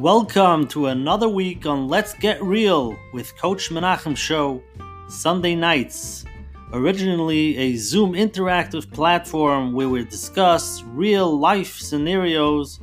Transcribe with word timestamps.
Welcome 0.00 0.66
to 0.68 0.86
another 0.86 1.28
week 1.28 1.66
on 1.66 1.86
Let's 1.86 2.14
Get 2.14 2.42
Real 2.42 2.96
with 3.12 3.36
Coach 3.36 3.68
Menachem 3.68 4.16
Show, 4.16 4.62
Sunday 5.10 5.54
nights. 5.54 6.24
Originally 6.72 7.54
a 7.58 7.76
Zoom 7.76 8.14
interactive 8.14 8.90
platform 8.90 9.74
where 9.74 9.90
we 9.90 10.02
discuss 10.06 10.82
real 10.84 11.38
life 11.38 11.76
scenarios 11.76 12.80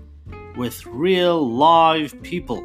with 0.57 0.85
real 0.85 1.49
live 1.49 2.21
people. 2.21 2.63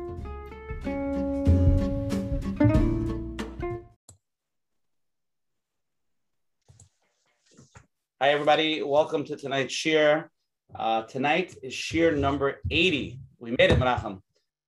Hi, 8.21 8.29
everybody. 8.29 8.82
Welcome 8.82 9.25
to 9.25 9.37
tonight's 9.37 9.75
shiur. 9.75 10.28
Uh, 10.75 11.05
tonight 11.05 11.56
is 11.62 11.73
shiur 11.73 12.14
number 12.14 12.61
80. 12.70 13.19
We 13.39 13.53
made 13.53 13.70
it, 13.70 13.78
Menachem. 13.78 14.20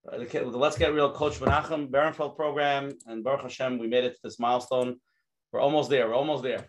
Uh, 0.07 0.19
the, 0.19 0.59
Let's 0.59 0.77
Get 0.77 0.93
Real 0.93 1.11
Coach 1.11 1.41
Menachem 1.41 1.89
Berenfeld 1.89 2.37
program, 2.37 2.93
and 3.07 3.25
Baruch 3.25 3.43
Hashem, 3.43 3.79
we 3.79 3.87
made 3.87 4.05
it 4.05 4.11
to 4.11 4.21
this 4.23 4.39
milestone. 4.39 4.97
We're 5.51 5.61
almost 5.61 5.89
there. 5.89 6.07
We're 6.09 6.15
almost 6.15 6.43
there. 6.43 6.69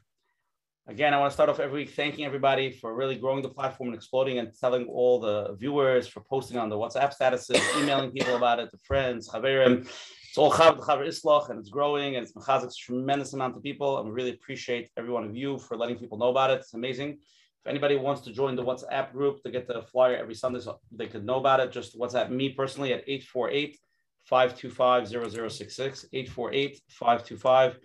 Again, 0.88 1.14
I 1.14 1.18
want 1.18 1.32
to 1.32 1.34
start 1.34 1.50
off 1.50 1.60
every 1.60 1.82
week 1.82 1.90
thanking 1.90 2.24
everybody 2.24 2.72
for 2.72 2.96
really 2.96 3.18
growing 3.18 3.42
the 3.42 3.50
platform 3.50 3.90
and 3.90 3.96
exploding 3.96 4.40
and 4.40 4.54
telling 4.58 4.86
all 4.86 5.20
the 5.20 5.54
viewers 5.60 6.08
for 6.08 6.22
posting 6.22 6.58
on 6.58 6.70
the 6.70 6.78
WhatsApp 6.78 7.14
statuses, 7.14 7.60
emailing 7.82 8.12
people 8.12 8.38
about 8.38 8.60
it, 8.60 8.72
to 8.72 8.78
friends, 8.84 9.28
chaverim. 9.28 9.82
It's 9.82 10.38
all 10.38 10.54
chav, 10.54 10.80
chaver 10.80 11.06
islach, 11.06 11.50
and 11.50 11.60
it's 11.60 11.70
growing, 11.70 12.16
and 12.16 12.26
it's 12.26 12.34
mechazik 12.34 12.74
tremendous 12.78 13.34
amount 13.34 13.58
of 13.58 13.64
people. 13.64 13.98
And 13.98 14.08
we 14.08 14.14
really 14.14 14.32
appreciate 14.32 14.92
every 14.96 15.12
one 15.12 15.26
of 15.26 15.36
you 15.36 15.58
for 15.58 15.76
letting 15.76 15.98
people 15.98 16.18
know 16.18 16.30
about 16.30 16.52
it. 16.52 16.60
It's 16.60 16.74
amazing. 16.74 17.18
If 17.66 17.70
anybody 17.72 17.96
wants 17.96 18.22
to 18.22 18.32
join 18.32 18.56
the 18.56 18.64
WhatsApp 18.64 19.12
group 19.12 19.42
to 19.42 19.50
get 19.50 19.68
the 19.68 19.82
flyer 19.82 20.16
every 20.16 20.36
Sunday 20.36 20.60
so 20.60 20.80
they 20.92 21.08
could 21.08 21.26
know 21.26 21.38
about 21.38 21.60
it, 21.60 21.72
just 21.72 21.98
WhatsApp 21.98 22.30
me 22.30 22.50
personally 22.50 22.94
at 22.94 23.04
848 23.08 23.80
525 24.26 25.08
0066, 25.08 26.06
848 26.14 26.82
525 26.92 27.80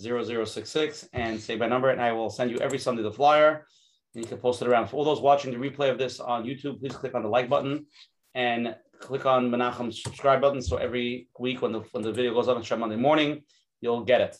0066, 0.00 1.08
and 1.12 1.38
say 1.38 1.54
my 1.54 1.66
number, 1.66 1.90
and 1.90 2.00
I 2.00 2.12
will 2.12 2.30
send 2.30 2.50
you 2.50 2.56
every 2.60 2.78
Sunday 2.78 3.02
the 3.02 3.12
flyer. 3.12 3.66
And 4.14 4.24
you 4.24 4.26
can 4.26 4.38
post 4.38 4.62
it 4.62 4.68
around. 4.68 4.88
For 4.88 4.96
all 4.96 5.04
those 5.04 5.20
watching 5.20 5.52
the 5.52 5.58
replay 5.58 5.90
of 5.90 5.98
this 5.98 6.18
on 6.18 6.44
YouTube, 6.44 6.80
please 6.80 6.96
click 6.96 7.14
on 7.14 7.22
the 7.22 7.28
like 7.28 7.50
button 7.50 7.84
and 8.34 8.74
click 9.00 9.26
on 9.26 9.50
Menachem's 9.50 10.02
subscribe 10.02 10.40
button. 10.40 10.62
So 10.62 10.78
every 10.78 11.28
week 11.38 11.60
when 11.60 11.72
the, 11.72 11.80
when 11.92 12.02
the 12.02 12.12
video 12.12 12.32
goes 12.32 12.48
up 12.48 12.56
on 12.56 12.80
Monday 12.80 12.96
morning, 12.96 13.42
you'll 13.82 14.04
get 14.04 14.22
it. 14.22 14.36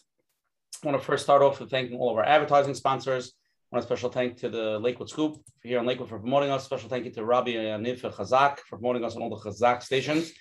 I 0.83 0.87
want 0.87 0.99
to 0.99 1.05
first 1.05 1.25
start 1.25 1.43
off 1.43 1.61
with 1.61 1.71
thanking 1.71 1.99
all 1.99 2.11
of 2.11 2.17
our 2.17 2.25
advertising 2.25 2.73
sponsors. 2.73 3.35
Want 3.77 3.85
a 3.85 3.89
special 3.89 4.09
thank 4.09 4.39
to 4.39 4.49
the 4.49 4.79
Lakewood 4.79 5.11
Scoop 5.11 5.37
here 5.63 5.79
in 5.79 5.85
Lakewood 5.85 6.09
for 6.09 6.19
promoting 6.19 6.49
us. 6.49 6.65
Special 6.65 6.89
thank 6.89 7.05
you 7.05 7.11
to 7.11 7.27
Rabbi 7.27 7.51
Yaniv 7.51 8.01
Chazak 8.01 8.61
for 8.61 8.79
promoting 8.79 9.05
us 9.05 9.17
on 9.17 9.21
all 9.21 9.29
the 9.29 9.37
Chazak 9.37 9.83
stations. 9.83 10.33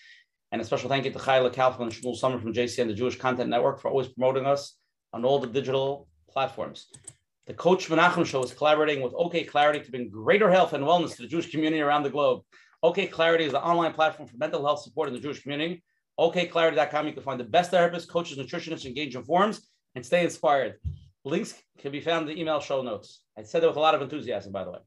And 0.54 0.62
a 0.62 0.64
special 0.64 0.88
thank 0.88 1.04
you 1.04 1.12
to 1.12 1.20
Chayla 1.20 1.54
Kaufman 1.54 1.90
and 1.90 1.92
Shmuel 1.92 2.16
Summer 2.16 2.40
from 2.40 2.54
JCN, 2.54 2.88
the 2.88 2.94
Jewish 2.94 3.18
Content 3.18 3.50
Network, 3.50 3.82
for 3.82 3.92
always 3.92 4.08
promoting 4.08 4.46
us 4.46 4.78
on 5.12 5.26
all 5.26 5.40
the 5.40 5.48
digital 5.48 6.08
platforms. 6.30 6.88
The 7.46 7.54
Coach 7.54 7.90
Menachem 7.90 8.26
Show 8.26 8.42
is 8.42 8.54
collaborating 8.54 9.02
with 9.02 9.12
OK 9.18 9.44
Clarity 9.44 9.82
to 9.82 9.92
bring 9.92 10.10
greater 10.10 10.50
health 10.50 10.72
and 10.72 10.86
wellness 10.86 11.18
to 11.18 11.24
the 11.24 11.28
Jewish 11.28 11.52
community 11.52 11.82
around 11.82 12.04
the 12.04 12.12
globe. 12.12 12.42
OK 12.84 13.08
Clarity 13.08 13.44
is 13.44 13.52
the 13.52 13.62
online 13.62 13.92
platform 13.92 14.30
for 14.30 14.38
mental 14.38 14.64
health 14.64 14.82
support 14.82 15.10
in 15.10 15.14
the 15.14 15.20
Jewish 15.20 15.44
community. 15.44 15.84
OKClarity.com, 16.18 17.06
you 17.06 17.12
can 17.12 17.22
find 17.22 17.38
the 17.38 17.44
best 17.44 17.74
therapists, 17.74 18.08
coaches, 18.08 18.38
nutritionists, 18.38 18.86
engage 18.86 19.14
in 19.14 19.26
forums, 19.26 19.68
and 19.96 20.06
stay 20.06 20.24
inspired. 20.24 20.76
Links 21.26 21.56
can 21.80 21.92
be 21.92 22.00
found 22.00 22.30
in 22.30 22.36
the 22.36 22.42
email 22.42 22.60
show 22.60 22.84
notes. 22.84 23.22
I 23.38 23.42
said 23.42 23.64
that 23.64 23.68
with 23.68 23.78
a 23.78 23.82
lot 23.82 23.96
of 23.96 24.02
enthusiasm, 24.02 24.52
by 24.52 24.64
the 24.64 24.72
way. 24.72 24.80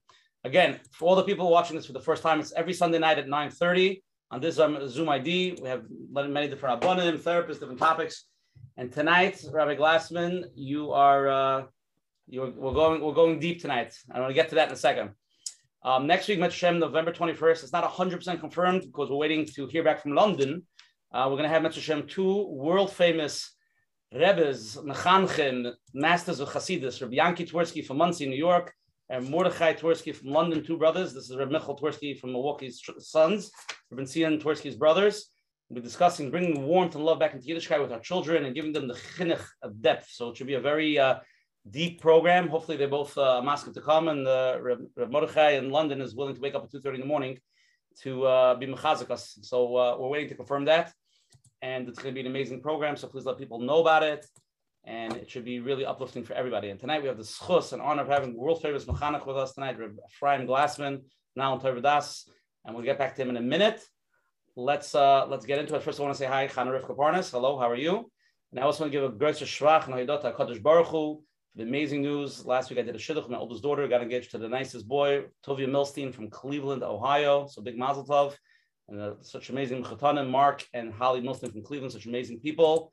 Again, 0.44 0.78
for 0.92 1.08
all 1.08 1.16
the 1.16 1.24
people 1.24 1.50
watching 1.50 1.74
this 1.76 1.86
for 1.86 1.92
the 1.92 2.00
first 2.00 2.22
time, 2.22 2.38
it's 2.38 2.52
every 2.52 2.72
Sunday 2.72 3.00
night 3.00 3.18
at 3.18 3.26
9.30 3.26 4.00
on 4.30 4.40
this 4.40 4.60
um, 4.60 4.78
Zoom 4.88 5.08
ID. 5.08 5.58
We 5.60 5.68
have 5.68 5.82
many 6.12 6.48
different 6.48 6.80
abonim, 6.80 7.18
therapists, 7.18 7.58
different 7.58 7.80
topics. 7.80 8.26
And 8.76 8.92
tonight, 8.92 9.44
Rabbi 9.50 9.74
Glassman, 9.74 10.44
you 10.54 10.92
are 10.92 11.28
uh, 11.28 11.62
you're, 12.28 12.50
we're 12.50 12.72
going 12.72 13.00
we're 13.00 13.14
going 13.14 13.40
deep 13.40 13.60
tonight. 13.60 13.98
I'm 14.10 14.20
going 14.20 14.28
to 14.28 14.34
get 14.34 14.48
to 14.50 14.54
that 14.56 14.68
in 14.68 14.74
a 14.74 14.76
second. 14.76 15.10
Um, 15.82 16.06
next 16.06 16.28
week, 16.28 16.38
Mitzvah 16.38 16.72
November 16.72 17.12
21st. 17.12 17.64
It's 17.64 17.72
not 17.72 17.84
100% 17.84 18.40
confirmed 18.40 18.82
because 18.82 19.10
we're 19.10 19.16
waiting 19.16 19.46
to 19.54 19.66
hear 19.66 19.82
back 19.82 20.02
from 20.02 20.14
London. 20.14 20.62
Uh, 21.12 21.26
we're 21.28 21.36
going 21.36 21.44
to 21.44 21.48
have 21.48 21.62
Mitzvah 21.62 22.02
two 22.02 22.46
world 22.48 22.92
famous 22.92 23.56
Rebbe's, 24.12 24.76
Mechanchim, 24.76 25.70
Masters 25.92 26.40
of 26.40 26.48
Hasidus, 26.48 27.02
Rabbi 27.02 27.16
Yanki 27.16 27.46
Twersky 27.46 27.84
from 27.84 27.98
Monsey, 27.98 28.26
New 28.26 28.38
York, 28.38 28.72
and 29.10 29.28
Mordechai 29.28 29.74
Twersky 29.74 30.14
from 30.14 30.30
London, 30.30 30.64
two 30.64 30.78
brothers. 30.78 31.12
This 31.12 31.28
is 31.28 31.36
Rabbi 31.36 31.52
Michael 31.52 31.76
Twersky 31.76 32.18
from 32.18 32.32
Milwaukee's 32.32 32.82
sons, 33.00 33.50
Rabbi 33.90 34.10
Cian 34.10 34.40
Twersky's 34.40 34.76
brothers. 34.76 35.30
We'll 35.68 35.82
be 35.82 35.86
discussing 35.86 36.30
bringing 36.30 36.62
warmth 36.62 36.94
and 36.94 37.04
love 37.04 37.18
back 37.18 37.34
into 37.34 37.48
Yiddishkeit 37.48 37.82
with 37.82 37.92
our 37.92 38.00
children 38.00 38.46
and 38.46 38.54
giving 38.54 38.72
them 38.72 38.88
the 38.88 38.94
chinuch 38.94 39.44
of 39.62 39.82
depth. 39.82 40.08
So 40.10 40.30
it 40.30 40.38
should 40.38 40.46
be 40.46 40.54
a 40.54 40.60
very 40.60 40.98
uh, 40.98 41.16
deep 41.70 42.00
program. 42.00 42.48
Hopefully, 42.48 42.78
they 42.78 42.86
both 42.86 43.16
uh, 43.18 43.42
ask 43.46 43.70
to 43.70 43.80
come, 43.82 44.08
and 44.08 44.26
uh, 44.26 44.58
Rabbi 44.58 45.10
Mordechai 45.10 45.50
in 45.50 45.68
London 45.68 46.00
is 46.00 46.14
willing 46.14 46.34
to 46.34 46.40
wake 46.40 46.54
up 46.54 46.64
at 46.64 46.72
2.30 46.72 46.94
in 46.94 47.00
the 47.00 47.06
morning 47.06 47.38
to 48.04 48.24
uh, 48.24 48.54
be 48.54 48.66
mechazik 48.66 49.14
So 49.44 49.76
uh, 49.76 49.96
we're 49.98 50.08
waiting 50.08 50.30
to 50.30 50.34
confirm 50.34 50.64
that 50.64 50.94
and 51.62 51.88
it's 51.88 51.98
going 51.98 52.14
to 52.14 52.14
be 52.14 52.26
an 52.26 52.32
amazing 52.32 52.60
program. 52.60 52.96
So 52.96 53.08
please 53.08 53.24
let 53.24 53.38
people 53.38 53.60
know 53.60 53.80
about 53.80 54.02
it, 54.02 54.26
and 54.84 55.16
it 55.16 55.30
should 55.30 55.44
be 55.44 55.60
really 55.60 55.84
uplifting 55.84 56.24
for 56.24 56.34
everybody. 56.34 56.70
And 56.70 56.78
tonight 56.78 57.02
we 57.02 57.08
have 57.08 57.16
the 57.16 57.22
schus 57.22 57.72
and 57.72 57.82
honor 57.82 58.02
of 58.02 58.08
having 58.08 58.36
world 58.36 58.62
famous 58.62 58.84
mechanech 58.84 59.26
with 59.26 59.36
us 59.36 59.54
tonight, 59.54 59.78
Reb 59.78 59.96
Ephraim 60.10 60.46
Glassman, 60.46 61.02
now 61.36 61.54
in 61.54 61.60
Torah 61.60 61.80
Vodaas, 61.80 62.28
and 62.64 62.74
we'll 62.74 62.84
get 62.84 62.98
back 62.98 63.16
to 63.16 63.22
him 63.22 63.30
in 63.30 63.36
a 63.36 63.42
minute. 63.42 63.82
Let's 64.56 64.94
uh, 64.94 65.26
let's 65.28 65.46
get 65.46 65.58
into 65.58 65.74
it. 65.76 65.82
First, 65.82 66.00
I 66.00 66.02
want 66.02 66.14
to 66.14 66.18
say 66.18 66.26
hi, 66.26 66.48
Chana 66.48 66.80
Rivka 66.80 66.96
Parnas. 66.96 67.30
Hello, 67.30 67.58
how 67.58 67.70
are 67.70 67.76
you? 67.76 68.10
And 68.50 68.58
I 68.58 68.64
also 68.64 68.82
want 68.82 68.92
to 68.92 68.98
give 68.98 69.08
a 69.08 69.14
great 69.14 69.36
shvach 69.36 69.86
and 69.86 69.94
haydot 69.94 70.24
Hakadosh 70.24 70.62
Baruch 70.62 70.88
Hu 70.88 71.22
the 71.58 71.64
amazing 71.64 72.02
news. 72.02 72.46
Last 72.46 72.70
week 72.70 72.78
I 72.78 72.82
did 72.82 72.94
a 72.94 72.98
shidduch. 72.98 73.28
My 73.28 73.36
oldest 73.36 73.64
daughter 73.64 73.88
got 73.88 74.00
engaged 74.00 74.30
to 74.30 74.38
the 74.38 74.48
nicest 74.48 74.86
boy, 74.86 75.24
Tovia 75.44 75.68
Milstein 75.68 76.14
from 76.14 76.30
Cleveland, 76.30 76.84
Ohio. 76.84 77.48
So 77.48 77.62
big 77.62 77.76
mazel 77.76 78.06
tov 78.06 78.36
and 78.88 79.00
uh, 79.00 79.12
such 79.20 79.50
amazing 79.50 79.84
Chatanim, 79.84 80.30
Mark 80.30 80.66
and 80.72 80.92
Holly 80.92 81.20
Milstein 81.20 81.52
from 81.52 81.62
Cleveland, 81.62 81.92
such 81.92 82.06
amazing 82.06 82.40
people. 82.40 82.92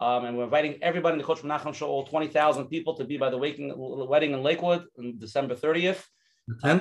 Um, 0.00 0.24
and 0.24 0.36
we're 0.36 0.44
inviting 0.44 0.78
everybody 0.82 1.14
in 1.14 1.18
the 1.18 1.24
Coach 1.24 1.42
Menachem 1.42 1.74
Show, 1.74 1.86
all 1.86 2.04
20,000 2.04 2.66
people, 2.66 2.94
to 2.94 3.04
be 3.04 3.16
by 3.16 3.30
the 3.30 3.38
waking, 3.38 3.72
wedding 3.76 4.32
in 4.32 4.42
Lakewood 4.42 4.86
on 4.98 5.18
December 5.18 5.54
30th. 5.54 6.02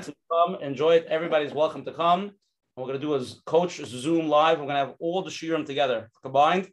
To 0.04 0.14
come, 0.32 0.56
enjoy 0.62 0.96
it. 0.96 1.06
Everybody's 1.10 1.54
welcome 1.54 1.86
to 1.86 1.94
come. 1.94 2.22
And 2.22 2.32
we're 2.76 2.88
going 2.88 3.00
to 3.00 3.06
do 3.06 3.14
a 3.14 3.24
Coach 3.46 3.78
Zoom 3.86 4.28
live. 4.28 4.60
We're 4.60 4.66
going 4.66 4.76
to 4.76 4.86
have 4.88 4.96
all 5.00 5.22
the 5.22 5.30
shiurim 5.30 5.66
together 5.66 6.10
combined. 6.22 6.70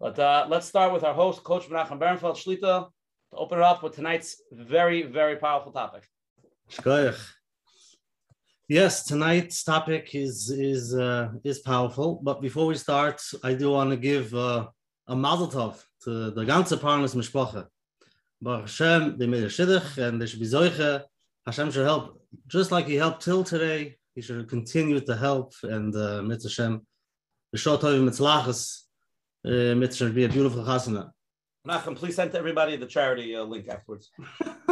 But 0.00 0.18
uh, 0.18 0.46
let's 0.48 0.66
start 0.66 0.92
with 0.92 1.04
our 1.04 1.14
host, 1.14 1.42
Coach 1.44 1.68
Menachem 1.68 1.98
Berenfeld 1.98 2.36
Shlita, 2.36 2.88
to 2.88 3.36
open 3.36 3.58
it 3.58 3.64
up 3.64 3.82
with 3.82 3.94
tonight's 3.94 4.42
very, 4.52 5.02
very 5.02 5.36
powerful 5.36 5.72
topic. 5.72 6.04
Shkoyach. 6.70 7.20
Yes, 8.68 9.04
tonight's 9.04 9.62
topic 9.62 10.14
is 10.14 10.48
is 10.48 10.94
uh, 10.94 11.28
is 11.44 11.58
powerful. 11.58 12.18
But 12.22 12.40
before 12.40 12.64
we 12.64 12.76
start, 12.76 13.20
I 13.42 13.52
do 13.52 13.72
want 13.72 13.90
to 13.90 13.98
give 13.98 14.34
uh, 14.34 14.68
a 15.06 15.14
mazel 15.14 15.48
tov 15.48 15.82
to 16.04 16.30
the 16.30 16.44
ganze 16.46 16.74
Parnas 16.78 17.14
Mishpacha. 17.14 17.66
Baruch 18.40 18.62
Hashem, 18.62 19.18
they 19.18 19.26
made 19.26 19.44
a 19.44 19.48
shidduch, 19.48 19.98
and 19.98 20.20
they 20.20 20.24
should 20.24 20.40
be 20.40 20.46
zoiche. 20.46 21.02
Hashem 21.44 21.72
should 21.72 21.84
help, 21.84 22.22
just 22.46 22.72
like 22.72 22.86
He 22.86 22.94
helped 22.94 23.22
till 23.22 23.44
today. 23.44 23.96
He 24.14 24.22
should 24.22 24.48
continue 24.48 24.98
to 25.00 25.14
help, 25.14 25.52
and 25.62 25.94
uh, 25.94 26.22
Mitzvah 26.22 26.48
Hashem, 26.48 26.86
the 27.52 27.58
short 27.58 27.82
of 27.82 28.00
Mitzlachas, 28.00 28.84
uh, 29.44 29.74
Mitzvah 29.74 30.06
should 30.06 30.14
be 30.14 30.24
a 30.24 30.28
beautiful 30.30 30.64
chasana. 30.64 31.10
Nachum, 31.68 31.96
please 31.96 32.16
send 32.16 32.32
to 32.32 32.38
everybody 32.38 32.76
the 32.76 32.86
charity 32.86 33.36
uh, 33.36 33.42
link 33.42 33.68
afterwards. 33.68 34.10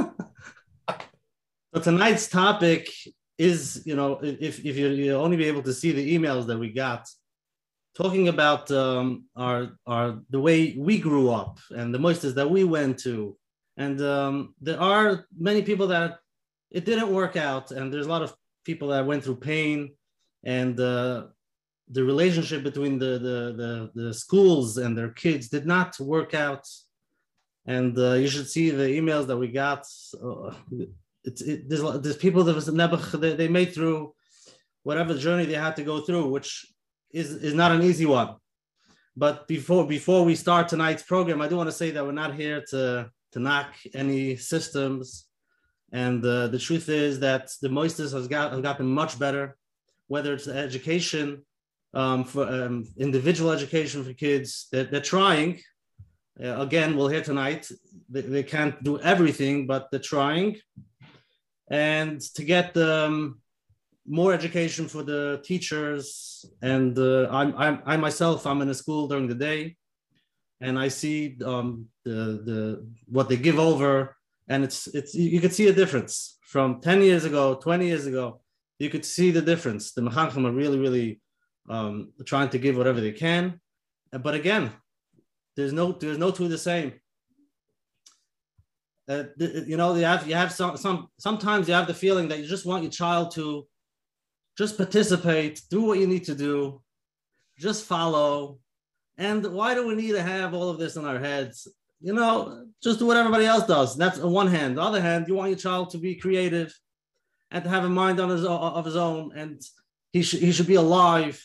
so 1.75 1.81
tonight's 1.83 2.29
topic 2.29 2.89
is 3.39 3.83
you 3.85 3.97
know 3.97 4.19
if, 4.23 4.65
if 4.65 4.77
you, 4.77 4.89
you 4.89 5.15
only 5.15 5.37
be 5.37 5.47
able 5.47 5.63
to 5.63 5.73
see 5.73 5.93
the 5.93 6.15
emails 6.17 6.47
that 6.47 6.59
we 6.59 6.71
got 6.71 7.09
talking 7.95 8.29
about 8.29 8.71
um, 8.71 9.25
our 9.37 9.73
our 9.87 10.21
the 10.31 10.41
way 10.41 10.75
we 10.79 10.99
grew 10.99 11.31
up 11.31 11.59
and 11.71 11.95
the 11.95 11.99
moisters 11.99 12.35
that 12.35 12.51
we 12.51 12.65
went 12.65 12.99
to. 13.01 13.37
And 13.77 14.01
um, 14.03 14.55
there 14.61 14.81
are 14.81 15.27
many 15.39 15.63
people 15.63 15.87
that 15.89 16.19
it 16.71 16.85
didn't 16.85 17.13
work 17.13 17.37
out 17.37 17.71
and 17.71 17.93
there's 17.93 18.07
a 18.07 18.09
lot 18.09 18.23
of 18.23 18.35
people 18.65 18.89
that 18.89 19.07
went 19.07 19.25
through 19.25 19.37
pain 19.37 19.95
and 20.45 20.79
uh, 20.79 21.25
the 21.91 22.05
relationship 22.05 22.63
between 22.63 22.99
the, 22.99 23.19
the, 23.19 23.91
the 23.95 24.03
the 24.03 24.15
schools 24.15 24.79
and 24.79 24.97
their 24.97 25.11
kids 25.11 25.49
did 25.49 25.67
not 25.67 25.99
work 26.01 26.35
out. 26.35 26.67
And 27.67 27.97
uh, 27.97 28.15
you 28.15 28.27
should 28.27 28.49
see 28.49 28.71
the 28.71 28.89
emails 28.89 29.27
that 29.29 29.37
we 29.37 29.49
got 29.49 29.87
uh, 30.21 30.55
it's 31.25 31.43
it, 31.43 31.69
there's 31.69 31.83
there's 32.01 32.17
people 32.17 32.45
that 32.45 32.55
was 32.55 32.69
nebuch 32.69 33.21
they, 33.21 33.35
they 33.35 33.49
made 33.49 33.73
through 33.75 34.15
whatever 34.83 35.17
journey 35.17 35.45
they 35.45 35.55
had 35.55 35.77
to 35.77 35.85
go 35.85 36.01
through, 36.01 36.29
which 36.31 36.67
is 37.13 37.33
is 37.33 37.55
not 37.55 37.73
an 37.73 37.83
easy 37.83 38.07
one. 38.07 38.37
But 39.17 39.47
before 39.47 39.87
before 39.87 40.25
we 40.25 40.35
start 40.35 40.69
tonight's 40.69 41.03
program, 41.03 41.41
I 41.41 41.49
do 41.49 41.57
want 41.57 41.69
to 41.69 41.77
say 41.77 41.91
that 41.91 42.05
we're 42.05 42.13
not 42.13 42.35
here 42.35 42.65
to 42.71 43.11
to 43.33 43.39
knock 43.39 43.75
any 43.95 44.37
systems, 44.37 45.27
and 45.93 46.25
uh, 46.25 46.49
the 46.49 46.59
truth 46.59 46.89
is 46.89 47.21
that 47.21 47.51
the 47.61 47.69
moistest 47.69 48.13
has 48.13 48.29
got 48.29 48.53
has 48.53 48.61
gotten 48.61 48.87
much 48.87 49.19
better, 49.19 49.57
whether 50.09 50.35
it's 50.35 50.49
education 50.49 51.45
um, 51.95 52.25
for 52.25 52.47
um, 52.49 52.89
individual 52.97 53.51
education 53.51 54.05
for 54.05 54.13
kids. 54.15 54.69
They're, 54.73 54.85
they're 54.85 55.01
trying. 55.01 55.61
Uh, 56.43 56.61
again, 56.61 56.97
we'll 56.97 57.09
hear 57.09 57.23
tonight. 57.23 57.71
They, 58.09 58.23
they, 58.23 58.43
can't 58.43 58.83
do 58.83 58.99
everything, 59.01 59.67
but 59.67 59.91
they're 59.91 60.01
trying. 60.01 60.57
And 61.71 62.21
to 62.37 62.45
get 62.45 62.77
um, 62.77 63.41
more 64.07 64.33
education 64.33 64.89
for 64.89 65.03
the 65.03 65.41
teachers, 65.45 66.45
and 66.61 66.99
uh, 66.99 67.29
I'm, 67.31 67.55
I'm, 67.57 67.83
I 67.87 67.97
myself, 67.97 68.47
I'm 68.47 68.63
in 68.63 68.69
a 68.69 68.75
school 68.75 69.09
during 69.09 69.29
the 69.29 69.35
day, 69.35 69.77
and 70.61 70.79
I 70.79 70.89
see 70.89 71.37
um, 71.45 71.87
the, 72.05 72.43
the 72.49 72.87
what 73.07 73.29
they 73.29 73.37
give 73.37 73.59
over, 73.59 74.17
and 74.49 74.65
it's 74.65 74.87
it's 74.89 75.15
you 75.15 75.41
could 75.41 75.53
see 75.53 75.69
a 75.69 75.73
difference 75.73 76.39
from 76.43 76.81
10 76.81 77.03
years 77.03 77.25
ago, 77.25 77.55
20 77.55 77.87
years 77.87 78.07
ago. 78.07 78.41
You 78.79 78.91
could 78.91 79.05
see 79.05 79.31
the 79.31 79.41
difference. 79.41 79.93
The 79.93 80.03
Mechanchim 80.03 80.47
are 80.47 80.53
really, 80.53 80.79
really 80.79 81.21
um, 81.69 82.13
trying 82.27 82.51
to 82.51 82.59
give 82.59 82.77
whatever 82.77 83.01
they 83.01 83.13
can. 83.13 83.61
But 84.11 84.35
again, 84.35 84.73
there's 85.57 85.73
no 85.73 85.93
there's 85.93 86.19
no 86.19 86.31
two 86.31 86.49
the 86.49 86.59
same. 86.59 86.93
Uh, 89.09 89.25
you 89.39 89.77
know, 89.77 89.95
you 89.95 90.05
have 90.05 90.27
you 90.29 90.35
have 90.35 90.53
some 90.53 90.77
some 90.77 91.09
sometimes 91.19 91.69
you 91.69 91.75
have 91.75 91.87
the 91.87 91.95
feeling 91.95 92.29
that 92.29 92.39
you 92.39 92.47
just 92.47 92.67
want 92.67 92.83
your 92.83 92.93
child 92.93 93.33
to 93.33 93.67
just 94.57 94.77
participate, 94.77 95.63
do 95.71 95.83
what 95.83 95.99
you 95.99 96.07
need 96.07 96.25
to 96.25 96.35
do, 96.35 96.81
just 97.59 97.85
follow. 97.85 98.59
And 99.19 99.45
why 99.53 99.75
do 99.75 99.87
we 99.87 99.95
need 99.95 100.13
to 100.13 100.23
have 100.23 100.55
all 100.55 100.69
of 100.71 100.79
this 100.79 100.97
in 100.97 101.05
our 101.05 101.19
heads? 101.19 101.69
You 102.01 102.15
know, 102.15 102.67
just 102.83 102.99
do 102.99 103.07
what 103.07 103.17
everybody 103.17 103.45
else 103.45 103.67
does. 103.67 103.97
That's 103.97 104.19
on 104.19 104.33
one 104.33 104.49
hand. 104.49 104.77
The 104.77 104.83
other 104.83 105.01
hand, 105.01 105.27
you 105.29 105.35
want 105.35 105.51
your 105.51 105.59
child 105.59 105.91
to 105.91 105.99
be 105.99 106.15
creative 106.15 106.77
and 107.51 107.63
to 107.65 107.71
have 107.71 107.85
a 107.85 107.89
mind 107.89 108.21
on 108.21 108.31
his 108.31 108.45
of 108.45 108.85
his 108.85 108.97
own, 108.97 109.33
and 109.37 109.61
he 110.13 110.23
should 110.23 110.41
he 110.41 110.53
should 110.53 110.67
be 110.67 110.77
alive 110.77 111.43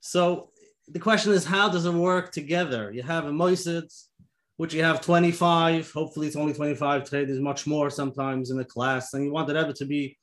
so 0.00 0.50
the 0.88 0.98
question 0.98 1.32
is, 1.32 1.44
how 1.44 1.68
does 1.68 1.86
it 1.86 1.92
work 1.92 2.32
together? 2.32 2.90
You 2.90 3.02
have 3.02 3.26
a 3.26 3.30
Moisid, 3.30 3.92
which 4.60 4.74
you 4.74 4.82
have 4.84 5.00
25. 5.00 5.90
Hopefully, 5.92 6.26
it's 6.26 6.36
only 6.36 6.52
25 6.52 7.04
today. 7.04 7.24
There's 7.24 7.40
much 7.40 7.66
more 7.66 7.88
sometimes 7.88 8.50
in 8.50 8.58
the 8.58 8.64
class, 8.64 9.14
and 9.14 9.24
you 9.24 9.32
want 9.32 9.48
it 9.48 9.56
ever 9.56 9.72
to 9.72 9.86
be 9.86 10.18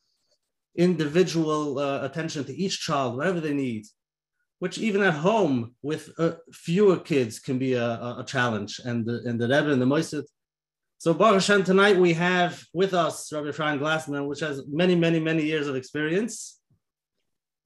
individual 0.75 1.79
uh, 1.79 2.03
attention 2.03 2.43
to 2.43 2.55
each 2.55 2.81
child, 2.81 3.17
whatever 3.17 3.39
they 3.39 3.55
need. 3.55 3.87
Which 4.59 4.77
even 4.77 5.01
at 5.01 5.15
home 5.15 5.73
with 5.81 6.11
uh, 6.19 6.33
fewer 6.53 6.97
kids 6.97 7.39
can 7.39 7.57
be 7.57 7.73
a, 7.73 7.83
a, 7.83 8.23
challenge, 8.27 8.79
and 8.85 9.07
the 9.07 9.23
and 9.25 9.41
the 9.41 9.47
Rebbe 9.47 9.71
and 9.71 9.81
the 9.81 9.87
Moisid. 9.87 10.25
So 10.99 11.15
Baruch 11.15 11.41
Hashem, 11.41 11.63
tonight 11.63 11.97
we 11.97 12.13
have 12.13 12.63
with 12.75 12.93
us 12.93 13.33
Rabbi 13.33 13.51
Frank 13.51 13.81
Glassman, 13.81 14.27
which 14.27 14.41
has 14.41 14.61
many, 14.67 14.93
many, 14.93 15.19
many 15.19 15.45
years 15.45 15.67
of 15.67 15.75
experience 15.75 16.59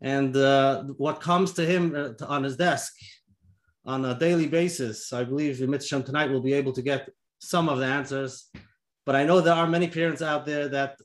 and 0.01 0.35
uh, 0.35 0.83
what 0.97 1.21
comes 1.21 1.53
to 1.53 1.65
him 1.65 1.93
uh, 1.95 2.25
on 2.25 2.43
his 2.43 2.57
desk 2.57 2.93
on 3.85 4.05
a 4.05 4.17
daily 4.17 4.47
basis. 4.47 5.11
I 5.13 5.23
believe 5.23 5.61
in 5.61 5.69
Mitzvah 5.69 6.03
tonight 6.03 6.29
we'll 6.29 6.41
be 6.41 6.53
able 6.53 6.73
to 6.73 6.81
get 6.81 7.09
some 7.39 7.69
of 7.69 7.79
the 7.79 7.85
answers, 7.85 8.49
but 9.05 9.15
I 9.15 9.23
know 9.23 9.41
there 9.41 9.55
are 9.55 9.67
many 9.67 9.87
parents 9.87 10.21
out 10.21 10.45
there 10.45 10.67
that 10.69 10.99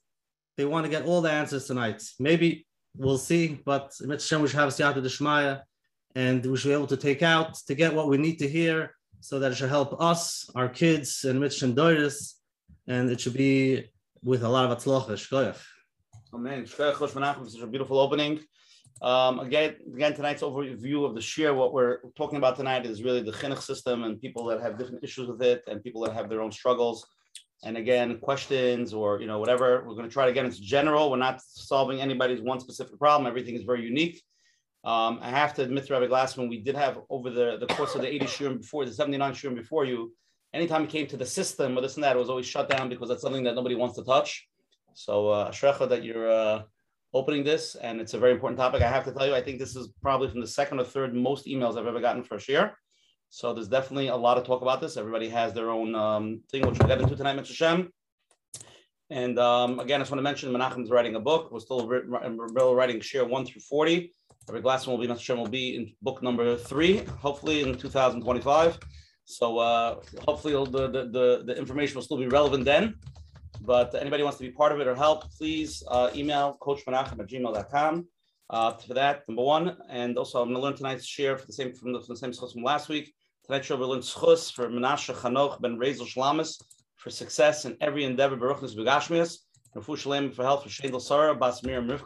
they 0.57 0.65
want 0.65 0.85
to 0.85 0.91
get 0.91 1.05
all 1.05 1.23
the 1.23 1.31
answers 1.31 1.67
tonight. 1.67 2.03
Maybe 2.19 2.67
we'll 2.97 3.19
see, 3.19 3.61
but 3.65 3.93
Mitzvah 4.01 4.41
we 4.41 4.49
should 4.49 4.61
have 4.61 4.71
Siyata 4.71 5.03
Deshmaya, 5.03 5.63
and 6.15 6.45
we 6.45 6.57
should 6.57 6.69
be 6.69 6.75
able 6.75 6.87
to 6.89 6.97
take 6.97 7.23
out 7.23 7.55
to 7.67 7.75
get 7.75 7.95
what 7.95 8.09
we 8.09 8.19
need 8.19 8.39
to 8.39 8.49
hear 8.49 8.95
so 9.21 9.39
that 9.39 9.53
it 9.53 9.55
should 9.57 9.71
help 9.71 10.01
us, 10.01 10.49
our 10.55 10.69
kids, 10.69 11.25
and 11.25 11.41
Mitzvah 11.41 11.69
Doris, 11.69 12.41
and 12.87 13.11
it 13.11 13.21
should 13.21 13.35
be 13.35 13.91
with 14.23 14.43
a 14.43 14.49
lot 14.49 14.71
of 14.71 14.77
atzlocha. 14.77 15.59
Amen. 16.35 16.67
Such 16.67 17.63
a 17.63 17.67
beautiful 17.67 17.99
opening. 17.99 18.41
Um, 19.03 19.41
again, 19.41 19.77
again, 19.95 20.15
tonight's 20.15 20.43
overview 20.43 21.05
of 21.05 21.15
the 21.15 21.21
share. 21.21 21.55
What 21.55 21.75
we're 21.75 21.99
talking 22.17 22.39
about 22.39 22.57
tonight 22.57 22.87
is 22.87 23.03
really 23.03 23.23
the 23.23 23.33
chinuch 23.33 23.61
system 23.61 24.05
and 24.05 24.21
people 24.21 24.45
that 24.47 24.61
have 24.61 24.79
different 24.79 25.05
issues 25.05 25.29
with 25.29 25.43
it, 25.43 25.63
and 25.67 25.83
people 25.83 26.03
that 26.03 26.15
have 26.15 26.29
their 26.29 26.41
own 26.41 26.51
struggles. 26.51 27.07
And 27.63 27.77
again, 27.77 28.19
questions 28.19 28.95
or 28.95 29.21
you 29.21 29.27
know 29.27 29.39
whatever. 29.39 29.85
We're 29.87 29.95
going 29.95 30.09
to 30.09 30.13
try 30.13 30.27
to 30.27 30.33
get 30.33 30.45
into 30.45 30.61
general. 30.61 31.11
We're 31.11 31.19
not 31.19 31.41
solving 31.43 32.01
anybody's 32.01 32.41
one 32.41 32.61
specific 32.61 32.99
problem. 32.99 33.27
Everything 33.27 33.55
is 33.55 33.65
very 33.65 33.83
unique. 33.83 34.23
Um, 34.85 35.19
I 35.21 35.31
have 35.31 35.53
to 35.55 35.63
admit, 35.63 35.91
Rabbi 35.91 36.07
Glassman, 36.07 36.49
we 36.49 36.61
did 36.61 36.77
have 36.77 37.01
over 37.11 37.29
the, 37.29 37.57
the 37.59 37.67
course 37.67 37.97
of 37.97 38.03
the 38.03 38.09
80 38.09 38.27
shiurim 38.27 38.61
before, 38.61 38.85
the 38.85 38.93
79 38.93 39.33
shiurim 39.33 39.57
before 39.57 39.85
you, 39.85 40.13
anytime 40.55 40.85
it 40.85 40.91
came 40.91 41.09
to 41.09 41.17
the 41.17 41.27
system 41.27 41.77
or 41.77 41.81
this 41.81 41.97
and 41.97 42.05
that, 42.05 42.15
it 42.15 42.19
was 42.21 42.31
always 42.31 42.47
shut 42.47 42.69
down 42.69 42.89
because 42.89 43.09
that's 43.09 43.23
something 43.23 43.43
that 43.45 43.57
nobody 43.57 43.75
wants 43.75 43.97
to 43.97 44.05
touch. 44.05 44.47
So, 44.95 45.29
uh, 45.29 45.51
that 45.51 46.05
you're 46.05 46.31
uh, 46.31 46.63
opening 47.17 47.43
this, 47.43 47.75
and 47.77 48.01
it's 48.01 48.15
a 48.15 48.19
very 48.19 48.33
important 48.33 48.59
topic. 48.59 48.83
I 48.83 48.89
have 48.89 49.05
to 49.05 49.13
tell 49.13 49.27
you, 49.27 49.35
I 49.35 49.43
think 49.43 49.59
this 49.59 49.75
is 49.75 49.89
probably 50.03 50.29
from 50.29 50.41
the 50.41 50.47
second 50.47 50.79
or 50.81 50.85
third 50.85 51.15
most 51.15 51.47
emails 51.47 51.79
I've 51.79 51.87
ever 51.87 52.01
gotten 52.01 52.23
for 52.23 52.37
a 52.37 52.41
share. 52.41 52.77
So 53.31 53.53
there's 53.53 53.69
definitely 53.69 54.09
a 54.09 54.17
lot 54.17 54.39
of 54.39 54.45
talk 54.45 54.63
about 54.63 54.81
this. 54.81 54.97
Everybody 54.97 55.29
has 55.31 55.53
their 55.53 55.71
own 55.71 55.95
um, 55.95 56.41
thing, 56.51 56.67
which 56.67 56.79
we'll 56.79 56.89
get 56.89 57.01
into 57.01 57.17
tonight, 57.17 57.37
Mr. 57.37 57.55
Shem. 57.55 57.91
And 59.11 59.39
um, 59.39 59.79
again, 59.79 60.01
I 60.01 60.03
just 60.03 60.11
want 60.11 60.19
to 60.19 60.23
mention 60.31 60.53
Menachem's 60.53 60.91
writing 60.91 61.15
a 61.15 61.21
book. 61.21 61.51
We're 61.51 61.61
still 61.61 61.89
writing 61.89 63.01
share 63.01 63.25
one 63.25 63.47
through 63.47 63.63
40. 63.63 64.13
Every 64.49 64.61
last 64.61 64.87
one 64.87 64.99
will 64.99 65.07
be, 65.07 65.13
Mr. 65.13 65.21
Shem 65.21 65.39
will 65.39 65.49
be 65.49 65.77
in 65.77 65.93
book 66.03 66.23
number 66.23 66.57
three, 66.57 67.05
hopefully 67.21 67.63
in 67.63 67.77
2025. 67.77 68.79
So 69.25 69.59
uh, 69.59 69.97
hopefully 70.27 70.55
the, 70.55 70.89
the, 70.89 71.09
the, 71.17 71.43
the 71.47 71.57
information 71.57 71.97
will 71.97 72.03
still 72.03 72.19
be 72.19 72.29
relevant 72.29 72.65
then. 72.65 72.95
But 73.61 73.95
anybody 73.95 74.23
wants 74.23 74.39
to 74.39 74.45
be 74.45 74.51
part 74.51 74.73
of 74.73 74.81
it 74.81 74.87
or 74.87 74.95
help, 74.95 75.31
please 75.33 75.83
uh, 75.89 76.11
email 76.15 76.57
coachmenachem 76.61 77.19
at 77.19 77.29
gmail.com 77.29 78.07
uh, 78.51 78.73
for 78.75 78.95
that, 78.95 79.23
number 79.29 79.43
one. 79.43 79.77
And 79.89 80.17
also, 80.17 80.41
I'm 80.41 80.49
going 80.49 80.57
to 80.57 80.63
learn 80.63 80.77
tonight's 80.77 81.05
share 81.05 81.37
for 81.37 81.47
the 81.47 81.53
same 81.53 81.75
from 81.75 81.93
the, 81.93 82.01
from 82.01 82.15
the 82.15 82.19
same 82.19 82.33
schus 82.33 82.53
from 82.53 82.63
last 82.63 82.89
week. 82.89 83.13
Tonight's 83.47 83.67
show, 83.67 83.77
we'll 83.77 83.91
learn 83.91 84.01
schus 84.01 84.53
for 84.53 84.69
Menashe 84.69 85.15
Chanoch 85.15 85.61
ben 85.61 85.79
Rezel 85.79 86.07
Shlamis 86.07 86.61
for 86.97 87.11
success 87.11 87.65
in 87.65 87.77
every 87.81 88.05
endeavor, 88.05 88.37
Baruchnis 88.37 88.77
Begashmias, 88.77 89.39
and 89.75 89.85
Fu 89.85 89.97
Shalem 89.97 90.33
for 90.33 90.43
health 90.43 90.63
for 90.63 90.69
Shendel 90.69 91.01
Sarah, 91.01 91.37
Basmir 91.37 91.79
and 91.79 92.01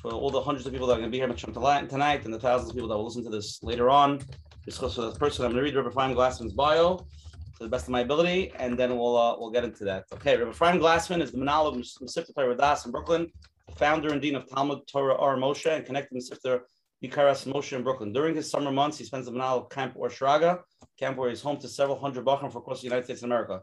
for 0.00 0.12
all 0.12 0.30
the 0.30 0.40
hundreds 0.40 0.66
of 0.66 0.72
people 0.72 0.86
that 0.86 0.94
are 0.94 0.98
going 0.98 1.10
to 1.10 1.12
be 1.12 1.18
here 1.18 1.28
tonight, 1.28 2.24
and 2.24 2.32
the 2.32 2.38
thousands 2.38 2.70
of 2.70 2.76
people 2.76 2.88
that 2.88 2.96
will 2.96 3.04
listen 3.04 3.24
to 3.24 3.30
this 3.30 3.62
later 3.62 3.90
on. 3.90 4.20
This 4.64 4.78
for 4.78 4.88
the 4.88 5.12
person 5.12 5.44
I'm 5.44 5.52
going 5.52 5.64
to 5.64 5.70
read 5.70 5.74
Rabbi 5.74 6.00
Chaim 6.00 6.14
Glassman's 6.14 6.52
bio 6.52 7.06
to 7.60 7.66
the 7.66 7.70
best 7.70 7.84
of 7.84 7.90
my 7.90 8.00
ability, 8.00 8.52
and 8.58 8.78
then 8.78 8.96
we'll 8.96 9.16
uh, 9.16 9.38
we'll 9.38 9.50
get 9.50 9.64
into 9.64 9.84
that. 9.84 10.04
Okay, 10.14 10.36
Rabbi 10.36 10.50
Ephraim 10.50 10.80
Glassman 10.80 11.20
is 11.20 11.30
the 11.30 11.38
Menahel 11.38 11.66
of 11.68 12.34
Torah 12.34 12.56
Vodaas 12.56 12.86
in 12.86 12.90
Brooklyn, 12.90 13.30
founder 13.76 14.12
and 14.12 14.22
dean 14.22 14.34
of 14.34 14.48
Talmud 14.48 14.80
Torah 14.90 15.14
Or 15.14 15.36
Moshe, 15.36 15.70
and 15.70 15.84
connected 15.84 16.16
Mesivta 16.16 16.60
Yikaras 17.04 17.46
Moshe 17.46 17.76
in 17.76 17.82
Brooklyn. 17.82 18.14
During 18.14 18.34
his 18.34 18.50
summer 18.50 18.72
months, 18.72 18.96
he 18.96 19.04
spends 19.04 19.26
the 19.26 19.32
Menahel 19.32 19.64
of 19.64 19.68
Camp 19.68 19.92
Or 19.94 20.08
Shraga, 20.08 20.60
camp 20.98 21.18
where 21.18 21.28
he's 21.28 21.42
home 21.42 21.58
to 21.58 21.68
several 21.68 21.98
hundred 21.98 22.24
Bachrim 22.24 22.50
from 22.50 22.62
across 22.62 22.80
the 22.80 22.86
United 22.86 23.04
States 23.04 23.20
of 23.20 23.26
America. 23.26 23.60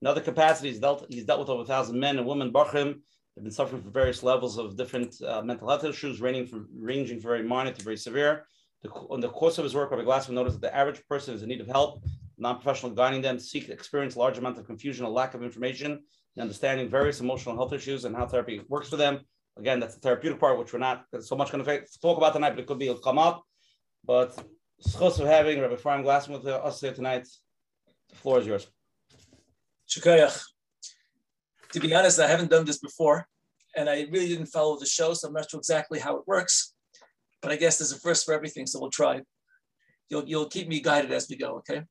In 0.00 0.06
other 0.06 0.20
capacities, 0.20 0.74
he's 0.74 0.80
dealt, 0.80 1.06
he's 1.10 1.24
dealt 1.24 1.40
with 1.40 1.48
over 1.48 1.62
a 1.62 1.66
thousand 1.66 1.98
men 1.98 2.18
and 2.18 2.26
women 2.28 2.52
Bachrim 2.52 3.00
have 3.34 3.42
been 3.42 3.50
suffering 3.50 3.82
from 3.82 3.92
various 3.92 4.22
levels 4.22 4.58
of 4.58 4.76
different 4.76 5.20
uh, 5.22 5.42
mental 5.42 5.68
health 5.68 5.84
issues, 5.84 6.20
ranging 6.20 6.46
from 6.46 6.68
ranging 6.78 7.18
from 7.18 7.30
very 7.30 7.42
minor 7.42 7.72
to 7.72 7.82
very 7.82 7.96
severe. 7.96 8.46
The, 8.82 8.90
in 9.10 9.20
the 9.20 9.28
course 9.28 9.58
of 9.58 9.64
his 9.64 9.74
work, 9.74 9.90
Rabbi 9.90 10.04
Glassman 10.04 10.34
noticed 10.34 10.60
that 10.60 10.68
the 10.68 10.76
average 10.76 11.02
person 11.08 11.34
is 11.34 11.42
in 11.42 11.48
need 11.48 11.60
of 11.60 11.66
help 11.66 12.04
non-professional 12.40 12.92
guiding 12.92 13.20
them 13.20 13.38
seek 13.38 13.68
experience 13.68 14.16
large 14.16 14.38
amount 14.38 14.58
of 14.58 14.66
confusion, 14.66 15.04
a 15.04 15.08
lack 15.08 15.34
of 15.34 15.42
information, 15.42 15.92
and 15.92 16.42
understanding 16.42 16.88
various 16.88 17.20
emotional 17.20 17.54
health 17.54 17.72
issues 17.72 18.04
and 18.04 18.16
how 18.16 18.26
therapy 18.26 18.62
works 18.68 18.88
for 18.88 18.96
them. 18.96 19.20
Again, 19.58 19.78
that's 19.78 19.94
the 19.94 20.00
therapeutic 20.00 20.40
part, 20.40 20.58
which 20.58 20.72
we're 20.72 20.78
not 20.78 21.04
so 21.20 21.36
much 21.36 21.52
going 21.52 21.64
to 21.64 21.82
talk 22.00 22.16
about 22.16 22.32
tonight, 22.32 22.50
but 22.50 22.60
it 22.60 22.66
could 22.66 22.78
be 22.78 22.86
it'll 22.86 23.00
come 23.00 23.18
up. 23.18 23.42
But 24.04 24.34
schos 24.86 25.20
of 25.20 25.26
having 25.26 25.60
Rabbi 25.60 25.74
Ephraim 25.74 26.02
Glassman 26.02 26.30
with 26.30 26.46
us 26.46 26.80
here 26.80 26.94
tonight. 26.94 27.28
The 28.08 28.16
floor 28.16 28.38
is 28.40 28.46
yours. 28.46 28.66
Shukayach. 29.88 30.42
To 31.72 31.80
be 31.80 31.94
honest, 31.94 32.18
I 32.18 32.26
haven't 32.26 32.50
done 32.50 32.64
this 32.64 32.78
before, 32.78 33.26
and 33.76 33.88
I 33.88 34.06
really 34.10 34.28
didn't 34.28 34.46
follow 34.46 34.78
the 34.78 34.86
show, 34.86 35.14
so 35.14 35.28
I'm 35.28 35.34
not 35.34 35.50
sure 35.50 35.58
exactly 35.58 35.98
how 35.98 36.16
it 36.16 36.22
works. 36.26 36.74
But 37.42 37.52
I 37.52 37.56
guess 37.56 37.78
there's 37.78 37.92
a 37.92 37.98
first 38.00 38.24
for 38.24 38.34
everything, 38.34 38.66
so 38.66 38.80
we'll 38.80 38.90
try. 38.90 39.20
You'll, 40.08 40.24
you'll 40.26 40.48
keep 40.48 40.68
me 40.68 40.80
guided 40.80 41.12
as 41.12 41.28
we 41.28 41.36
go, 41.36 41.56
okay? 41.58 41.82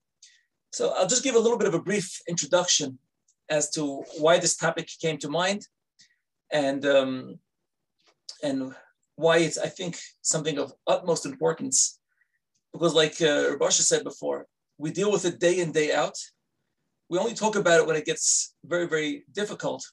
So 0.72 0.94
I'll 0.96 1.08
just 1.08 1.24
give 1.24 1.36
a 1.36 1.40
little 1.40 1.58
bit 1.58 1.68
of 1.68 1.74
a 1.74 1.82
brief 1.82 2.20
introduction 2.28 3.00
as 3.50 3.70
to 3.72 4.04
why 4.20 4.38
this 4.38 4.56
topic 4.56 4.90
came 5.02 5.18
to 5.20 5.30
mind 5.30 5.68
and, 6.52 6.86
um, 6.86 7.40
and 8.44 8.74
why 9.16 9.38
it's, 9.38 9.58
I 9.58 9.68
think, 9.68 9.98
something 10.22 10.58
of 10.60 10.74
utmost 10.86 11.26
importance. 11.26 12.00
Because 12.72 12.94
like 12.94 13.14
uh, 13.22 13.56
Rabasha 13.56 13.82
said 13.82 14.04
before, 14.04 14.46
we 14.78 14.92
deal 14.92 15.12
with 15.12 15.26
it 15.26 15.40
day 15.40 15.60
in, 15.60 15.72
day 15.72 15.92
out. 15.92 16.16
We 17.10 17.18
only 17.18 17.34
talk 17.34 17.56
about 17.56 17.80
it 17.80 17.88
when 17.88 17.96
it 17.96 18.06
gets 18.06 18.54
very, 18.64 18.88
very 18.88 19.24
difficult. 19.34 19.84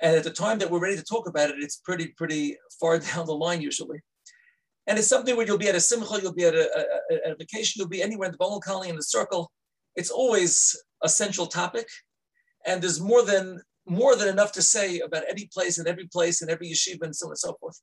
And 0.00 0.14
at 0.14 0.22
the 0.22 0.30
time 0.30 0.58
that 0.58 0.70
we're 0.70 0.78
ready 0.78 0.96
to 0.96 1.02
talk 1.02 1.28
about 1.28 1.50
it, 1.50 1.56
it's 1.58 1.76
pretty, 1.76 2.08
pretty 2.16 2.56
far 2.80 2.98
down 3.00 3.26
the 3.26 3.34
line 3.34 3.60
usually. 3.60 4.00
And 4.86 4.98
it's 4.98 5.08
something 5.08 5.36
where 5.36 5.44
you'll 5.44 5.58
be 5.58 5.68
at 5.68 5.74
a 5.74 5.80
simcha, 5.80 6.20
you'll 6.22 6.32
be 6.32 6.44
at 6.44 6.54
a, 6.54 6.86
a, 7.10 7.32
a 7.32 7.36
vacation, 7.36 7.80
you'll 7.80 7.88
be 7.88 8.02
anywhere 8.02 8.26
in 8.26 8.32
the 8.32 8.38
Bungalow 8.38 8.60
Colony 8.60 8.88
in 8.88 8.96
the 8.96 9.02
circle, 9.02 9.50
it's 9.98 10.10
always 10.10 10.50
a 11.02 11.08
central 11.08 11.46
topic, 11.46 11.88
and 12.66 12.80
there's 12.80 13.00
more 13.00 13.24
than 13.24 13.60
more 13.86 14.14
than 14.16 14.28
enough 14.28 14.52
to 14.52 14.62
say 14.62 15.00
about 15.00 15.24
any 15.28 15.48
place 15.52 15.78
and 15.78 15.88
every 15.88 16.06
place 16.16 16.42
and 16.42 16.50
every 16.50 16.68
yeshiva 16.68 17.02
and 17.02 17.16
so 17.16 17.26
on 17.26 17.32
and 17.32 17.38
so 17.38 17.56
forth. 17.60 17.80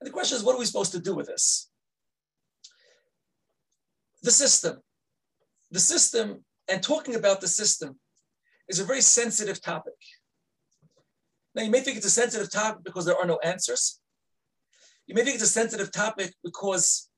And 0.00 0.06
the 0.06 0.12
question 0.12 0.36
is, 0.36 0.44
what 0.44 0.54
are 0.54 0.58
we 0.58 0.66
supposed 0.66 0.92
to 0.92 1.00
do 1.00 1.14
with 1.16 1.26
this? 1.26 1.72
the 4.22 4.30
system. 4.30 4.78
The 5.70 5.80
system 5.80 6.44
and 6.68 6.82
talking 6.82 7.16
about 7.16 7.40
the 7.40 7.48
system 7.48 7.98
is 8.68 8.78
a 8.78 8.84
very 8.84 9.00
sensitive 9.00 9.60
topic. 9.60 9.94
Now, 11.54 11.62
you 11.62 11.70
may 11.70 11.80
think 11.80 11.96
it's 11.96 12.06
a 12.06 12.10
sensitive 12.10 12.50
topic 12.50 12.84
because 12.84 13.04
there 13.04 13.16
are 13.16 13.26
no 13.26 13.38
answers. 13.42 14.00
You 15.06 15.14
may 15.14 15.24
think 15.24 15.34
it's 15.34 15.44
a 15.44 15.60
sensitive 15.60 15.92
topic 15.92 16.32
because 16.42 17.10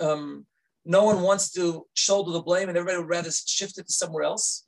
um, 0.00 0.46
no 0.84 1.04
one 1.04 1.22
wants 1.22 1.50
to 1.52 1.86
shoulder 1.94 2.32
the 2.32 2.42
blame 2.42 2.68
and 2.68 2.76
everybody 2.76 2.98
would 2.98 3.08
rather 3.08 3.30
shift 3.30 3.78
it 3.78 3.86
to 3.86 3.92
somewhere 3.92 4.24
else. 4.24 4.66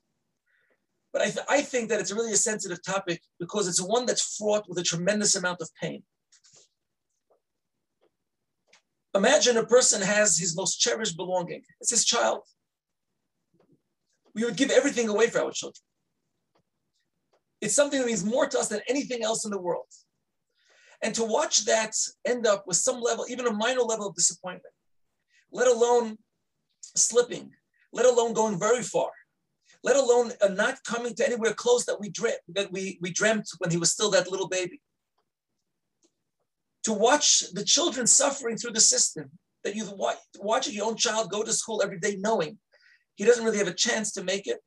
But 1.12 1.23
I, 1.23 1.25
th- 1.26 1.47
I 1.49 1.61
think 1.62 1.88
that 1.88 2.00
it's 2.00 2.12
really 2.12 2.33
a 2.33 2.37
sensitive 2.37 2.83
topic 2.85 3.21
because 3.38 3.68
it's 3.68 3.80
one 3.80 4.06
that's 4.06 4.37
fraught 4.37 4.68
with 4.68 4.78
a 4.78 4.83
tremendous 4.83 5.37
amount 5.37 5.61
of 5.61 5.71
pain. 5.80 6.02
Imagine 9.14 9.56
a 9.56 9.66
person 9.66 10.02
has 10.02 10.38
his 10.38 10.56
most 10.56 10.80
cherished 10.80 11.16
belonging. 11.16 11.62
It's 11.80 11.90
his 11.90 12.04
child. 12.04 12.40
We 14.35 14.44
would 14.44 14.56
give 14.56 14.73
everything 14.73 15.09
away 15.09 15.28
for 15.28 15.40
our 15.40 15.52
children. 15.52 15.80
It's 17.61 17.75
something 17.75 18.00
that 18.00 18.06
means 18.06 18.25
more 18.25 18.47
to 18.49 18.59
us 18.59 18.68
than 18.68 18.80
anything 18.88 19.23
else 19.23 19.44
in 19.44 19.52
the 19.52 19.61
world. 19.61 19.87
And 21.00 21.14
to 21.14 21.25
watch 21.25 21.64
that 21.66 21.94
end 22.25 22.47
up 22.47 22.64
with 22.66 22.76
some 22.76 23.00
level, 23.00 23.25
even 23.28 23.47
a 23.47 23.52
minor 23.52 23.83
level 23.83 24.09
of 24.09 24.16
disappointment, 24.16 24.73
let 25.54 25.68
alone 25.68 26.18
slipping, 26.94 27.52
let 27.92 28.04
alone 28.04 28.34
going 28.34 28.58
very 28.58 28.82
far, 28.82 29.11
let 29.82 29.96
alone 29.96 30.32
uh, 30.42 30.49
not 30.49 30.82
coming 30.84 31.14
to 31.14 31.26
anywhere 31.26 31.54
close 31.54 31.87
that 31.87 32.00
we 32.00 32.11
dreamt 32.11 32.40
that 32.49 32.70
we, 32.73 32.99
we 33.00 33.11
dreamt 33.11 33.49
when 33.58 33.70
he 33.70 33.78
was 33.78 33.92
still 33.92 34.11
that 34.11 34.30
little 34.30 34.49
baby. 34.49 34.82
To 36.84 36.92
watch 36.92 37.44
the 37.52 37.64
children 37.64 38.06
suffering 38.06 38.58
through 38.58 38.73
the 38.73 38.80
system, 38.80 39.30
that 39.62 39.75
you 39.75 39.90
watch, 39.96 40.18
watching 40.38 40.75
your 40.75 40.87
own 40.87 40.96
child 40.96 41.30
go 41.30 41.42
to 41.42 41.52
school 41.52 41.82
every 41.82 41.99
day 41.99 42.16
knowing 42.16 42.58
he 43.16 43.25
doesn't 43.25 43.44
really 43.44 43.58
have 43.58 43.68
a 43.68 43.75
chance 43.75 44.12
to 44.12 44.23
make 44.23 44.46
it. 44.46 44.58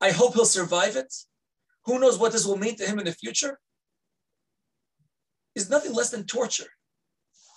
I 0.00 0.12
hope 0.12 0.34
he'll 0.34 0.44
survive 0.44 0.96
it. 0.96 1.12
Who 1.86 1.98
knows 1.98 2.18
what 2.18 2.32
this 2.32 2.46
will 2.46 2.56
mean 2.56 2.76
to 2.76 2.86
him 2.86 2.98
in 2.98 3.04
the 3.04 3.12
future? 3.12 3.58
Is 5.54 5.70
nothing 5.70 5.92
less 5.92 6.10
than 6.10 6.24
torture 6.24 6.68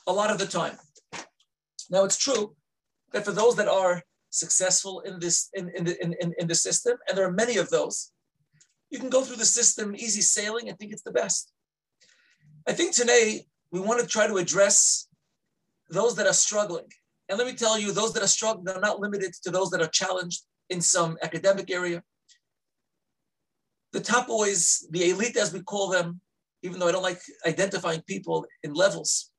a 0.08 0.14
lot 0.14 0.32
of 0.32 0.40
the 0.40 0.46
time. 0.46 0.78
Now 1.90 2.04
it's 2.04 2.18
true 2.18 2.56
that 3.14 3.26
for 3.26 3.32
those 3.32 3.56
that 3.56 3.68
are 3.68 4.04
successful 4.30 5.02
in 5.02 5.20
this 5.20 5.50
in, 5.54 5.72
in, 5.76 5.86
the, 5.86 6.04
in, 6.04 6.34
in 6.38 6.48
the 6.48 6.56
system, 6.56 6.98
and 7.08 7.18
there 7.18 7.28
are 7.28 7.32
many 7.32 7.58
of 7.58 7.70
those, 7.70 8.12
you 8.90 9.00
can 9.00 9.10
go 9.10 9.24
through 9.24 9.38
the 9.38 9.46
system 9.46 9.96
easy 9.96 10.22
sailing 10.22 10.70
and 10.70 10.78
think 10.78 10.92
it's 10.92 11.04
the 11.04 11.12
best. 11.12 11.52
I 12.68 12.74
think 12.74 12.94
today 12.94 13.46
we 13.72 13.80
want 13.80 14.02
to 14.02 14.08
try 14.08 14.28
to 14.28 14.38
address 14.38 15.08
those 15.90 16.16
that 16.16 16.28
are 16.28 16.34
struggling. 16.34 16.88
And 17.30 17.38
let 17.38 17.48
me 17.48 17.54
tell 17.54 17.78
you, 17.78 17.92
those 17.92 18.14
that 18.14 18.24
are 18.24 18.28
struggling 18.28 18.74
are 18.74 18.80
not 18.80 19.00
limited 19.00 19.34
to 19.44 19.52
those 19.52 19.70
that 19.72 19.82
are 19.82 19.88
challenged 19.88 20.44
in 20.70 20.82
some 20.82 21.18
academic 21.22 21.70
area. 21.70 22.04
The 23.94 24.00
top 24.00 24.28
boys, 24.28 24.86
the 24.92 25.10
elite 25.10 25.38
as 25.38 25.54
we 25.54 25.62
call 25.62 25.90
them, 25.90 26.22
even 26.64 26.80
though 26.80 26.88
I 26.88 26.92
don't 26.92 27.04
like 27.04 27.22
identifying 27.46 28.02
people 28.08 28.46
in 28.64 28.74
levels, 28.74 29.32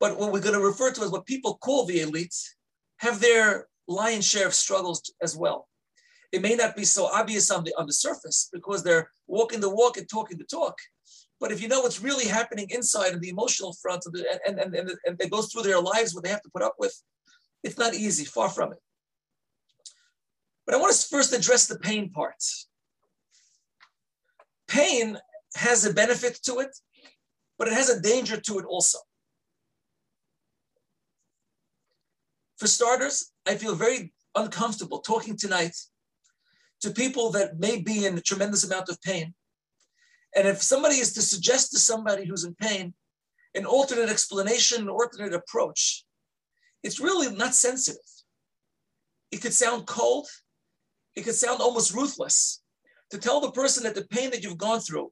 but 0.00 0.18
what 0.18 0.32
we're 0.32 0.40
going 0.40 0.54
to 0.54 0.60
refer 0.60 0.90
to 0.92 1.02
as 1.02 1.10
what 1.10 1.26
people 1.26 1.56
call 1.58 1.86
the 1.86 2.00
elites 2.00 2.44
have 2.98 3.20
their 3.20 3.68
lion's 3.88 4.26
share 4.26 4.46
of 4.46 4.54
struggles 4.54 5.12
as 5.22 5.36
well. 5.36 5.68
It 6.32 6.42
may 6.42 6.54
not 6.54 6.76
be 6.76 6.84
so 6.84 7.06
obvious 7.06 7.50
on 7.50 7.64
the 7.64 7.72
on 7.78 7.86
the 7.86 7.92
surface 7.92 8.48
because 8.52 8.82
they're 8.82 9.10
walking 9.26 9.60
the 9.60 9.74
walk 9.74 9.96
and 9.96 10.08
talking 10.08 10.38
the 10.38 10.44
talk. 10.44 10.76
But 11.38 11.52
if 11.52 11.60
you 11.60 11.68
know 11.68 11.80
what's 11.80 12.02
really 12.02 12.26
happening 12.26 12.66
inside 12.70 13.12
and 13.12 13.20
the 13.20 13.28
emotional 13.28 13.74
front 13.74 14.04
of 14.06 14.12
the, 14.12 14.24
and, 14.46 14.58
and, 14.58 14.74
and, 14.74 14.90
and 15.04 15.20
it 15.20 15.30
goes 15.30 15.52
through 15.52 15.62
their 15.62 15.80
lives, 15.80 16.14
what 16.14 16.24
they 16.24 16.30
have 16.30 16.42
to 16.42 16.50
put 16.50 16.62
up 16.62 16.74
with, 16.78 16.94
it's 17.62 17.78
not 17.78 17.94
easy, 17.94 18.24
far 18.24 18.48
from 18.48 18.72
it. 18.72 18.78
But 20.64 20.74
I 20.74 20.78
want 20.78 20.94
to 20.94 21.08
first 21.08 21.32
address 21.32 21.66
the 21.66 21.78
pain 21.78 22.10
part. 22.10 22.42
Pain 24.66 25.18
has 25.56 25.84
a 25.84 25.92
benefit 25.92 26.40
to 26.44 26.58
it, 26.58 26.76
but 27.58 27.68
it 27.68 27.74
has 27.74 27.90
a 27.90 28.00
danger 28.00 28.40
to 28.40 28.58
it 28.58 28.64
also. 28.64 28.98
For 32.58 32.66
starters, 32.66 33.32
I 33.46 33.56
feel 33.56 33.74
very 33.74 34.12
uncomfortable 34.34 35.00
talking 35.00 35.36
tonight 35.36 35.76
to 36.80 36.90
people 36.90 37.30
that 37.32 37.58
may 37.58 37.80
be 37.80 38.06
in 38.06 38.16
a 38.16 38.20
tremendous 38.20 38.64
amount 38.64 38.88
of 38.88 39.00
pain. 39.02 39.34
And 40.34 40.46
if 40.48 40.62
somebody 40.62 40.96
is 40.96 41.12
to 41.14 41.22
suggest 41.22 41.72
to 41.72 41.78
somebody 41.78 42.26
who's 42.26 42.44
in 42.44 42.54
pain 42.54 42.94
an 43.54 43.64
alternate 43.64 44.10
explanation, 44.10 44.82
an 44.82 44.88
alternate 44.88 45.32
approach, 45.32 46.04
it's 46.82 47.00
really 47.00 47.34
not 47.34 47.54
sensitive. 47.54 48.02
It 49.30 49.40
could 49.42 49.54
sound 49.54 49.86
cold. 49.86 50.28
It 51.14 51.22
could 51.22 51.34
sound 51.34 51.60
almost 51.60 51.94
ruthless 51.94 52.62
to 53.10 53.18
tell 53.18 53.40
the 53.40 53.50
person 53.50 53.84
that 53.84 53.94
the 53.94 54.06
pain 54.08 54.30
that 54.30 54.42
you've 54.42 54.58
gone 54.58 54.80
through 54.80 55.10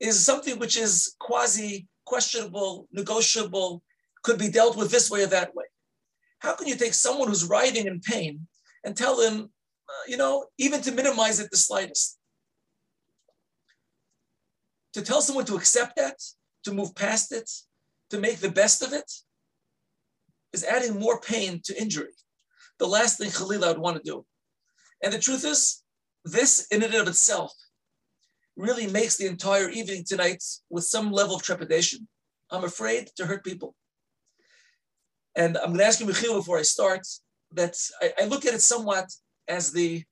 is 0.00 0.24
something 0.24 0.58
which 0.58 0.76
is 0.76 1.14
quasi 1.18 1.88
questionable, 2.04 2.88
negotiable, 2.92 3.82
could 4.22 4.38
be 4.38 4.50
dealt 4.50 4.76
with 4.76 4.90
this 4.90 5.10
way 5.10 5.22
or 5.22 5.26
that 5.26 5.54
way. 5.54 5.64
How 6.40 6.54
can 6.54 6.68
you 6.68 6.76
take 6.76 6.94
someone 6.94 7.28
who's 7.28 7.44
writhing 7.44 7.86
in 7.86 8.00
pain 8.00 8.46
and 8.84 8.96
tell 8.96 9.16
them, 9.16 9.50
uh, 9.88 10.04
you 10.06 10.16
know, 10.16 10.46
even 10.58 10.80
to 10.82 10.92
minimize 10.92 11.40
it 11.40 11.50
the 11.50 11.56
slightest? 11.56 12.18
To 14.94 15.02
tell 15.02 15.20
someone 15.20 15.44
to 15.46 15.56
accept 15.56 15.96
that, 15.96 16.22
to 16.64 16.72
move 16.72 16.94
past 16.94 17.32
it, 17.32 17.50
to 18.10 18.18
make 18.18 18.38
the 18.38 18.50
best 18.50 18.82
of 18.82 18.92
it, 18.92 19.10
is 20.52 20.64
adding 20.64 20.98
more 20.98 21.20
pain 21.20 21.60
to 21.64 21.80
injury. 21.80 22.12
The 22.78 22.86
last 22.86 23.18
thing 23.18 23.30
Chalila 23.30 23.68
would 23.68 23.78
want 23.78 23.96
to 23.96 24.02
do. 24.02 24.24
And 25.02 25.12
the 25.12 25.18
truth 25.18 25.44
is, 25.44 25.82
this 26.24 26.66
in 26.70 26.82
and 26.82 26.94
of 26.94 27.08
itself 27.08 27.52
really 28.56 28.86
makes 28.86 29.16
the 29.16 29.26
entire 29.26 29.68
evening 29.68 30.04
tonight 30.06 30.42
with 30.70 30.84
some 30.84 31.12
level 31.12 31.36
of 31.36 31.42
trepidation. 31.42 32.08
I'm 32.50 32.64
afraid 32.64 33.10
to 33.16 33.26
hurt 33.26 33.44
people. 33.44 33.74
And 35.38 35.56
I'm 35.56 35.68
going 35.68 35.78
to 35.78 35.84
ask 35.84 36.00
you, 36.00 36.06
mechila, 36.06 36.34
before 36.34 36.58
I 36.58 36.62
start, 36.62 37.06
that 37.52 37.76
I, 38.02 38.12
I 38.22 38.24
look 38.24 38.44
at 38.44 38.54
it 38.54 38.60
somewhat 38.60 39.06
as 39.46 39.72
the 39.72 40.02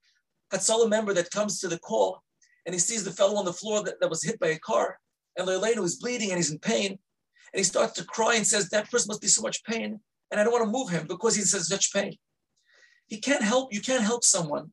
Hatzalah 0.55 0.89
member 0.89 1.13
that 1.13 1.33
comes 1.33 1.61
to 1.61 1.69
the 1.69 1.81
call 1.81 2.23
and 2.65 2.75
he 2.75 2.79
sees 2.79 3.05
the 3.05 3.11
fellow 3.11 3.37
on 3.37 3.45
the 3.45 3.53
floor 3.53 3.83
that, 3.85 4.01
that 4.01 4.09
was 4.09 4.23
hit 4.23 4.39
by 4.41 4.49
a 4.49 4.59
car, 4.59 4.99
and 5.37 5.47
Leilenu 5.47 5.85
is 5.85 5.97
bleeding 5.97 6.31
and 6.31 6.39
he's 6.39 6.51
in 6.51 6.59
pain, 6.59 6.91
and 6.91 7.59
he 7.59 7.63
starts 7.63 7.93
to 7.95 8.05
cry 8.05 8.35
and 8.35 8.47
says, 8.47 8.69
That 8.69 8.91
person 8.91 9.09
must 9.09 9.21
be 9.21 9.29
so 9.29 9.43
much 9.43 9.63
pain, 9.65 10.01
and 10.31 10.41
I 10.41 10.45
don't 10.45 10.53
want 10.53 10.65
to 10.65 10.71
move 10.71 10.91
him 10.91 11.07
because 11.07 11.37
he's 11.37 11.55
in 11.55 11.61
such 11.61 11.93
pain. 11.93 12.17
He 13.07 13.19
can't 13.21 13.43
help, 13.43 13.73
you 13.73 13.81
can't 13.81 14.03
help 14.03 14.25
someone 14.25 14.73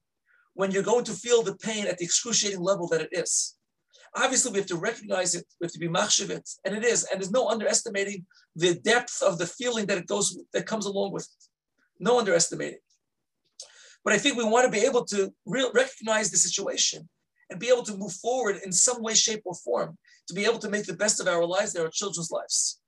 when 0.55 0.71
you're 0.71 0.83
going 0.83 1.05
to 1.05 1.13
feel 1.13 1.43
the 1.43 1.55
pain 1.55 1.85
at 1.85 1.99
the 1.99 2.05
excruciating 2.05 2.61
level 2.61 2.87
that 2.87 3.01
it 3.01 3.09
is. 3.11 3.55
Obviously, 4.15 4.51
we 4.51 4.59
have 4.59 4.67
to 4.67 4.77
recognize 4.77 5.33
it, 5.33 5.45
we 5.59 5.65
have 5.65 5.71
to 5.71 5.79
be 5.79 5.87
machshav 5.87 6.29
it, 6.29 6.47
and 6.65 6.75
it 6.75 6.83
is, 6.83 7.03
and 7.05 7.19
there's 7.19 7.31
no 7.31 7.49
underestimating 7.49 8.25
the 8.55 8.75
depth 8.75 9.23
of 9.23 9.39
the 9.39 9.47
feeling 9.47 9.87
that 9.87 9.97
it 9.97 10.05
goes 10.05 10.37
that 10.53 10.67
comes 10.67 10.85
along 10.85 11.11
with 11.11 11.23
it. 11.23 11.49
No 11.99 12.19
underestimating. 12.19 12.79
But 14.03 14.13
I 14.13 14.17
think 14.17 14.37
we 14.37 14.43
want 14.43 14.65
to 14.65 14.71
be 14.71 14.85
able 14.85 15.05
to 15.05 15.33
re- 15.45 15.69
recognize 15.73 16.29
the 16.29 16.37
situation 16.37 17.09
and 17.49 17.59
be 17.59 17.69
able 17.69 17.83
to 17.83 17.97
move 17.97 18.13
forward 18.13 18.57
in 18.63 18.71
some 18.71 19.01
way, 19.01 19.13
shape, 19.13 19.41
or 19.45 19.55
form 19.55 19.97
to 20.27 20.33
be 20.33 20.45
able 20.45 20.59
to 20.59 20.69
make 20.69 20.85
the 20.85 20.95
best 20.95 21.19
of 21.19 21.27
our 21.27 21.45
lives 21.45 21.73
and 21.73 21.83
our 21.83 21.91
children's 21.91 22.31
lives. 22.31 22.79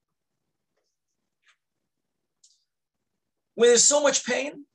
When 3.55 3.69
there's 3.69 3.83
so 3.83 4.01
much 4.01 4.25
pain, 4.25 4.65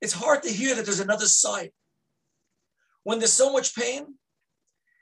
it's 0.00 0.12
hard 0.12 0.42
to 0.44 0.50
hear 0.50 0.74
that 0.74 0.84
there's 0.84 1.00
another 1.00 1.26
side. 1.26 1.72
When 3.02 3.18
there's 3.18 3.32
so 3.32 3.52
much 3.52 3.74
pain, 3.74 4.14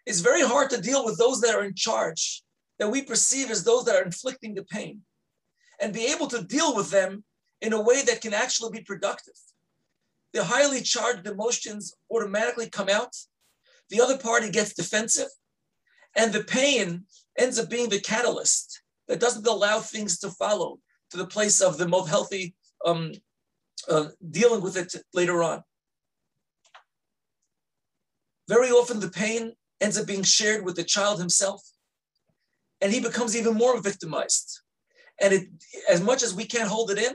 it's 0.08 0.20
very 0.20 0.40
hard 0.40 0.70
to 0.70 0.80
deal 0.80 1.04
with 1.04 1.18
those 1.18 1.42
that 1.42 1.54
are 1.54 1.64
in 1.64 1.74
charge, 1.74 2.42
that 2.78 2.90
we 2.90 3.02
perceive 3.02 3.50
as 3.50 3.62
those 3.62 3.84
that 3.84 3.94
are 3.94 4.02
inflicting 4.02 4.54
the 4.54 4.64
pain, 4.64 5.02
and 5.80 5.92
be 5.92 6.06
able 6.06 6.26
to 6.28 6.42
deal 6.42 6.74
with 6.74 6.90
them 6.90 7.24
in 7.60 7.74
a 7.74 7.82
way 7.82 8.00
that 8.02 8.22
can 8.22 8.32
actually 8.32 8.70
be 8.70 8.82
productive. 8.82 9.34
The 10.32 10.44
highly 10.44 10.80
charged 10.80 11.26
emotions 11.26 11.94
automatically 12.10 12.70
come 12.70 12.88
out. 12.88 13.14
The 13.90 14.00
other 14.00 14.16
party 14.16 14.50
gets 14.50 14.72
defensive, 14.72 15.28
and 16.16 16.32
the 16.32 16.44
pain 16.44 17.04
ends 17.38 17.58
up 17.58 17.68
being 17.68 17.90
the 17.90 18.00
catalyst 18.00 18.80
that 19.08 19.20
doesn't 19.20 19.46
allow 19.46 19.80
things 19.80 20.18
to 20.20 20.30
follow 20.30 20.78
to 21.10 21.18
the 21.18 21.26
place 21.26 21.60
of 21.60 21.76
the 21.76 21.86
most 21.86 22.08
healthy 22.08 22.54
um, 22.86 23.12
uh, 23.90 24.06
dealing 24.30 24.62
with 24.62 24.78
it 24.78 24.94
later 25.12 25.42
on. 25.42 25.62
Very 28.48 28.70
often, 28.70 29.00
the 29.00 29.10
pain 29.10 29.52
ends 29.80 29.98
up 29.98 30.06
being 30.06 30.22
shared 30.22 30.64
with 30.64 30.76
the 30.76 30.84
child 30.84 31.18
himself, 31.18 31.62
and 32.80 32.92
he 32.92 33.00
becomes 33.00 33.36
even 33.36 33.54
more 33.54 33.80
victimized. 33.80 34.60
And 35.20 35.32
it, 35.32 35.48
as 35.88 36.00
much 36.00 36.22
as 36.22 36.34
we 36.34 36.44
can't 36.44 36.68
hold 36.68 36.90
it 36.90 36.98
in, 36.98 37.14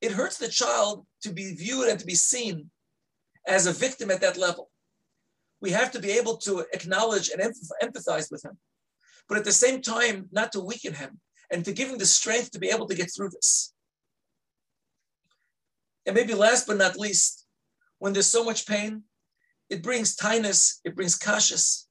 it 0.00 0.12
hurts 0.12 0.38
the 0.38 0.48
child 0.48 1.06
to 1.22 1.32
be 1.32 1.54
viewed 1.54 1.88
and 1.88 1.98
to 1.98 2.06
be 2.06 2.14
seen 2.14 2.70
as 3.46 3.66
a 3.66 3.72
victim 3.72 4.10
at 4.10 4.20
that 4.20 4.36
level. 4.36 4.70
We 5.60 5.70
have 5.70 5.90
to 5.92 6.00
be 6.00 6.10
able 6.10 6.36
to 6.38 6.64
acknowledge 6.72 7.30
and 7.30 7.42
empathize 7.82 8.30
with 8.30 8.44
him, 8.44 8.58
but 9.28 9.38
at 9.38 9.44
the 9.44 9.52
same 9.52 9.80
time, 9.82 10.28
not 10.30 10.52
to 10.52 10.60
weaken 10.60 10.94
him 10.94 11.20
and 11.50 11.64
to 11.64 11.72
give 11.72 11.88
him 11.88 11.98
the 11.98 12.06
strength 12.06 12.52
to 12.52 12.58
be 12.58 12.68
able 12.68 12.86
to 12.86 12.94
get 12.94 13.10
through 13.14 13.30
this. 13.30 13.72
And 16.06 16.14
maybe 16.14 16.34
last 16.34 16.66
but 16.66 16.76
not 16.76 16.96
least, 16.96 17.46
when 17.98 18.12
there's 18.12 18.28
so 18.28 18.44
much 18.44 18.66
pain, 18.66 19.02
it 19.68 19.82
brings 19.82 20.16
tinus, 20.16 20.80
it 20.84 20.94
brings 20.94 21.18
kashas. 21.18 21.87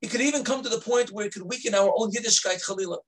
It 0.00 0.10
could 0.10 0.20
even 0.20 0.44
come 0.44 0.62
to 0.62 0.68
the 0.68 0.80
point 0.80 1.10
where 1.10 1.26
it 1.26 1.32
could 1.32 1.42
weaken 1.42 1.74
our 1.74 1.92
own 1.96 2.12
Yiddishkeit 2.12 2.64
Chalila. 2.64 2.98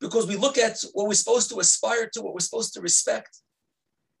Because 0.00 0.26
we 0.26 0.36
look 0.36 0.58
at 0.58 0.78
what 0.92 1.08
we're 1.08 1.14
supposed 1.14 1.50
to 1.50 1.60
aspire 1.60 2.08
to, 2.12 2.20
what 2.20 2.34
we're 2.34 2.40
supposed 2.40 2.74
to 2.74 2.80
respect, 2.80 3.38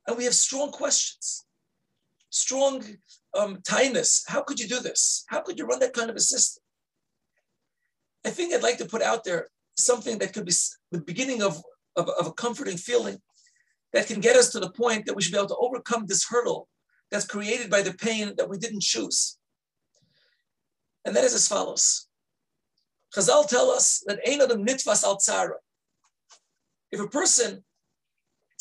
and 0.06 0.16
we 0.16 0.24
have 0.24 0.34
strong 0.34 0.70
questions, 0.70 1.44
strong 2.30 2.82
um, 3.36 3.58
tinus. 3.62 4.22
How 4.26 4.42
could 4.42 4.60
you 4.60 4.68
do 4.68 4.80
this? 4.80 5.24
How 5.28 5.40
could 5.40 5.58
you 5.58 5.66
run 5.66 5.80
that 5.80 5.92
kind 5.92 6.10
of 6.10 6.16
a 6.16 6.20
system? 6.20 6.62
I 8.24 8.30
think 8.30 8.54
I'd 8.54 8.62
like 8.62 8.78
to 8.78 8.86
put 8.86 9.02
out 9.02 9.24
there 9.24 9.48
something 9.76 10.18
that 10.18 10.32
could 10.32 10.46
be 10.46 10.52
the 10.90 11.00
beginning 11.00 11.42
of, 11.42 11.62
of, 11.96 12.08
of 12.08 12.26
a 12.26 12.32
comforting 12.32 12.76
feeling 12.76 13.18
that 13.92 14.06
can 14.06 14.20
get 14.20 14.36
us 14.36 14.50
to 14.50 14.60
the 14.60 14.70
point 14.70 15.06
that 15.06 15.14
we 15.14 15.22
should 15.22 15.32
be 15.32 15.38
able 15.38 15.48
to 15.48 15.56
overcome 15.56 16.06
this 16.06 16.26
hurdle 16.28 16.68
that's 17.10 17.26
created 17.26 17.70
by 17.70 17.82
the 17.82 17.94
pain 17.94 18.34
that 18.36 18.48
we 18.48 18.58
didn't 18.58 18.82
choose. 18.82 19.38
And 21.04 21.14
that 21.14 21.24
is 21.24 21.34
as 21.34 21.48
follows. 21.48 22.08
Chazal 23.14 23.46
tell 23.46 23.70
us 23.70 24.02
that 24.06 24.18
ein 24.26 24.40
adam 24.40 24.64
nitvas 24.64 25.04
al 25.04 25.18
tzara. 25.18 25.56
If 26.90 27.00
a 27.00 27.08
person 27.08 27.64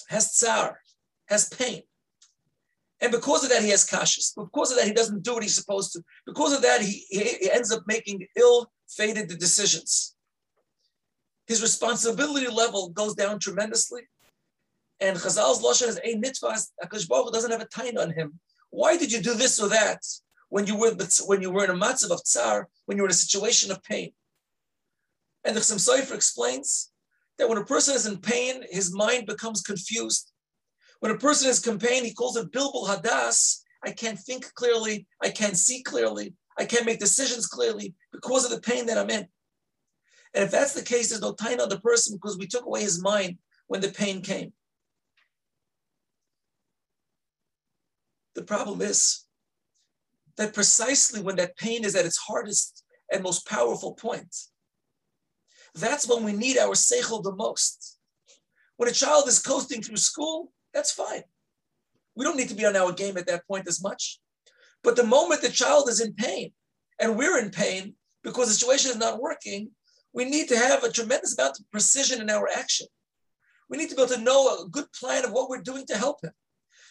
has 0.09 0.31
tsar, 0.31 0.79
has 1.27 1.50
pain, 1.50 1.83
and 3.03 3.12
because 3.12 3.43
of 3.43 3.50
that 3.50 3.62
he 3.62 3.69
has 3.69 3.85
kashas, 3.85 4.33
because 4.35 4.71
of 4.71 4.77
that 4.77 4.88
he 4.88 4.93
doesn't 4.93 5.23
do 5.23 5.33
what 5.33 5.43
he's 5.43 5.55
supposed 5.55 5.91
to, 5.91 6.01
because 6.25 6.53
of 6.53 6.62
that 6.62 6.81
he, 6.81 7.05
he, 7.09 7.51
ends 7.51 7.69
up 7.71 7.83
making 7.85 8.25
ill-fated 8.38 9.27
decisions. 9.39 10.15
His 11.45 11.62
responsibility 11.62 12.47
level 12.47 12.89
goes 12.89 13.13
down 13.13 13.39
tremendously, 13.39 14.03
and 15.01 15.17
Chazal's 15.17 15.62
lashon 15.62 15.89
is 15.89 16.00
a 16.01 16.15
nitvas. 16.15 16.69
Akash 16.81 17.07
Baruch 17.09 17.33
doesn't 17.33 17.51
have 17.51 17.62
a 17.62 17.65
time 17.65 17.97
on 17.97 18.12
him. 18.12 18.39
Why 18.69 18.95
did 18.95 19.12
you 19.12 19.21
do 19.21 19.33
this 19.33 19.62
or 19.62 19.67
that 19.67 20.01
when 20.53 20.67
you 20.67 20.77
were 20.77 20.95
when 21.25 21.41
you 21.41 21.50
were 21.50 21.63
in 21.63 21.72
a 21.72 21.74
matzav 21.74 22.12
of 22.12 22.24
tsar, 22.24 22.69
when 22.86 22.95
you 22.95 23.01
were 23.01 23.07
in 23.07 23.12
a 23.12 23.25
situation 23.25 23.72
of 23.72 23.81
pain? 23.81 24.12
And 25.43 25.55
the 25.55 25.62
Chassam 25.62 25.79
Sofer 25.79 26.13
explains 26.13 26.91
that 27.39 27.50
when 27.50 27.57
a 27.57 27.65
person 27.65 27.95
is 27.95 28.05
in 28.05 28.17
pain, 28.19 28.63
his 28.69 28.93
mind 28.93 29.25
becomes 29.25 29.63
confused. 29.63 30.31
When 31.00 31.12
a 31.12 31.17
person 31.17 31.50
is 31.50 31.65
in 31.65 31.79
pain, 31.79 32.05
he 32.05 32.13
calls 32.13 32.38
it 32.38 32.51
bilbul 32.51 32.88
hadas. 32.88 33.62
I 33.83 33.93
can't 33.93 34.19
think 34.19 34.53
clearly. 34.53 35.07
I 35.24 35.31
can't 35.31 35.57
see 35.57 35.81
clearly. 35.81 36.36
I 36.60 36.65
can't 36.65 36.86
make 36.86 37.00
decisions 37.00 37.48
clearly 37.48 37.95
because 38.12 38.45
of 38.45 38.51
the 38.51 38.62
pain 38.62 38.86
that 38.86 39.00
I'm 39.00 39.10
in. 39.10 39.27
And 40.36 40.43
if 40.43 40.51
that's 40.51 40.75
the 40.75 40.83
case, 40.83 41.10
there's 41.10 41.19
no 41.19 41.33
time 41.33 41.62
on 41.62 41.69
the 41.69 41.79
person 41.79 42.15
because 42.15 42.38
we 42.38 42.45
took 42.45 42.67
away 42.67 42.81
his 42.81 43.01
mind 43.01 43.39
when 43.65 43.81
the 43.81 43.89
pain 43.89 44.22
came. 44.22 44.53
The 48.36 48.43
problem 48.43 48.81
is 48.81 49.23
that 50.38 50.54
precisely 50.54 51.22
when 51.22 51.36
that 51.38 51.58
pain 51.58 51.84
is 51.84 51.96
at 51.96 52.06
its 52.06 52.18
hardest 52.18 52.84
and 53.12 53.24
most 53.24 53.48
powerful 53.48 53.94
point, 53.94 54.36
that's 55.75 56.08
when 56.08 56.24
we 56.24 56.34
need 56.34 56.58
our 56.58 56.74
seichel 56.74 57.24
the 57.24 57.36
most. 57.36 57.98
When 58.78 58.90
a 58.90 58.94
child 58.94 59.28
is 59.28 59.40
coasting 59.40 59.82
through 59.82 59.98
school, 59.98 60.52
that's 60.74 60.92
fine. 60.92 61.24
We 62.16 62.25
don't 62.25 62.38
need 62.38 62.50
to 62.50 62.56
be 62.56 62.66
on 62.66 62.75
our 62.75 62.92
game 62.92 63.18
at 63.18 63.28
that 63.28 63.48
point 63.48 63.68
as 63.68 63.82
much. 63.82 64.20
But 64.84 64.96
the 64.96 65.04
moment 65.04 65.42
the 65.42 65.50
child 65.50 65.90
is 65.90 66.02
in 66.02 66.13
pain 66.13 66.52
and 67.00 67.18
we're 67.18 67.40
in 67.40 67.50
pain 67.50 67.96
because 68.24 68.48
the 68.48 68.54
situation 68.54 68.92
is 68.92 68.98
not 68.98 69.22
working, 69.22 69.72
we 70.13 70.25
need 70.25 70.48
to 70.50 70.58
have 70.58 70.84
a 70.84 70.92
tremendous 70.92 71.38
amount 71.38 71.60
of 71.60 71.72
precision 71.72 72.22
in 72.22 72.30
our 72.30 72.48
action. 72.56 72.88
We 73.69 73.78
need 73.78 73.89
to 73.89 73.96
be 73.96 74.02
able 74.02 74.13
to 74.15 74.22
know 74.22 74.63
a 74.63 74.69
good 74.69 74.91
plan 74.91 75.26
of 75.26 75.32
what 75.32 75.50
we're 75.50 75.62
doing 75.62 75.86
to 75.88 75.98
help 75.98 76.24
him. 76.24 76.32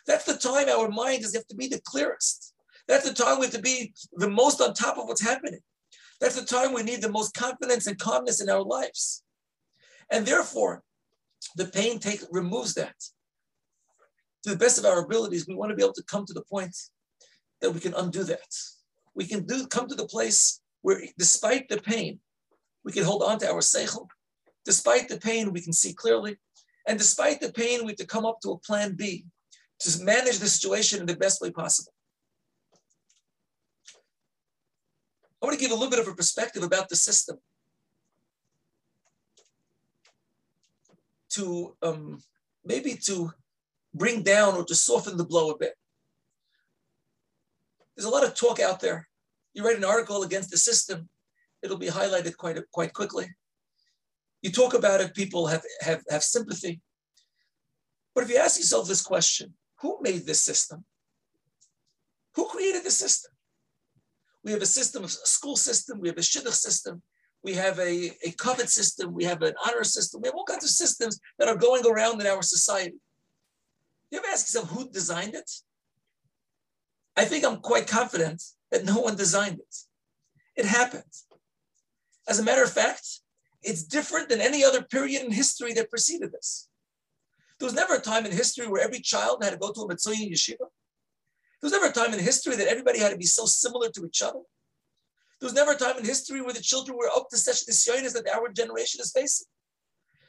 That's 0.06 0.24
the 0.24 0.36
time 0.36 0.68
our 0.68 0.88
mind 0.88 1.22
is 1.22 1.34
have 1.34 1.46
to 1.48 1.54
be 1.54 1.68
the 1.68 1.80
clearest. 1.84 2.51
That's 2.92 3.08
the 3.08 3.14
time 3.14 3.38
we 3.38 3.46
have 3.46 3.54
to 3.54 3.62
be 3.62 3.94
the 4.12 4.28
most 4.28 4.60
on 4.60 4.74
top 4.74 4.98
of 4.98 5.08
what's 5.08 5.22
happening. 5.22 5.60
That's 6.20 6.38
the 6.38 6.44
time 6.44 6.74
we 6.74 6.82
need 6.82 7.00
the 7.00 7.08
most 7.08 7.32
confidence 7.32 7.86
and 7.86 7.98
calmness 7.98 8.42
in 8.42 8.50
our 8.50 8.62
lives. 8.62 9.24
And 10.10 10.26
therefore, 10.26 10.82
the 11.56 11.64
pain 11.64 12.00
take, 12.00 12.20
removes 12.30 12.74
that. 12.74 12.94
To 14.42 14.50
the 14.50 14.58
best 14.58 14.78
of 14.78 14.84
our 14.84 15.06
abilities, 15.06 15.48
we 15.48 15.54
want 15.54 15.70
to 15.70 15.74
be 15.74 15.82
able 15.82 15.94
to 15.94 16.04
come 16.04 16.26
to 16.26 16.34
the 16.34 16.44
point 16.50 16.76
that 17.62 17.70
we 17.70 17.80
can 17.80 17.94
undo 17.94 18.24
that. 18.24 18.54
We 19.14 19.24
can 19.24 19.46
do 19.46 19.66
come 19.66 19.88
to 19.88 19.94
the 19.94 20.06
place 20.06 20.60
where, 20.82 21.02
despite 21.16 21.70
the 21.70 21.80
pain, 21.80 22.20
we 22.84 22.92
can 22.92 23.04
hold 23.04 23.22
on 23.22 23.38
to 23.38 23.50
our 23.50 23.60
seichel. 23.60 24.06
Despite 24.66 25.08
the 25.08 25.16
pain, 25.16 25.54
we 25.54 25.62
can 25.62 25.72
see 25.72 25.94
clearly. 25.94 26.36
And 26.86 26.98
despite 26.98 27.40
the 27.40 27.54
pain, 27.54 27.86
we 27.86 27.92
have 27.92 27.96
to 27.96 28.06
come 28.06 28.26
up 28.26 28.40
to 28.42 28.50
a 28.50 28.58
plan 28.58 28.96
B 28.96 29.24
to 29.78 30.04
manage 30.04 30.40
the 30.40 30.46
situation 30.46 31.00
in 31.00 31.06
the 31.06 31.16
best 31.16 31.40
way 31.40 31.50
possible. 31.50 31.94
I 35.42 35.46
want 35.46 35.58
to 35.58 35.62
give 35.62 35.72
a 35.72 35.74
little 35.74 35.90
bit 35.90 35.98
of 35.98 36.06
a 36.06 36.14
perspective 36.14 36.62
about 36.62 36.88
the 36.88 36.94
system 36.94 37.36
to 41.30 41.76
um, 41.82 42.22
maybe 42.64 42.94
to 43.06 43.32
bring 43.92 44.22
down 44.22 44.54
or 44.54 44.64
to 44.64 44.74
soften 44.74 45.16
the 45.16 45.24
blow 45.24 45.50
a 45.50 45.58
bit. 45.58 45.74
There's 47.96 48.06
a 48.06 48.10
lot 48.10 48.24
of 48.24 48.34
talk 48.34 48.60
out 48.60 48.80
there. 48.80 49.08
You 49.52 49.64
write 49.64 49.76
an 49.76 49.84
article 49.84 50.22
against 50.22 50.50
the 50.50 50.56
system, 50.56 51.08
it'll 51.62 51.76
be 51.76 51.88
highlighted 51.88 52.36
quite, 52.36 52.58
quite 52.70 52.92
quickly. 52.92 53.26
You 54.42 54.50
talk 54.50 54.74
about 54.74 55.00
it, 55.00 55.14
people 55.14 55.48
have, 55.48 55.62
have, 55.80 56.02
have 56.08 56.22
sympathy. 56.22 56.80
But 58.14 58.24
if 58.24 58.30
you 58.30 58.36
ask 58.36 58.58
yourself 58.58 58.88
this 58.88 59.02
question, 59.02 59.54
who 59.80 59.98
made 60.00 60.24
this 60.24 60.42
system? 60.42 60.84
Who 62.34 62.46
created 62.46 62.84
the 62.84 62.90
system? 62.90 63.31
We 64.44 64.52
have 64.52 64.62
a 64.62 64.66
system, 64.66 65.04
a 65.04 65.08
school 65.08 65.56
system, 65.56 66.00
we 66.00 66.08
have 66.08 66.18
a 66.18 66.22
shidduch 66.22 66.52
system, 66.52 67.02
we 67.44 67.54
have 67.54 67.78
a, 67.78 68.10
a 68.24 68.32
covet 68.32 68.68
system, 68.68 69.14
we 69.14 69.24
have 69.24 69.42
an 69.42 69.54
honor 69.64 69.84
system, 69.84 70.20
we 70.20 70.28
have 70.28 70.34
all 70.34 70.44
kinds 70.44 70.64
of 70.64 70.70
systems 70.70 71.20
that 71.38 71.48
are 71.48 71.56
going 71.56 71.86
around 71.86 72.20
in 72.20 72.26
our 72.26 72.42
society. 72.42 72.96
You 74.10 74.18
ever 74.18 74.28
ask 74.28 74.46
yourself 74.46 74.70
who 74.70 74.88
designed 74.90 75.34
it? 75.34 75.50
I 77.16 77.24
think 77.24 77.44
I'm 77.44 77.58
quite 77.58 77.86
confident 77.86 78.42
that 78.70 78.84
no 78.84 79.00
one 79.00 79.16
designed 79.16 79.58
it. 79.58 79.76
It 80.56 80.66
happened. 80.66 81.12
As 82.28 82.38
a 82.38 82.42
matter 82.42 82.62
of 82.62 82.72
fact, 82.72 83.20
it's 83.62 83.84
different 83.84 84.28
than 84.28 84.40
any 84.40 84.64
other 84.64 84.82
period 84.82 85.22
in 85.22 85.32
history 85.32 85.72
that 85.74 85.90
preceded 85.90 86.32
this. 86.32 86.68
There 87.58 87.66
was 87.66 87.74
never 87.74 87.94
a 87.94 88.00
time 88.00 88.26
in 88.26 88.32
history 88.32 88.66
where 88.66 88.82
every 88.82 89.00
child 89.00 89.42
had 89.42 89.50
to 89.50 89.56
go 89.56 89.72
to 89.72 89.82
a 89.82 89.88
Mitzuyin 89.88 90.32
yeshiva. 90.32 90.66
There 91.62 91.70
was 91.70 91.72
never 91.72 91.86
a 91.86 91.92
time 91.92 92.12
in 92.12 92.18
history 92.18 92.56
that 92.56 92.66
everybody 92.66 92.98
had 92.98 93.10
to 93.10 93.16
be 93.16 93.24
so 93.24 93.46
similar 93.46 93.88
to 93.90 94.04
each 94.04 94.20
other. 94.20 94.40
There 95.40 95.46
was 95.46 95.54
never 95.54 95.72
a 95.72 95.76
time 95.76 95.96
in 95.96 96.04
history 96.04 96.42
where 96.42 96.52
the 96.52 96.60
children 96.60 96.98
were 96.98 97.08
up 97.08 97.28
to 97.30 97.36
such 97.36 97.66
disyonis 97.66 98.14
that 98.14 98.28
our 98.28 98.48
generation 98.52 99.00
is 99.00 99.12
facing. 99.12 99.46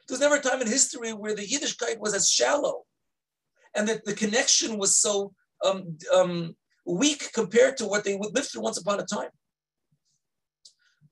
There 0.07 0.13
was 0.13 0.21
never 0.21 0.35
a 0.35 0.41
time 0.41 0.61
in 0.61 0.67
history 0.67 1.11
where 1.11 1.35
the 1.35 1.45
Yiddishkeit 1.45 1.99
was 1.99 2.13
as 2.13 2.29
shallow 2.29 2.83
and 3.75 3.87
that 3.87 4.05
the 4.05 4.13
connection 4.13 4.77
was 4.77 4.95
so 4.95 5.33
um, 5.65 5.97
um, 6.13 6.55
weak 6.85 7.31
compared 7.33 7.77
to 7.77 7.85
what 7.85 8.03
they 8.03 8.15
would 8.15 8.35
live 8.35 8.47
through 8.47 8.61
once 8.61 8.79
upon 8.79 8.99
a 8.99 9.05
time. 9.05 9.29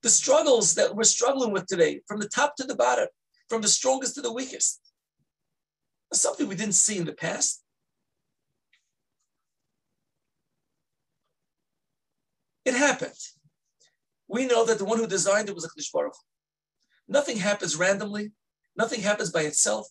The 0.03 0.09
struggles 0.09 0.75
that 0.75 0.95
we're 0.95 1.03
struggling 1.03 1.51
with 1.51 1.65
today, 1.65 2.01
from 2.07 2.19
the 2.19 2.29
top 2.29 2.55
to 2.57 2.63
the 2.63 2.75
bottom, 2.75 3.07
from 3.49 3.61
the 3.61 3.67
strongest 3.67 4.15
to 4.15 4.21
the 4.21 4.33
weakest, 4.33 4.81
something 6.13 6.47
we 6.47 6.55
didn't 6.55 6.75
see 6.75 6.97
in 6.97 7.05
the 7.05 7.13
past. 7.13 7.60
It 12.65 12.75
happened. 12.75 13.13
We 14.27 14.45
know 14.45 14.65
that 14.65 14.77
the 14.77 14.85
one 14.85 14.97
who 14.97 15.07
designed 15.07 15.49
it 15.49 15.55
was 15.55 15.65
a 15.65 15.69
Baruch. 15.93 16.15
Nothing 17.07 17.37
happens 17.37 17.75
randomly. 17.75 18.31
Nothing 18.77 19.01
happens 19.01 19.31
by 19.31 19.41
itself. 19.41 19.87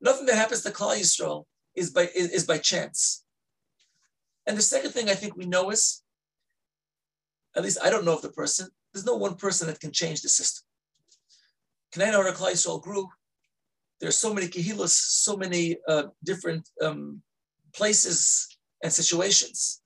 Nothing 0.00 0.26
that 0.26 0.36
happens 0.36 0.62
to 0.62 0.70
Klal 0.70 0.96
Yisrael 0.96 1.44
is 1.74 1.90
by, 1.90 2.08
is, 2.14 2.30
is 2.30 2.46
by 2.46 2.58
chance. 2.58 3.24
And 4.46 4.56
the 4.56 4.62
second 4.62 4.92
thing 4.92 5.08
I 5.08 5.14
think 5.14 5.36
we 5.36 5.46
know 5.46 5.70
is, 5.70 6.02
at 7.56 7.64
least 7.64 7.78
I 7.82 7.90
don't 7.90 8.04
know 8.04 8.14
of 8.14 8.22
the 8.22 8.30
person, 8.30 8.68
there's 8.92 9.06
no 9.06 9.16
one 9.16 9.34
person 9.34 9.66
that 9.66 9.80
can 9.80 9.92
change 9.92 10.22
the 10.22 10.28
system. 10.28 10.64
Kanai 11.92 12.12
Klal 12.32 12.52
Yisrael 12.52 12.82
grew 12.82 13.08
there 13.98 14.08
are 14.08 14.12
so 14.12 14.32
many 14.32 14.46
kehilas, 14.48 14.90
so 14.90 15.36
many 15.36 15.76
uh, 15.86 16.04
different 16.24 16.68
um, 16.80 17.20
places 17.74 18.48
and 18.82 18.92
situations 18.92 19.79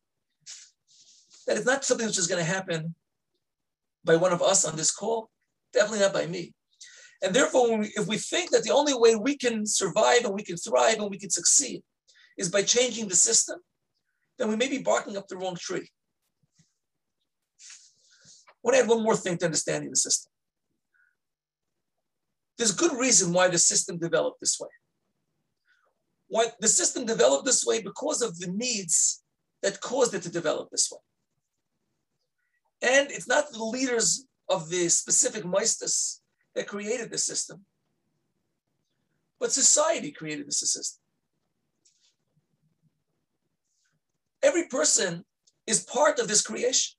that 1.46 1.56
it's 1.56 1.66
not 1.66 1.84
something 1.84 2.06
which 2.06 2.18
is 2.18 2.26
going 2.26 2.44
to 2.44 2.50
happen 2.50 2.94
by 4.04 4.16
one 4.16 4.32
of 4.32 4.42
us 4.42 4.64
on 4.64 4.76
this 4.76 4.90
call, 4.90 5.30
definitely 5.72 6.00
not 6.00 6.12
by 6.12 6.26
me. 6.26 6.54
And 7.22 7.34
therefore, 7.34 7.80
if 7.82 8.06
we 8.06 8.18
think 8.18 8.50
that 8.50 8.64
the 8.64 8.72
only 8.72 8.94
way 8.94 9.16
we 9.16 9.36
can 9.36 9.66
survive 9.66 10.24
and 10.24 10.34
we 10.34 10.42
can 10.42 10.56
thrive 10.56 10.98
and 10.98 11.10
we 11.10 11.18
can 11.18 11.30
succeed 11.30 11.82
is 12.36 12.50
by 12.50 12.62
changing 12.62 13.08
the 13.08 13.16
system, 13.16 13.60
then 14.38 14.48
we 14.48 14.56
may 14.56 14.68
be 14.68 14.78
barking 14.78 15.16
up 15.16 15.28
the 15.28 15.36
wrong 15.36 15.56
tree. 15.56 15.88
I 18.48 18.60
want 18.62 18.76
to 18.76 18.82
add 18.82 18.88
one 18.88 19.02
more 19.02 19.16
thing 19.16 19.38
to 19.38 19.46
understanding 19.46 19.90
the 19.90 19.96
system. 19.96 20.30
There's 22.58 22.72
good 22.72 22.92
reason 22.98 23.32
why 23.32 23.48
the 23.48 23.58
system 23.58 23.98
developed 23.98 24.40
this 24.40 24.58
way. 24.60 24.68
Why 26.28 26.46
the 26.60 26.68
system 26.68 27.04
developed 27.04 27.44
this 27.44 27.64
way 27.64 27.82
because 27.82 28.22
of 28.22 28.38
the 28.38 28.48
needs 28.48 29.22
that 29.62 29.80
caused 29.80 30.14
it 30.14 30.22
to 30.22 30.30
develop 30.30 30.70
this 30.70 30.90
way. 30.90 30.98
And 32.82 33.10
it's 33.10 33.28
not 33.28 33.50
the 33.50 33.64
leaders 33.64 34.26
of 34.48 34.68
the 34.68 34.88
specific 34.88 35.44
maestas 35.44 36.20
that 36.54 36.68
created 36.68 37.10
the 37.10 37.18
system, 37.18 37.64
but 39.40 39.52
society 39.52 40.10
created 40.10 40.46
this 40.46 40.60
system. 40.60 41.00
Every 44.42 44.66
person 44.68 45.24
is 45.66 45.84
part 45.84 46.18
of 46.18 46.28
this 46.28 46.42
creation. 46.42 46.94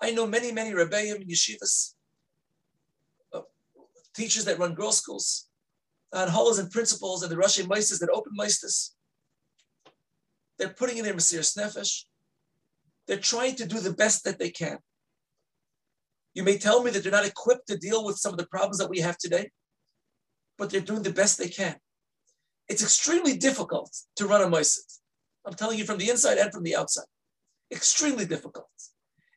I 0.00 0.10
know 0.10 0.26
many, 0.26 0.50
many 0.52 0.72
rebbeim 0.72 1.16
and 1.16 1.26
yeshivas, 1.26 1.94
uh, 3.32 3.40
teachers 4.14 4.44
that 4.46 4.58
run 4.58 4.74
girls' 4.74 4.98
schools, 4.98 5.48
and 6.12 6.30
halls 6.30 6.58
and 6.58 6.70
principals 6.70 7.22
and 7.22 7.30
the 7.30 7.36
Russian 7.36 7.68
meisters 7.68 8.00
that 8.00 8.10
open 8.10 8.32
meisters. 8.38 8.90
They're 10.58 10.68
putting 10.68 10.98
in 10.98 11.04
their 11.04 11.14
Mesiris 11.14 11.56
Nefesh. 11.58 12.04
They're 13.06 13.18
trying 13.18 13.56
to 13.56 13.66
do 13.66 13.80
the 13.80 13.92
best 13.92 14.24
that 14.24 14.38
they 14.38 14.50
can. 14.50 14.78
You 16.32 16.42
may 16.42 16.58
tell 16.58 16.82
me 16.82 16.90
that 16.90 17.02
they're 17.02 17.12
not 17.12 17.26
equipped 17.26 17.68
to 17.68 17.76
deal 17.76 18.04
with 18.04 18.18
some 18.18 18.32
of 18.32 18.38
the 18.38 18.46
problems 18.46 18.78
that 18.78 18.90
we 18.90 19.00
have 19.00 19.18
today, 19.18 19.50
but 20.58 20.70
they're 20.70 20.80
doing 20.80 21.02
the 21.02 21.12
best 21.12 21.38
they 21.38 21.48
can. 21.48 21.76
It's 22.68 22.82
extremely 22.82 23.36
difficult 23.36 23.94
to 24.16 24.26
run 24.26 24.42
a 24.42 24.46
Meisit. 24.46 24.98
I'm 25.46 25.54
telling 25.54 25.78
you 25.78 25.84
from 25.84 25.98
the 25.98 26.10
inside 26.10 26.38
and 26.38 26.52
from 26.52 26.62
the 26.62 26.74
outside. 26.74 27.04
Extremely 27.70 28.24
difficult. 28.24 28.68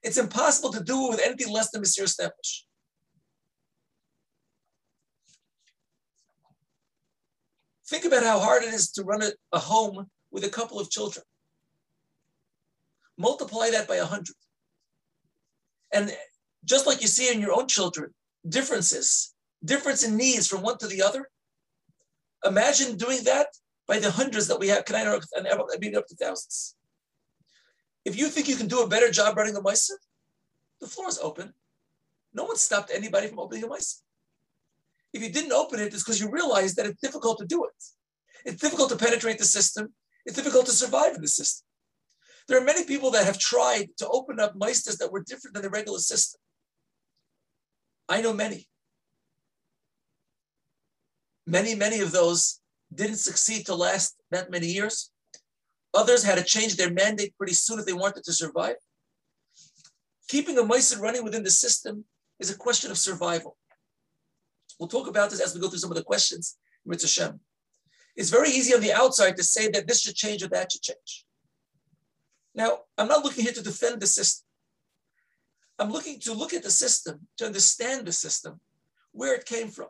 It's 0.02 0.18
impossible 0.18 0.72
to 0.72 0.84
do 0.84 1.06
it 1.06 1.10
with 1.10 1.22
anything 1.24 1.52
less 1.52 1.70
than 1.72 1.82
Mesiris 1.82 2.20
Nefesh. 2.20 2.62
Think 7.90 8.06
about 8.06 8.24
how 8.24 8.40
hard 8.40 8.64
it 8.64 8.74
is 8.74 8.92
to 8.94 9.04
run 9.04 9.22
a, 9.22 9.32
a 9.52 9.60
home 9.60 10.08
with 10.32 10.44
a 10.44 10.50
couple 10.50 10.80
of 10.80 10.90
children. 10.90 11.26
Multiply 13.18 13.70
that 13.72 13.88
by 13.88 13.96
a 13.96 14.06
hundred. 14.06 14.36
And 15.92 16.16
just 16.66 16.86
like 16.86 17.02
you 17.02 17.08
see 17.08 17.32
in 17.32 17.42
your 17.42 17.54
own 17.54 17.68
children, 17.68 18.14
differences, 18.48 19.34
difference 19.64 20.04
in 20.04 20.18
needs 20.18 20.48
from 20.48 20.62
one 20.62 20.78
to 20.80 20.88
the 20.88 21.02
other. 21.02 21.30
Imagine 22.46 22.98
doing 22.98 23.24
that 23.24 23.48
by 23.88 24.00
the 24.00 24.12
hundreds 24.12 24.48
that 24.48 24.60
we 24.60 24.68
have, 24.68 24.86
can 24.86 24.96
I 24.96 25.04
know, 25.04 25.20
maybe 25.80 25.96
up 25.96 26.08
to 26.08 26.16
thousands. 26.16 26.76
If 28.06 28.18
you 28.18 28.28
think 28.30 28.48
you 28.48 28.56
can 28.56 28.68
do 28.68 28.82
a 28.82 28.88
better 28.88 29.12
job 29.12 29.36
running 29.38 29.56
a 29.56 29.62
mice, 29.62 29.92
the 30.80 30.88
floor 30.88 31.10
is 31.10 31.20
open. 31.20 31.54
No 32.34 32.46
one 32.46 32.58
stopped 32.58 32.92
anybody 32.94 33.28
from 33.28 33.40
opening 33.40 33.64
a 33.64 33.68
mice. 33.68 34.04
If 35.14 35.22
you 35.22 35.32
didn't 35.32 35.52
open 35.52 35.80
it, 35.80 35.94
it's 35.94 36.04
because 36.04 36.22
you 36.22 36.30
realize 36.30 36.76
that 36.76 36.86
it's 36.86 37.02
difficult 37.02 37.40
to 37.40 37.46
do 37.46 37.66
it. 37.66 37.84
It's 38.46 38.62
difficult 38.62 38.90
to 38.92 38.96
penetrate 38.96 39.40
the 39.40 39.46
system. 39.46 39.94
It's 40.26 40.36
difficult 40.36 40.66
to 40.68 40.72
survive 40.72 41.16
in 41.16 41.22
the 41.22 41.28
system. 41.28 41.67
There 42.48 42.58
are 42.58 42.64
many 42.64 42.86
people 42.86 43.12
that 43.12 43.26
have 43.26 43.38
tried 43.38 43.90
to 43.98 44.08
open 44.08 44.40
up 44.40 44.56
meisters 44.56 44.98
that 45.00 45.12
were 45.12 45.22
different 45.22 45.54
than 45.54 45.64
the 45.64 45.70
regular 45.70 46.00
system. 46.00 46.40
I 48.08 48.22
know 48.22 48.34
many. 48.34 48.68
Many, 51.46 51.76
many 51.76 52.00
of 52.00 52.12
those 52.12 52.62
didn't 52.94 53.18
succeed 53.18 53.66
to 53.66 53.76
last 53.76 54.16
that 54.32 54.50
many 54.50 54.68
years. 54.68 55.12
Others 55.94 56.24
had 56.24 56.38
to 56.38 56.44
change 56.44 56.76
their 56.76 56.92
mandate 56.92 57.36
pretty 57.38 57.54
soon 57.54 57.80
if 57.80 57.86
they 57.86 57.94
wanted 57.94 58.24
to 58.24 58.34
survive. 58.34 58.76
Keeping 60.30 60.58
a 60.58 60.64
meister 60.64 61.00
running 61.00 61.24
within 61.24 61.44
the 61.44 61.52
system 61.52 62.06
is 62.40 62.50
a 62.50 62.58
question 62.58 62.92
of 62.92 62.98
survival. 62.98 63.58
We'll 64.80 64.90
talk 64.90 65.08
about 65.08 65.32
this 65.32 65.42
as 65.42 65.54
we 65.54 65.62
go 65.62 65.70
through 65.70 65.80
some 65.80 65.92
of 65.92 65.98
the 65.98 66.04
questions. 66.04 66.58
It's 66.86 68.30
very 68.30 68.50
easy 68.50 68.74
on 68.74 68.82
the 68.82 68.94
outside 68.94 69.36
to 69.38 69.44
say 69.44 69.70
that 69.70 69.88
this 69.88 70.02
should 70.02 70.16
change 70.16 70.44
or 70.44 70.48
that 70.50 70.72
should 70.72 70.82
change. 70.82 71.27
Now, 72.58 72.80
I'm 72.98 73.08
not 73.08 73.24
looking 73.24 73.44
here 73.44 73.54
to 73.54 73.62
defend 73.62 74.02
the 74.02 74.08
system. 74.08 74.44
I'm 75.78 75.92
looking 75.92 76.20
to 76.22 76.34
look 76.34 76.54
at 76.56 76.64
the 76.64 76.72
system, 76.72 77.28
to 77.38 77.46
understand 77.46 78.08
the 78.08 78.12
system, 78.12 78.60
where 79.12 79.36
it 79.36 79.46
came 79.46 79.68
from. 79.68 79.90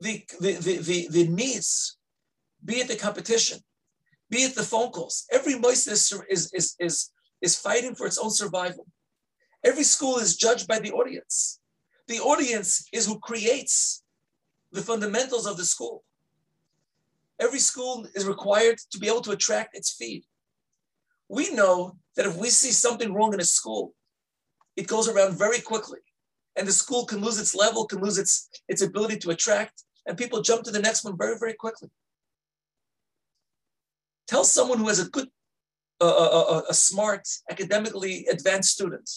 The, 0.00 0.22
the, 0.38 0.52
the, 0.52 0.76
the, 0.76 1.08
the 1.10 1.28
needs, 1.28 1.96
be 2.62 2.74
it 2.74 2.88
the 2.88 2.96
competition, 2.96 3.60
be 4.28 4.42
it 4.42 4.54
the 4.54 4.62
phone 4.62 4.90
calls, 4.90 5.24
every 5.32 5.58
moist 5.58 5.88
is, 5.88 6.12
is, 6.28 6.52
is, 6.52 6.76
is, 6.78 7.10
is 7.40 7.56
fighting 7.56 7.94
for 7.94 8.06
its 8.06 8.18
own 8.18 8.30
survival. 8.30 8.86
Every 9.64 9.84
school 9.84 10.18
is 10.18 10.36
judged 10.36 10.68
by 10.68 10.78
the 10.78 10.92
audience. 10.92 11.58
The 12.06 12.18
audience 12.18 12.86
is 12.92 13.06
who 13.06 13.18
creates 13.18 14.02
the 14.72 14.82
fundamentals 14.82 15.46
of 15.46 15.56
the 15.56 15.64
school. 15.64 16.04
Every 17.40 17.58
school 17.58 18.06
is 18.14 18.26
required 18.26 18.78
to 18.92 18.98
be 18.98 19.08
able 19.08 19.22
to 19.22 19.32
attract 19.32 19.76
its 19.76 19.92
feed. 19.92 20.24
We 21.28 21.52
know 21.54 21.96
that 22.16 22.26
if 22.26 22.36
we 22.36 22.50
see 22.50 22.70
something 22.70 23.12
wrong 23.12 23.34
in 23.34 23.40
a 23.40 23.44
school, 23.44 23.94
it 24.76 24.86
goes 24.86 25.08
around 25.08 25.38
very 25.38 25.60
quickly. 25.60 26.00
And 26.56 26.68
the 26.68 26.72
school 26.72 27.04
can 27.04 27.20
lose 27.20 27.40
its 27.40 27.54
level, 27.54 27.86
can 27.86 28.00
lose 28.00 28.18
its, 28.18 28.48
its 28.68 28.82
ability 28.82 29.18
to 29.18 29.30
attract, 29.30 29.82
and 30.06 30.16
people 30.16 30.42
jump 30.42 30.62
to 30.64 30.70
the 30.70 30.80
next 30.80 31.04
one 31.04 31.16
very, 31.18 31.36
very 31.38 31.54
quickly. 31.54 31.88
Tell 34.28 34.44
someone 34.44 34.78
who 34.78 34.88
has 34.88 35.00
a 35.00 35.08
good, 35.08 35.28
uh, 36.00 36.06
a, 36.06 36.62
a 36.70 36.74
smart, 36.74 37.26
academically 37.50 38.26
advanced 38.30 38.70
student 38.70 39.10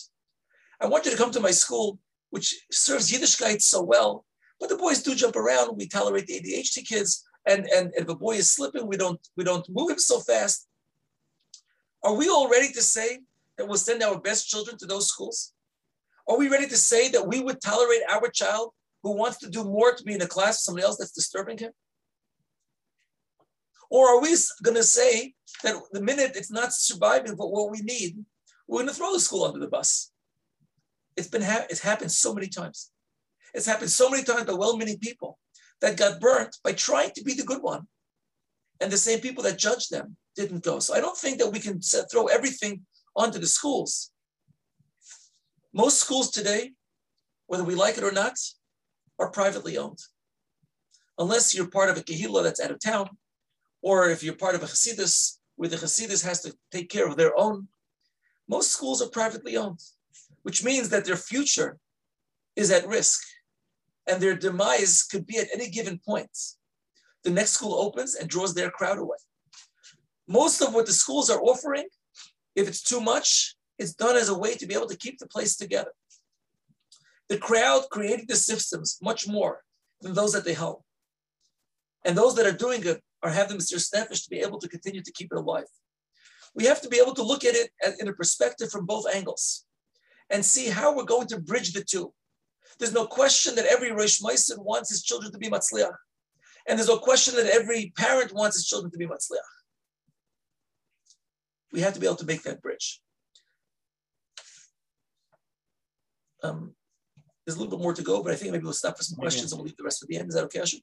I 0.79 0.85
want 0.85 1.05
you 1.05 1.11
to 1.11 1.17
come 1.17 1.31
to 1.31 1.39
my 1.39 1.51
school, 1.51 1.99
which 2.29 2.55
serves 2.71 3.11
Yiddishkeit 3.11 3.61
so 3.61 3.81
well. 3.81 4.25
But 4.59 4.69
the 4.69 4.77
boys 4.77 5.01
do 5.01 5.15
jump 5.15 5.35
around. 5.35 5.75
We 5.75 5.87
tolerate 5.87 6.27
the 6.27 6.39
ADHD 6.39 6.87
kids, 6.87 7.23
and, 7.47 7.65
and, 7.67 7.91
if 7.95 8.07
a 8.09 8.15
boy 8.15 8.35
is 8.35 8.51
slipping, 8.51 8.87
we 8.87 8.97
don't 8.97 9.19
we 9.35 9.43
don't 9.43 9.67
move 9.69 9.89
him 9.89 9.99
so 9.99 10.19
fast. 10.19 10.67
Are 12.03 12.13
we 12.13 12.29
all 12.29 12.49
ready 12.49 12.71
to 12.73 12.81
say 12.81 13.19
that 13.57 13.67
we'll 13.67 13.77
send 13.77 14.03
our 14.03 14.19
best 14.19 14.49
children 14.49 14.77
to 14.77 14.85
those 14.85 15.07
schools? 15.07 15.53
Are 16.27 16.37
we 16.37 16.49
ready 16.49 16.67
to 16.67 16.77
say 16.77 17.09
that 17.09 17.27
we 17.27 17.39
would 17.39 17.61
tolerate 17.61 18.01
our 18.09 18.29
child 18.29 18.73
who 19.01 19.15
wants 19.15 19.37
to 19.39 19.49
do 19.49 19.63
more 19.63 19.93
to 19.93 20.03
be 20.03 20.13
in 20.13 20.21
a 20.21 20.27
class 20.27 20.55
with 20.55 20.65
somebody 20.65 20.85
else 20.85 20.97
that's 20.97 21.13
disturbing 21.13 21.57
him? 21.57 21.71
Or 23.89 24.09
are 24.09 24.21
we 24.21 24.35
going 24.63 24.75
to 24.75 24.83
say 24.83 25.33
that 25.63 25.75
the 25.93 26.01
minute 26.01 26.33
it's 26.35 26.51
not 26.51 26.73
surviving 26.73 27.37
for 27.37 27.49
what 27.49 27.71
we 27.71 27.79
need, 27.79 28.25
we're 28.67 28.79
going 28.79 28.89
to 28.89 28.93
throw 28.93 29.13
the 29.13 29.19
school 29.21 29.45
under 29.45 29.59
the 29.59 29.69
bus? 29.69 30.11
It's 31.15 31.29
been 31.29 31.41
ha- 31.41 31.65
it's 31.69 31.79
happened 31.79 32.11
so 32.11 32.33
many 32.33 32.47
times. 32.47 32.91
It's 33.53 33.65
happened 33.65 33.89
so 33.89 34.09
many 34.09 34.23
times 34.23 34.43
by 34.43 34.53
well-meaning 34.53 34.99
people 34.99 35.39
that 35.81 35.97
got 35.97 36.19
burnt 36.19 36.57
by 36.63 36.73
trying 36.73 37.11
to 37.11 37.23
be 37.23 37.33
the 37.33 37.43
good 37.43 37.61
one, 37.61 37.87
and 38.79 38.91
the 38.91 38.97
same 38.97 39.19
people 39.19 39.43
that 39.43 39.57
judged 39.57 39.91
them 39.91 40.15
didn't 40.35 40.63
go. 40.63 40.79
So 40.79 40.93
I 40.93 41.01
don't 41.01 41.17
think 41.17 41.39
that 41.39 41.51
we 41.51 41.59
can 41.59 41.79
throw 41.81 42.27
everything 42.27 42.85
onto 43.15 43.39
the 43.39 43.47
schools. 43.47 44.11
Most 45.73 45.99
schools 45.99 46.31
today, 46.31 46.73
whether 47.47 47.63
we 47.63 47.75
like 47.75 47.97
it 47.97 48.03
or 48.03 48.11
not, 48.11 48.37
are 49.19 49.31
privately 49.31 49.77
owned. 49.77 49.99
Unless 51.17 51.55
you're 51.55 51.69
part 51.69 51.89
of 51.89 51.97
a 51.97 52.01
kehillah 52.01 52.43
that's 52.43 52.59
out 52.59 52.71
of 52.71 52.79
town, 52.79 53.09
or 53.81 54.09
if 54.09 54.23
you're 54.23 54.35
part 54.35 54.55
of 54.55 54.63
a 54.63 54.67
Hasidus 54.67 55.37
where 55.55 55.69
the 55.69 55.77
Hasidus 55.77 56.23
has 56.23 56.41
to 56.41 56.55
take 56.71 56.89
care 56.89 57.07
of 57.07 57.17
their 57.17 57.37
own, 57.37 57.67
most 58.47 58.71
schools 58.71 59.01
are 59.01 59.09
privately 59.09 59.57
owned 59.57 59.81
which 60.47 60.63
means 60.63 60.87
that 60.87 61.03
their 61.03 61.17
future 61.17 61.77
is 62.55 62.71
at 62.71 62.87
risk 62.87 63.21
and 64.07 64.21
their 64.21 64.35
demise 64.35 65.03
could 65.03 65.25
be 65.25 65.37
at 65.37 65.47
any 65.53 65.69
given 65.69 65.99
point. 66.05 66.35
The 67.23 67.29
next 67.29 67.51
school 67.51 67.75
opens 67.75 68.15
and 68.15 68.29
draws 68.29 68.53
their 68.53 68.69
crowd 68.69 68.97
away. 68.97 69.17
Most 70.27 70.61
of 70.61 70.73
what 70.73 70.85
the 70.85 70.93
schools 70.93 71.29
are 71.29 71.41
offering, 71.41 71.85
if 72.55 72.67
it's 72.67 72.81
too 72.81 73.01
much, 73.01 73.55
it's 73.77 73.93
done 73.93 74.15
as 74.15 74.29
a 74.29 74.37
way 74.37 74.55
to 74.55 74.65
be 74.65 74.73
able 74.73 74.87
to 74.87 74.97
keep 74.97 75.19
the 75.19 75.27
place 75.27 75.55
together. 75.55 75.91
The 77.29 77.37
crowd 77.37 77.83
created 77.91 78.27
the 78.27 78.35
systems 78.35 78.97
much 79.01 79.27
more 79.27 79.61
than 80.01 80.13
those 80.13 80.33
that 80.33 80.45
they 80.45 80.53
help. 80.53 80.83
And 82.05 82.17
those 82.17 82.35
that 82.35 82.45
are 82.45 82.57
doing 82.57 82.85
it 82.85 83.01
are 83.21 83.29
having 83.29 83.57
Mesiris 83.57 83.93
Nefesh 83.93 84.23
to 84.23 84.29
be 84.29 84.39
able 84.39 84.59
to 84.59 84.69
continue 84.69 85.01
to 85.01 85.11
keep 85.11 85.31
it 85.31 85.37
alive. 85.37 85.65
We 86.55 86.65
have 86.65 86.81
to 86.81 86.89
be 86.89 86.97
able 86.97 87.13
to 87.15 87.23
look 87.23 87.43
at 87.43 87.55
it 87.55 87.71
in 87.99 88.07
a 88.07 88.13
perspective 88.13 88.71
from 88.71 88.85
both 88.85 89.05
angles 89.13 89.65
and 90.29 90.43
see 90.43 90.69
how 90.69 90.95
we're 90.95 91.03
going 91.03 91.27
to 91.27 91.39
bridge 91.39 91.73
the 91.73 91.83
two. 91.83 92.13
There's 92.79 92.93
no 92.93 93.05
question 93.05 93.55
that 93.55 93.65
every 93.65 93.91
Rosh 93.91 94.21
Mason 94.21 94.63
wants 94.63 94.89
his 94.89 95.03
children 95.03 95.31
to 95.31 95.37
be 95.37 95.49
Matzliach. 95.49 95.95
And 96.67 96.77
there's 96.77 96.89
no 96.89 96.97
question 96.97 97.35
that 97.35 97.47
every 97.47 97.93
parent 97.97 98.33
wants 98.33 98.57
his 98.57 98.67
children 98.67 98.91
to 98.91 98.97
be 98.97 99.07
Matzliach. 99.07 99.39
We 101.71 101.81
have 101.81 101.93
to 101.93 101.99
be 101.99 102.05
able 102.05 102.17
to 102.17 102.25
make 102.25 102.43
that 102.43 102.61
bridge. 102.61 103.01
Um, 106.43 106.73
there's 107.45 107.55
a 107.55 107.59
little 107.59 107.77
bit 107.77 107.81
more 107.81 107.93
to 107.93 108.03
go, 108.03 108.21
but 108.21 108.31
I 108.31 108.35
think 108.35 108.51
maybe 108.51 108.63
we'll 108.63 108.73
stop 108.73 108.97
for 108.97 109.03
some 109.03 109.17
questions 109.17 109.51
and 109.51 109.59
we'll 109.59 109.65
leave 109.65 109.77
the 109.77 109.83
rest 109.83 109.99
for 109.99 110.05
the 110.07 110.17
end. 110.17 110.29
Is 110.29 110.35
that 110.35 110.43
okay, 110.45 110.59
Asher? 110.59 110.77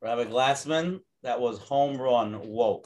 Rabbi 0.00 0.24
Glassman, 0.24 1.00
that 1.22 1.40
was 1.40 1.58
home 1.58 1.96
run. 1.96 2.34
Whoa. 2.34 2.82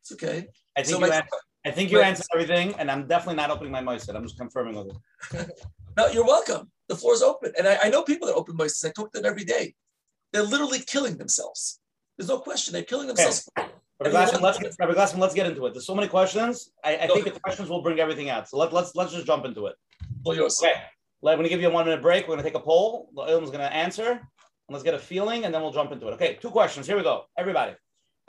It's 0.00 0.12
okay. 0.12 0.46
I 0.76 0.82
think 0.82 0.88
so 0.88 1.00
you 1.00 1.08
my, 1.08 1.16
asked, 1.16 1.34
I 1.66 1.70
think 1.70 1.90
you 1.90 2.00
answered 2.00 2.26
everything, 2.34 2.74
and 2.78 2.90
I'm 2.90 3.06
definitely 3.06 3.36
not 3.36 3.50
opening 3.50 3.72
my 3.72 3.80
mic. 3.80 4.02
I'm 4.08 4.22
just 4.22 4.38
confirming 4.38 4.74
with 4.74 4.96
it. 5.32 5.50
no, 5.96 6.08
you're 6.08 6.24
welcome. 6.24 6.70
The 6.88 6.96
floor 6.96 7.14
is 7.14 7.22
open, 7.22 7.52
and 7.56 7.66
I, 7.66 7.78
I 7.84 7.88
know 7.88 8.02
people 8.02 8.28
that 8.28 8.34
open 8.34 8.56
mics. 8.56 8.84
I 8.84 8.90
talk 8.90 9.12
to 9.12 9.20
them 9.20 9.30
every 9.30 9.44
day. 9.44 9.74
They're 10.32 10.42
literally 10.42 10.80
killing 10.80 11.16
themselves. 11.16 11.80
There's 12.18 12.28
no 12.28 12.38
question. 12.38 12.72
They're 12.72 12.82
killing 12.82 13.06
themselves. 13.06 13.48
Okay. 13.58 13.68
Rabbi 14.00 14.10
Glassman, 14.10 14.40
let's 14.42 14.58
get, 14.58 14.74
Rabbi 14.78 14.92
Glassman, 14.92 15.18
let's 15.18 15.34
get 15.34 15.46
into 15.46 15.64
it. 15.66 15.72
There's 15.72 15.86
so 15.86 15.94
many 15.94 16.08
questions. 16.08 16.72
I, 16.84 16.96
I 16.96 17.06
think 17.06 17.24
the 17.24 17.40
questions 17.40 17.70
will 17.70 17.80
bring 17.80 18.00
everything 18.00 18.28
out. 18.28 18.48
So 18.48 18.58
let, 18.58 18.72
let's 18.72 18.94
let's 18.94 19.12
just 19.12 19.26
jump 19.26 19.44
into 19.44 19.66
it. 19.66 19.76
Well, 20.24 20.36
yours. 20.36 20.60
Okay. 20.62 20.74
I'm 21.26 21.38
going 21.38 21.44
to 21.44 21.48
give 21.48 21.62
you 21.62 21.68
a 21.68 21.70
one 21.70 21.86
minute 21.86 22.02
break. 22.02 22.24
We're 22.24 22.34
going 22.34 22.44
to 22.44 22.44
take 22.44 22.56
a 22.56 22.60
poll. 22.60 23.08
The 23.14 23.22
is 23.22 23.50
going 23.50 23.60
to 23.60 23.72
answer. 23.72 24.10
And 24.10 24.72
let's 24.72 24.82
get 24.82 24.94
a 24.94 24.98
feeling, 24.98 25.44
and 25.44 25.54
then 25.54 25.62
we'll 25.62 25.72
jump 25.72 25.92
into 25.92 26.08
it. 26.08 26.12
Okay, 26.12 26.38
two 26.40 26.50
questions. 26.50 26.86
Here 26.86 26.96
we 26.96 27.02
go. 27.02 27.24
Everybody, 27.38 27.74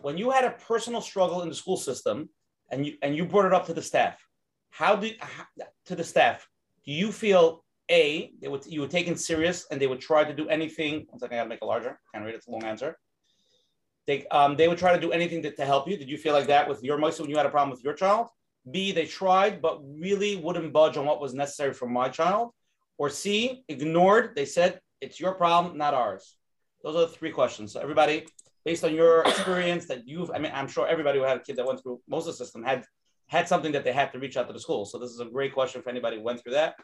when 0.02 0.18
you 0.18 0.32
had 0.32 0.44
a 0.44 0.52
personal 0.52 1.02
struggle 1.02 1.42
in 1.42 1.50
the 1.50 1.56
school 1.56 1.78
system, 1.78 2.30
and 2.70 2.86
you 2.86 2.94
and 3.02 3.16
you 3.16 3.26
brought 3.26 3.46
it 3.46 3.54
up 3.54 3.66
to 3.68 3.74
the 3.74 3.82
staff, 3.82 4.20
how 4.70 4.96
did 4.96 5.18
to 5.86 5.96
the 5.96 6.04
staff? 6.04 6.48
Do 6.86 6.92
you 6.92 7.12
feel 7.12 7.64
a 7.90 8.32
they 8.42 8.48
would 8.48 8.66
you 8.66 8.82
were 8.82 8.88
taken 8.88 9.16
serious 9.16 9.68
and 9.70 9.80
they 9.80 9.88
would 9.88 10.02
try 10.02 10.24
to 10.24 10.34
do 10.34 10.48
anything? 10.50 11.06
One 11.10 11.20
second, 11.20 11.36
I 11.36 11.40
got 11.40 11.44
to 11.44 11.50
make 11.50 11.62
it 11.62 11.66
larger. 11.66 12.00
Can't 12.14 12.26
read 12.26 12.34
it. 12.34 12.38
It's 12.38 12.48
a 12.48 12.52
long 12.52 12.64
answer. 12.64 12.98
They 14.08 14.28
um 14.28 14.56
they 14.56 14.68
would 14.68 14.78
try 14.78 14.94
to 14.94 15.02
do 15.02 15.12
anything 15.12 15.42
to, 15.44 15.52
to 15.52 15.66
help 15.66 15.88
you. 15.88 15.98
Did 15.98 16.10
you 16.10 16.18
feel 16.18 16.34
like 16.34 16.48
that 16.48 16.68
with 16.68 16.84
your 16.84 16.98
moist 16.98 17.20
when 17.20 17.30
you 17.30 17.38
had 17.38 17.46
a 17.46 17.50
problem 17.50 17.72
with 17.72 17.84
your 17.84 17.94
child? 17.94 18.28
B, 18.70 18.92
they 18.92 19.06
tried 19.06 19.62
but 19.62 19.82
really 19.84 20.36
wouldn't 20.38 20.74
budge 20.74 20.98
on 20.98 21.06
what 21.06 21.22
was 21.22 21.34
necessary 21.34 21.74
for 21.74 21.88
my 21.88 22.10
child. 22.10 22.52
Or 22.98 23.10
C, 23.10 23.64
ignored. 23.68 24.36
They 24.36 24.46
said 24.46 24.80
it's 25.02 25.20
your 25.20 25.34
problem, 25.34 25.78
not 25.78 25.94
ours. 25.94 26.36
Those 26.84 26.96
are 26.96 27.02
the 27.02 27.08
three 27.08 27.32
questions. 27.32 27.74
So 27.74 27.80
everybody, 27.80 28.26
based 28.66 28.84
on 28.84 28.94
your 28.94 29.22
experience 29.22 29.86
that 29.86 30.08
you've, 30.08 30.32
I 30.32 30.40
mean, 30.40 30.52
I'm 30.54 30.68
sure 30.68 30.88
everybody 30.88 31.20
who 31.20 31.26
had 31.26 31.38
a 31.38 31.40
kid 31.40 31.56
that 31.58 31.66
went 31.66 31.82
through 31.82 32.02
most 32.10 32.28
of 32.28 32.36
system 32.36 32.64
had 32.64 32.84
had 33.28 33.48
something 33.48 33.72
that 33.72 33.84
they 33.84 33.94
had 33.94 34.12
to 34.12 34.20
reach 34.20 34.38
out 34.38 34.48
to 34.48 34.54
the 34.54 34.60
school. 34.60 34.86
So 34.86 35.00
this 35.00 35.12
is 35.12 35.20
a 35.20 35.26
great 35.26 35.54
question 35.54 35.82
for 35.82 35.90
anybody 35.90 36.18
who 36.18 36.24
went 36.24 36.42
through 36.42 36.54
that. 36.54 36.76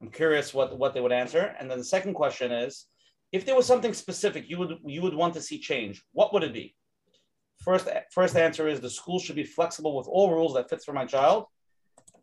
I'm 0.00 0.10
curious 0.10 0.54
what, 0.54 0.78
what 0.78 0.94
they 0.94 1.00
would 1.00 1.12
answer. 1.12 1.54
And 1.58 1.70
then 1.70 1.78
the 1.78 1.84
second 1.84 2.14
question 2.14 2.50
is, 2.52 2.86
if 3.30 3.46
there 3.46 3.56
was 3.56 3.66
something 3.66 3.94
specific 3.94 4.48
you 4.48 4.58
would 4.58 4.74
you 4.84 5.00
would 5.00 5.14
want 5.14 5.34
to 5.34 5.40
see 5.40 5.58
change, 5.58 6.02
what 6.12 6.32
would 6.32 6.42
it 6.42 6.52
be? 6.52 6.74
First, 7.60 7.88
first 8.10 8.36
answer 8.36 8.68
is 8.68 8.80
the 8.80 8.90
school 8.90 9.18
should 9.18 9.36
be 9.36 9.44
flexible 9.44 9.96
with 9.96 10.06
all 10.08 10.30
rules 10.30 10.54
that 10.54 10.68
fits 10.68 10.84
for 10.84 10.92
my 10.92 11.06
child. 11.06 11.46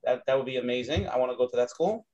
That, 0.04 0.22
that 0.28 0.38
would 0.38 0.45
be 0.45 0.58
amazing. 0.58 1.08
I 1.08 1.17
want 1.17 1.32
to 1.32 1.38
go 1.38 1.48
to 1.48 1.58
that 1.58 1.69
school. 1.69 2.06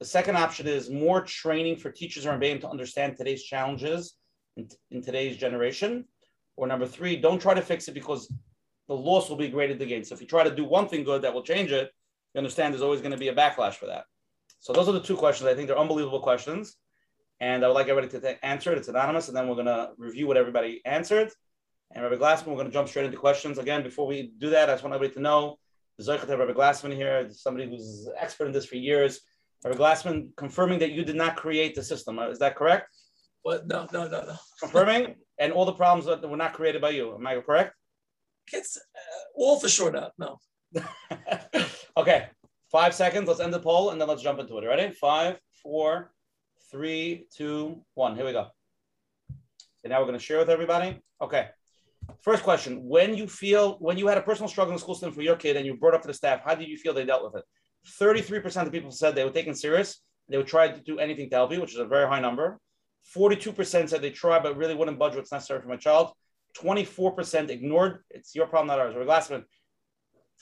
The 0.00 0.06
second 0.06 0.36
option 0.36 0.66
is 0.66 0.90
more 0.90 1.22
training 1.22 1.76
for 1.76 1.90
teachers 1.90 2.26
and 2.26 2.40
BAM 2.40 2.60
to 2.60 2.68
understand 2.68 3.16
today's 3.16 3.44
challenges 3.44 4.14
in, 4.56 4.68
in 4.90 5.02
today's 5.02 5.36
generation. 5.36 6.04
Or 6.56 6.66
number 6.66 6.86
three, 6.86 7.16
don't 7.16 7.40
try 7.40 7.54
to 7.54 7.62
fix 7.62 7.88
it 7.88 7.94
because 7.94 8.32
the 8.88 8.94
loss 8.94 9.28
will 9.28 9.36
be 9.36 9.48
greater 9.48 9.72
than 9.72 9.80
the 9.80 9.86
gain. 9.86 10.04
So 10.04 10.14
if 10.14 10.20
you 10.20 10.26
try 10.26 10.44
to 10.44 10.54
do 10.54 10.64
one 10.64 10.88
thing 10.88 11.04
good 11.04 11.22
that 11.22 11.34
will 11.34 11.42
change 11.42 11.72
it, 11.72 11.90
you 12.34 12.38
understand 12.38 12.72
there's 12.72 12.82
always 12.82 13.00
going 13.00 13.12
to 13.12 13.18
be 13.18 13.28
a 13.28 13.34
backlash 13.34 13.74
for 13.74 13.86
that. 13.86 14.04
So 14.60 14.72
those 14.72 14.88
are 14.88 14.92
the 14.92 15.00
two 15.00 15.16
questions. 15.16 15.48
I 15.48 15.54
think 15.54 15.68
they're 15.68 15.78
unbelievable 15.78 16.20
questions. 16.20 16.76
And 17.40 17.64
I 17.64 17.68
would 17.68 17.74
like 17.74 17.88
everybody 17.88 18.18
to 18.20 18.44
answer 18.44 18.72
it. 18.72 18.78
It's 18.78 18.88
anonymous. 18.88 19.28
And 19.28 19.36
then 19.36 19.48
we're 19.48 19.54
going 19.54 19.66
to 19.66 19.90
review 19.98 20.26
what 20.26 20.36
everybody 20.36 20.80
answered. 20.84 21.30
And 21.92 22.02
Rabbi 22.02 22.16
Glassman, 22.16 22.48
we're 22.48 22.54
going 22.54 22.66
to 22.66 22.72
jump 22.72 22.88
straight 22.88 23.06
into 23.06 23.18
questions. 23.18 23.58
Again, 23.58 23.82
before 23.82 24.06
we 24.06 24.32
do 24.38 24.50
that, 24.50 24.68
I 24.68 24.72
just 24.72 24.82
want 24.82 24.94
everybody 24.94 25.14
to 25.14 25.20
know 25.20 25.58
the 25.98 26.04
Zoichet 26.04 26.38
Rabbi 26.38 26.52
Glassman 26.52 26.94
here, 26.94 27.28
somebody 27.30 27.68
who's 27.68 28.08
expert 28.18 28.46
in 28.46 28.52
this 28.52 28.66
for 28.66 28.76
years. 28.76 29.20
Rabbi 29.64 29.76
Glassman 29.76 30.28
confirming 30.36 30.78
that 30.80 30.92
you 30.92 31.04
did 31.04 31.16
not 31.16 31.36
create 31.36 31.74
the 31.74 31.82
system. 31.82 32.18
Uh, 32.18 32.28
is 32.28 32.38
that 32.40 32.56
correct? 32.56 32.88
What? 33.42 33.66
No, 33.66 33.86
no, 33.92 34.08
no, 34.08 34.24
no. 34.24 34.36
Confirming, 34.60 35.14
and 35.38 35.52
all 35.52 35.64
the 35.64 35.72
problems 35.72 36.06
that 36.06 36.28
were 36.28 36.36
not 36.36 36.52
created 36.52 36.80
by 36.80 36.90
you. 36.90 37.14
Am 37.14 37.26
I 37.26 37.40
correct? 37.40 37.74
It's 38.52 38.76
uh, 38.76 38.80
all 39.34 39.58
for 39.58 39.68
sure 39.68 39.90
not. 39.90 40.12
No. 40.18 40.38
okay, 41.96 42.26
five 42.70 42.94
seconds. 42.94 43.28
Let's 43.28 43.40
end 43.40 43.54
the 43.54 43.60
poll, 43.60 43.90
and 43.90 44.00
then 44.00 44.08
let's 44.08 44.22
jump 44.22 44.38
into 44.38 44.58
it. 44.58 44.66
Ready? 44.66 44.92
Five, 44.92 45.38
four, 45.62 46.12
three, 46.70 47.26
two, 47.34 47.82
one. 47.94 48.16
Here 48.16 48.24
we 48.24 48.32
go. 48.32 48.48
And 49.82 49.90
now 49.90 50.00
we're 50.00 50.06
going 50.06 50.18
to 50.18 50.24
share 50.24 50.38
with 50.38 50.50
everybody. 50.50 51.00
Okay. 51.20 51.48
First 52.22 52.42
question: 52.42 52.86
When 52.86 53.14
you 53.14 53.26
feel 53.26 53.76
when 53.80 53.96
you 53.96 54.06
had 54.06 54.18
a 54.18 54.22
personal 54.22 54.48
struggle 54.48 54.72
in 54.72 54.76
the 54.76 54.80
school 54.80 54.94
system 54.94 55.12
for 55.12 55.22
your 55.22 55.36
kid, 55.36 55.56
and 55.56 55.64
you 55.64 55.76
brought 55.76 55.94
up 55.94 56.02
to 56.02 56.08
the 56.08 56.14
staff, 56.14 56.40
how 56.44 56.54
did 56.54 56.68
you 56.68 56.76
feel 56.76 56.92
they 56.92 57.04
dealt 57.04 57.24
with 57.24 57.36
it? 57.36 57.44
33% 58.00 58.66
of 58.66 58.72
people 58.72 58.90
said 58.90 59.14
they 59.14 59.24
were 59.24 59.30
taken 59.30 59.54
serious. 59.54 60.00
They 60.28 60.36
would 60.38 60.46
try 60.46 60.68
to 60.68 60.80
do 60.80 60.98
anything 60.98 61.28
to 61.30 61.36
help 61.36 61.52
you, 61.52 61.60
which 61.60 61.74
is 61.74 61.80
a 61.80 61.84
very 61.84 62.08
high 62.08 62.20
number. 62.20 62.58
42% 63.16 63.88
said 63.88 64.02
they 64.02 64.10
tried 64.10 64.42
but 64.42 64.56
really 64.56 64.74
wouldn't 64.74 64.98
budge 64.98 65.14
what's 65.14 65.32
necessary 65.32 65.60
for 65.60 65.68
my 65.68 65.76
child. 65.76 66.12
24% 66.58 67.50
ignored. 67.50 68.04
It's 68.10 68.34
your 68.34 68.46
problem, 68.46 68.68
not 68.68 68.78
ours. 68.78 68.94
We're 68.94 69.04
Glassman, 69.04 69.44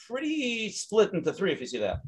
pretty 0.07 0.71
split 0.71 1.13
into 1.13 1.33
three 1.33 1.53
if 1.53 1.61
you 1.61 1.67
see 1.67 1.79
that. 1.79 2.01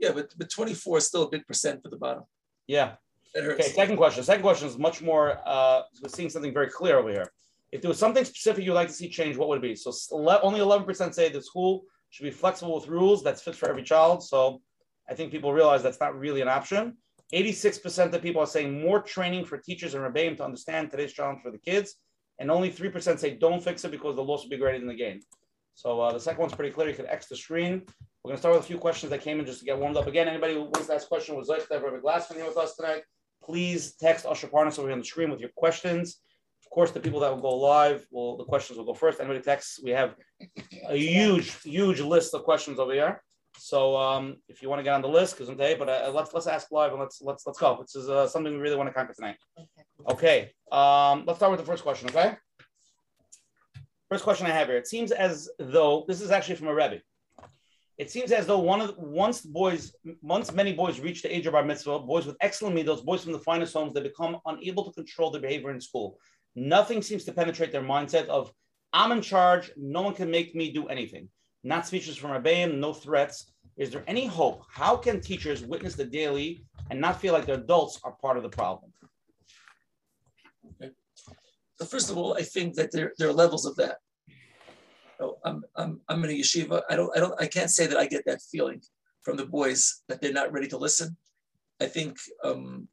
Yeah, 0.00 0.12
but, 0.12 0.32
but 0.38 0.50
24 0.50 0.98
is 0.98 1.06
still 1.06 1.24
a 1.24 1.28
big 1.28 1.46
percent 1.46 1.82
for 1.82 1.90
the 1.90 1.96
bottom. 1.96 2.24
Yeah. 2.66 2.92
Okay, 3.36 3.62
second 3.62 3.96
question. 3.96 4.24
Second 4.24 4.42
question 4.42 4.66
is 4.66 4.78
much 4.78 5.02
more, 5.02 5.38
uh, 5.46 5.82
we're 6.02 6.08
seeing 6.08 6.30
something 6.30 6.52
very 6.52 6.68
clear 6.68 6.98
over 6.98 7.10
here. 7.10 7.30
If 7.70 7.82
there 7.82 7.88
was 7.88 7.98
something 7.98 8.24
specific 8.24 8.64
you'd 8.64 8.74
like 8.74 8.88
to 8.88 8.94
see 8.94 9.08
change, 9.08 9.36
what 9.36 9.48
would 9.48 9.58
it 9.58 9.62
be? 9.62 9.76
So 9.76 9.92
only 10.42 10.58
11% 10.58 11.14
say 11.14 11.28
the 11.28 11.40
school 11.40 11.84
should 12.08 12.24
be 12.24 12.30
flexible 12.30 12.74
with 12.74 12.88
rules 12.88 13.22
that's 13.22 13.42
fit 13.42 13.54
for 13.54 13.68
every 13.68 13.84
child. 13.84 14.24
So 14.24 14.60
I 15.08 15.14
think 15.14 15.30
people 15.30 15.52
realize 15.52 15.82
that's 15.82 16.00
not 16.00 16.18
really 16.18 16.40
an 16.40 16.48
option. 16.48 16.96
86% 17.32 18.12
of 18.12 18.22
people 18.22 18.42
are 18.42 18.46
saying 18.46 18.80
more 18.80 19.00
training 19.00 19.44
for 19.44 19.56
teachers 19.56 19.94
and 19.94 20.02
rebbeim 20.02 20.36
to 20.36 20.44
understand 20.44 20.90
today's 20.90 21.12
challenge 21.12 21.40
for 21.42 21.50
the 21.50 21.58
kids. 21.58 21.96
And 22.38 22.50
only 22.50 22.70
3% 22.70 23.18
say 23.18 23.36
don't 23.36 23.62
fix 23.62 23.84
it 23.84 23.90
because 23.90 24.16
the 24.16 24.24
loss 24.24 24.42
will 24.42 24.50
be 24.50 24.56
greater 24.56 24.78
than 24.78 24.88
the 24.88 24.94
gain. 24.94 25.20
So 25.74 26.00
uh, 26.00 26.12
the 26.12 26.20
second 26.20 26.40
one's 26.40 26.54
pretty 26.54 26.72
clear. 26.72 26.88
You 26.88 26.94
can 26.94 27.06
X 27.06 27.26
the 27.26 27.36
screen. 27.36 27.82
We're 28.22 28.30
going 28.30 28.36
to 28.36 28.40
start 28.40 28.54
with 28.54 28.64
a 28.64 28.66
few 28.66 28.78
questions 28.78 29.10
that 29.10 29.22
came 29.22 29.40
in 29.40 29.46
just 29.46 29.60
to 29.60 29.64
get 29.64 29.78
warmed 29.78 29.96
up. 29.96 30.06
Again, 30.06 30.28
anybody 30.28 30.54
who 30.54 30.62
wants 30.62 30.86
to 30.86 30.94
ask 30.94 31.06
a 31.06 31.08
question 31.08 31.36
was 31.36 31.48
like 31.48 31.66
to 31.68 31.74
have 31.74 31.82
Rabbi 31.82 31.98
Glassman 31.98 32.36
here 32.36 32.46
with 32.46 32.56
us 32.56 32.76
tonight. 32.76 33.02
Please 33.42 33.94
text 33.96 34.26
Usher 34.26 34.48
Parnas 34.48 34.78
over 34.78 34.88
here 34.88 34.92
on 34.92 34.98
the 34.98 35.04
screen 35.04 35.30
with 35.30 35.40
your 35.40 35.50
questions. 35.56 36.20
Of 36.64 36.70
course, 36.70 36.90
the 36.90 37.00
people 37.00 37.20
that 37.20 37.34
will 37.34 37.40
go 37.40 37.56
live, 37.56 38.06
will 38.10 38.36
the 38.36 38.44
questions 38.44 38.78
will 38.78 38.84
go 38.84 38.94
first. 38.94 39.20
Anybody 39.20 39.40
texts, 39.40 39.80
we 39.82 39.90
have 39.90 40.14
a 40.88 40.96
huge, 40.96 41.62
huge 41.62 42.00
list 42.00 42.34
of 42.34 42.44
questions 42.44 42.78
over 42.78 42.92
here. 42.92 43.22
So 43.60 43.96
um, 43.96 44.36
if 44.48 44.62
you 44.62 44.70
want 44.70 44.80
to 44.80 44.82
get 44.82 44.94
on 44.94 45.02
the 45.02 45.08
list, 45.08 45.34
because 45.34 45.48
today, 45.48 45.76
but 45.78 45.88
uh, 45.88 46.10
let's 46.14 46.32
let's 46.32 46.46
ask 46.46 46.72
live 46.72 46.92
and 46.92 47.00
let's 47.00 47.20
let's 47.20 47.46
let's 47.46 47.58
go. 47.58 47.78
This 47.80 47.94
is 47.94 48.08
uh, 48.08 48.26
something 48.26 48.52
we 48.52 48.58
really 48.58 48.76
want 48.76 48.88
to 48.88 48.94
conquer 48.94 49.12
tonight. 49.12 49.36
Okay. 50.08 50.52
Um, 50.72 51.24
let's 51.26 51.38
start 51.38 51.50
with 51.50 51.60
the 51.60 51.66
first 51.66 51.82
question. 51.82 52.08
Okay. 52.08 52.36
First 54.08 54.24
question 54.24 54.46
I 54.46 54.50
have 54.50 54.68
here. 54.68 54.78
It 54.78 54.88
seems 54.88 55.12
as 55.12 55.50
though 55.58 56.04
this 56.08 56.22
is 56.22 56.30
actually 56.30 56.56
from 56.56 56.68
a 56.68 56.74
rebbe. 56.74 57.00
It 57.98 58.10
seems 58.10 58.32
as 58.32 58.46
though 58.46 58.58
one 58.58 58.80
of 58.80 58.96
once 58.96 59.42
boys, 59.42 59.94
once 60.22 60.52
many 60.52 60.72
boys 60.72 60.98
reach 60.98 61.20
the 61.22 61.34
age 61.34 61.46
of 61.46 61.52
bar 61.52 61.62
mitzvah, 61.62 61.98
boys 61.98 62.24
with 62.24 62.36
excellent 62.40 62.74
middles, 62.74 63.02
boys 63.02 63.22
from 63.22 63.32
the 63.32 63.38
finest 63.38 63.74
homes, 63.74 63.92
they 63.92 64.00
become 64.00 64.38
unable 64.46 64.84
to 64.84 64.92
control 64.92 65.30
their 65.30 65.42
behavior 65.42 65.70
in 65.70 65.82
school. 65.82 66.18
Nothing 66.54 67.02
seems 67.02 67.24
to 67.24 67.32
penetrate 67.32 67.72
their 67.72 67.82
mindset 67.82 68.26
of 68.28 68.50
I'm 68.92 69.12
in 69.12 69.20
charge. 69.20 69.70
No 69.76 70.00
one 70.00 70.14
can 70.14 70.30
make 70.30 70.54
me 70.54 70.72
do 70.72 70.88
anything 70.88 71.28
not 71.62 71.86
speeches 71.86 72.16
from 72.16 72.30
Rabbeim, 72.30 72.78
no 72.78 72.92
threats. 72.92 73.49
Is 73.76 73.90
there 73.90 74.04
any 74.06 74.26
hope? 74.26 74.62
How 74.68 74.96
can 74.96 75.20
teachers 75.20 75.64
witness 75.64 75.94
the 75.94 76.04
daily 76.04 76.64
and 76.90 77.00
not 77.00 77.20
feel 77.20 77.32
like 77.32 77.46
the 77.46 77.54
adults 77.54 78.00
are 78.04 78.12
part 78.12 78.36
of 78.36 78.42
the 78.42 78.48
problem? 78.48 78.92
Okay. 80.82 80.92
So 81.78 81.86
first 81.86 82.10
of 82.10 82.18
all, 82.18 82.34
I 82.34 82.42
think 82.42 82.74
that 82.74 82.92
there, 82.92 83.12
there 83.18 83.28
are 83.28 83.32
levels 83.32 83.64
of 83.64 83.76
that. 83.76 83.96
I'm, 85.44 85.62
I'm, 85.76 86.00
I'm 86.08 86.24
in 86.24 86.30
a 86.30 86.40
yeshiva. 86.40 86.82
I 86.88 86.96
don't, 86.96 87.14
I 87.16 87.20
don't, 87.20 87.40
I 87.40 87.46
can't 87.46 87.70
say 87.70 87.86
that 87.86 87.98
I 87.98 88.06
get 88.06 88.24
that 88.26 88.40
feeling 88.42 88.80
from 89.22 89.36
the 89.36 89.46
boys 89.46 90.02
that 90.08 90.20
they're 90.20 90.32
not 90.32 90.52
ready 90.52 90.66
to 90.68 90.78
listen. 90.78 91.16
I 91.80 91.86
think 91.86 92.18
um, 92.42 92.88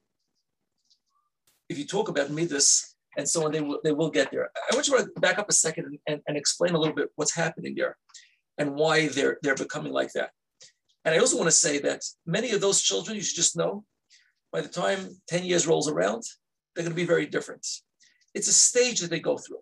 if 1.69 1.77
you 1.77 1.85
talk 1.85 2.09
about 2.09 2.31
midas 2.31 2.95
and 3.17 3.27
so 3.27 3.45
on, 3.45 3.51
they 3.51 3.61
will, 3.61 3.79
they 3.83 3.91
will 3.91 4.09
get 4.09 4.31
there. 4.31 4.49
I 4.71 4.75
want 4.75 4.85
to 4.85 5.09
back 5.19 5.39
up 5.39 5.49
a 5.49 5.53
second 5.53 5.85
and, 5.85 5.99
and, 6.07 6.21
and 6.27 6.37
explain 6.37 6.73
a 6.73 6.77
little 6.77 6.95
bit 6.95 7.09
what's 7.15 7.35
happening 7.35 7.75
there 7.75 7.97
and 8.57 8.75
why 8.75 9.07
they're 9.07 9.37
they're 9.41 9.55
becoming 9.55 9.93
like 9.93 10.11
that. 10.13 10.31
And 11.07 11.15
I 11.15 11.19
also 11.19 11.37
want 11.37 11.47
to 11.47 11.55
say 11.55 11.79
that 11.79 12.03
many 12.25 12.51
of 12.51 12.59
those 12.59 12.81
children, 12.81 13.15
you 13.15 13.23
should 13.23 13.37
just 13.37 13.55
know, 13.55 13.85
by 14.51 14.59
the 14.59 14.67
time 14.67 15.21
10 15.29 15.45
years 15.45 15.65
rolls 15.65 15.89
around, 15.89 16.23
they're 16.75 16.83
going 16.83 16.91
to 16.91 17.01
be 17.01 17.05
very 17.05 17.25
different. 17.25 17.65
It's 18.33 18.49
a 18.49 18.53
stage 18.53 18.99
that 18.99 19.09
they 19.09 19.21
go 19.21 19.37
through. 19.37 19.61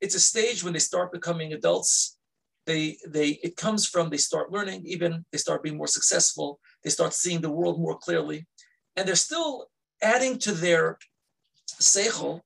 It's 0.00 0.16
a 0.16 0.20
stage 0.20 0.64
when 0.64 0.72
they 0.72 0.80
start 0.80 1.12
becoming 1.12 1.52
adults. 1.52 2.18
They, 2.66 2.98
they, 3.06 3.38
it 3.44 3.56
comes 3.56 3.86
from 3.86 4.10
they 4.10 4.16
start 4.16 4.50
learning, 4.50 4.82
even 4.86 5.24
they 5.30 5.38
start 5.38 5.62
being 5.62 5.76
more 5.76 5.86
successful. 5.86 6.58
They 6.82 6.90
start 6.90 7.14
seeing 7.14 7.42
the 7.42 7.52
world 7.52 7.80
more 7.80 7.96
clearly, 7.96 8.48
and 8.96 9.06
they're 9.06 9.14
still 9.14 9.68
adding 10.02 10.36
to 10.40 10.50
their 10.50 10.98
seichel 11.80 12.40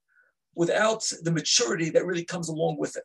without 0.54 1.10
the 1.22 1.32
maturity 1.32 1.88
that 1.88 2.04
really 2.04 2.26
comes 2.26 2.50
along 2.50 2.76
with 2.78 2.98
it. 2.98 3.04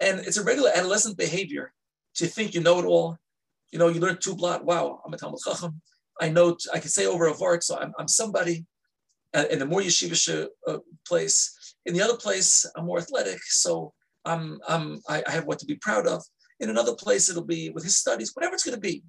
And 0.00 0.18
it's 0.26 0.38
a 0.38 0.42
regular 0.42 0.72
adolescent 0.74 1.16
behavior 1.16 1.72
to 2.16 2.26
think 2.26 2.52
you 2.52 2.62
know 2.62 2.80
it 2.80 2.84
all. 2.84 3.16
You 3.74 3.80
know, 3.80 3.88
you 3.88 3.98
learn 3.98 4.18
two 4.20 4.36
blot, 4.36 4.64
wow, 4.64 5.00
I'm 5.04 5.12
a 5.12 5.16
Talmud 5.16 5.40
Chacham. 5.44 5.82
I 6.20 6.28
know, 6.28 6.56
I 6.72 6.78
can 6.78 6.90
say 6.90 7.06
over 7.06 7.26
a 7.26 7.34
vart, 7.34 7.64
so 7.64 7.76
I'm, 7.76 7.92
I'm 7.98 8.06
somebody. 8.06 8.66
Uh, 9.34 9.46
in 9.50 9.58
the 9.58 9.66
more 9.66 9.80
yeshivish 9.80 10.46
uh, 10.68 10.78
place, 11.04 11.74
in 11.84 11.92
the 11.92 12.00
other 12.00 12.16
place, 12.16 12.64
I'm 12.76 12.84
more 12.86 12.98
athletic, 12.98 13.42
so 13.42 13.92
I'm, 14.24 14.60
I'm, 14.68 15.00
I, 15.08 15.24
I 15.26 15.30
have 15.32 15.46
what 15.46 15.58
to 15.58 15.66
be 15.66 15.74
proud 15.74 16.06
of. 16.06 16.22
In 16.60 16.70
another 16.70 16.94
place, 16.94 17.28
it'll 17.28 17.42
be 17.42 17.70
with 17.70 17.82
his 17.82 17.96
studies, 17.96 18.30
whatever 18.32 18.54
it's 18.54 18.62
going 18.62 18.76
to 18.76 18.80
be. 18.80 19.02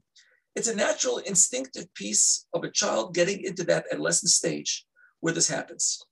It's 0.56 0.68
a 0.68 0.76
natural, 0.76 1.20
instinctive 1.20 1.94
piece 1.94 2.48
of 2.56 2.64
a 2.64 2.72
child 2.72 3.14
getting 3.14 3.44
into 3.44 3.66
that 3.66 3.86
adolescent 3.92 4.32
stage 4.32 4.84
where 5.20 5.36
this 5.36 5.48
happens. 5.48 6.04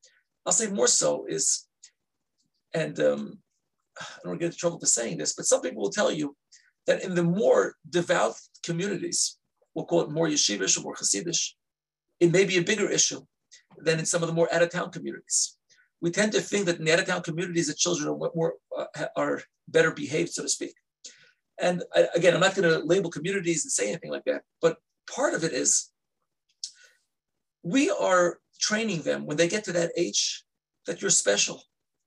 I'll 0.46 0.54
say 0.54 0.68
more 0.68 0.86
so 0.86 1.26
is, 1.28 1.68
and 2.76 3.00
um, 3.00 3.40
I 4.00 4.06
don't 4.24 4.38
get 4.38 4.46
into 4.46 4.58
trouble 4.58 4.80
for 4.80 4.86
saying 4.86 5.18
this, 5.18 5.34
but 5.34 5.48
some 5.48 5.62
people 5.62 5.82
will 5.82 5.90
tell 5.90 6.12
you 6.12 6.36
that 6.88 7.04
in 7.04 7.16
the 7.16 7.24
more 7.24 7.76
devout 7.90 8.36
communities, 8.64 9.38
we'll 9.74 9.86
call 9.86 10.02
it 10.02 10.12
more 10.12 10.28
yeshivish 10.28 10.78
or 10.78 10.82
more 10.82 10.96
hasidish, 10.96 11.54
it 12.20 12.32
may 12.32 12.46
be 12.46 12.58
a 12.58 12.64
bigger 12.64 12.90
issue 12.90 13.22
than 13.78 14.00
in 14.00 14.06
some 14.06 14.22
of 14.22 14.28
the 14.28 14.34
more 14.34 14.54
out-of-town 14.54 14.92
communities. 14.92 15.58
We 16.02 16.12
tend 16.12 16.32
to 16.34 16.42
think 16.42 16.66
that 16.66 16.80
in 16.80 16.86
the 16.86 16.94
out-of-town 16.94 17.24
communities, 17.24 17.68
the 17.68 17.74
children 17.74 18.10
are 18.10 18.18
more 18.36 18.54
uh, 18.78 19.08
are 19.16 19.42
better 19.68 19.92
behaved, 19.92 20.34
so 20.34 20.44
to 20.44 20.50
speak. 20.50 20.76
And 21.60 21.84
I, 21.96 22.08
again, 22.16 22.34
I'm 22.34 22.42
not 22.42 22.56
going 22.56 22.70
to 22.70 22.86
label 22.86 23.10
communities 23.10 23.64
and 23.64 23.72
say 23.72 23.88
anything 23.88 24.12
like 24.12 24.26
that, 24.26 24.42
but 24.62 24.78
part 25.14 25.34
of 25.34 25.44
it 25.44 25.54
is 25.54 25.92
we 27.64 27.90
are 27.90 28.40
training 28.60 29.02
them 29.04 29.26
when 29.26 29.38
they 29.38 29.48
get 29.48 29.64
to 29.66 29.72
that 29.74 29.92
age 29.98 30.44
that 30.86 31.02
you're 31.02 31.12
special. 31.12 31.64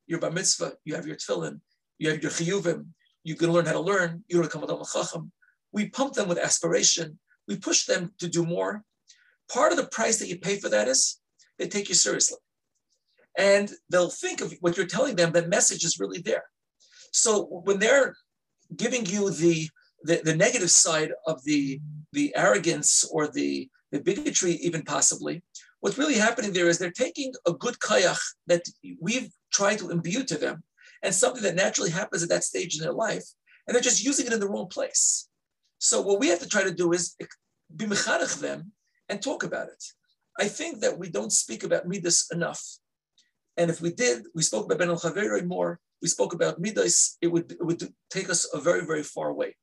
You're 0.07 0.21
bar 0.21 0.31
mitzvah, 0.31 0.75
you 0.85 0.95
have 0.95 1.07
your 1.07 1.17
tefillin, 1.17 1.61
you 1.99 2.11
have 2.11 2.23
your 2.23 2.31
chiyuvim, 2.31 2.87
you 3.27 3.35
can 3.35 3.53
learn 3.53 3.67
how 3.67 3.73
to 3.73 3.81
learn, 3.81 4.23
you're 4.29 4.41
going 4.41 4.49
to 4.49 4.69
come 4.69 4.79
with 4.79 4.93
chacham. 4.93 5.33
We 5.73 5.89
pump 5.89 6.15
them 6.15 6.29
with 6.29 6.39
aspiration. 6.39 7.19
We 7.49 7.57
push 7.57 7.85
them 7.85 8.13
to 8.21 8.29
do 8.29 8.47
more. 8.47 8.85
Part 9.53 9.73
of 9.73 9.79
the 9.79 9.89
price 9.89 10.19
that 10.19 10.29
you 10.29 10.39
pay 10.39 10.61
for 10.61 10.69
that 10.69 10.87
is 10.87 11.21
they 11.59 11.67
take 11.67 11.89
you 11.89 11.97
seriously. 11.97 12.39
And 13.37 13.73
they'll 13.91 14.11
think 14.11 14.41
of 14.41 14.55
what 14.61 14.77
you're 14.77 14.87
telling 14.87 15.17
them, 15.17 15.33
that 15.33 15.49
message 15.49 15.85
is 15.85 15.99
really 15.99 16.21
there. 16.21 16.45
So 17.11 17.47
when 17.65 17.81
they're 17.81 18.15
giving 18.77 19.05
you 19.05 19.31
the, 19.31 19.69
the, 20.05 20.21
the 20.23 20.37
negative 20.37 20.71
side 20.71 21.11
of 21.27 21.43
the, 21.43 21.81
the 22.13 22.33
arrogance 22.37 23.05
or 23.11 23.27
the, 23.27 23.69
the 23.91 23.99
bigotry, 23.99 24.53
even 24.53 24.83
possibly, 24.83 25.43
what's 25.81 25.99
really 25.99 26.15
happening 26.15 26.53
there 26.53 26.69
is 26.69 26.79
they're 26.79 26.93
taking 26.93 27.33
a 27.45 27.53
good 27.53 27.81
kayach 27.81 28.23
that 28.47 28.63
we've 29.01 29.31
tried 29.53 29.81
to 29.81 29.91
imbue 29.91 30.23
to 30.25 30.39
them 30.39 30.63
and 31.03 31.15
something 31.15 31.43
that 31.43 31.55
naturally 31.55 31.91
happens 31.91 32.23
at 32.23 32.29
that 32.29 32.45
stage 32.45 32.77
in 32.77 32.83
their 32.83 32.93
life, 32.93 33.25
and 33.67 33.75
they're 33.75 33.83
just 33.83 34.05
using 34.05 34.27
it 34.27 34.33
in 34.33 34.41
the 34.41 34.49
wrong 34.49 34.69
place. 34.69 35.29
So 35.79 36.01
what 36.01 36.21
we 36.21 36.29
have 36.29 36.41
to 36.41 36.49
try 36.49 36.63
to 36.63 36.73
do 36.73 36.93
is 36.93 37.15
be 37.75 37.87
mechanech 37.87 38.41
them 38.41 38.73
and 39.09 39.21
talk 39.21 39.43
about 39.43 39.69
it. 39.69 39.83
I 40.39 40.49
think 40.49 40.81
that 40.81 40.99
we 40.99 41.09
don't 41.09 41.33
speak 41.33 41.65
about 41.65 41.87
midas 41.87 42.29
enough. 42.33 42.63
And 43.57 43.71
if 43.71 43.81
we 43.81 43.93
did, 43.93 44.27
we 44.35 44.43
spoke 44.43 44.67
about 44.67 44.79
Ben 44.79 44.91
al 44.91 45.47
more, 45.47 45.81
we 46.03 46.09
spoke 46.09 46.35
about 46.35 46.61
midas, 46.61 47.17
it 47.23 47.29
would, 47.29 47.53
it 47.53 47.65
would 47.65 47.83
take 48.11 48.29
us 48.29 48.47
a 48.53 48.61
very, 48.61 48.85
very 48.85 49.03
far 49.03 49.33
way. 49.33 49.57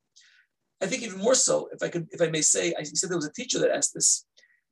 I 0.81 0.87
think 0.87 1.03
even 1.03 1.19
more 1.19 1.35
so, 1.35 1.69
if 1.71 1.81
I 1.81 1.89
could, 1.89 2.07
if 2.11 2.21
I 2.21 2.27
may 2.27 2.41
say, 2.41 2.73
I 2.77 2.83
said 2.83 3.09
there 3.09 3.17
was 3.17 3.27
a 3.27 3.33
teacher 3.33 3.59
that 3.59 3.71
asked 3.71 3.93
this. 3.93 4.25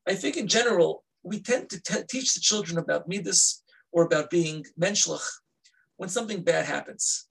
I 0.06 0.14
think 0.14 0.36
in 0.36 0.48
general, 0.48 1.04
we 1.22 1.40
tend 1.40 1.70
to 1.70 1.80
te- 1.80 2.04
teach 2.10 2.34
the 2.34 2.40
children 2.40 2.78
about 2.78 3.08
midas 3.08 3.62
or 3.92 4.04
about 4.04 4.28
being 4.28 4.64
menschlich 4.78 5.22
when 5.96 6.08
something 6.08 6.42
bad 6.42 6.64
happens. 6.64 7.28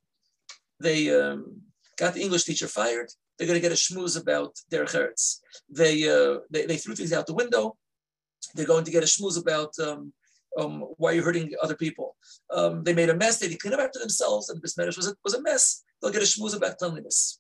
They 0.80 1.14
um, 1.14 1.62
got 1.98 2.14
the 2.14 2.22
English 2.22 2.46
teacher 2.46 2.68
fired. 2.68 3.10
They're 3.38 3.48
going 3.48 3.60
to 3.60 3.68
get 3.68 3.72
a 3.72 3.76
schmooze 3.76 4.20
about 4.20 4.60
their 4.70 4.86
hertz. 4.86 5.42
They, 5.70 6.08
uh, 6.08 6.40
they, 6.50 6.66
they 6.66 6.78
threw 6.78 6.96
things 6.96 7.14
out 7.14 7.28
the 7.28 7.34
window. 7.34 7.78
They're 8.56 8.66
going 8.66 8.86
to 8.86 8.92
get 8.92 9.04
a 9.04 9.08
schmooze 9.08 9.40
about 9.40 9.78
um, 9.80 10.14
um, 10.60 10.82
why 10.98 11.12
you're 11.12 11.24
hurting 11.24 11.54
other 11.62 11.76
people. 11.76 12.16
Um, 12.54 12.84
they 12.84 12.94
made 12.94 13.10
a 13.10 13.16
mess. 13.16 13.40
They 13.40 13.48
didn't 13.48 13.62
clean 13.62 13.74
up 13.74 13.80
after 13.80 14.00
themselves, 14.00 14.50
and 14.50 14.62
this 14.62 14.78
marriage 14.78 14.98
was 14.98 15.08
a, 15.08 15.16
was 15.24 15.34
a 15.34 15.42
mess. 15.42 15.84
They'll 16.02 16.12
get 16.12 16.22
a 16.22 16.26
schmooze 16.26 16.56
about 16.56 16.78
cleanliness. 16.78 17.40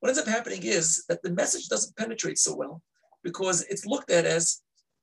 What 0.00 0.08
ends 0.08 0.20
up 0.20 0.26
happening 0.26 0.62
is 0.62 1.04
that 1.08 1.22
the 1.22 1.30
message 1.30 1.68
doesn't 1.68 1.96
penetrate 1.96 2.38
so 2.38 2.54
well 2.54 2.82
because 3.22 3.62
it's 3.62 3.86
looked 3.86 4.10
at 4.10 4.24
as, 4.24 4.60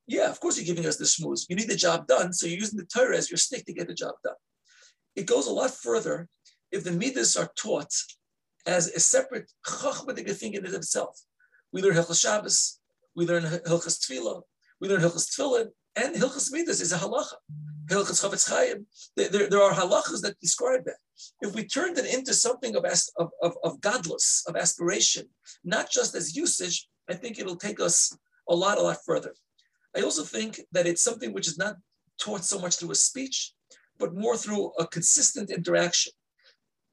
yeah, 0.08 0.30
of 0.30 0.40
course 0.40 0.58
you're 0.58 0.66
giving 0.66 0.88
us 0.88 0.98
the 0.98 1.06
schmooze. 1.06 1.46
You 1.50 1.56
need 1.56 1.70
the 1.70 1.76
job 1.76 2.08
done, 2.08 2.32
so 2.32 2.48
you're 2.48 2.60
using 2.60 2.80
the 2.80 2.86
Torah 2.86 3.18
as 3.18 3.30
your 3.30 3.38
stick 3.38 3.66
to 3.66 3.74
get 3.74 3.88
the 3.88 3.94
job 3.94 4.14
done. 4.24 4.36
It 5.16 5.26
goes 5.26 5.48
a 5.48 5.54
lot 5.54 5.72
further 5.72 6.28
if 6.72 6.84
the 6.84 6.92
midas 6.92 7.38
are 7.38 7.52
taught 7.56 7.94
as 8.66 8.88
a 8.88 9.00
separate 9.00 9.52
chachmadik 9.66 10.32
thing 10.36 10.54
in 10.54 10.66
it 10.66 10.74
itself. 10.74 11.20
We 11.72 11.82
learn 11.82 11.96
Hilchas 11.96 12.22
Shabbos, 12.22 12.80
we 13.16 13.26
learn 13.26 13.44
Hilchas 13.44 14.00
Tefillah, 14.00 14.42
we 14.80 14.88
learn 14.90 15.02
Hilchas 15.02 15.30
Tefillin, 15.30 15.70
and 15.96 16.16
Hilchas 16.16 16.52
Midas 16.52 16.82
is 16.82 16.92
a 16.92 16.98
halacha. 16.98 17.36
Hilchas 17.88 18.24
Chafetz 18.24 18.50
Chaim. 18.50 18.88
There, 19.16 19.50
there 19.50 19.62
are 19.62 19.74
halachas 19.74 20.22
that 20.22 20.40
describe 20.40 20.86
that. 20.86 20.98
If 21.42 21.54
we 21.54 21.66
turn 21.66 21.98
it 21.98 22.06
into 22.06 22.34
something 22.34 22.76
of, 22.76 22.86
of, 23.18 23.30
of, 23.42 23.54
of 23.64 23.82
gadlus, 23.82 24.42
of 24.48 24.56
aspiration, 24.56 25.28
not 25.64 25.92
just 25.92 26.16
as 26.16 26.36
usage, 26.36 26.88
I 27.10 27.14
think 27.14 27.38
it'll 27.38 27.58
take 27.58 27.80
us 27.80 28.18
a 28.50 28.56
lot, 28.56 28.78
a 28.78 28.82
lot 28.82 28.98
further. 29.06 29.34
I 29.96 30.02
also 30.02 30.24
think 30.24 30.62
that 30.72 30.88
it's 30.88 31.04
something 31.04 31.34
which 31.34 31.48
is 31.48 31.58
not 31.58 31.76
taught 32.20 32.44
so 32.44 32.60
much 32.60 32.78
through 32.78 32.92
a 32.92 32.96
speech, 32.96 33.54
but 34.00 34.16
more 34.16 34.38
through 34.38 34.72
a 34.80 34.88
consistent 34.88 35.50
interaction. 35.50 36.14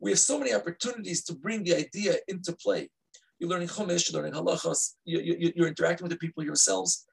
We 0.00 0.10
have 0.10 0.18
so 0.18 0.38
many 0.38 0.54
opportunities 0.54 1.24
to 1.24 1.34
bring 1.34 1.64
the 1.64 1.74
idea 1.74 2.16
into 2.28 2.52
play. 2.54 2.90
You're 3.38 3.50
learning 3.50 3.68
Chumash, 3.68 4.10
you're 4.10 4.20
learning 4.20 4.38
halachas, 4.38 4.94
you, 5.04 5.52
you're 5.56 5.68
interacting 5.68 6.04
with 6.04 6.12
the 6.12 6.18
people 6.18 6.44
yourselves. 6.44 7.06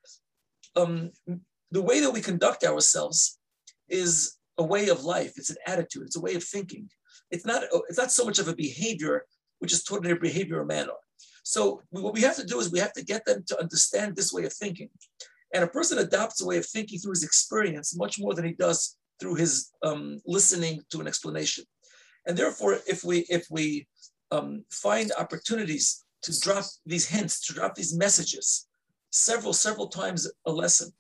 Um, 0.76 1.12
the 1.72 1.82
way 1.82 2.00
that 2.02 2.12
we 2.12 2.22
conduct 2.22 2.64
ourselves 2.64 3.40
is 3.90 4.38
a 4.58 4.64
way 4.64 4.90
of 4.90 5.04
life. 5.04 5.34
It's 5.38 5.50
an 5.50 5.58
attitude. 5.66 6.04
It's 6.04 6.16
a 6.16 6.22
way 6.22 6.36
of 6.36 6.44
thinking. 6.44 6.90
It's 7.32 7.46
not. 7.46 7.64
It's 7.90 7.98
not 7.98 8.12
so 8.12 8.26
much 8.26 8.40
of 8.40 8.48
a 8.48 8.56
behavior 8.56 9.26
which 9.60 9.74
is 9.74 9.84
taught 9.84 10.06
in 10.06 10.12
a 10.12 10.16
behavioral 10.16 10.68
manner. 10.68 10.94
So 11.44 11.82
what 11.90 12.14
we 12.14 12.22
have 12.22 12.36
to 12.36 12.46
do 12.46 12.60
is 12.60 12.72
we 12.72 12.80
have 12.80 12.94
to 12.94 13.04
get 13.04 13.26
them 13.26 13.44
to 13.48 13.60
understand 13.60 14.16
this 14.16 14.34
way 14.34 14.46
of 14.46 14.54
thinking. 14.54 14.90
And 15.54 15.64
a 15.64 15.68
person 15.68 15.98
adopts 15.98 16.42
a 16.42 16.46
way 16.46 16.58
of 16.58 16.66
thinking 16.66 17.00
through 17.00 17.14
his 17.14 17.24
experience 17.24 17.98
much 17.98 18.20
more 18.20 18.34
than 18.34 18.46
he 18.46 18.54
does 18.54 18.98
through 19.20 19.36
his 19.36 19.72
um, 19.84 20.20
listening 20.26 20.82
to 20.92 21.02
an 21.02 21.08
explanation. 21.08 21.64
And 22.26 22.38
therefore, 22.38 22.80
if 22.88 23.04
we 23.04 23.26
if 23.30 23.48
we 23.50 23.88
um, 24.32 24.64
find 24.72 25.12
opportunities 25.18 26.06
to 26.24 26.40
drop 26.40 26.66
these 26.86 27.08
hints, 27.08 27.46
to 27.48 27.54
drop 27.54 27.76
these 27.76 27.96
messages, 27.96 28.68
several 29.12 29.54
several 29.54 29.88
times 29.88 30.30
a 30.46 30.52
lesson, 30.52 30.92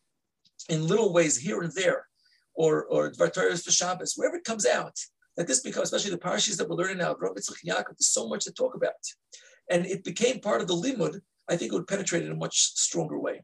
in 0.69 0.87
little 0.87 1.13
ways 1.13 1.37
here 1.37 1.61
and 1.61 1.73
there, 1.73 2.07
or 2.55 2.85
or 2.85 3.11
Dvar 3.11 3.63
for 3.63 3.71
Shabbos, 3.71 4.13
wherever 4.15 4.37
it 4.37 4.45
comes 4.45 4.65
out, 4.65 4.97
that 5.35 5.47
this 5.47 5.61
becomes, 5.61 5.91
especially 5.91 6.11
the 6.11 6.17
parashas 6.17 6.57
that 6.57 6.67
we're 6.67 6.75
learning 6.75 6.97
now, 6.97 7.13
Yitzchak 7.13 7.63
Yaakov, 7.65 7.97
there's 7.97 8.07
so 8.07 8.27
much 8.27 8.43
to 8.45 8.51
talk 8.51 8.75
about. 8.75 8.93
And 9.69 9.85
it 9.85 10.03
became 10.03 10.39
part 10.39 10.61
of 10.61 10.67
the 10.67 10.73
limud, 10.73 11.19
I 11.47 11.55
think 11.55 11.71
it 11.71 11.75
would 11.75 11.87
penetrate 11.87 12.23
in 12.23 12.31
a 12.31 12.35
much 12.35 12.57
stronger 12.57 13.19
way. 13.19 13.43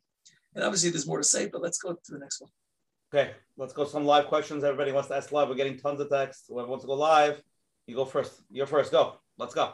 And 0.55 0.63
obviously 0.63 0.89
there's 0.89 1.07
more 1.07 1.17
to 1.17 1.23
say, 1.23 1.47
but 1.47 1.61
let's 1.61 1.77
go 1.77 1.93
to 1.93 2.11
the 2.11 2.19
next 2.19 2.41
one. 2.41 2.49
Okay, 3.13 3.29
let's 3.57 3.73
go 3.73 3.85
some 3.85 4.05
live 4.05 4.25
questions. 4.25 4.63
Everybody 4.63 4.91
wants 4.91 5.09
to 5.09 5.15
ask 5.15 5.31
live. 5.31 5.47
We're 5.47 5.53
getting 5.53 5.77
tons 5.77 5.99
of 5.99 6.09
texts. 6.09 6.45
Whoever 6.49 6.67
wants 6.67 6.83
to 6.83 6.87
go 6.87 6.95
live, 6.95 7.39
you 7.85 7.95
go 7.95 8.05
first. 8.05 8.41
You're 8.49 8.65
first. 8.65 8.91
Go. 8.91 9.19
Let's 9.37 9.53
go. 9.53 9.73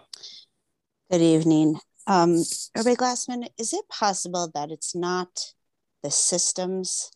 Good 1.10 1.21
evening. 1.21 1.80
Um, 2.06 2.43
Rabbi 2.75 2.95
Glassman, 2.95 3.47
is 3.58 3.71
it 3.71 3.88
possible 3.88 4.52
that 4.56 4.71
it's 4.71 4.93
not 4.93 5.54
the 6.04 6.12
systems 6.12 7.12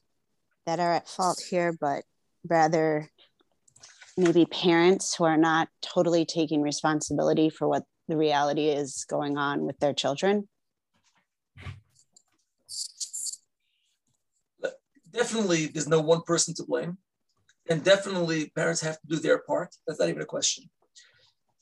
that 0.65 0.79
are 0.79 0.93
at 0.93 1.09
fault 1.09 1.41
here, 1.49 1.75
but 1.77 2.05
rather 2.47 3.09
maybe 4.15 4.45
parents 4.45 5.13
who 5.13 5.25
are 5.25 5.35
not 5.35 5.67
totally 5.81 6.23
taking 6.23 6.61
responsibility 6.61 7.49
for 7.49 7.67
what 7.67 7.83
the 8.07 8.15
reality 8.15 8.69
is 8.69 9.05
going 9.09 9.37
on 9.37 9.65
with 9.65 9.77
their 9.79 9.93
children? 9.93 10.47
Definitely, 15.13 15.67
there's 15.67 15.87
no 15.87 16.01
one 16.01 16.21
person 16.23 16.53
to 16.55 16.63
blame. 16.63 16.97
And 17.69 17.83
definitely, 17.83 18.51
parents 18.55 18.81
have 18.81 18.99
to 18.99 19.07
do 19.07 19.15
their 19.17 19.39
part. 19.39 19.75
That's 19.87 19.99
not 19.99 20.09
even 20.09 20.21
a 20.21 20.25
question. 20.25 20.65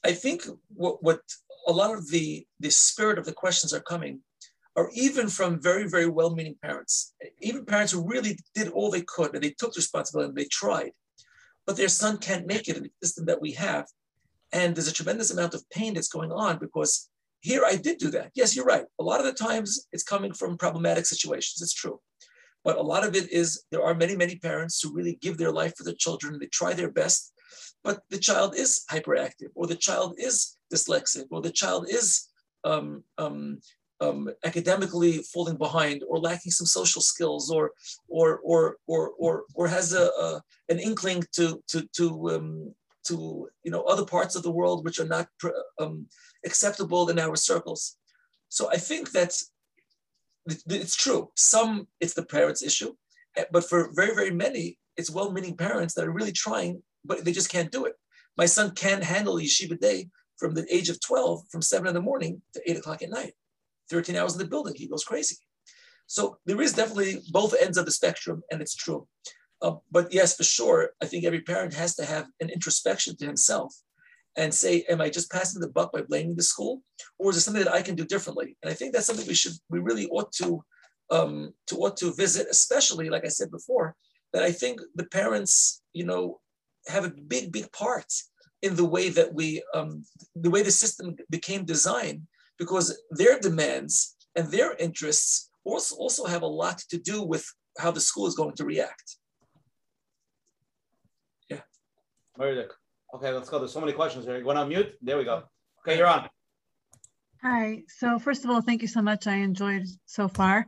I 0.03 0.13
think 0.13 0.43
what, 0.73 1.03
what 1.03 1.21
a 1.67 1.71
lot 1.71 1.93
of 1.95 2.09
the, 2.09 2.45
the 2.59 2.71
spirit 2.71 3.19
of 3.19 3.25
the 3.25 3.33
questions 3.33 3.73
are 3.73 3.81
coming 3.81 4.21
or 4.75 4.89
even 4.93 5.27
from 5.27 5.61
very, 5.61 5.87
very 5.87 6.07
well-meaning 6.07 6.55
parents, 6.61 7.13
even 7.41 7.65
parents 7.65 7.91
who 7.91 8.07
really 8.07 8.37
did 8.55 8.69
all 8.69 8.89
they 8.89 9.01
could 9.01 9.33
and 9.35 9.43
they 9.43 9.53
took 9.57 9.75
responsibility 9.75 10.29
and 10.29 10.37
they 10.37 10.45
tried, 10.45 10.91
but 11.65 11.75
their 11.77 11.89
son 11.89 12.17
can't 12.17 12.47
make 12.47 12.67
it 12.67 12.77
in 12.77 12.83
the 12.83 12.91
system 13.03 13.25
that 13.25 13.41
we 13.41 13.51
have. 13.51 13.85
And 14.53 14.75
there's 14.75 14.87
a 14.87 14.93
tremendous 14.93 15.31
amount 15.31 15.53
of 15.53 15.69
pain 15.69 15.93
that's 15.93 16.07
going 16.07 16.31
on 16.31 16.57
because 16.57 17.09
here 17.41 17.63
I 17.65 17.75
did 17.75 17.97
do 17.97 18.09
that. 18.11 18.31
Yes, 18.33 18.55
you're 18.55 18.65
right. 18.65 18.85
A 18.99 19.03
lot 19.03 19.19
of 19.19 19.25
the 19.25 19.33
times 19.33 19.87
it's 19.91 20.03
coming 20.03 20.33
from 20.33 20.57
problematic 20.57 21.05
situations. 21.05 21.61
It's 21.61 21.73
true. 21.73 21.99
But 22.63 22.77
a 22.77 22.81
lot 22.81 23.05
of 23.05 23.15
it 23.15 23.31
is 23.31 23.63
there 23.71 23.83
are 23.83 23.95
many, 23.95 24.15
many 24.15 24.35
parents 24.35 24.81
who 24.81 24.93
really 24.93 25.17
give 25.21 25.37
their 25.37 25.51
life 25.51 25.73
for 25.75 25.83
their 25.83 25.95
children. 25.95 26.37
They 26.39 26.47
try 26.47 26.73
their 26.73 26.91
best, 26.91 27.33
but 27.83 28.01
the 28.09 28.19
child 28.19 28.55
is 28.55 28.85
hyperactive, 28.89 29.49
or 29.55 29.67
the 29.67 29.75
child 29.75 30.15
is 30.17 30.57
dyslexic, 30.73 31.25
or 31.31 31.41
the 31.41 31.51
child 31.51 31.87
is 31.89 32.29
um, 32.63 33.03
um, 33.17 33.59
um, 34.01 34.29
academically 34.43 35.19
falling 35.33 35.57
behind 35.57 36.03
or 36.07 36.19
lacking 36.19 36.51
some 36.51 36.67
social 36.67 37.01
skills 37.01 37.51
or 37.51 37.71
or 38.07 38.39
or 38.43 38.77
or 38.87 39.11
or, 39.17 39.43
or 39.53 39.67
has 39.67 39.93
a, 39.93 40.05
a 40.05 40.41
an 40.69 40.79
inkling 40.79 41.23
to 41.33 41.61
to 41.67 41.87
to 41.95 42.31
um, 42.31 42.73
to 43.07 43.47
you 43.63 43.71
know 43.71 43.83
other 43.83 44.05
parts 44.05 44.35
of 44.35 44.43
the 44.43 44.51
world 44.51 44.83
which 44.83 44.99
are 44.99 45.07
not 45.07 45.27
um, 45.79 46.07
acceptable 46.45 47.09
in 47.09 47.19
our 47.19 47.35
circles. 47.35 47.97
So 48.49 48.69
I 48.69 48.77
think 48.77 49.11
that 49.11 49.33
it's 50.45 50.95
true. 50.95 51.29
Some 51.35 51.87
it's 51.99 52.13
the 52.13 52.25
parents' 52.25 52.63
issue, 52.63 52.93
eh, 53.37 53.45
but 53.51 53.67
for 53.67 53.91
very 53.93 54.15
very 54.15 54.31
many, 54.31 54.77
it's 54.97 55.09
well-meaning 55.09 55.57
parents 55.57 55.93
that 55.93 56.05
are 56.05 56.11
really 56.11 56.31
trying, 56.31 56.81
but 57.05 57.23
they 57.23 57.31
just 57.31 57.49
can't 57.49 57.71
do 57.71 57.85
it. 57.85 57.93
My 58.37 58.45
son 58.45 58.71
can't 58.71 59.03
handle 59.03 59.35
yeshiva 59.35 59.79
day 59.79 60.09
from 60.37 60.53
the 60.53 60.65
age 60.73 60.89
of 60.89 60.99
12, 61.01 61.43
from 61.51 61.61
seven 61.61 61.87
in 61.87 61.93
the 61.93 62.01
morning 62.01 62.41
to 62.53 62.69
eight 62.69 62.77
o'clock 62.77 63.01
at 63.01 63.09
night. 63.09 63.33
13 63.89 64.15
hours 64.15 64.33
in 64.33 64.39
the 64.39 64.45
building, 64.45 64.73
he 64.75 64.87
goes 64.87 65.03
crazy. 65.03 65.35
So 66.07 66.37
there 66.45 66.61
is 66.61 66.73
definitely 66.73 67.21
both 67.31 67.53
ends 67.61 67.77
of 67.77 67.85
the 67.85 67.91
spectrum, 67.91 68.41
and 68.51 68.61
it's 68.61 68.75
true. 68.75 69.07
Uh, 69.61 69.75
but 69.91 70.11
yes, 70.11 70.35
for 70.35 70.43
sure, 70.43 70.91
I 71.01 71.05
think 71.05 71.23
every 71.23 71.41
parent 71.41 71.73
has 71.75 71.95
to 71.95 72.05
have 72.05 72.27
an 72.39 72.49
introspection 72.49 73.15
to 73.17 73.25
himself 73.25 73.75
and 74.37 74.53
say, 74.53 74.85
am 74.89 75.01
I 75.01 75.09
just 75.09 75.31
passing 75.31 75.61
the 75.61 75.69
buck 75.69 75.91
by 75.91 76.01
blaming 76.01 76.35
the 76.35 76.43
school, 76.43 76.81
or 77.19 77.31
is 77.31 77.37
it 77.37 77.41
something 77.41 77.63
that 77.63 77.73
I 77.73 77.81
can 77.81 77.95
do 77.95 78.05
differently? 78.05 78.57
And 78.61 78.71
I 78.71 78.73
think 78.73 78.93
that's 78.93 79.05
something 79.05 79.27
we 79.27 79.33
should, 79.33 79.53
we 79.69 79.79
really 79.79 80.07
ought 80.07 80.31
to, 80.33 80.63
um, 81.09 81.53
to 81.67 81.75
ought 81.77 81.97
to 81.97 82.13
visit, 82.13 82.47
especially 82.49 83.09
like 83.09 83.25
I 83.25 83.29
said 83.29 83.51
before, 83.51 83.95
that 84.33 84.43
I 84.43 84.51
think 84.51 84.79
the 84.95 85.05
parents, 85.05 85.81
you 85.93 86.05
know, 86.05 86.39
have 86.87 87.05
a 87.05 87.13
big, 87.27 87.51
big 87.51 87.71
part 87.73 88.11
in 88.61 88.75
the 88.75 88.85
way 88.85 89.09
that 89.09 89.33
we, 89.33 89.61
um, 89.73 90.05
the 90.35 90.49
way 90.49 90.63
the 90.63 90.71
system 90.71 91.15
became 91.29 91.65
designed, 91.65 92.21
because 92.57 92.97
their 93.11 93.39
demands 93.39 94.15
and 94.35 94.47
their 94.47 94.75
interests 94.75 95.49
also, 95.65 95.95
also 95.97 96.25
have 96.25 96.43
a 96.43 96.47
lot 96.47 96.79
to 96.89 96.97
do 96.97 97.21
with 97.21 97.45
how 97.77 97.91
the 97.91 97.99
school 97.99 98.27
is 98.27 98.35
going 98.35 98.55
to 98.55 98.65
react. 98.65 99.17
Very 102.37 102.55
good. 102.55 102.71
Okay, 103.13 103.31
let's 103.31 103.49
go. 103.49 103.59
There's 103.59 103.73
so 103.73 103.81
many 103.81 103.91
questions 103.91 104.25
here. 104.25 104.37
You 104.37 104.45
want 104.45 104.59
to 104.59 104.65
mute? 104.65 104.95
There 105.01 105.17
we 105.17 105.25
go. 105.25 105.43
Okay, 105.79 105.97
you're 105.97 106.07
on. 106.07 106.29
Hi. 107.41 107.83
So 107.87 108.19
first 108.19 108.45
of 108.45 108.51
all, 108.51 108.61
thank 108.61 108.81
you 108.81 108.87
so 108.87 109.01
much. 109.01 109.27
I 109.27 109.35
enjoyed 109.35 109.85
so 110.05 110.27
far. 110.27 110.67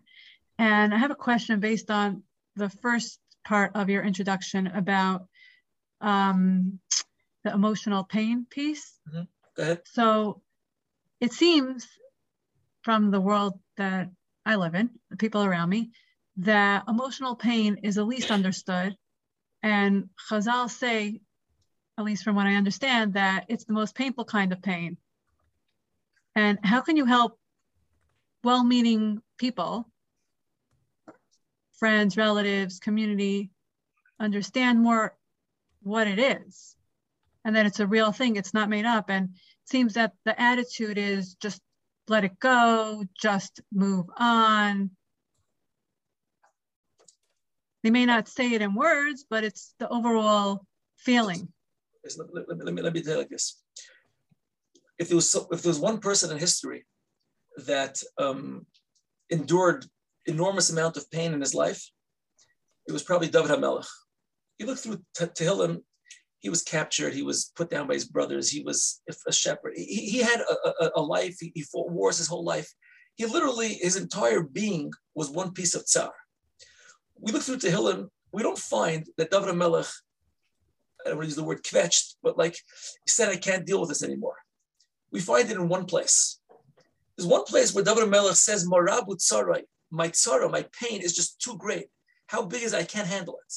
And 0.57 0.93
I 0.93 0.97
have 0.97 1.11
a 1.11 1.15
question 1.15 1.59
based 1.59 1.89
on 1.89 2.23
the 2.55 2.69
first 2.69 3.19
part 3.45 3.71
of 3.75 3.89
your 3.89 4.03
introduction 4.03 4.67
about 4.67 5.27
um, 6.01 6.79
the 7.43 7.53
emotional 7.53 8.03
pain 8.03 8.45
piece. 8.49 8.99
Mm 9.07 9.15
-hmm. 9.15 9.27
Go 9.55 9.63
ahead. 9.63 9.79
So 9.83 10.41
it 11.19 11.33
seems 11.33 11.87
from 12.81 13.11
the 13.11 13.21
world 13.21 13.53
that 13.75 14.09
I 14.45 14.55
live 14.55 14.79
in, 14.79 14.89
the 15.09 15.15
people 15.15 15.43
around 15.43 15.69
me, 15.69 15.91
that 16.43 16.83
emotional 16.87 17.35
pain 17.35 17.77
is 17.83 17.95
the 17.95 18.05
least 18.05 18.31
understood. 18.31 18.97
And 19.61 20.09
Chazal 20.29 20.69
say 20.69 21.21
at 21.97 22.05
least 22.05 22.23
from 22.23 22.35
what 22.35 22.47
I 22.47 22.55
understand, 22.55 23.13
that 23.13 23.45
it's 23.49 23.65
the 23.65 23.73
most 23.73 23.95
painful 23.95 24.25
kind 24.25 24.51
of 24.51 24.61
pain. 24.61 24.97
And 26.35 26.57
how 26.63 26.81
can 26.81 26.97
you 26.97 27.05
help 27.05 27.37
well 28.43 28.63
meaning 28.63 29.21
people, 29.37 29.87
friends, 31.73 32.17
relatives, 32.17 32.79
community, 32.79 33.51
understand 34.19 34.81
more 34.81 35.15
what 35.83 36.07
it 36.07 36.17
is? 36.17 36.75
And 37.45 37.55
that 37.55 37.65
it's 37.65 37.79
a 37.79 37.87
real 37.87 38.11
thing, 38.11 38.37
it's 38.37 38.53
not 38.53 38.69
made 38.69 38.85
up. 38.85 39.09
And 39.09 39.29
it 39.35 39.69
seems 39.69 39.93
that 39.93 40.13
the 40.25 40.39
attitude 40.41 40.97
is 40.97 41.35
just 41.35 41.61
let 42.07 42.23
it 42.23 42.39
go, 42.39 43.03
just 43.21 43.61
move 43.71 44.07
on. 44.17 44.91
They 47.83 47.91
may 47.91 48.05
not 48.05 48.29
say 48.29 48.53
it 48.53 48.61
in 48.61 48.73
words, 48.73 49.25
but 49.29 49.43
it's 49.43 49.75
the 49.77 49.89
overall 49.89 50.65
feeling 50.97 51.52
let, 52.03 52.47
let, 52.47 52.65
let, 52.65 52.73
me, 52.73 52.81
let 52.81 52.93
me 52.93 53.01
tell 53.01 53.13
you 53.13 53.19
like 53.19 53.29
this. 53.29 53.61
If 54.99 55.07
there 55.09 55.15
was, 55.15 55.31
so, 55.31 55.47
if 55.51 55.61
there 55.61 55.69
was 55.69 55.79
one 55.79 55.99
person 55.99 56.31
in 56.31 56.37
history 56.37 56.85
that 57.65 58.01
um, 58.17 58.65
endured 59.29 59.85
enormous 60.25 60.69
amount 60.69 60.97
of 60.97 61.09
pain 61.11 61.33
in 61.33 61.41
his 61.41 61.53
life, 61.53 61.89
it 62.87 62.91
was 62.91 63.03
probably 63.03 63.29
David 63.29 63.51
HaMelech. 63.51 63.87
You 64.59 64.65
look 64.67 64.77
through 64.77 65.01
Tehillim, 65.17 65.79
he 66.39 66.49
was 66.49 66.61
captured, 66.61 67.13
he 67.13 67.23
was 67.23 67.51
put 67.55 67.69
down 67.69 67.87
by 67.87 67.93
his 67.93 68.05
brothers, 68.05 68.49
he 68.49 68.61
was 68.61 69.01
a 69.27 69.31
shepherd. 69.31 69.73
He, 69.75 70.09
he 70.09 70.21
had 70.21 70.41
a, 70.41 70.83
a, 70.83 70.91
a 70.97 71.01
life, 71.01 71.37
he, 71.39 71.51
he, 71.55 71.61
fought 71.61 71.91
wars 71.91 72.17
his 72.17 72.27
whole 72.27 72.43
life. 72.43 72.71
He 73.15 73.25
literally, 73.25 73.75
his 73.75 73.95
entire 73.95 74.41
being 74.41 74.91
was 75.15 75.29
one 75.29 75.53
piece 75.53 75.73
of 75.73 75.85
tsar. 75.85 76.11
We 77.19 77.31
look 77.31 77.43
through 77.43 77.57
Tehillim, 77.57 78.09
we 78.33 78.43
don't 78.43 78.57
find 78.57 79.07
that 79.17 79.31
David 79.31 79.49
HaMelech 79.49 79.91
I 81.05 81.09
don't 81.09 81.17
want 81.17 81.25
to 81.25 81.29
use 81.29 81.35
the 81.35 81.43
word 81.43 81.63
kvetched, 81.63 82.15
but 82.23 82.37
like 82.37 82.53
he 82.53 83.09
said, 83.09 83.29
I 83.29 83.35
can't 83.35 83.65
deal 83.65 83.79
with 83.79 83.89
this 83.89 84.03
anymore. 84.03 84.37
We 85.11 85.19
find 85.19 85.49
it 85.49 85.57
in 85.57 85.69
one 85.69 85.85
place. 85.85 86.39
There's 87.17 87.27
one 87.27 87.43
place 87.43 87.73
where 87.73 87.83
David 87.83 88.09
Melech 88.09 88.35
says, 88.35 88.67
Marabu 88.67 89.17
my 89.91 90.09
tsara, 90.09 90.51
my 90.51 90.65
pain 90.81 91.01
is 91.01 91.15
just 91.15 91.39
too 91.39 91.55
great. 91.57 91.85
How 92.27 92.41
big 92.43 92.63
is 92.63 92.73
it? 92.73 92.77
I 92.77 92.83
can't 92.83 93.07
handle 93.07 93.37
it. 93.45 93.53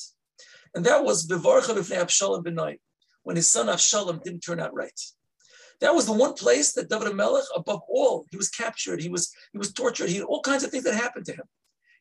And 0.74 0.84
that 0.84 1.02
was 1.02 1.26
Vivarcha 1.26 1.74
B'fnei 1.74 2.04
Abshalom 2.04 2.44
B'nai, 2.44 2.76
when 3.22 3.36
his 3.36 3.48
son 3.48 3.68
Abshalom 3.68 4.22
didn't 4.22 4.40
turn 4.40 4.60
out 4.60 4.74
right. 4.74 5.00
That 5.80 5.94
was 5.94 6.04
the 6.04 6.12
one 6.12 6.34
place 6.34 6.72
that 6.72 6.90
David 6.90 7.14
Melech, 7.14 7.44
above 7.54 7.80
all, 7.88 8.26
he 8.30 8.36
was 8.36 8.50
captured, 8.50 9.00
he 9.00 9.08
was, 9.08 9.32
he 9.52 9.58
was 9.58 9.72
tortured, 9.72 10.10
he 10.10 10.16
had 10.16 10.24
all 10.24 10.42
kinds 10.42 10.64
of 10.64 10.70
things 10.70 10.84
that 10.84 10.94
happened 10.94 11.24
to 11.26 11.32
him. 11.32 11.44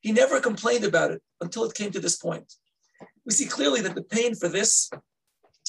He 0.02 0.12
never 0.12 0.40
complained 0.40 0.84
about 0.84 1.12
it 1.12 1.22
until 1.42 1.64
it 1.64 1.74
came 1.74 1.92
to 1.92 2.00
this 2.00 2.18
point. 2.18 2.54
We 3.26 3.34
see 3.34 3.46
clearly 3.46 3.82
that 3.82 3.96
the 3.96 4.04
pain 4.04 4.36
for 4.36 4.48
this 4.48 4.90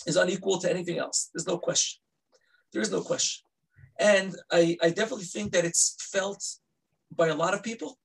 is 0.07 0.17
unequal 0.17 0.59
to 0.61 0.71
anything 0.71 0.99
else. 0.99 1.31
There's 1.33 1.47
no 1.47 1.59
question. 1.59 2.01
There 2.73 2.83
is 2.83 2.91
no 2.91 3.01
question. 3.01 3.45
And 3.99 4.35
I, 4.53 4.77
I 4.83 4.91
definitely 4.91 5.25
think 5.25 5.53
that 5.53 5.65
it's 5.65 5.97
felt 6.13 6.43
by 7.15 7.29
a 7.29 7.35
lot 7.35 7.55
of 7.55 7.63
people. 7.63 7.99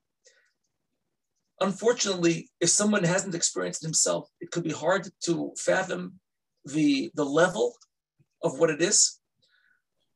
Unfortunately, 1.60 2.50
if 2.60 2.70
someone 2.70 3.04
hasn't 3.04 3.36
experienced 3.36 3.84
it 3.84 3.88
himself, 3.88 4.30
it 4.40 4.52
could 4.52 4.64
be 4.64 4.72
hard 4.72 5.08
to 5.26 5.52
fathom 5.58 6.20
the, 6.66 7.12
the 7.16 7.26
level 7.26 7.76
of 8.44 8.60
what 8.60 8.70
it 8.70 8.82
is. 8.82 9.20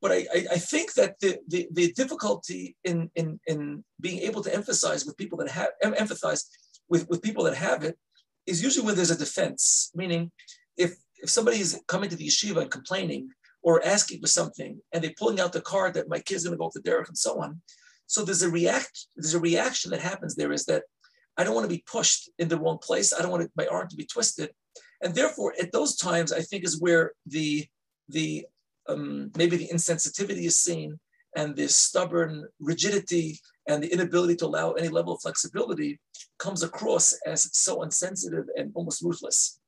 But 0.01 0.11
I, 0.11 0.27
I, 0.33 0.45
I 0.53 0.57
think 0.57 0.93
that 0.93 1.19
the, 1.19 1.39
the, 1.47 1.67
the, 1.71 1.91
difficulty 1.93 2.75
in, 2.83 3.09
in, 3.15 3.39
in 3.47 3.83
being 3.99 4.19
able 4.19 4.43
to 4.43 4.53
emphasize 4.53 5.05
with 5.05 5.17
people 5.17 5.37
that 5.39 5.49
have 5.49 5.69
empathize 5.83 6.45
with, 6.89 7.07
with 7.09 7.21
people 7.21 7.43
that 7.45 7.55
have 7.55 7.83
it 7.83 7.97
is 8.45 8.61
usually 8.61 8.85
when 8.85 8.95
there's 8.95 9.11
a 9.11 9.17
defense, 9.17 9.91
meaning 9.95 10.31
if 10.77 10.95
if 11.25 11.31
somebody 11.31 11.59
is 11.59 11.81
coming 11.87 12.09
to 12.09 12.15
the 12.15 12.27
yeshiva 12.27 12.61
and 12.61 12.71
complaining 12.71 13.29
or 13.63 13.83
asking 13.83 14.21
for 14.21 14.27
something 14.27 14.79
and 14.93 15.03
they're 15.03 15.13
pulling 15.17 15.39
out 15.39 15.51
the 15.53 15.61
card 15.61 15.95
that 15.95 16.07
my 16.07 16.19
kid's 16.19 16.43
gonna 16.45 16.55
go 16.55 16.69
to 16.71 16.81
Derek 16.81 17.07
and 17.07 17.17
so 17.17 17.41
on. 17.41 17.61
So 18.05 18.23
there's 18.23 18.43
a 18.43 18.49
react, 18.49 19.07
there's 19.15 19.33
a 19.33 19.39
reaction 19.39 19.89
that 19.89 20.01
happens 20.01 20.35
there 20.35 20.51
is 20.51 20.65
that 20.65 20.83
I 21.35 21.43
don't 21.43 21.55
want 21.55 21.65
to 21.65 21.75
be 21.75 21.83
pushed 21.91 22.29
in 22.37 22.47
the 22.47 22.59
wrong 22.59 22.77
place. 22.77 23.11
I 23.11 23.21
don't 23.21 23.31
want 23.31 23.49
my 23.57 23.65
arm 23.65 23.87
to 23.89 23.95
be 23.95 24.05
twisted. 24.05 24.51
And 25.01 25.13
therefore, 25.13 25.53
at 25.59 25.71
those 25.71 25.97
times, 25.97 26.31
I 26.31 26.41
think 26.41 26.63
is 26.63 26.79
where 26.79 27.13
the 27.25 27.65
the 28.07 28.45
um, 28.87 29.31
maybe 29.35 29.57
the 29.57 29.69
insensitivity 29.73 30.45
is 30.45 30.57
seen 30.57 30.99
and 31.35 31.55
the 31.55 31.67
stubborn 31.67 32.45
rigidity 32.59 33.39
and 33.67 33.83
the 33.83 33.91
inability 33.91 34.35
to 34.37 34.45
allow 34.45 34.71
any 34.73 34.87
level 34.89 35.15
of 35.15 35.21
flexibility 35.21 35.99
comes 36.37 36.63
across 36.63 37.17
as 37.25 37.49
so 37.57 37.81
insensitive 37.81 38.45
and 38.55 38.71
almost 38.75 39.01
ruthless. 39.01 39.59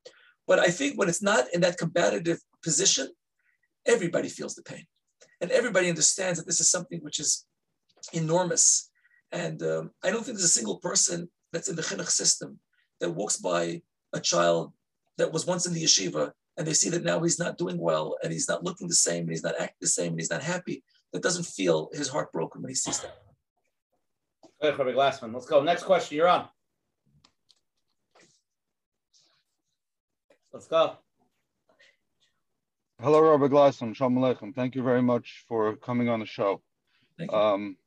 But 0.48 0.60
I 0.60 0.68
think 0.68 0.98
when 0.98 1.10
it's 1.10 1.22
not 1.22 1.46
in 1.54 1.62
that 1.62 1.78
combative 1.78 2.40
position, 2.64 3.10
everybody 3.86 4.30
feels 4.30 4.56
the 4.56 4.64
pain. 4.64 4.86
And 5.42 5.52
everybody 5.52 5.90
understands 5.90 6.40
that 6.40 6.46
this 6.46 6.60
is 6.60 6.72
something 6.72 7.00
which 7.02 7.20
is 7.20 7.46
enormous. 8.14 8.90
And 9.32 9.62
um, 9.62 9.92
I 10.04 10.10
don't 10.10 10.24
think 10.24 10.38
there's 10.38 10.46
a 10.46 10.60
single 10.60 10.78
person 10.78 11.30
that's 11.52 11.70
in 11.70 11.76
the 11.76 11.82
chinuch 11.82 12.10
system 12.10 12.60
that 13.00 13.12
walks 13.12 13.38
by 13.38 13.82
a 14.14 14.20
child 14.20 14.74
that 15.18 15.32
was 15.32 15.46
once 15.46 15.66
in 15.66 15.74
the 15.74 15.84
yeshiva 15.84 16.32
and 16.58 16.66
they 16.66 16.74
see 16.74 16.90
that 16.90 17.04
now 17.04 17.20
he's 17.20 17.40
not 17.40 17.58
doing 17.58 17.78
well 17.78 18.18
and 18.24 18.34
he's 18.34 18.50
not 18.50 18.64
looking 18.64 18.88
the 18.88 18.96
same 18.96 19.22
and 19.24 19.30
he's 19.30 19.44
not 19.44 19.60
acting 19.60 19.78
the 19.82 19.88
same 19.88 20.14
and 20.14 20.20
he's 20.20 20.32
not 20.32 20.42
happy, 20.42 20.84
that 21.14 21.22
doesn't 21.22 21.46
feel 21.46 21.90
his 21.94 22.08
heart 22.08 22.32
broken 22.32 22.62
when 22.62 22.70
he 22.70 22.76
sees 22.76 23.00
that. 23.02 23.18
Good, 24.62 24.78
Rabbi 24.78 24.92
Glassman. 24.92 25.34
Let's 25.34 25.46
go. 25.46 25.62
Next 25.62 25.84
question. 25.84 26.18
You're 26.18 26.28
on. 26.28 26.48
Let's 30.54 30.68
go. 30.68 30.94
Hello, 33.02 33.20
Rabbi 33.20 33.54
Glassman. 33.54 33.94
Shalom 33.94 34.16
Aleichem. 34.16 34.56
Thank 34.56 34.76
you 34.76 34.82
very 34.82 35.02
much 35.02 35.44
for 35.48 35.76
coming 35.76 36.08
on 36.08 36.22
the 36.22 36.26
show. 36.26 36.62
Um, 37.30 37.78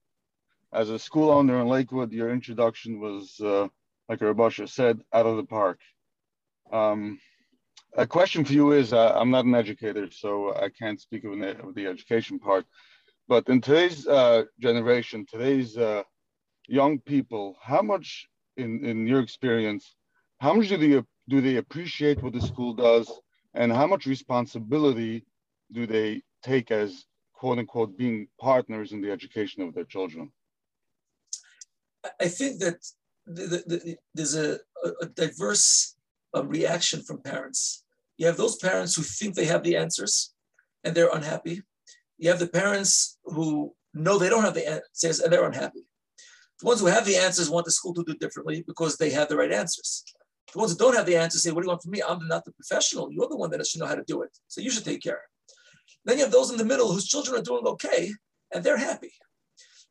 as 0.72 0.90
a 0.90 0.98
school 0.98 1.30
owner 1.30 1.61
in 1.61 1.68
Lakewood, 1.68 2.12
your 2.12 2.30
introduction 2.30 3.00
was, 3.00 3.40
uh, 3.40 3.68
like 4.08 4.20
Rav 4.20 4.38
Usher 4.38 4.66
said, 4.66 5.00
out 5.12 5.26
of 5.26 5.36
the 5.36 5.44
park. 5.44 5.80
Um, 6.70 7.18
a 7.96 8.06
question 8.06 8.44
for 8.44 8.52
you 8.52 8.72
is, 8.72 8.92
uh, 8.92 9.14
I'm 9.16 9.30
not 9.30 9.46
an 9.46 9.54
educator, 9.54 10.11
so 10.11 10.54
I 10.54 10.68
can't 10.68 11.00
speak 11.00 11.24
of, 11.24 11.32
an, 11.32 11.42
of 11.42 11.74
the 11.74 11.86
education 11.86 12.38
part, 12.38 12.66
but 13.26 13.48
in 13.48 13.61
today's 13.61 14.06
uh, 14.06 14.44
generation, 14.61 15.24
today's 15.28 15.76
uh, 15.76 16.02
young 16.68 17.00
people, 17.00 17.56
how 17.61 17.80
much, 17.82 18.28
in, 18.56 18.84
in 18.84 19.06
your 19.06 19.20
experience, 19.20 19.96
how 20.40 20.54
much 20.54 20.68
do 20.68 20.76
they 20.76 21.02
do 21.28 21.40
they 21.40 21.56
appreciate 21.56 22.22
what 22.22 22.32
the 22.32 22.40
school 22.40 22.74
does 22.74 23.10
And 23.54 23.72
how 23.72 23.86
much 23.86 24.06
responsibility 24.06 25.24
do 25.72 25.86
they 25.86 26.22
take 26.42 26.70
as 26.70 27.04
quote 27.32 27.58
unquote 27.58 27.96
being 27.96 28.28
partners 28.40 28.92
in 28.92 29.00
the 29.00 29.10
education 29.10 29.62
of 29.62 29.74
their 29.74 29.84
children? 29.84 30.30
I 32.20 32.28
think 32.28 32.60
that 32.60 32.78
the, 33.26 33.42
the, 33.42 33.58
the, 33.66 33.96
there's 34.14 34.36
a, 34.36 34.58
a 35.02 35.06
diverse 35.06 35.96
um, 36.32 36.48
reaction 36.48 37.02
from 37.02 37.22
parents. 37.22 37.84
You 38.16 38.26
have 38.26 38.36
those 38.36 38.56
parents 38.56 38.94
who 38.94 39.02
think 39.02 39.34
they 39.34 39.46
have 39.46 39.62
the 39.62 39.76
answers 39.76 40.32
and 40.84 40.94
they're 40.94 41.14
unhappy. 41.14 41.62
You 42.18 42.30
have 42.30 42.38
the 42.38 42.48
parents 42.48 43.18
who 43.24 43.74
know 43.94 44.18
they 44.18 44.28
don't 44.28 44.44
have 44.44 44.54
the 44.54 44.68
answers 44.68 45.20
and 45.20 45.32
they're 45.32 45.46
unhappy. 45.46 45.86
The 46.60 46.66
ones 46.66 46.80
who 46.80 46.86
have 46.86 47.06
the 47.06 47.16
answers 47.16 47.50
want 47.50 47.64
the 47.64 47.72
school 47.72 47.94
to 47.94 48.04
do 48.04 48.14
differently 48.14 48.62
because 48.66 48.96
they 48.96 49.10
have 49.10 49.28
the 49.28 49.36
right 49.36 49.52
answers. 49.52 50.04
The 50.53 50.59
ones 50.59 50.76
that 50.76 50.82
don't 50.82 50.96
have 50.96 51.07
the 51.07 51.16
answers 51.16 51.42
say, 51.42 51.53
What 51.53 51.62
do 51.62 51.66
you 51.66 51.70
want 51.70 51.82
from 51.82 51.92
me? 51.92 52.03
I'm 52.07 52.26
not 52.26 52.44
the 52.44 52.53
professional. 52.53 53.12
You're 53.12 53.28
the 53.28 53.36
one 53.36 53.51
that 53.51 53.66
should 53.66 53.80
know 53.80 53.86
how 53.86 53.94
to 53.94 54.05
do 54.07 54.22
it. 54.22 54.36
So 54.48 54.61
you 54.61 54.70
should 54.70 54.84
take 54.84 55.03
care. 55.03 55.22
Then 56.05 56.18
you 56.18 56.24
have 56.24 56.32
those 56.32 56.51
in 56.51 56.57
the 56.57 56.64
middle 56.64 56.92
whose 56.92 57.07
children 57.07 57.40
are 57.40 57.44
doing 57.44 57.66
okay 57.66 58.12
and 58.53 58.64
they're 58.64 58.76
happy. 58.76 59.12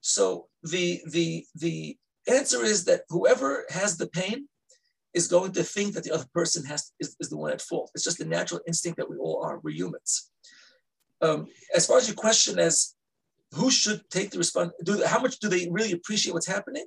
So 0.01 0.47
the 0.63 1.01
the 1.11 1.45
the 1.55 1.97
answer 2.27 2.63
is 2.63 2.85
that 2.85 3.01
whoever 3.09 3.65
has 3.69 3.97
the 3.97 4.07
pain 4.07 4.47
is 5.13 5.27
going 5.27 5.51
to 5.53 5.63
think 5.63 5.93
that 5.93 6.03
the 6.03 6.13
other 6.13 6.27
person 6.33 6.63
has 6.65 6.91
is, 6.99 7.15
is 7.19 7.29
the 7.29 7.37
one 7.37 7.51
at 7.51 7.61
fault. 7.61 7.91
It's 7.95 8.03
just 8.03 8.19
the 8.19 8.25
natural 8.25 8.61
instinct 8.67 8.97
that 8.97 9.09
we 9.09 9.17
all 9.17 9.41
are. 9.43 9.59
We're 9.59 9.75
humans. 9.75 10.31
Um, 11.21 11.47
as 11.75 11.85
far 11.87 11.97
as 11.97 12.07
your 12.07 12.15
question 12.15 12.59
as 12.59 12.95
who 13.53 13.71
should 13.71 14.01
take 14.09 14.29
the 14.29 14.37
response, 14.37 14.73
do 14.83 15.03
how 15.05 15.19
much 15.19 15.39
do 15.39 15.49
they 15.49 15.67
really 15.71 15.91
appreciate 15.91 16.33
what's 16.33 16.47
happening? 16.47 16.85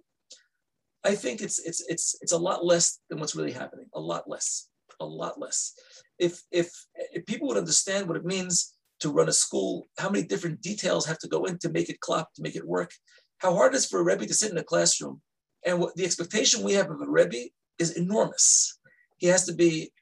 I 1.05 1.15
think 1.15 1.41
it's 1.41 1.59
it's 1.59 1.85
it's 1.89 2.17
it's 2.21 2.33
a 2.33 2.39
lot 2.39 2.65
less 2.65 3.01
than 3.09 3.19
what's 3.19 3.37
really 3.37 3.53
happening. 3.53 3.87
A 3.95 4.01
lot 4.01 4.29
less. 4.29 4.69
A 5.01 5.05
lot 5.05 5.41
less. 5.41 5.73
If 6.19 6.43
if 6.51 6.71
if 7.13 7.27
people 7.27 7.49
would 7.49 7.57
understand 7.57 8.07
what 8.07 8.17
it 8.17 8.25
means 8.25 8.75
to 9.01 9.11
run 9.11 9.29
a 9.29 9.33
school, 9.33 9.89
how 9.99 10.09
many 10.09 10.25
different 10.25 10.63
details 10.63 11.07
have 11.07 11.19
to 11.19 11.29
go 11.29 11.45
in 11.45 11.59
to 11.59 11.71
make 11.71 11.89
it 11.89 12.01
clap, 12.01 12.33
to 12.35 12.43
make 12.43 12.55
it 12.55 12.67
work, 12.67 12.93
how 13.39 13.53
hard 13.53 13.75
it 13.75 13.79
is 13.79 13.87
for 13.87 13.99
a 13.99 14.05
Rebbe 14.05 14.27
to 14.27 14.35
sit 14.35 14.53
in 14.53 14.59
a 14.59 14.63
classroom. 14.63 15.21
And 15.67 15.81
what 15.81 15.97
the 15.97 16.05
expectation 16.05 16.63
we 16.63 16.75
have 16.75 16.91
of 16.91 17.01
a 17.01 17.11
Rebbe 17.11 17.51
is 17.79 17.97
enormous. 17.97 18.79
He 19.17 19.27
has 19.27 19.45
to 19.47 19.53
be 19.53 19.93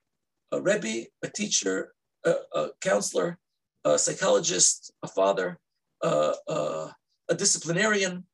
a 0.53 0.61
Rebbe, 0.61 1.07
a 1.23 1.29
teacher, 1.29 1.93
a, 2.25 2.35
a 2.55 2.69
counselor, 2.83 3.39
a 3.85 3.99
psychologist, 3.99 4.93
a 5.03 5.09
father, 5.09 5.59
a 6.03 6.89
disciplinarian, 7.37 8.25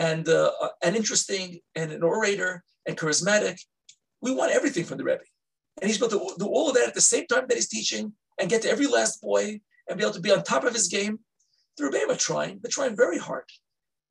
and 0.00 0.26
uh, 0.30 0.50
an 0.82 0.96
interesting 0.96 1.60
and 1.74 1.92
an 1.92 2.02
orator 2.02 2.64
and 2.86 2.96
charismatic. 2.96 3.60
We 4.22 4.34
want 4.34 4.52
everything 4.52 4.84
from 4.84 4.96
the 4.96 5.04
Rebbe. 5.04 5.20
And 5.80 5.88
he's 5.88 5.98
supposed 5.98 6.12
to 6.12 6.34
do 6.38 6.46
all 6.46 6.70
of 6.70 6.74
that 6.76 6.88
at 6.88 6.94
the 6.94 7.02
same 7.02 7.26
time 7.26 7.44
that 7.48 7.54
he's 7.54 7.68
teaching 7.68 8.14
and 8.40 8.48
get 8.48 8.62
to 8.62 8.70
every 8.70 8.86
last 8.86 9.20
boy 9.20 9.60
and 9.88 9.98
be 9.98 10.04
able 10.04 10.14
to 10.14 10.20
be 10.20 10.32
on 10.32 10.42
top 10.42 10.64
of 10.64 10.72
his 10.72 10.88
game. 10.88 11.18
The 11.76 11.84
Rebbeim 11.84 12.10
are 12.10 12.16
trying. 12.16 12.60
They're 12.62 12.70
trying 12.70 12.96
very 12.96 13.18
hard. 13.18 13.44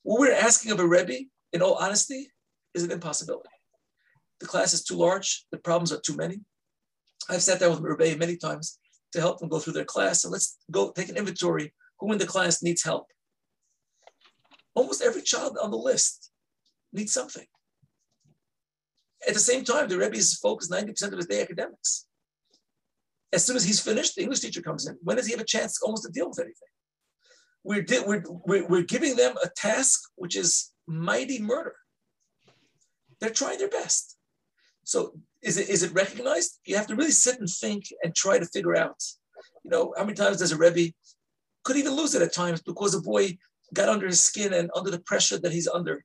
What 0.04 0.20
we're 0.20 0.34
asking 0.34 0.72
of 0.72 0.80
a 0.80 0.88
Rebbe, 0.88 1.26
in 1.54 1.64
all 1.64 1.76
honesty, 1.76 2.28
is 2.76 2.84
an 2.84 2.92
impossibility. 2.92 3.50
The 4.42 4.46
class 4.46 4.74
is 4.74 4.84
too 4.84 4.96
large. 4.96 5.46
The 5.52 5.58
problems 5.58 5.92
are 5.92 6.00
too 6.00 6.16
many. 6.16 6.40
I've 7.30 7.42
sat 7.42 7.60
down 7.60 7.72
with 7.72 7.82
Rebbe 7.82 8.16
many 8.18 8.38
times 8.38 8.78
to 9.14 9.20
help 9.20 9.40
them 9.40 9.50
go 9.50 9.58
through 9.58 9.74
their 9.74 9.86
class. 9.86 10.24
And 10.24 10.32
let's 10.32 10.60
go 10.70 10.92
take 10.92 11.10
an 11.10 11.18
inventory. 11.18 11.74
Who 12.00 12.12
in 12.12 12.20
the 12.20 12.28
class 12.28 12.62
needs 12.62 12.84
help? 12.84 13.08
Almost 14.80 15.02
every 15.02 15.22
child 15.24 15.58
on 15.62 15.72
the 15.72 15.78
list 15.78 16.32
needs 16.94 17.12
something. 17.12 17.46
At 19.28 19.34
the 19.34 19.40
same 19.42 19.66
time, 19.66 19.90
the 19.90 19.98
Rebbe 19.98 20.16
is 20.16 20.36
focused 20.36 20.72
90% 20.72 21.12
of 21.12 21.18
his 21.18 21.26
day 21.26 21.42
academics. 21.42 22.08
As 23.34 23.46
soon 23.46 23.58
as 23.58 23.66
he's 23.66 23.82
finished, 23.82 24.16
the 24.16 24.22
English 24.22 24.40
teacher 24.40 24.62
comes 24.62 24.88
in. 24.88 24.98
When 25.04 25.18
does 25.18 25.26
he 25.26 25.34
have 25.34 25.42
a 25.42 25.54
chance 25.56 25.82
almost 25.82 26.04
to 26.06 26.12
deal 26.14 26.30
with 26.30 26.40
anything? 26.40 26.74
We're, 27.62 27.86
we're, 28.08 28.24
we're, 28.46 28.68
we're 28.68 28.84
giving 28.84 29.18
them 29.18 29.36
a 29.44 29.50
task 29.50 30.00
which 30.16 30.38
is 30.38 30.72
mighty 30.88 31.42
murder. 31.42 31.76
They're 33.20 33.32
trying 33.32 33.58
their 33.58 33.68
best. 33.68 34.16
So 34.86 35.20
is 35.42 35.58
it, 35.58 35.68
is 35.68 35.84
it 35.84 35.92
recognized? 35.92 36.58
You 36.64 36.78
have 36.78 36.88
to 36.88 36.96
really 36.96 37.12
sit 37.12 37.38
and 37.38 37.50
think 37.50 37.84
and 38.02 38.16
try 38.16 38.40
to 38.40 38.46
figure 38.46 38.78
out, 38.78 39.04
you 39.66 39.72
know, 39.72 39.94
how 39.98 40.06
many 40.06 40.16
times 40.16 40.38
does 40.38 40.54
a 40.54 40.58
Rebbe 40.58 40.94
could 41.66 41.76
even 41.76 41.98
lose 41.98 42.16
it 42.16 42.22
at 42.22 42.34
times 42.34 42.62
because 42.62 42.96
a 42.96 43.02
boy 43.02 43.38
got 43.74 43.90
under 43.90 44.08
his 44.08 44.22
skin 44.22 44.54
and 44.54 44.70
under 44.76 44.92
the 44.92 45.00
pressure 45.00 45.38
that 45.40 45.52
he's 45.52 45.68
under. 45.68 46.04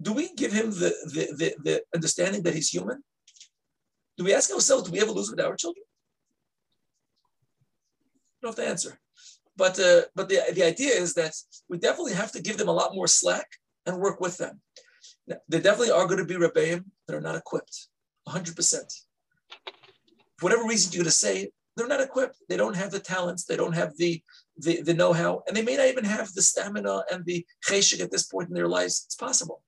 Do 0.00 0.12
we 0.12 0.34
give 0.34 0.52
him 0.52 0.70
the, 0.70 0.94
the, 1.06 1.34
the, 1.36 1.54
the 1.64 1.82
understanding 1.94 2.42
that 2.42 2.54
he's 2.54 2.68
human? 2.68 3.02
Do 4.18 4.24
we 4.24 4.34
ask 4.34 4.50
ourselves, 4.52 4.84
do 4.84 4.92
we 4.92 5.00
ever 5.00 5.10
lose 5.10 5.30
with 5.30 5.40
our 5.40 5.56
children? 5.56 5.84
don't 8.42 8.56
have 8.56 8.64
to 8.64 8.70
answer. 8.70 8.98
But, 9.56 9.78
uh, 9.80 10.02
but 10.14 10.28
the, 10.28 10.42
the 10.52 10.62
idea 10.62 10.92
is 10.92 11.14
that 11.14 11.34
we 11.68 11.78
definitely 11.78 12.12
have 12.14 12.32
to 12.32 12.42
give 12.42 12.58
them 12.58 12.68
a 12.68 12.72
lot 12.72 12.94
more 12.94 13.08
slack 13.08 13.46
and 13.86 13.98
work 13.98 14.20
with 14.20 14.36
them. 14.36 14.60
Now, 15.26 15.36
there 15.48 15.60
definitely 15.60 15.92
are 15.92 16.06
going 16.06 16.18
to 16.18 16.24
be 16.24 16.34
rebbeim 16.34 16.84
that 17.06 17.16
are 17.16 17.20
not 17.20 17.36
equipped, 17.36 17.88
100%. 18.28 18.54
For 20.38 20.44
whatever 20.44 20.64
reason 20.64 20.92
you're 20.92 21.04
going 21.04 21.06
to 21.06 21.10
say, 21.10 21.50
they're 21.76 21.86
not 21.86 22.00
equipped. 22.00 22.38
They 22.48 22.56
don't 22.56 22.76
have 22.76 22.90
the 22.90 23.00
talents. 23.00 23.44
They 23.44 23.56
don't 23.56 23.74
have 23.74 23.96
the, 23.96 24.22
the, 24.58 24.82
the 24.82 24.94
know-how. 24.94 25.42
And 25.46 25.56
they 25.56 25.62
may 25.62 25.76
not 25.76 25.88
even 25.88 26.04
have 26.04 26.32
the 26.32 26.42
stamina 26.42 27.04
and 27.10 27.24
the 27.24 27.44
cheshik 27.68 28.00
at 28.00 28.10
this 28.10 28.26
point 28.26 28.48
in 28.48 28.54
their 28.54 28.68
lives. 28.68 29.02
It's 29.06 29.16
possible. 29.16 29.62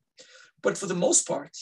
But 0.62 0.78
for 0.78 0.86
the 0.86 0.94
most 0.94 1.28
part, 1.28 1.56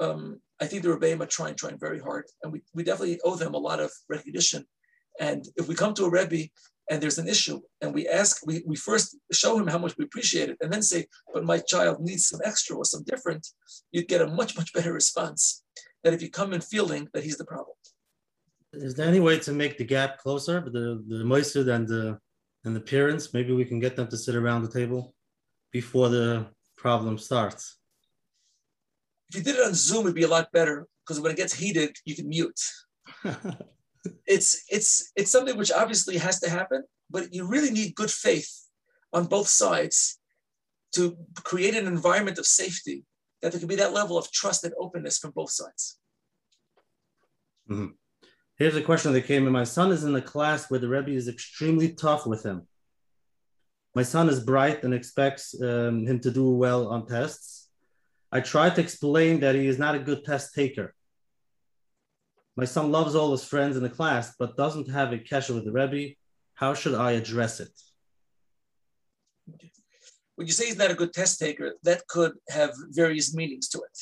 um, 0.00 0.40
I 0.60 0.66
think 0.66 0.82
the 0.82 0.90
rebbeim 0.90 1.20
are 1.20 1.26
trying, 1.26 1.54
trying 1.54 1.78
very 1.78 1.98
hard. 1.98 2.24
And 2.42 2.52
we, 2.52 2.62
we 2.74 2.84
definitely 2.84 3.20
owe 3.24 3.36
them 3.36 3.54
a 3.54 3.58
lot 3.58 3.80
of 3.80 3.90
recognition 4.08 4.66
and 5.18 5.46
if 5.56 5.68
we 5.68 5.74
come 5.74 5.94
to 5.94 6.04
a 6.04 6.10
Rebbe 6.10 6.48
and 6.90 7.02
there's 7.02 7.18
an 7.18 7.28
issue 7.28 7.60
and 7.80 7.92
we 7.92 8.08
ask, 8.08 8.46
we, 8.46 8.62
we 8.66 8.76
first 8.76 9.16
show 9.32 9.58
him 9.58 9.66
how 9.66 9.78
much 9.78 9.96
we 9.98 10.04
appreciate 10.04 10.48
it 10.48 10.56
and 10.60 10.72
then 10.72 10.82
say, 10.82 11.06
but 11.34 11.44
my 11.44 11.58
child 11.58 12.00
needs 12.00 12.28
some 12.28 12.40
extra 12.44 12.76
or 12.76 12.84
some 12.84 13.04
different, 13.04 13.46
you'd 13.92 14.08
get 14.08 14.22
a 14.22 14.26
much, 14.26 14.56
much 14.56 14.72
better 14.72 14.92
response 14.92 15.62
than 16.02 16.14
if 16.14 16.22
you 16.22 16.30
come 16.30 16.52
in 16.52 16.60
feeling 16.60 17.08
that 17.12 17.24
he's 17.24 17.36
the 17.36 17.44
problem. 17.44 17.74
Is 18.72 18.94
there 18.94 19.08
any 19.08 19.20
way 19.20 19.38
to 19.40 19.52
make 19.52 19.78
the 19.78 19.84
gap 19.84 20.18
closer, 20.18 20.60
the, 20.60 21.02
the 21.08 21.24
Moisud 21.24 21.72
and 21.74 21.88
the, 21.88 22.18
and 22.64 22.76
the 22.76 22.80
parents? 22.80 23.32
Maybe 23.32 23.52
we 23.52 23.64
can 23.64 23.80
get 23.80 23.96
them 23.96 24.08
to 24.08 24.16
sit 24.16 24.34
around 24.34 24.62
the 24.62 24.70
table 24.70 25.14
before 25.72 26.08
the 26.08 26.46
problem 26.76 27.18
starts. 27.18 27.78
If 29.30 29.36
you 29.36 29.42
did 29.42 29.56
it 29.56 29.66
on 29.66 29.74
Zoom, 29.74 30.02
it'd 30.02 30.14
be 30.14 30.22
a 30.22 30.28
lot 30.28 30.52
better 30.52 30.86
because 31.04 31.20
when 31.20 31.32
it 31.32 31.36
gets 31.36 31.54
heated, 31.54 31.96
you 32.04 32.14
can 32.14 32.28
mute. 32.28 32.60
it's 34.26 34.64
it's 34.68 35.12
it's 35.16 35.30
something 35.30 35.56
which 35.56 35.72
obviously 35.72 36.16
has 36.18 36.40
to 36.40 36.48
happen, 36.48 36.84
but 37.10 37.32
you 37.32 37.46
really 37.46 37.70
need 37.70 37.94
good 37.94 38.10
faith 38.10 38.50
on 39.12 39.26
both 39.26 39.48
sides 39.48 40.18
to 40.92 41.16
create 41.44 41.74
an 41.74 41.86
environment 41.86 42.38
of 42.38 42.46
safety 42.46 43.04
that 43.42 43.52
there 43.52 43.58
can 43.58 43.68
be 43.68 43.76
that 43.76 43.92
level 43.92 44.16
of 44.16 44.30
trust 44.32 44.64
and 44.64 44.74
openness 44.78 45.18
from 45.18 45.32
both 45.32 45.50
sides. 45.50 45.98
Mm-hmm. 47.70 47.92
Here's 48.58 48.74
a 48.74 48.82
question 48.82 49.12
that 49.12 49.26
came 49.26 49.46
in. 49.46 49.52
My 49.52 49.62
son 49.62 49.92
is 49.92 50.02
in 50.02 50.16
a 50.16 50.20
class 50.20 50.68
where 50.68 50.80
the 50.80 50.88
Rebbe 50.88 51.12
is 51.12 51.28
extremely 51.28 51.92
tough 51.92 52.26
with 52.26 52.44
him. 52.44 52.66
My 53.94 54.02
son 54.02 54.28
is 54.28 54.40
bright 54.40 54.82
and 54.82 54.92
expects 54.92 55.54
um, 55.62 56.06
him 56.06 56.18
to 56.20 56.30
do 56.32 56.50
well 56.50 56.88
on 56.88 57.06
tests. 57.06 57.68
I 58.32 58.40
try 58.40 58.68
to 58.68 58.80
explain 58.80 59.40
that 59.40 59.54
he 59.54 59.68
is 59.68 59.78
not 59.78 59.94
a 59.94 60.00
good 60.00 60.24
test 60.24 60.54
taker. 60.54 60.92
My 62.56 62.64
son 62.64 62.90
loves 62.90 63.14
all 63.14 63.30
his 63.30 63.44
friends 63.44 63.76
in 63.76 63.84
the 63.84 63.88
class, 63.88 64.34
but 64.36 64.56
doesn't 64.56 64.90
have 64.90 65.12
a 65.12 65.18
kesher 65.18 65.54
with 65.54 65.64
the 65.64 65.72
Rebbe. 65.72 66.14
How 66.54 66.74
should 66.74 66.94
I 66.94 67.12
address 67.12 67.60
it? 67.60 67.70
When 70.34 70.48
you 70.48 70.52
say 70.52 70.66
he's 70.66 70.76
not 70.76 70.90
a 70.90 70.94
good 70.94 71.12
test 71.12 71.38
taker, 71.38 71.74
that 71.84 72.08
could 72.08 72.32
have 72.48 72.72
various 72.90 73.32
meanings 73.32 73.68
to 73.68 73.78
it. 73.78 73.98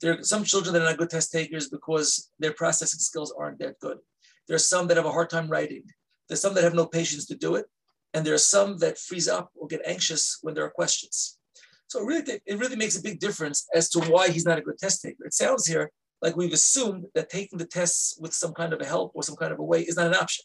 There 0.00 0.18
are 0.18 0.22
some 0.22 0.44
children 0.44 0.72
that 0.74 0.82
are 0.82 0.90
not 0.90 0.98
good 0.98 1.10
test 1.10 1.32
takers 1.32 1.68
because 1.68 2.30
their 2.38 2.52
processing 2.52 3.00
skills 3.00 3.34
aren't 3.36 3.58
that 3.58 3.80
good. 3.80 3.98
There 4.46 4.54
are 4.54 4.60
some 4.60 4.86
that 4.88 4.96
have 4.96 5.06
a 5.06 5.12
hard 5.12 5.30
time 5.30 5.48
writing. 5.48 5.84
There's 6.28 6.40
some 6.40 6.54
that 6.54 6.64
have 6.64 6.74
no 6.74 6.86
patience 6.86 7.26
to 7.26 7.34
do 7.34 7.56
it. 7.56 7.66
And 8.14 8.24
there 8.24 8.34
are 8.34 8.38
some 8.38 8.78
that 8.78 8.98
freeze 8.98 9.28
up 9.28 9.50
or 9.54 9.66
get 9.66 9.82
anxious 9.84 10.38
when 10.42 10.54
there 10.54 10.64
are 10.64 10.70
questions. 10.70 11.38
So 11.88 12.00
it 12.00 12.06
really, 12.06 12.40
it 12.46 12.58
really 12.58 12.76
makes 12.76 12.96
a 12.96 13.02
big 13.02 13.18
difference 13.18 13.66
as 13.74 13.88
to 13.90 14.00
why 14.00 14.28
he's 14.28 14.44
not 14.44 14.58
a 14.58 14.62
good 14.62 14.78
test 14.78 15.02
taker. 15.02 15.24
It 15.24 15.34
sounds 15.34 15.66
here 15.66 15.90
like 16.22 16.36
we've 16.36 16.52
assumed 16.52 17.06
that 17.14 17.30
taking 17.30 17.58
the 17.58 17.66
tests 17.66 18.18
with 18.20 18.34
some 18.34 18.52
kind 18.52 18.72
of 18.72 18.80
a 18.80 18.84
help 18.84 19.12
or 19.14 19.22
some 19.22 19.36
kind 19.36 19.52
of 19.52 19.58
a 19.58 19.64
way 19.64 19.82
is 19.82 19.96
not 19.96 20.06
an 20.06 20.14
option. 20.14 20.44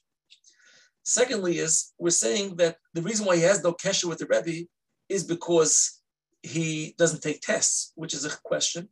Secondly, 1.03 1.59
is 1.59 1.93
we're 1.97 2.11
saying 2.11 2.55
that 2.57 2.77
the 2.93 3.01
reason 3.01 3.25
why 3.25 3.35
he 3.35 3.41
has 3.41 3.63
no 3.63 3.73
kesher 3.73 4.05
with 4.05 4.19
the 4.19 4.25
Rebbe 4.25 4.67
is 5.09 5.23
because 5.23 6.01
he 6.41 6.95
doesn't 6.97 7.21
take 7.21 7.41
tests, 7.41 7.91
which 7.95 8.13
is 8.13 8.25
a 8.25 8.37
question 8.43 8.89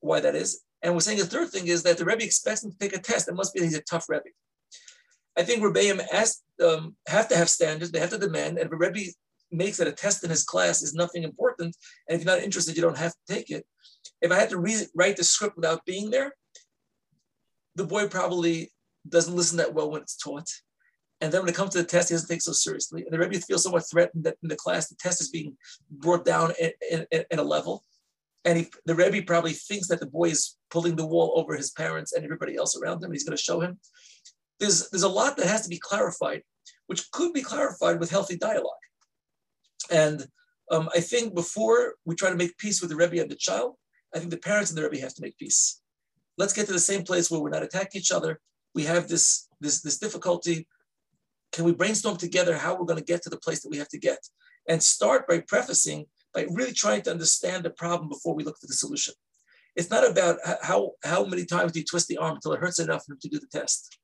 why 0.00 0.20
that 0.20 0.34
is. 0.34 0.62
And 0.82 0.94
we're 0.94 1.00
saying 1.00 1.18
the 1.18 1.26
third 1.26 1.50
thing 1.50 1.66
is 1.66 1.82
that 1.82 1.98
the 1.98 2.04
Rebbe 2.04 2.24
expects 2.24 2.64
him 2.64 2.72
to 2.72 2.78
take 2.78 2.96
a 2.96 3.00
test. 3.00 3.28
It 3.28 3.34
must 3.34 3.52
be 3.52 3.60
that 3.60 3.66
he's 3.66 3.76
a 3.76 3.82
tough 3.82 4.08
Rebbe. 4.08 4.24
I 5.38 5.42
think 5.42 5.62
Rebbeim 5.62 6.00
um, 6.64 6.96
have 7.06 7.28
to 7.28 7.36
have 7.36 7.48
standards. 7.48 7.90
They 7.90 8.00
have 8.00 8.10
to 8.10 8.18
demand. 8.18 8.58
And 8.58 8.66
if 8.66 8.72
a 8.72 8.76
Rebbe 8.76 9.10
makes 9.52 9.76
that 9.76 9.88
a 9.88 9.92
test 9.92 10.24
in 10.24 10.30
his 10.30 10.44
class 10.44 10.82
is 10.82 10.94
nothing 10.94 11.22
important, 11.22 11.76
and 12.08 12.18
if 12.18 12.24
you're 12.24 12.34
not 12.34 12.42
interested, 12.42 12.76
you 12.76 12.82
don't 12.82 12.98
have 12.98 13.12
to 13.12 13.34
take 13.34 13.50
it. 13.50 13.66
If 14.20 14.32
I 14.32 14.36
had 14.36 14.50
to 14.50 14.58
re- 14.58 14.86
write 14.94 15.16
the 15.16 15.24
script 15.24 15.56
without 15.56 15.84
being 15.84 16.10
there, 16.10 16.34
the 17.76 17.84
boy 17.84 18.08
probably 18.08 18.72
doesn't 19.08 19.36
listen 19.36 19.58
that 19.58 19.74
well 19.74 19.90
when 19.90 20.02
it's 20.02 20.16
taught. 20.16 20.50
And 21.20 21.30
then 21.30 21.42
when 21.42 21.50
it 21.50 21.54
comes 21.54 21.70
to 21.72 21.78
the 21.78 21.84
test, 21.84 22.08
he 22.08 22.14
doesn't 22.14 22.28
take 22.28 22.42
so 22.42 22.52
seriously. 22.52 23.04
And 23.04 23.12
the 23.12 23.18
Rebbe 23.18 23.40
feels 23.40 23.62
somewhat 23.62 23.88
threatened 23.90 24.24
that 24.24 24.36
in 24.42 24.48
the 24.48 24.56
class, 24.56 24.88
the 24.88 24.96
test 24.96 25.20
is 25.20 25.28
being 25.28 25.56
brought 25.90 26.24
down 26.24 26.52
in 26.90 27.38
a 27.38 27.42
level. 27.42 27.84
And 28.44 28.58
he, 28.58 28.68
the 28.86 28.94
Rebbe 28.94 29.26
probably 29.26 29.52
thinks 29.52 29.88
that 29.88 30.00
the 30.00 30.06
boy 30.06 30.30
is 30.30 30.56
pulling 30.70 30.96
the 30.96 31.06
wall 31.06 31.34
over 31.36 31.54
his 31.56 31.70
parents 31.70 32.12
and 32.12 32.24
everybody 32.24 32.56
else 32.56 32.76
around 32.76 33.02
him. 33.02 33.12
He's 33.12 33.24
going 33.24 33.36
to 33.36 33.42
show 33.42 33.60
him. 33.60 33.78
There's, 34.58 34.88
there's 34.90 35.02
a 35.02 35.08
lot 35.08 35.36
that 35.36 35.46
has 35.46 35.62
to 35.62 35.68
be 35.68 35.78
clarified, 35.78 36.42
which 36.86 37.10
could 37.10 37.32
be 37.32 37.42
clarified 37.42 38.00
with 38.00 38.10
healthy 38.10 38.36
dialogue. 38.36 38.64
And 39.90 40.26
um, 40.70 40.88
I 40.94 41.00
think 41.00 41.34
before 41.34 41.94
we 42.04 42.14
try 42.14 42.30
to 42.30 42.36
make 42.36 42.56
peace 42.56 42.80
with 42.80 42.90
the 42.90 42.96
Rebbe 42.96 43.20
and 43.20 43.30
the 43.30 43.36
child, 43.36 43.74
I 44.14 44.18
think 44.18 44.30
the 44.30 44.38
parents 44.38 44.70
and 44.70 44.78
the 44.78 44.82
Rebbe 44.82 45.02
have 45.02 45.14
to 45.14 45.22
make 45.22 45.36
peace. 45.38 45.80
Let's 46.38 46.52
get 46.52 46.66
to 46.66 46.72
the 46.72 46.78
same 46.78 47.02
place 47.02 47.30
where 47.30 47.40
we're 47.40 47.50
not 47.50 47.62
attacking 47.62 48.00
each 48.00 48.12
other. 48.12 48.40
We 48.74 48.84
have 48.84 49.08
this, 49.08 49.48
this, 49.60 49.82
this 49.82 49.98
difficulty. 49.98 50.66
Can 51.52 51.64
we 51.64 51.72
brainstorm 51.72 52.16
together 52.16 52.56
how 52.56 52.74
we're 52.74 52.86
going 52.86 52.98
to 52.98 53.04
get 53.04 53.22
to 53.22 53.30
the 53.30 53.36
place 53.36 53.62
that 53.62 53.70
we 53.70 53.78
have 53.78 53.88
to 53.88 53.98
get? 53.98 54.18
And 54.68 54.82
start 54.82 55.26
by 55.26 55.40
prefacing, 55.40 56.06
by 56.34 56.46
really 56.50 56.72
trying 56.72 57.02
to 57.02 57.10
understand 57.10 57.64
the 57.64 57.70
problem 57.70 58.08
before 58.08 58.34
we 58.34 58.44
look 58.44 58.58
for 58.60 58.66
the 58.66 58.74
solution. 58.74 59.14
It's 59.76 59.90
not 59.90 60.08
about 60.08 60.38
how, 60.62 60.92
how 61.04 61.24
many 61.24 61.44
times 61.44 61.72
do 61.72 61.80
you 61.80 61.84
twist 61.84 62.08
the 62.08 62.18
arm 62.18 62.34
until 62.34 62.52
it 62.52 62.60
hurts 62.60 62.78
enough 62.78 63.04
for 63.04 63.12
him 63.12 63.18
to 63.22 63.28
do 63.28 63.38
the 63.38 63.46
test. 63.46 63.98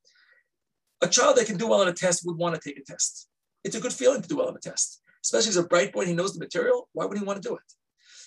A 1.02 1.08
child 1.08 1.36
that 1.36 1.46
can 1.46 1.56
do 1.56 1.68
well 1.68 1.80
on 1.80 1.88
a 1.88 1.92
test 1.92 2.24
would 2.24 2.36
want 2.36 2.54
to 2.54 2.60
take 2.60 2.78
a 2.78 2.84
test. 2.84 3.28
It's 3.64 3.76
a 3.76 3.80
good 3.80 3.92
feeling 3.92 4.22
to 4.22 4.28
do 4.28 4.36
well 4.36 4.48
on 4.48 4.56
a 4.56 4.60
test, 4.60 5.02
especially 5.24 5.50
as 5.50 5.56
a 5.56 5.64
bright 5.64 5.92
boy, 5.92 6.06
he 6.06 6.14
knows 6.14 6.32
the 6.32 6.40
material. 6.40 6.88
Why 6.92 7.04
would 7.04 7.18
he 7.18 7.24
want 7.24 7.42
to 7.42 7.48
do 7.48 7.54
it? 7.54 7.62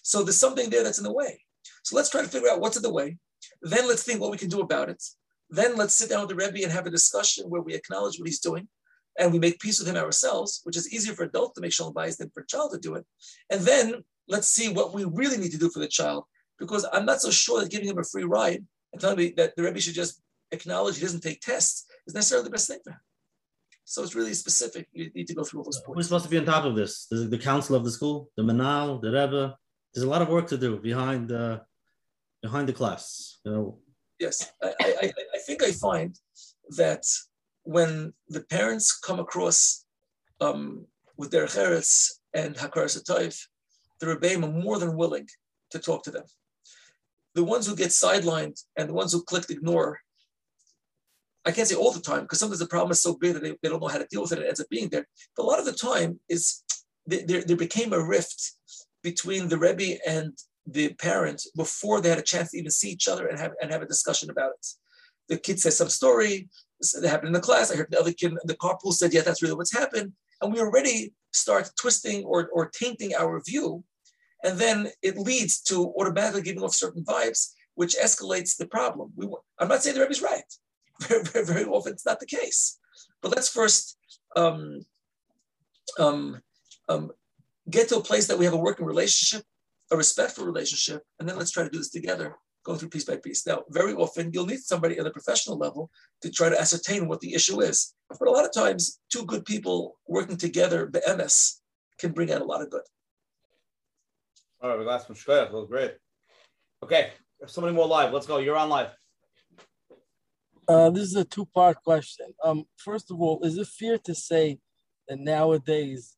So 0.04 0.24
there's 0.24 0.38
something 0.38 0.70
there 0.70 0.84
that's 0.84 0.98
in 0.98 1.04
the 1.04 1.14
way. 1.14 1.42
So 1.84 1.96
let's 1.96 2.10
try 2.10 2.22
to 2.22 2.28
figure 2.28 2.50
out 2.50 2.60
what's 2.60 2.78
in 2.78 2.84
the 2.84 2.94
way. 2.94 3.18
Then 3.62 3.88
let's 3.88 4.04
think 4.04 4.22
what 4.22 4.32
we 4.32 4.38
can 4.38 4.50
do 4.50 4.62
about 4.62 4.90
it. 4.90 5.02
Then 5.50 5.76
let's 5.76 5.96
sit 5.96 6.10
down 6.10 6.22
with 6.22 6.30
the 6.30 6.36
Rebbe 6.36 6.64
and 6.64 6.72
have 6.72 6.86
a 6.86 6.92
discussion 6.92 7.50
where 7.50 7.62
we 7.62 7.74
acknowledge 7.74 8.20
what 8.20 8.28
he's 8.28 8.40
doing 8.40 8.68
and 9.18 9.34
we 9.34 9.40
make 9.40 9.60
peace 9.60 9.80
with 9.80 9.88
him 9.88 9.96
ourselves, 9.96 10.62
which 10.64 10.78
is 10.78 10.94
easier 10.94 11.14
for 11.14 11.24
adults 11.24 11.56
to 11.56 11.62
make 11.62 11.74
shalom 11.74 11.94
bayis 11.94 12.18
than 12.18 12.30
for 12.30 12.44
a 12.44 12.48
child 12.48 12.72
to 12.72 12.78
do 12.78 12.96
it. 12.96 13.06
And 13.50 13.62
then 13.62 14.04
let's 14.28 14.50
see 14.50 14.70
what 14.70 14.94
we 14.94 15.06
really 15.06 15.38
need 15.38 15.52
to 15.52 15.58
do 15.58 15.70
for 15.70 15.80
the 15.80 15.88
child, 15.88 16.26
because 16.58 16.86
I'm 16.94 17.06
not 17.06 17.22
so 17.22 17.32
sure 17.32 17.60
that 17.60 17.72
giving 17.72 17.90
him 17.90 17.98
a 17.98 18.04
free 18.04 18.24
ride 18.24 18.64
and 18.92 19.02
telling 19.02 19.18
me 19.18 19.34
that 19.38 19.56
the 19.56 19.64
Rebbe 19.64 19.80
should 19.82 19.96
just 19.96 20.22
acknowledge 20.52 20.96
he 20.96 21.02
doesn't 21.02 21.22
take 21.22 21.42
tests 21.42 21.86
is 22.08 22.14
necessarily 22.14 22.46
the 22.46 22.52
best 22.52 22.68
thing 22.68 22.80
for 22.84 22.92
him. 22.92 23.00
So 23.86 24.04
it's 24.04 24.14
really 24.14 24.36
specific. 24.36 24.88
You 24.94 25.10
need 25.16 25.28
to 25.28 25.34
go 25.34 25.44
through 25.44 25.62
all 25.62 25.64
those 25.66 25.82
points. 25.82 25.98
Who's 25.98 26.06
supposed 26.08 26.26
to 26.26 26.30
be 26.30 26.38
on 26.38 26.46
top 26.46 26.66
of 26.66 26.76
this? 26.76 27.08
The, 27.10 27.18
the 27.18 27.40
council 27.40 27.76
of 27.76 27.84
the 27.84 27.92
school, 27.92 28.30
the 28.38 28.44
Menahel, 28.44 29.02
the 29.02 29.12
rebbe. 29.12 29.58
There's 29.94 30.04
a 30.04 30.10
lot 30.10 30.22
of 30.22 30.30
work 30.30 30.48
to 30.50 30.58
do 30.58 30.80
behind 30.80 31.30
the 31.30 31.62
behind 32.44 32.70
the 32.70 32.74
class. 32.74 33.40
You 33.44 33.52
know. 33.52 33.80
Yes, 34.20 34.52
I, 34.62 34.74
I, 34.80 35.14
I 35.36 35.40
think 35.46 35.64
I 35.64 35.72
find 35.72 36.16
that 36.78 37.04
when 37.70 38.12
the 38.30 38.42
parents 38.42 38.98
come 38.98 39.20
across 39.20 39.86
um, 40.42 40.88
with 41.18 41.30
their 41.30 41.46
cheretz 41.46 42.14
and 42.34 42.56
hakaras 42.56 42.98
hatayif, 42.98 43.40
the 44.00 44.08
rebbeim 44.08 44.44
are 44.44 44.64
more 44.64 44.80
than 44.80 44.98
willing 44.98 45.28
to 45.70 45.78
talk 45.78 46.02
to 46.04 46.10
them. 46.10 46.24
The 47.36 47.44
ones 47.44 47.68
who 47.68 47.76
get 47.76 47.90
sidelined 47.90 48.60
and 48.76 48.90
the 48.90 48.96
ones 48.96 49.14
who 49.14 49.22
clicked 49.24 49.52
ignore, 49.52 50.00
I 51.46 51.52
can't 51.52 51.68
say 51.68 51.76
all 51.76 51.92
the 51.92 52.02
time 52.02 52.22
because 52.22 52.40
sometimes 52.40 52.58
the 52.58 52.66
problem 52.76 52.90
is 52.90 53.02
so 53.02 53.16
big 53.16 53.34
that 53.36 53.44
they, 53.44 53.56
they 53.62 53.70
don't 53.70 53.84
know 53.84 53.88
how 53.88 54.00
to 54.00 54.08
deal 54.10 54.24
with 54.24 54.32
it. 54.32 54.40
And 54.40 54.46
it 54.46 54.50
ends 54.50 54.62
up 54.62 54.70
being 54.72 54.90
there. 54.90 55.08
But 55.38 55.44
a 55.44 55.50
lot 55.52 55.60
of 55.60 55.66
the 55.66 55.74
time 55.74 56.20
is 56.28 56.64
there, 57.06 57.44
there 57.44 57.56
became 57.56 57.94
a 57.94 58.04
rift 58.04 58.54
between 59.04 59.48
the 59.48 59.60
rebbe 59.60 60.00
and 60.08 60.36
the 60.66 60.96
parent 60.96 61.44
before 61.56 62.02
they 62.02 62.10
had 62.10 62.18
a 62.18 62.32
chance 62.34 62.50
to 62.50 62.58
even 62.58 62.72
see 62.72 62.90
each 62.90 63.08
other 63.08 63.28
and 63.28 63.38
have, 63.38 63.52
and 63.62 63.72
have 63.72 63.84
a 63.84 63.94
discussion 63.94 64.32
about 64.32 64.54
it. 64.58 64.68
The 65.28 65.38
kid 65.38 65.60
says 65.60 65.78
some 65.78 65.90
story 65.90 66.50
that 66.80 67.10
happened 67.10 67.28
in 67.28 67.34
the 67.34 67.40
class. 67.40 67.72
I 67.72 67.76
heard 67.76 67.88
the 67.90 68.00
other 68.00 68.14
kid 68.14 68.32
in 68.32 68.38
the 68.46 68.56
carpool 68.56 68.94
said, 68.94 69.14
yeah, 69.14 69.22
that's 69.22 69.42
really 69.42 69.56
what's 69.56 69.74
happened. 69.74 70.14
And 70.42 70.54
we 70.54 70.60
already 70.60 71.14
start 71.32 71.70
twisting 71.80 72.24
or, 72.24 72.50
or 72.54 72.70
tainting 72.70 73.14
our 73.16 73.42
view. 73.46 73.84
And 74.44 74.58
then 74.58 74.90
it 75.02 75.18
leads 75.18 75.62
to 75.64 75.94
automatically 75.98 76.42
giving 76.42 76.64
off 76.64 76.74
certain 76.74 77.04
vibes, 77.04 77.54
which 77.76 77.96
escalates 77.96 78.56
the 78.56 78.68
problem. 78.68 79.12
We, 79.16 79.28
I'm 79.60 79.68
not 79.68 79.84
saying 79.84 79.96
the 79.96 80.02
Rebbe's 80.02 80.22
right. 80.22 80.44
Very, 81.02 81.24
very, 81.24 81.46
very 81.46 81.64
often 81.64 81.94
it's 81.94 82.06
not 82.06 82.20
the 82.20 82.26
case. 82.26 82.78
But 83.22 83.34
let's 83.34 83.48
first 83.48 83.98
um, 84.36 84.82
um, 85.98 86.42
um, 86.90 87.12
get 87.70 87.88
to 87.88 87.98
a 87.98 88.04
place 88.04 88.28
that 88.28 88.38
we 88.38 88.44
have 88.44 88.54
a 88.54 88.58
working 88.58 88.86
relationship 88.86 89.46
a 89.92 89.98
respectful 89.98 90.46
relationship, 90.46 91.04
and 91.20 91.28
then 91.28 91.38
let's 91.38 91.52
try 91.52 91.64
to 91.64 91.70
do 91.70 91.78
this 91.78 91.90
together, 91.90 92.36
go 92.70 92.76
through 92.76 92.90
piece 92.90 93.06
by 93.06 93.18
piece. 93.18 93.48
Now, 93.48 93.64
very 93.70 93.94
often 93.94 94.32
you'll 94.32 94.46
need 94.46 94.60
somebody 94.60 95.00
at 95.00 95.08
a 95.08 95.12
professional 95.12 95.58
level 95.58 95.90
to 96.22 96.30
try 96.30 96.50
to 96.50 96.60
ascertain 96.60 97.08
what 97.08 97.20
the 97.20 97.34
issue 97.34 97.62
is. 97.62 97.96
But 98.20 98.28
a 98.28 98.32
lot 98.32 98.46
of 98.46 98.54
times, 98.54 99.00
two 99.12 99.26
good 99.26 99.44
people 99.44 99.98
working 100.08 100.38
together, 100.38 100.90
the 100.92 101.02
MS, 101.18 101.62
can 101.98 102.12
bring 102.12 102.32
out 102.32 102.42
a 102.42 102.46
lot 102.46 102.62
of 102.62 102.70
good. 102.70 102.84
All 104.62 104.70
right, 104.70 104.78
we 104.78 104.86
got 104.86 105.06
some 105.06 105.16
shkoyach. 105.16 105.50
That 105.50 105.54
was 105.54 105.68
great. 105.68 105.94
Okay, 106.84 107.12
there's 107.40 107.52
somebody 107.52 107.76
more 107.76 107.88
live. 107.88 108.14
Let's 108.14 108.28
go. 108.28 108.38
You're 108.38 108.58
on 108.58 108.70
live. 108.70 108.92
Uh, 110.68 110.92
this 110.92 111.04
is 111.04 111.16
a 111.16 111.26
two-part 111.26 111.78
question. 111.84 112.28
Um, 112.44 112.66
first 112.78 113.10
of 113.10 113.20
all, 113.20 113.40
is 113.44 113.58
it 113.58 113.68
fair 113.68 113.98
to 114.06 114.14
say 114.14 114.60
that 115.08 115.20
nowadays 115.20 116.16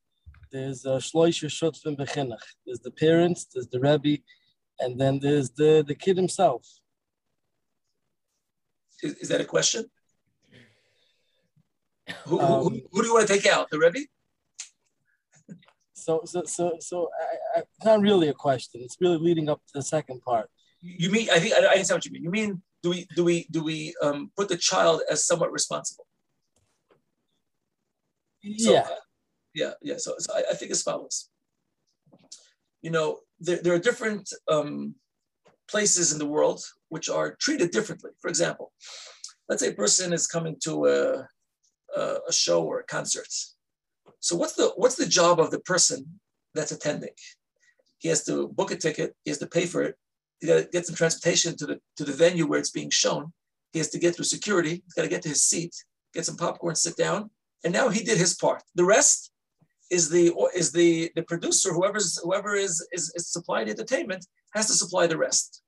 there's 0.52 0.84
a 0.86 0.98
shloisha 1.08 1.48
shutfim 1.48 1.98
bechinach. 1.98 2.46
There's 2.66 2.82
the 2.82 2.92
parents, 2.92 3.48
there's 3.54 3.70
the 3.70 3.80
rebbe, 3.80 4.22
and 4.82 5.00
then 5.00 5.20
there's 5.20 5.50
the, 5.52 5.84
the 5.88 5.96
kid 5.96 6.18
himself. 6.18 6.68
Is, 9.02 9.14
is 9.16 9.30
that 9.30 9.42
a 9.42 9.46
question? 9.46 9.86
Who, 12.26 12.40
um, 12.40 12.64
who, 12.64 12.82
who, 12.92 13.02
do 13.02 13.08
you 13.08 13.14
want 13.14 13.28
to 13.28 13.34
take 13.34 13.46
out? 13.46 13.70
The 13.70 13.80
rebbe? 13.80 14.00
So, 15.94 16.22
so, 16.26 16.44
so, 16.46 16.74
so 16.80 17.10
I, 17.20 17.60
I, 17.60 17.62
it's 17.62 17.86
not 17.86 18.02
really 18.02 18.30
a 18.30 18.34
question. 18.34 18.82
It's 18.84 18.98
really 19.00 19.18
leading 19.18 19.50
up 19.50 19.62
to 19.68 19.74
the 19.76 19.84
second 19.84 20.22
part. 20.22 20.50
You 20.82 21.10
mean? 21.12 21.30
I 21.30 21.40
think 21.40 21.54
I, 21.54 21.64
I 21.64 21.72
understand 21.74 21.98
what 21.98 22.06
you 22.06 22.12
mean. 22.12 22.24
You 22.24 22.32
mean 22.32 22.62
do 22.82 22.90
we 22.90 23.08
do 23.16 23.24
we 23.24 23.46
do 23.52 23.64
we 23.64 23.94
um, 24.02 24.32
put 24.36 24.50
the 24.50 24.58
child 24.58 25.04
as 25.12 25.28
somewhat 25.28 25.52
responsible? 25.52 26.08
So, 28.58 28.72
yeah 28.74 28.88
yeah, 29.54 29.72
yeah. 29.82 29.96
So, 29.98 30.16
so 30.18 30.34
I, 30.34 30.44
I, 30.52 30.54
think 30.56 30.72
as 30.72 30.82
follows. 30.82 31.30
You 32.82 32.92
know, 32.92 33.20
there, 33.42 33.60
there 33.62 33.74
are 33.74 33.80
different 33.80 34.32
um, 34.50 34.96
places 35.70 36.14
in 36.14 36.20
the 36.20 36.26
world 36.26 36.62
which 36.90 37.10
are 37.10 37.36
treated 37.40 37.72
differently. 37.72 38.12
For 38.22 38.30
example, 38.30 38.72
let's 39.50 39.62
say 39.62 39.70
a 39.70 39.74
person 39.74 40.14
is 40.14 40.28
coming 40.28 40.56
to 40.64 40.86
a, 40.86 41.28
a, 42.00 42.18
a 42.28 42.34
show 42.34 42.64
or 42.64 42.80
a 42.80 42.84
concert. 42.84 43.28
So 44.20 44.36
what's 44.36 44.54
the 44.54 44.72
what's 44.76 44.96
the 44.96 45.08
job 45.08 45.40
of 45.40 45.50
the 45.52 45.60
person 45.62 46.20
that's 46.54 46.72
attending? 46.72 47.16
He 47.98 48.10
has 48.10 48.24
to 48.26 48.50
book 48.50 48.72
a 48.72 48.76
ticket. 48.76 49.16
He 49.24 49.32
has 49.32 49.40
to 49.40 49.48
pay 49.48 49.66
for 49.66 49.82
it. 49.82 49.96
He 50.40 50.48
got 50.48 50.58
to 50.58 50.68
get 50.72 50.86
some 50.86 50.96
transportation 50.96 51.58
to 51.58 51.66
the 51.66 51.80
to 51.98 52.04
the 52.04 52.14
venue 52.14 52.46
where 52.48 52.60
it's 52.60 52.70
being 52.70 52.92
shown. 52.92 53.34
He 53.74 53.80
has 53.80 53.90
to 53.90 54.00
get 54.00 54.16
through 54.16 54.26
security. 54.26 54.84
He's 54.84 54.94
got 54.96 55.04
to 55.04 55.08
get 55.08 55.22
to 55.24 55.30
his 55.30 55.44
seat, 55.44 55.74
get 56.14 56.26
some 56.26 56.38
popcorn, 56.38 56.76
sit 56.76 56.98
down, 56.98 57.32
and 57.64 57.74
now 57.74 57.90
he 57.90 58.04
did 58.04 58.18
his 58.18 58.36
part. 58.36 58.62
The 58.76 58.86
rest 58.86 59.31
is 59.92 60.10
the 60.10 60.34
is 60.56 60.72
the 60.72 61.12
the 61.16 61.24
producer 61.24 61.74
whoever's 61.74 62.18
whoever 62.24 62.56
is, 62.56 62.86
is 62.92 63.12
is 63.14 63.28
supplying 63.28 63.70
entertainment 63.70 64.26
has 64.54 64.68
to 64.68 64.74
supply 64.74 65.06
the 65.06 65.18
rest. 65.18 65.62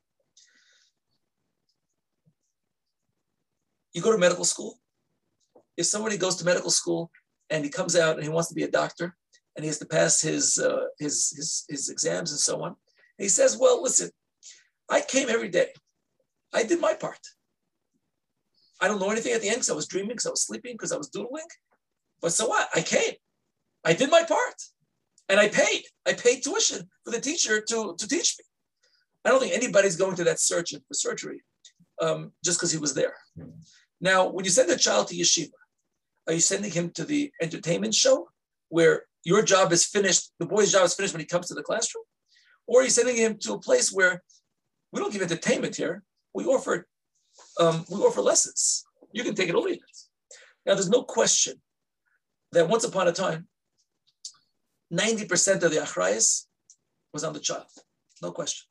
You 3.93 4.01
go 4.01 4.11
to 4.11 4.17
medical 4.17 4.45
school. 4.45 4.79
If 5.77 5.85
somebody 5.85 6.17
goes 6.17 6.37
to 6.37 6.45
medical 6.45 6.71
school 6.71 7.11
and 7.49 7.63
he 7.63 7.69
comes 7.69 7.95
out 7.95 8.15
and 8.15 8.23
he 8.23 8.29
wants 8.29 8.49
to 8.49 8.55
be 8.55 8.63
a 8.63 8.71
doctor 8.71 9.15
and 9.55 9.63
he 9.63 9.67
has 9.67 9.79
to 9.79 9.85
pass 9.85 10.21
his 10.21 10.57
uh, 10.57 10.85
his, 10.97 11.33
his 11.35 11.65
his 11.69 11.89
exams 11.89 12.31
and 12.31 12.39
so 12.39 12.63
on 12.63 12.75
he 13.17 13.27
says 13.27 13.57
well 13.57 13.83
listen 13.83 14.09
i 14.89 15.01
came 15.01 15.29
every 15.29 15.49
day. 15.49 15.69
I 16.55 16.63
did 16.63 16.79
my 16.79 16.93
part. 16.93 17.19
I 18.79 18.87
don't 18.87 18.99
know 18.99 19.09
anything 19.09 19.33
at 19.33 19.41
the 19.41 19.49
end 19.49 19.57
because 19.57 19.69
i 19.69 19.75
was 19.75 19.87
dreaming 19.87 20.15
because 20.15 20.27
i 20.27 20.29
was 20.29 20.45
sleeping 20.45 20.73
because 20.75 20.93
i 20.93 20.97
was 20.97 21.09
doodling 21.09 21.51
but 22.21 22.31
so 22.31 22.47
what? 22.47 22.69
I 22.73 22.81
came 22.81 23.15
I 23.83 23.93
did 23.93 24.09
my 24.09 24.23
part 24.23 24.55
and 25.29 25.39
I 25.39 25.49
paid. 25.49 25.83
I 26.05 26.13
paid 26.13 26.41
tuition 26.41 26.89
for 27.03 27.11
the 27.11 27.19
teacher 27.19 27.61
to, 27.61 27.95
to 27.97 28.07
teach 28.07 28.35
me. 28.39 28.45
I 29.25 29.29
don't 29.29 29.39
think 29.39 29.53
anybody's 29.53 29.95
going 29.95 30.15
to 30.17 30.23
that 30.25 30.39
surgeon 30.39 30.81
for 30.87 30.93
surgery 30.93 31.43
um, 32.01 32.31
just 32.43 32.59
because 32.59 32.71
he 32.71 32.77
was 32.77 32.93
there. 32.93 33.15
Now, 34.01 34.27
when 34.27 34.43
you 34.45 34.51
send 34.51 34.69
a 34.69 34.77
child 34.77 35.07
to 35.07 35.15
yeshiva, 35.15 35.51
are 36.27 36.33
you 36.33 36.39
sending 36.39 36.71
him 36.71 36.91
to 36.91 37.05
the 37.05 37.31
entertainment 37.41 37.93
show 37.93 38.27
where 38.69 39.03
your 39.23 39.41
job 39.41 39.71
is 39.71 39.85
finished, 39.85 40.31
the 40.39 40.45
boy's 40.45 40.71
job 40.71 40.85
is 40.85 40.93
finished 40.93 41.13
when 41.13 41.21
he 41.21 41.25
comes 41.25 41.47
to 41.47 41.53
the 41.53 41.63
classroom? 41.63 42.03
Or 42.67 42.81
are 42.81 42.83
you 42.83 42.89
sending 42.89 43.15
him 43.15 43.37
to 43.39 43.53
a 43.53 43.59
place 43.59 43.91
where 43.91 44.21
we 44.91 44.99
don't 44.99 45.11
give 45.11 45.21
entertainment 45.21 45.75
here, 45.75 46.03
we 46.33 46.45
offer, 46.45 46.87
um, 47.59 47.85
we 47.89 47.97
offer 47.97 48.21
lessons. 48.21 48.85
You 49.11 49.23
can 49.23 49.35
take 49.35 49.49
it 49.49 49.55
or 49.55 49.61
leave 49.61 49.77
it. 49.77 49.97
Now, 50.65 50.73
there's 50.75 50.89
no 50.89 51.03
question 51.03 51.61
that 52.51 52.69
once 52.69 52.83
upon 52.83 53.07
a 53.07 53.11
time, 53.11 53.47
90% 54.93 55.63
of 55.63 55.71
the 55.71 55.77
achrayas 55.77 56.45
was 57.11 57.23
on 57.23 57.33
the 57.33 57.39
child. 57.39 57.65
No 58.21 58.31
question. 58.31 58.67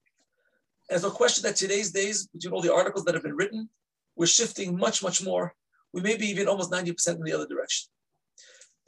And 0.88 0.94
there's 0.94 1.02
no 1.02 1.10
question 1.10 1.42
that 1.44 1.56
today's 1.56 1.90
days, 1.90 2.26
between 2.28 2.52
all 2.52 2.62
the 2.62 2.72
articles 2.72 3.04
that 3.04 3.14
have 3.14 3.22
been 3.22 3.36
written, 3.36 3.68
we're 4.16 4.26
shifting 4.26 4.76
much, 4.76 5.02
much 5.02 5.22
more 5.22 5.54
we 5.92 6.00
may 6.00 6.16
be 6.16 6.26
even 6.26 6.48
almost 6.48 6.70
90% 6.70 7.16
in 7.16 7.22
the 7.22 7.32
other 7.32 7.46
direction. 7.46 7.90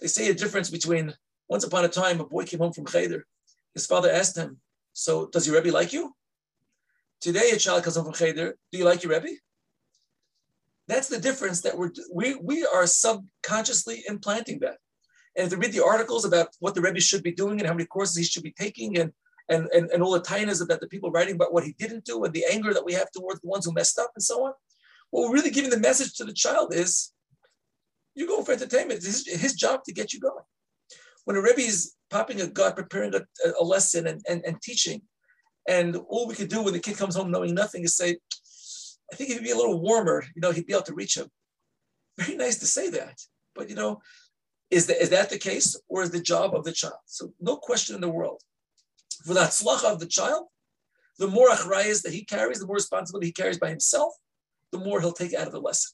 They 0.00 0.06
say 0.06 0.28
a 0.28 0.34
difference 0.34 0.70
between 0.70 1.14
once 1.48 1.64
upon 1.64 1.84
a 1.84 1.88
time, 1.88 2.20
a 2.20 2.24
boy 2.24 2.44
came 2.44 2.60
home 2.60 2.72
from 2.72 2.86
Cheder. 2.86 3.26
His 3.74 3.86
father 3.86 4.10
asked 4.10 4.36
him, 4.36 4.58
So 4.92 5.26
does 5.26 5.46
your 5.46 5.56
Rebbe 5.56 5.72
like 5.72 5.92
you? 5.92 6.14
Today, 7.20 7.50
a 7.50 7.58
child 7.58 7.84
comes 7.84 7.96
home 7.96 8.06
from 8.06 8.14
Cheder. 8.14 8.56
Do 8.72 8.78
you 8.78 8.84
like 8.84 9.02
your 9.02 9.12
Rebbe? 9.12 9.36
That's 10.88 11.08
the 11.08 11.20
difference 11.20 11.62
that 11.62 11.76
we're, 11.76 11.90
we, 12.12 12.34
we 12.34 12.66
are 12.66 12.86
subconsciously 12.86 14.04
implanting 14.08 14.60
that. 14.60 14.78
And 15.36 15.50
you 15.50 15.58
read 15.58 15.72
the 15.72 15.84
articles 15.84 16.24
about 16.24 16.48
what 16.60 16.74
the 16.74 16.80
Rebbe 16.80 17.00
should 17.00 17.22
be 17.22 17.32
doing 17.32 17.58
and 17.58 17.66
how 17.66 17.74
many 17.74 17.86
courses 17.86 18.16
he 18.16 18.24
should 18.24 18.42
be 18.42 18.52
taking 18.52 18.98
and, 18.98 19.12
and, 19.48 19.68
and, 19.74 19.90
and 19.90 20.02
all 20.02 20.12
the 20.12 20.20
tainas 20.20 20.62
about 20.62 20.80
the 20.80 20.86
people 20.86 21.10
writing 21.10 21.34
about 21.34 21.52
what 21.52 21.64
he 21.64 21.74
didn't 21.78 22.04
do 22.04 22.22
and 22.24 22.32
the 22.32 22.44
anger 22.50 22.72
that 22.72 22.84
we 22.84 22.92
have 22.92 23.10
towards 23.10 23.40
the 23.40 23.48
ones 23.48 23.64
who 23.64 23.72
messed 23.72 23.98
up 23.98 24.12
and 24.14 24.22
so 24.22 24.44
on, 24.46 24.52
what 25.10 25.28
we're 25.28 25.34
really 25.34 25.50
giving 25.50 25.70
the 25.70 25.78
message 25.78 26.14
to 26.14 26.24
the 26.24 26.32
child 26.32 26.72
is, 26.72 27.12
you 28.14 28.26
go 28.28 28.42
for 28.42 28.52
entertainment. 28.52 28.98
It's 28.98 29.26
his, 29.26 29.40
his 29.40 29.54
job 29.54 29.82
to 29.84 29.92
get 29.92 30.12
you 30.12 30.20
going. 30.20 30.44
When 31.24 31.36
a 31.36 31.42
Rebbe 31.42 31.60
is 31.60 31.94
popping 32.10 32.40
a 32.40 32.46
gut, 32.46 32.76
preparing 32.76 33.14
a, 33.14 33.22
a 33.60 33.64
lesson 33.64 34.06
and, 34.06 34.24
and, 34.28 34.44
and 34.44 34.60
teaching, 34.62 35.02
and 35.68 35.96
all 36.08 36.28
we 36.28 36.34
could 36.34 36.48
do 36.48 36.62
when 36.62 36.74
the 36.74 36.78
kid 36.78 36.96
comes 36.96 37.16
home 37.16 37.30
knowing 37.30 37.54
nothing 37.54 37.82
is 37.82 37.96
say, 37.96 38.18
I 39.12 39.16
think 39.16 39.30
he'd 39.30 39.42
be 39.42 39.50
a 39.50 39.56
little 39.56 39.80
warmer, 39.80 40.22
you 40.34 40.40
know, 40.40 40.52
he'd 40.52 40.66
be 40.66 40.74
able 40.74 40.82
to 40.84 40.94
reach 40.94 41.16
him. 41.16 41.28
Very 42.18 42.36
nice 42.36 42.58
to 42.58 42.66
say 42.66 42.90
that. 42.90 43.20
But, 43.54 43.68
you 43.68 43.74
know, 43.74 44.00
is, 44.74 44.86
the, 44.86 45.00
is 45.00 45.10
that 45.10 45.30
the 45.30 45.38
case 45.38 45.76
or 45.88 46.02
is 46.02 46.10
the 46.10 46.20
job 46.20 46.54
of 46.54 46.64
the 46.64 46.72
child? 46.72 46.98
So 47.06 47.32
no 47.40 47.56
question 47.56 47.94
in 47.94 48.00
the 48.00 48.08
world. 48.08 48.42
For 49.24 49.34
the 49.34 49.40
tzlacha 49.40 49.84
of 49.84 50.00
the 50.00 50.06
child, 50.06 50.48
the 51.18 51.28
more 51.28 51.48
achrayas 51.48 52.02
that 52.02 52.12
he 52.12 52.24
carries, 52.24 52.58
the 52.58 52.66
more 52.66 52.74
responsibility 52.74 53.28
he 53.28 53.32
carries 53.32 53.58
by 53.58 53.70
himself, 53.70 54.12
the 54.72 54.78
more 54.78 55.00
he'll 55.00 55.12
take 55.12 55.32
out 55.32 55.46
of 55.46 55.52
the 55.52 55.60
lesson. 55.60 55.92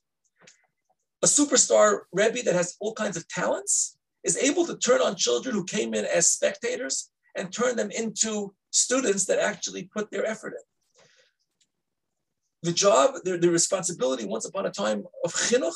A 1.23 1.27
superstar 1.27 2.01
Rebbe 2.13 2.43
that 2.45 2.55
has 2.55 2.77
all 2.81 2.95
kinds 2.95 3.19
of 3.19 3.29
talents 3.29 3.99
is 4.25 4.39
able 4.39 4.65
to 4.67 4.79
turn 4.79 5.03
on 5.03 5.15
children 5.15 5.55
who 5.55 5.65
came 5.65 5.93
in 5.93 6.07
as 6.07 6.29
spectators 6.29 7.11
and 7.37 7.53
turn 7.53 7.77
them 7.77 7.91
into 7.91 8.55
students 8.71 9.27
that 9.27 9.39
actually 9.39 9.91
put 9.95 10.11
their 10.11 10.25
effort 10.25 10.55
in. 10.55 10.65
The 12.63 12.73
job, 12.73 13.15
the, 13.25 13.37
the 13.37 13.51
responsibility 13.51 14.25
once 14.25 14.47
upon 14.47 14.65
a 14.65 14.71
time 14.71 15.05
of 15.25 15.35
chinuch 15.35 15.75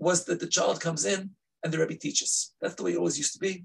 was 0.00 0.24
that 0.24 0.40
the 0.40 0.46
child 0.48 0.80
comes 0.80 1.04
in 1.04 1.30
and 1.62 1.72
the 1.72 1.78
Rebbe 1.78 1.96
teaches. 1.96 2.54
That's 2.60 2.74
the 2.74 2.82
way 2.82 2.92
it 2.92 2.98
always 2.98 3.18
used 3.18 3.34
to 3.34 3.38
be. 3.38 3.64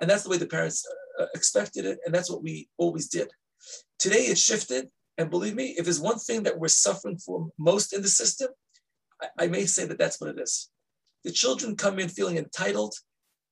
And 0.00 0.10
that's 0.10 0.24
the 0.24 0.30
way 0.30 0.36
the 0.36 0.46
parents 0.46 0.84
uh, 1.20 1.26
expected 1.34 1.84
it. 1.84 1.98
And 2.04 2.14
that's 2.14 2.30
what 2.30 2.42
we 2.42 2.68
always 2.76 3.08
did. 3.08 3.30
Today 3.98 4.26
it 4.26 4.38
shifted. 4.38 4.88
And 5.18 5.30
believe 5.30 5.54
me, 5.54 5.74
if 5.78 5.84
there's 5.84 6.00
one 6.00 6.18
thing 6.18 6.42
that 6.42 6.58
we're 6.58 6.68
suffering 6.68 7.18
from 7.18 7.50
most 7.58 7.94
in 7.94 8.02
the 8.02 8.08
system, 8.08 8.48
I, 9.22 9.44
I 9.44 9.46
may 9.46 9.64
say 9.64 9.86
that 9.86 9.98
that's 9.98 10.20
what 10.20 10.30
it 10.30 10.38
is. 10.38 10.70
The 11.24 11.32
children 11.32 11.76
come 11.76 11.98
in 11.98 12.08
feeling 12.08 12.36
entitled 12.36 12.94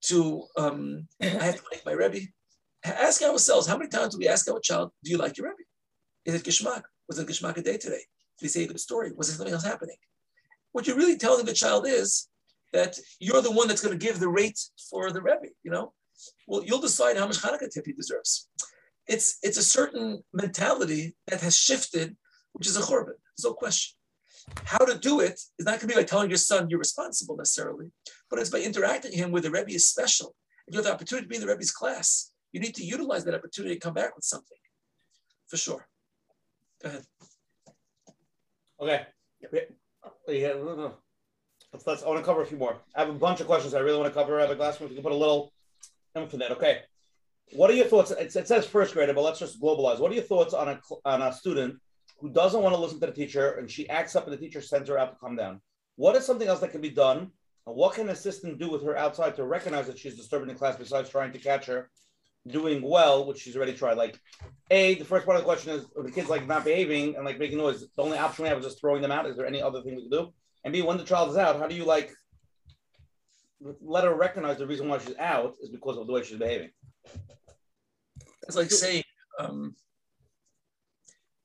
to, 0.03 0.45
um, 0.57 1.09
I 1.23 1.27
have 1.27 1.57
to 1.57 1.63
like 1.73 1.87
my 1.87 1.93
Rebbe. 1.93 2.27
Ask 2.85 3.23
ourselves, 3.23 3.67
how 3.67 3.79
many 3.79 3.89
times 3.89 4.13
do 4.13 4.19
we 4.19 4.29
ask 4.29 4.51
our 4.51 4.61
child, 4.61 4.91
do 5.03 5.11
you 5.11 5.17
like 5.17 5.39
your 5.39 5.49
Rebbe? 5.49 5.63
Is 6.27 6.35
it 6.35 6.45
Gishmak? 6.45 6.83
Was 7.09 7.19
it 7.19 7.27
Gishmak 7.27 7.57
a 7.57 7.63
day 7.63 7.79
today? 7.79 8.03
Did 8.39 8.47
he 8.47 8.49
say 8.49 8.65
a 8.65 8.67
good 8.67 8.81
story? 8.81 9.13
Was 9.17 9.29
there 9.29 9.37
something 9.37 9.55
else 9.55 9.65
happening? 9.65 9.97
What 10.73 10.87
you're 10.87 10.97
really 10.97 11.17
telling 11.17 11.47
the 11.47 11.55
child 11.55 11.87
is 11.87 12.29
that 12.75 12.99
you're 13.20 13.41
the 13.41 13.51
one 13.51 13.68
that's 13.68 13.81
going 13.81 13.99
to 13.99 14.07
give 14.07 14.20
the 14.20 14.29
rate 14.29 14.61
for 14.91 15.11
the 15.11 15.22
Rebbe, 15.22 15.49
you 15.62 15.70
know? 15.70 15.95
Well, 16.47 16.62
you'll 16.64 16.81
decide 16.81 17.16
how 17.16 17.27
much 17.27 17.39
Hanukkah 17.39 17.70
tip 17.72 17.87
he 17.87 17.93
deserves. 17.93 18.49
It's, 19.07 19.39
it's 19.43 19.59
a 19.59 19.62
certain 19.62 20.22
mentality 20.33 21.14
that 21.29 21.41
has 21.41 21.57
shifted, 21.57 22.16
which 22.53 22.66
is 22.66 22.77
a 22.77 22.81
churban. 22.81 23.16
There's 23.37 23.45
no 23.45 23.55
question. 23.55 23.97
How 24.64 24.85
to 24.85 24.99
do 24.99 25.20
it 25.20 25.41
is 25.59 25.64
not 25.64 25.79
going 25.79 25.81
to 25.81 25.87
be 25.87 25.95
by 25.95 26.03
telling 26.03 26.29
your 26.29 26.37
son 26.37 26.68
you're 26.68 26.79
responsible 26.79 27.37
necessarily, 27.37 27.87
but 28.29 28.39
it's 28.39 28.51
by 28.51 28.61
interacting 28.61 29.12
him 29.12 29.31
with 29.31 29.45
the 29.45 29.51
Rebbe 29.51 29.70
is 29.70 29.87
special. 29.87 30.35
If 30.66 30.75
you 30.75 30.79
have 30.79 30.87
the 30.87 30.93
opportunity 30.93 31.27
to 31.27 31.29
be 31.29 31.37
in 31.37 31.43
the 31.43 31.49
Rebbe's 31.49 31.70
class, 31.70 32.33
you 32.53 32.61
need 32.61 32.75
to 32.75 32.85
utilize 32.85 33.25
that 33.25 33.35
opportunity 33.35 33.75
to 33.75 33.81
come 33.81 33.95
back 33.95 34.14
with 34.16 34.25
something, 34.25 34.59
for 35.49 35.57
sure. 35.57 35.87
Go 36.83 36.89
ahead. 36.89 37.05
Okay. 38.81 39.07
Yeah, 40.29 40.53
no. 40.55 40.95
Let's, 41.75 41.89
let's, 41.89 42.03
I 42.05 42.09
want 42.09 42.20
to 42.20 42.25
cover 42.25 42.41
a 42.41 42.47
few 42.47 42.57
more. 42.57 42.77
I 42.95 43.01
have 43.01 43.09
a 43.09 43.18
bunch 43.18 43.41
of 43.41 43.49
questions 43.49 43.75
I 43.75 43.81
really 43.81 43.99
want 43.99 44.14
to 44.14 44.16
cover. 44.16 44.39
I 44.39 44.43
have 44.43 44.51
a 44.53 44.55
glass 44.55 44.79
one. 44.79 44.91
You 44.91 44.95
can 44.95 45.03
put 45.03 45.11
a 45.11 45.16
little 45.16 45.53
infinite. 46.14 46.53
Okay. 46.53 46.83
What 47.51 47.68
are 47.68 47.72
your 47.72 47.87
thoughts? 47.87 48.12
It, 48.12 48.37
it 48.37 48.47
says 48.47 48.64
first 48.64 48.95
grader, 48.95 49.12
but 49.12 49.22
let's 49.22 49.41
just 49.41 49.61
globalize. 49.61 49.99
What 49.99 50.12
are 50.12 50.14
your 50.14 50.22
thoughts 50.22 50.55
on 50.55 50.68
a 50.68 50.81
on 51.05 51.20
a 51.20 51.33
student 51.33 51.81
who 52.20 52.31
doesn't 52.31 52.62
want 52.62 52.77
to 52.77 52.81
listen 52.81 53.01
to 53.01 53.07
the 53.07 53.12
teacher 53.12 53.55
and 53.55 53.68
she 53.68 53.89
acts 53.89 54.14
up 54.14 54.22
and 54.22 54.33
the 54.33 54.37
teacher 54.37 54.61
sends 54.61 54.89
her 54.89 54.97
out 54.97 55.14
to 55.14 55.18
come 55.18 55.35
down? 55.35 55.61
What 55.97 56.14
is 56.14 56.25
something 56.25 56.47
else 56.47 56.61
that 56.61 56.70
can 56.70 56.81
be 56.81 56.91
done? 56.91 57.33
And 57.66 57.75
what 57.75 57.95
can 57.95 58.05
an 58.05 58.11
assistant 58.11 58.61
do 58.61 58.70
with 58.70 58.85
her 58.85 58.97
outside 58.97 59.35
to 59.35 59.45
recognize 59.45 59.89
that 59.89 59.99
she's 59.99 60.16
disturbing 60.16 60.47
the 60.47 60.55
class 60.55 60.77
besides 60.77 61.11
trying 61.11 61.33
to 61.33 61.41
catch 61.41 61.66
her 61.66 61.91
doing 62.47 62.83
well, 62.83 63.27
which 63.27 63.41
she's 63.41 63.57
already 63.57 63.75
tried? 63.75 63.97
Like, 63.97 64.16
A, 64.70 64.95
the 64.95 65.05
first 65.05 65.27
part 65.27 65.39
of 65.39 65.43
the 65.43 65.47
question 65.47 65.72
is 65.72 65.87
the 65.97 66.12
kid's 66.12 66.29
like 66.29 66.47
not 66.47 66.64
behaving 66.64 67.16
and 67.16 67.25
like 67.25 67.41
making 67.41 67.59
noise. 67.59 67.81
The 67.81 68.03
only 68.03 68.18
option 68.18 68.45
we 68.45 68.49
have 68.49 68.59
is 68.59 68.64
just 68.64 68.81
throwing 68.81 69.03
them 69.03 69.11
out. 69.11 69.27
Is 69.27 69.37
there 69.37 69.47
any 69.47 69.61
other 69.61 69.83
thing 69.83 69.97
we 69.97 70.03
can 70.03 70.11
do? 70.11 70.33
And 70.65 70.73
B, 70.73 70.83
when 70.83 70.97
the 70.97 71.05
child 71.05 71.31
is 71.31 71.37
out, 71.37 71.59
how 71.59 71.69
do 71.69 71.75
you 71.75 71.85
like 71.85 72.12
let 73.81 74.05
her 74.05 74.15
recognize 74.15 74.59
the 74.59 74.67
reason 74.67 74.89
why 74.89 74.99
she's 74.99 75.17
out 75.19 75.55
is 75.62 75.71
because 75.71 75.97
of 75.97 76.07
the 76.07 76.12
way 76.12 76.23
she's 76.23 76.39
behaving? 76.39 76.71
It's 78.47 78.57
like 78.57 78.71
saying, 78.71 79.05
um, 79.39 79.75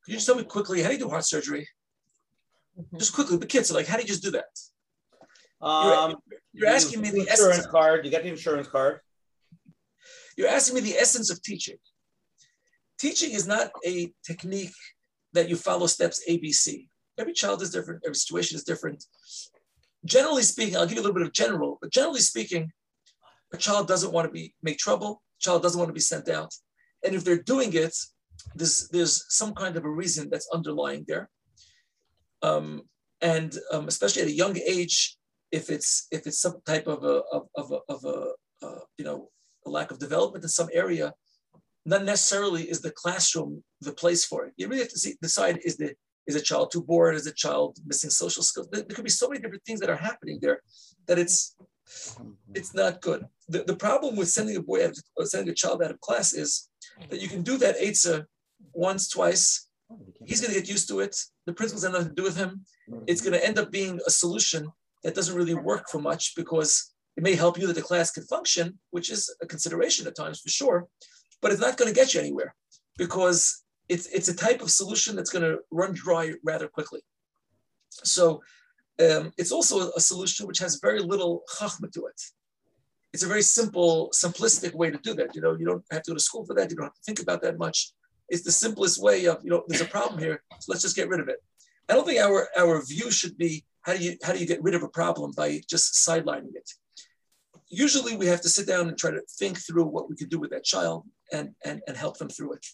could 0.03 0.11
you 0.11 0.17
just 0.17 0.26
tell 0.26 0.36
me 0.36 0.43
quickly, 0.43 0.82
how 0.82 0.88
do 0.89 0.95
you 0.95 0.99
do 0.99 1.09
heart 1.09 1.26
surgery? 1.26 1.67
Mm-hmm. 2.78 2.97
Just 2.97 3.13
quickly, 3.13 3.38
the 3.38 3.45
kids 3.45 3.72
are 3.72 3.76
like, 3.76 3.88
how 3.88 3.95
do 3.95 4.01
you 4.01 4.07
just 4.07 4.24
do 4.24 4.32
that? 4.32 4.45
Um, 5.61 6.15
you're, 6.26 6.39
you're 6.53 6.70
asking 6.70 7.01
me 7.01 7.09
the 7.09 7.22
insurance 7.22 7.59
essence 7.59 7.67
card. 7.67 8.05
You 8.05 8.11
get 8.11 8.24
the 8.24 8.30
insurance 8.30 8.67
card. 8.67 8.99
You're 10.38 10.47
asking 10.47 10.76
me 10.76 10.82
the 10.82 10.97
essence 10.97 11.30
of 11.30 11.41
teaching. 11.41 11.78
Teaching 12.99 13.32
is 13.32 13.47
not 13.47 13.72
a 13.86 14.11
technique 14.26 14.74
that 15.34 15.49
you 15.49 15.55
follow 15.55 15.88
steps 15.88 16.22
ABC. 16.30 16.88
Every 17.20 17.34
child 17.34 17.61
is 17.61 17.70
different. 17.70 18.01
Every 18.05 18.15
situation 18.15 18.55
is 18.55 18.63
different. 18.63 19.03
Generally 20.05 20.43
speaking, 20.43 20.78
I'll 20.78 20.88
give 20.88 20.95
you 20.95 21.01
a 21.01 21.05
little 21.05 21.20
bit 21.20 21.28
of 21.28 21.34
general, 21.34 21.78
but 21.82 21.91
generally 21.91 22.22
speaking, 22.22 22.72
a 23.53 23.57
child 23.57 23.88
doesn't 23.88 24.13
want 24.13 24.26
to 24.28 24.32
be 24.32 24.53
make 24.63 24.78
trouble. 24.78 25.22
A 25.39 25.41
child 25.41 25.61
doesn't 25.61 25.80
want 25.80 25.89
to 25.89 25.93
be 25.93 25.99
sent 25.99 26.30
out, 26.30 26.53
and 27.03 27.13
if 27.13 27.24
they're 27.26 27.43
doing 27.43 27.74
it, 27.74 27.95
there's 28.55 28.88
there's 28.89 29.26
some 29.28 29.53
kind 29.53 29.76
of 29.76 29.84
a 29.86 29.89
reason 29.89 30.30
that's 30.30 30.49
underlying 30.53 31.03
there. 31.07 31.30
Um, 32.41 32.84
and 33.22 33.57
um, 33.74 33.88
especially 33.89 34.22
at 34.22 34.30
a 34.30 34.41
young 34.43 34.57
age, 34.57 35.17
if 35.51 35.70
it's 35.70 36.07
if 36.11 36.26
it's 36.26 36.41
some 36.41 36.61
type 36.65 36.88
of 36.88 37.03
a 37.03 37.22
of, 37.34 37.47
of 37.55 37.72
a, 37.72 37.80
of 37.89 38.05
a 38.05 38.65
uh, 38.65 38.80
you 38.97 39.03
know 39.03 39.30
a 39.65 39.70
lack 39.70 39.91
of 39.91 39.99
development 39.99 40.43
in 40.45 40.49
some 40.49 40.70
area, 40.74 41.13
not 41.86 42.05
necessarily 42.05 42.63
is 42.70 42.82
the 42.82 42.91
classroom 42.91 43.63
the 43.82 43.91
place 43.91 44.24
for 44.24 44.45
it. 44.45 44.53
You 44.57 44.67
really 44.67 44.84
have 44.84 44.91
to 44.91 44.99
see, 44.99 45.15
decide 45.22 45.59
is 45.65 45.78
the 45.78 45.93
is 46.30 46.36
a 46.36 46.41
child 46.49 46.71
too 46.71 46.84
bored? 46.84 47.15
Is 47.15 47.27
a 47.27 47.34
child 47.34 47.77
missing 47.86 48.11
social 48.11 48.43
skills? 48.43 48.69
There, 48.71 48.84
could 48.84 49.03
be 49.03 49.09
so 49.21 49.27
many 49.27 49.41
different 49.41 49.65
things 49.65 49.80
that 49.80 49.89
are 49.89 50.03
happening 50.09 50.38
there 50.41 50.61
that 51.07 51.17
it's 51.17 51.55
it's 52.53 52.73
not 52.75 53.01
good. 53.01 53.25
The, 53.47 53.63
the 53.63 53.75
problem 53.75 54.15
with 54.15 54.30
sending 54.30 54.55
a 54.55 54.61
boy 54.61 54.86
out 54.86 54.93
of, 55.17 55.27
sending 55.27 55.49
a 55.49 55.55
child 55.55 55.82
out 55.82 55.89
of 55.89 55.99
class 56.01 56.34
is 56.34 56.69
that 57.09 57.19
you 57.19 57.27
can 57.27 57.41
do 57.41 57.57
that 57.57 57.80
eitzah 57.80 58.25
once, 58.73 59.09
twice. 59.09 59.67
He's 60.23 60.39
going 60.39 60.53
to 60.53 60.59
get 60.59 60.69
used 60.69 60.88
to 60.89 60.99
it. 60.99 61.15
The 61.47 61.53
principal's 61.53 61.84
have 61.84 61.93
nothing 61.93 62.09
to 62.09 62.21
do 62.21 62.27
with 62.30 62.38
him. 62.38 62.63
It's 63.07 63.21
going 63.21 63.34
to 63.34 63.43
end 63.43 63.57
up 63.57 63.71
being 63.71 63.99
a 64.05 64.11
solution 64.11 64.69
that 65.03 65.15
doesn't 65.15 65.36
really 65.36 65.55
work 65.55 65.89
for 65.89 65.99
much 65.99 66.36
because 66.36 66.93
it 67.17 67.23
may 67.23 67.34
help 67.34 67.57
you 67.57 67.65
that 67.67 67.73
the 67.73 67.82
class 67.82 68.11
can 68.11 68.23
function, 68.25 68.77
which 68.91 69.09
is 69.09 69.34
a 69.41 69.47
consideration 69.47 70.05
at 70.05 70.15
times 70.15 70.39
for 70.39 70.49
sure, 70.49 70.88
but 71.41 71.51
it's 71.51 71.61
not 71.61 71.77
going 71.77 71.91
to 71.91 71.99
get 71.99 72.13
you 72.13 72.19
anywhere 72.19 72.53
because 72.97 73.63
it's, 73.89 74.05
it's 74.07 74.27
a 74.29 74.35
type 74.35 74.61
of 74.61 74.71
solution 74.71 75.15
that's 75.15 75.31
going 75.31 75.43
to 75.43 75.59
run 75.71 75.93
dry 75.93 76.33
rather 76.43 76.67
quickly. 76.67 77.01
So 77.89 78.41
um, 78.99 79.33
it's 79.37 79.51
also 79.51 79.91
a 79.91 79.99
solution 79.99 80.47
which 80.47 80.59
has 80.59 80.79
very 80.81 80.99
little 80.99 81.43
chachma 81.57 81.91
to 81.93 82.05
it. 82.05 82.21
It's 83.11 83.23
a 83.23 83.27
very 83.27 83.41
simple, 83.41 84.11
simplistic 84.13 84.75
way 84.75 84.91
to 84.91 84.99
do 84.99 85.15
that. 85.15 85.35
You 85.35 85.41
know, 85.41 85.55
you 85.57 85.65
don't 85.65 85.83
have 85.91 86.03
to 86.03 86.11
go 86.11 86.15
to 86.15 86.19
school 86.19 86.45
for 86.45 86.53
that. 86.53 86.69
You 86.69 86.75
don't 86.75 86.85
have 86.85 86.93
to 86.93 87.01
think 87.05 87.21
about 87.21 87.41
that 87.41 87.57
much. 87.57 87.91
It's 88.29 88.43
the 88.43 88.51
simplest 88.51 89.01
way 89.01 89.25
of, 89.25 89.43
you 89.43 89.49
know, 89.49 89.63
there's 89.67 89.81
a 89.81 89.85
problem 89.85 90.19
here, 90.19 90.43
so 90.59 90.71
let's 90.71 90.83
just 90.83 90.95
get 90.95 91.09
rid 91.09 91.19
of 91.19 91.27
it. 91.27 91.37
I 91.89 91.93
don't 91.93 92.05
think 92.05 92.19
our, 92.19 92.47
our 92.55 92.85
view 92.85 93.09
should 93.09 93.35
be 93.37 93.65
how 93.81 93.95
do 93.95 94.03
you 94.03 94.17
how 94.23 94.33
do 94.33 94.39
you 94.39 94.45
get 94.45 94.61
rid 94.61 94.75
of 94.75 94.83
a 94.83 94.89
problem 94.89 95.31
by 95.35 95.61
just 95.67 96.07
sidelining 96.07 96.53
it. 96.53 96.69
Usually 97.69 98.15
we 98.15 98.27
have 98.27 98.41
to 98.41 98.49
sit 98.49 98.67
down 98.67 98.87
and 98.87 98.97
try 98.97 99.09
to 99.09 99.21
think 99.39 99.57
through 99.57 99.85
what 99.85 100.09
we 100.09 100.15
could 100.15 100.29
do 100.29 100.39
with 100.39 100.51
that 100.51 100.63
child 100.63 101.05
and, 101.31 101.55
and, 101.65 101.81
and 101.87 101.97
help 101.97 102.17
them 102.17 102.29
through 102.29 102.53
it 102.53 102.65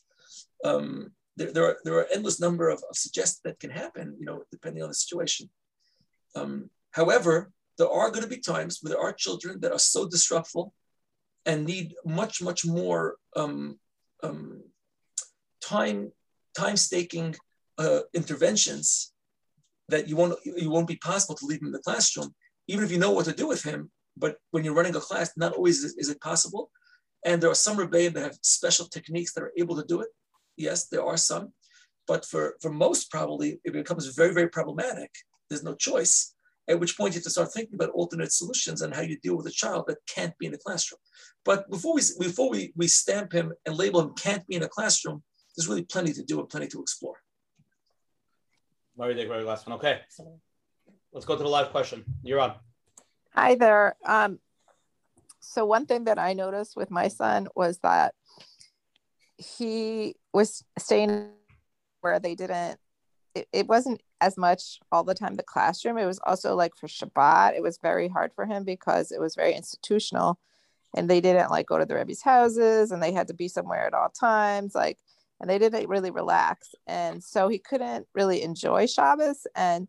um, 0.65 1.11
there, 1.37 1.51
there, 1.51 1.65
are, 1.65 1.77
there 1.83 1.97
are 1.99 2.07
endless 2.13 2.39
number 2.39 2.69
of, 2.69 2.81
of 2.89 2.95
suggestions 2.95 3.41
that 3.43 3.59
can 3.59 3.69
happen, 3.69 4.15
you 4.19 4.25
know, 4.25 4.43
depending 4.51 4.83
on 4.83 4.89
the 4.89 4.95
situation. 4.95 5.49
Um, 6.35 6.69
however, 6.91 7.51
there 7.77 7.89
are 7.89 8.09
going 8.09 8.23
to 8.23 8.35
be 8.35 8.39
times 8.39 8.79
where 8.81 8.93
there 8.93 9.05
are 9.05 9.13
children 9.13 9.59
that 9.61 9.71
are 9.71 9.79
so 9.79 10.07
disruptful 10.07 10.73
and 11.45 11.65
need 11.65 11.93
much, 12.05 12.41
much 12.41 12.65
more 12.65 13.17
um, 13.35 13.77
um, 14.23 14.63
time, 15.61 16.11
time 16.57 16.77
staking 16.77 17.35
uh, 17.77 17.99
interventions 18.13 19.13
that 19.89 20.07
you 20.07 20.15
won't, 20.15 20.33
you 20.45 20.71
won't 20.71 20.87
be 20.87 20.95
possible 20.95 21.35
to 21.35 21.45
leave 21.45 21.61
him 21.61 21.67
in 21.67 21.73
the 21.73 21.79
classroom. 21.79 22.33
even 22.67 22.83
if 22.83 22.91
you 22.91 22.97
know 22.97 23.11
what 23.11 23.25
to 23.25 23.33
do 23.33 23.47
with 23.47 23.61
him, 23.61 23.91
but 24.17 24.37
when 24.51 24.63
you're 24.63 24.73
running 24.73 24.95
a 24.95 24.99
class, 24.99 25.31
not 25.37 25.53
always 25.53 25.83
is, 25.83 25.95
is 25.97 26.09
it 26.09 26.19
possible. 26.21 26.71
And 27.25 27.41
there 27.41 27.51
are 27.51 27.55
some 27.55 27.77
rebbeim 27.77 28.13
that 28.13 28.23
have 28.23 28.37
special 28.41 28.85
techniques 28.87 29.33
that 29.33 29.43
are 29.43 29.51
able 29.57 29.75
to 29.75 29.85
do 29.85 30.01
it. 30.01 30.07
Yes, 30.57 30.87
there 30.87 31.03
are 31.03 31.17
some, 31.17 31.53
but 32.07 32.25
for, 32.25 32.55
for 32.61 32.71
most 32.71 33.11
probably, 33.11 33.59
it 33.63 33.73
becomes 33.73 34.07
very, 34.07 34.33
very 34.33 34.49
problematic. 34.49 35.11
There's 35.49 35.63
no 35.63 35.75
choice. 35.75 36.33
At 36.67 36.79
which 36.79 36.97
point 36.97 37.13
you 37.13 37.19
have 37.19 37.25
to 37.25 37.29
start 37.29 37.53
thinking 37.53 37.75
about 37.75 37.91
alternate 37.91 38.31
solutions 38.31 38.81
and 38.81 38.95
how 38.95 39.01
you 39.01 39.19
deal 39.19 39.37
with 39.37 39.45
a 39.45 39.51
child 39.51 39.85
that 39.87 39.97
can't 40.07 40.35
be 40.39 40.47
in 40.47 40.51
the 40.51 40.57
classroom. 40.57 40.99
But 41.43 41.69
before 41.69 41.93
we 41.93 42.01
before 42.19 42.49
we, 42.49 42.73
we 42.75 42.87
stamp 42.87 43.33
him 43.33 43.53
and 43.67 43.77
label 43.77 44.01
him 44.01 44.13
can't 44.15 44.47
be 44.47 44.55
in 44.55 44.63
a 44.63 44.67
classroom, 44.67 45.21
there's 45.55 45.67
really 45.67 45.83
plenty 45.83 46.11
to 46.13 46.23
do 46.23 46.39
and 46.39 46.49
plenty 46.49 46.67
to 46.67 46.81
explore. 46.81 47.17
Very 48.97 49.13
good, 49.13 49.27
very 49.27 49.43
last 49.43 49.67
one. 49.67 49.75
Okay. 49.77 49.99
Let's 51.13 51.25
go 51.25 51.37
to 51.37 51.43
the 51.43 51.49
live 51.49 51.69
question. 51.69 52.03
You're 52.23 52.39
on. 52.39 52.55
Hi 53.33 53.55
there. 53.55 53.95
Um, 54.03 54.39
so 55.39 55.65
one 55.65 55.85
thing 55.85 56.05
that 56.05 56.17
I 56.17 56.33
noticed 56.33 56.75
with 56.75 56.89
my 56.89 57.09
son 57.09 57.47
was 57.55 57.77
that 57.79 58.15
he 59.37 60.15
was 60.33 60.63
staying 60.77 61.29
where 62.01 62.19
they 62.19 62.35
didn't 62.35 62.79
it, 63.33 63.47
it 63.51 63.67
wasn't 63.67 64.01
as 64.21 64.37
much 64.37 64.79
all 64.91 65.03
the 65.03 65.13
time 65.13 65.35
the 65.35 65.43
classroom. 65.43 65.97
It 65.97 66.05
was 66.05 66.19
also 66.25 66.55
like 66.55 66.75
for 66.77 66.87
shabbat 66.87 67.55
it 67.55 67.61
was 67.61 67.79
very 67.81 68.07
hard 68.07 68.31
for 68.33 68.45
him 68.45 68.63
because 68.63 69.11
it 69.11 69.19
was 69.19 69.35
very 69.35 69.53
institutional 69.53 70.39
and 70.95 71.09
they 71.09 71.19
didn't 71.19 71.51
like 71.51 71.67
go 71.67 71.77
to 71.77 71.85
the 71.85 71.95
rebbe's 71.95 72.21
houses 72.21 72.91
and 72.91 73.03
they 73.03 73.11
had 73.11 73.27
to 73.27 73.33
be 73.33 73.47
somewhere 73.47 73.85
at 73.85 73.93
all 73.93 74.09
times 74.09 74.73
like 74.73 74.97
and 75.39 75.49
they 75.49 75.59
didn't 75.59 75.89
really 75.89 76.11
relax. 76.11 76.73
And 76.87 77.23
so 77.23 77.47
he 77.47 77.59
couldn't 77.59 78.07
really 78.13 78.41
enjoy 78.41 78.87
shabbos. 78.87 79.45
And 79.55 79.87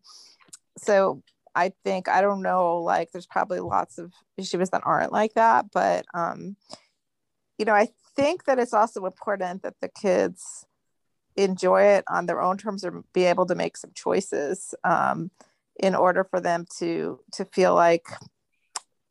so 0.77 1.23
I 1.55 1.71
think 1.83 2.07
I 2.07 2.21
don't 2.21 2.41
know, 2.41 2.77
like 2.77 3.11
there's 3.11 3.25
probably 3.25 3.59
lots 3.59 3.97
of 3.97 4.13
yeshivas 4.39 4.71
that 4.71 4.83
aren't 4.85 5.11
like 5.11 5.33
that, 5.33 5.65
but 5.73 6.05
um, 6.13 6.55
you 7.57 7.65
know, 7.65 7.73
I 7.73 7.89
think 8.17 8.43
that 8.45 8.59
it's 8.59 8.73
also 8.73 9.05
important 9.05 9.61
that 9.63 9.75
the 9.79 9.87
kids 9.87 10.65
enjoy 11.37 11.83
it 11.83 12.03
on 12.09 12.25
their 12.25 12.41
own 12.41 12.57
terms 12.57 12.83
or 12.83 13.03
be 13.13 13.23
able 13.25 13.45
to 13.45 13.55
make 13.55 13.77
some 13.77 13.91
choices 13.93 14.73
um, 14.83 15.29
in 15.79 15.93
order 15.95 16.23
for 16.23 16.41
them 16.41 16.65
to 16.79 17.19
to 17.31 17.45
feel 17.45 17.75
like 17.75 18.07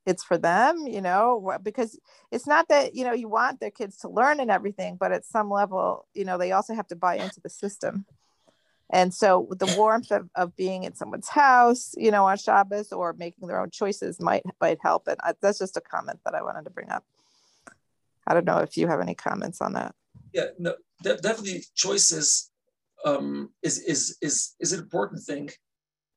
it's 0.05 0.25
for 0.25 0.37
them 0.37 0.87
you 0.89 1.01
know 1.01 1.57
because 1.63 1.99
it's 2.33 2.47
not 2.47 2.69
that 2.69 2.97
you 2.97 3.05
know 3.05 3.13
you 3.13 3.29
want 3.29 3.61
their 3.61 3.71
kids 3.71 3.97
to 3.99 4.09
learn 4.09 4.41
and 4.41 4.51
everything 4.51 4.97
but 4.99 5.13
at 5.13 5.25
some 5.25 5.49
level 5.51 6.07
you 6.15 6.25
know 6.25 6.37
they 6.37 6.51
also 6.51 6.75
have 6.75 6.89
to 6.89 6.97
buy 6.97 7.15
into 7.15 7.41
the 7.41 7.49
system 7.49 8.05
and 8.91 9.13
so 9.13 9.49
the 9.51 9.73
warmth 9.77 10.13
of, 10.13 10.29
of 10.35 10.55
being 10.55 10.85
in 10.85 10.95
someone's 10.95 11.29
house, 11.29 11.93
you 11.99 12.13
know, 12.13 12.25
on 12.25 12.37
Shabbos 12.37 12.93
or 12.93 13.15
making 13.15 13.49
their 13.49 13.61
own 13.61 13.71
choices 13.71 14.21
might 14.21 14.45
might 14.61 14.79
help. 14.81 15.09
And 15.09 15.17
I, 15.25 15.35
that's 15.41 15.59
just 15.59 15.77
a 15.77 15.81
comment 15.81 16.21
that 16.25 16.35
I 16.35 16.43
wanted 16.43 16.65
to 16.65 16.71
bring 16.71 16.91
up. 16.91 17.05
I 18.27 18.35
don't 18.35 18.45
know 18.45 18.59
if 18.59 18.77
you 18.77 18.87
have 18.89 19.01
any 19.01 19.15
comments 19.15 19.61
on 19.61 19.73
that. 19.75 19.95
Yeah, 20.33 20.47
no, 20.59 20.75
de- 21.03 21.17
definitely 21.17 21.65
choices 21.75 22.51
um, 23.05 23.51
is 23.63 23.79
is 23.79 24.17
is 24.21 24.55
is 24.61 24.73
an 24.73 24.81
important 24.81 25.23
thing. 25.23 25.51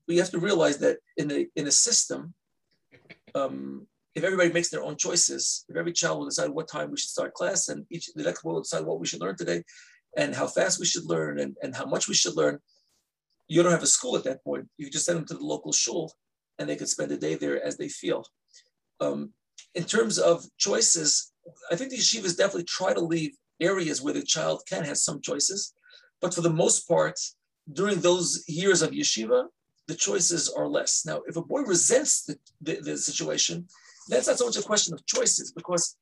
We 0.07 0.17
have 0.17 0.31
to 0.31 0.39
realize 0.39 0.77
that 0.79 0.97
in 1.17 1.31
a 1.31 1.47
in 1.55 1.67
a 1.67 1.71
system, 1.71 2.33
um, 3.35 3.87
if 4.15 4.23
everybody 4.23 4.51
makes 4.51 4.69
their 4.69 4.83
own 4.83 4.97
choices, 4.97 5.65
if 5.69 5.75
every 5.75 5.93
child 5.93 6.17
will 6.17 6.25
decide 6.25 6.49
what 6.49 6.67
time 6.67 6.89
we 6.89 6.97
should 6.97 7.09
start 7.09 7.33
class, 7.33 7.69
and 7.69 7.85
each 7.89 8.09
the 8.15 8.23
next 8.23 8.43
one 8.43 8.55
will 8.55 8.61
decide 8.61 8.85
what 8.85 8.99
we 8.99 9.07
should 9.07 9.21
learn 9.21 9.37
today, 9.37 9.63
and 10.17 10.35
how 10.35 10.47
fast 10.47 10.79
we 10.79 10.85
should 10.85 11.05
learn 11.05 11.39
and, 11.39 11.55
and 11.61 11.75
how 11.75 11.85
much 11.85 12.07
we 12.07 12.15
should 12.15 12.35
learn. 12.35 12.59
You 13.47 13.63
don't 13.63 13.71
have 13.71 13.83
a 13.83 13.87
school 13.87 14.15
at 14.15 14.23
that 14.25 14.43
point. 14.43 14.67
You 14.77 14.89
just 14.89 15.05
send 15.05 15.17
them 15.17 15.25
to 15.27 15.33
the 15.33 15.45
local 15.45 15.71
shul 15.71 16.13
and 16.59 16.69
they 16.69 16.75
could 16.75 16.89
spend 16.89 17.11
a 17.11 17.17
day 17.17 17.35
there 17.35 17.63
as 17.63 17.77
they 17.77 17.89
feel. 17.89 18.25
Um, 18.99 19.33
in 19.75 19.85
terms 19.85 20.19
of 20.19 20.45
choices, 20.57 21.31
I 21.71 21.75
think 21.75 21.91
the 21.91 21.97
yeshivas 21.97 22.37
definitely 22.37 22.65
try 22.65 22.93
to 22.93 22.99
leave 22.99 23.31
areas 23.59 24.01
where 24.01 24.13
the 24.13 24.23
child 24.23 24.63
can 24.67 24.83
have 24.83 24.97
some 24.97 25.21
choices. 25.21 25.73
But 26.21 26.33
for 26.33 26.41
the 26.41 26.49
most 26.49 26.87
part, 26.87 27.19
during 27.71 27.99
those 27.99 28.43
years 28.47 28.81
of 28.81 28.91
yeshiva, 28.91 29.45
the 29.87 29.95
choices 29.95 30.49
are 30.49 30.67
less. 30.67 31.05
Now, 31.05 31.21
if 31.27 31.35
a 31.35 31.41
boy 31.41 31.61
resents 31.61 32.25
the, 32.25 32.37
the, 32.61 32.81
the 32.81 32.97
situation, 32.97 33.67
that's 34.07 34.27
not 34.27 34.37
so 34.37 34.45
much 34.45 34.57
a 34.57 34.61
question 34.61 34.93
of 34.93 35.05
choices, 35.05 35.51
because 35.51 35.97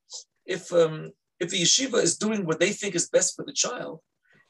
if 0.45 0.71
um, 0.71 1.11
if 1.39 1.49
the 1.49 1.61
yeshiva 1.61 2.01
is 2.01 2.17
doing 2.17 2.45
what 2.45 2.59
they 2.59 2.71
think 2.71 2.95
is 2.95 3.09
best 3.09 3.35
for 3.35 3.45
the 3.45 3.53
child, 3.53 3.99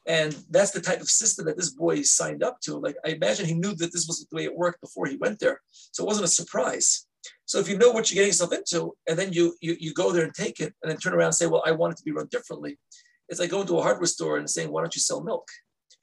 and 0.06 0.38
that's 0.50 0.72
the 0.72 0.82
type 0.82 1.02
of 1.02 1.10
system 1.10 1.46
that 1.46 1.58
this 1.58 1.72
boy 1.72 2.02
signed 2.02 2.42
up 2.44 2.62
to. 2.62 2.78
Like 2.78 2.96
I 3.06 3.10
imagine 3.10 3.46
he 3.46 3.54
knew 3.54 3.76
that 3.76 3.92
this 3.92 4.08
was 4.08 4.26
the 4.26 4.36
way 4.36 4.46
it 4.46 4.56
worked 4.56 4.82
before 4.82 5.06
he 5.08 5.18
went 5.18 5.40
there, 5.40 5.62
so 5.92 6.04
it 6.04 6.08
wasn't 6.08 6.26
a 6.26 6.30
surprise. 6.30 7.07
So 7.48 7.60
if 7.60 7.70
you 7.70 7.78
know 7.78 7.92
what 7.92 8.12
you're 8.12 8.16
getting 8.16 8.30
yourself 8.30 8.52
into, 8.52 8.94
and 9.08 9.18
then 9.18 9.32
you 9.32 9.56
you, 9.62 9.78
you 9.80 9.94
go 9.94 10.12
there 10.12 10.26
and 10.26 10.34
take 10.34 10.60
it, 10.60 10.74
and 10.82 10.92
then 10.92 10.98
turn 10.98 11.14
around 11.14 11.28
and 11.28 11.36
say, 11.36 11.48
"Well, 11.48 11.64
I 11.66 11.72
want 11.72 11.94
it 11.94 11.98
to 11.98 12.04
be 12.04 12.12
run 12.12 12.28
differently," 12.28 12.78
it's 13.30 13.40
like 13.40 13.50
going 13.50 13.68
to 13.68 13.80
a 13.80 13.82
hardware 13.82 14.06
store 14.06 14.38
and 14.38 14.50
saying, 14.50 14.70
"Why 14.70 14.82
don't 14.82 14.96
you 14.96 15.02
sell 15.02 15.24
milk?" 15.24 15.48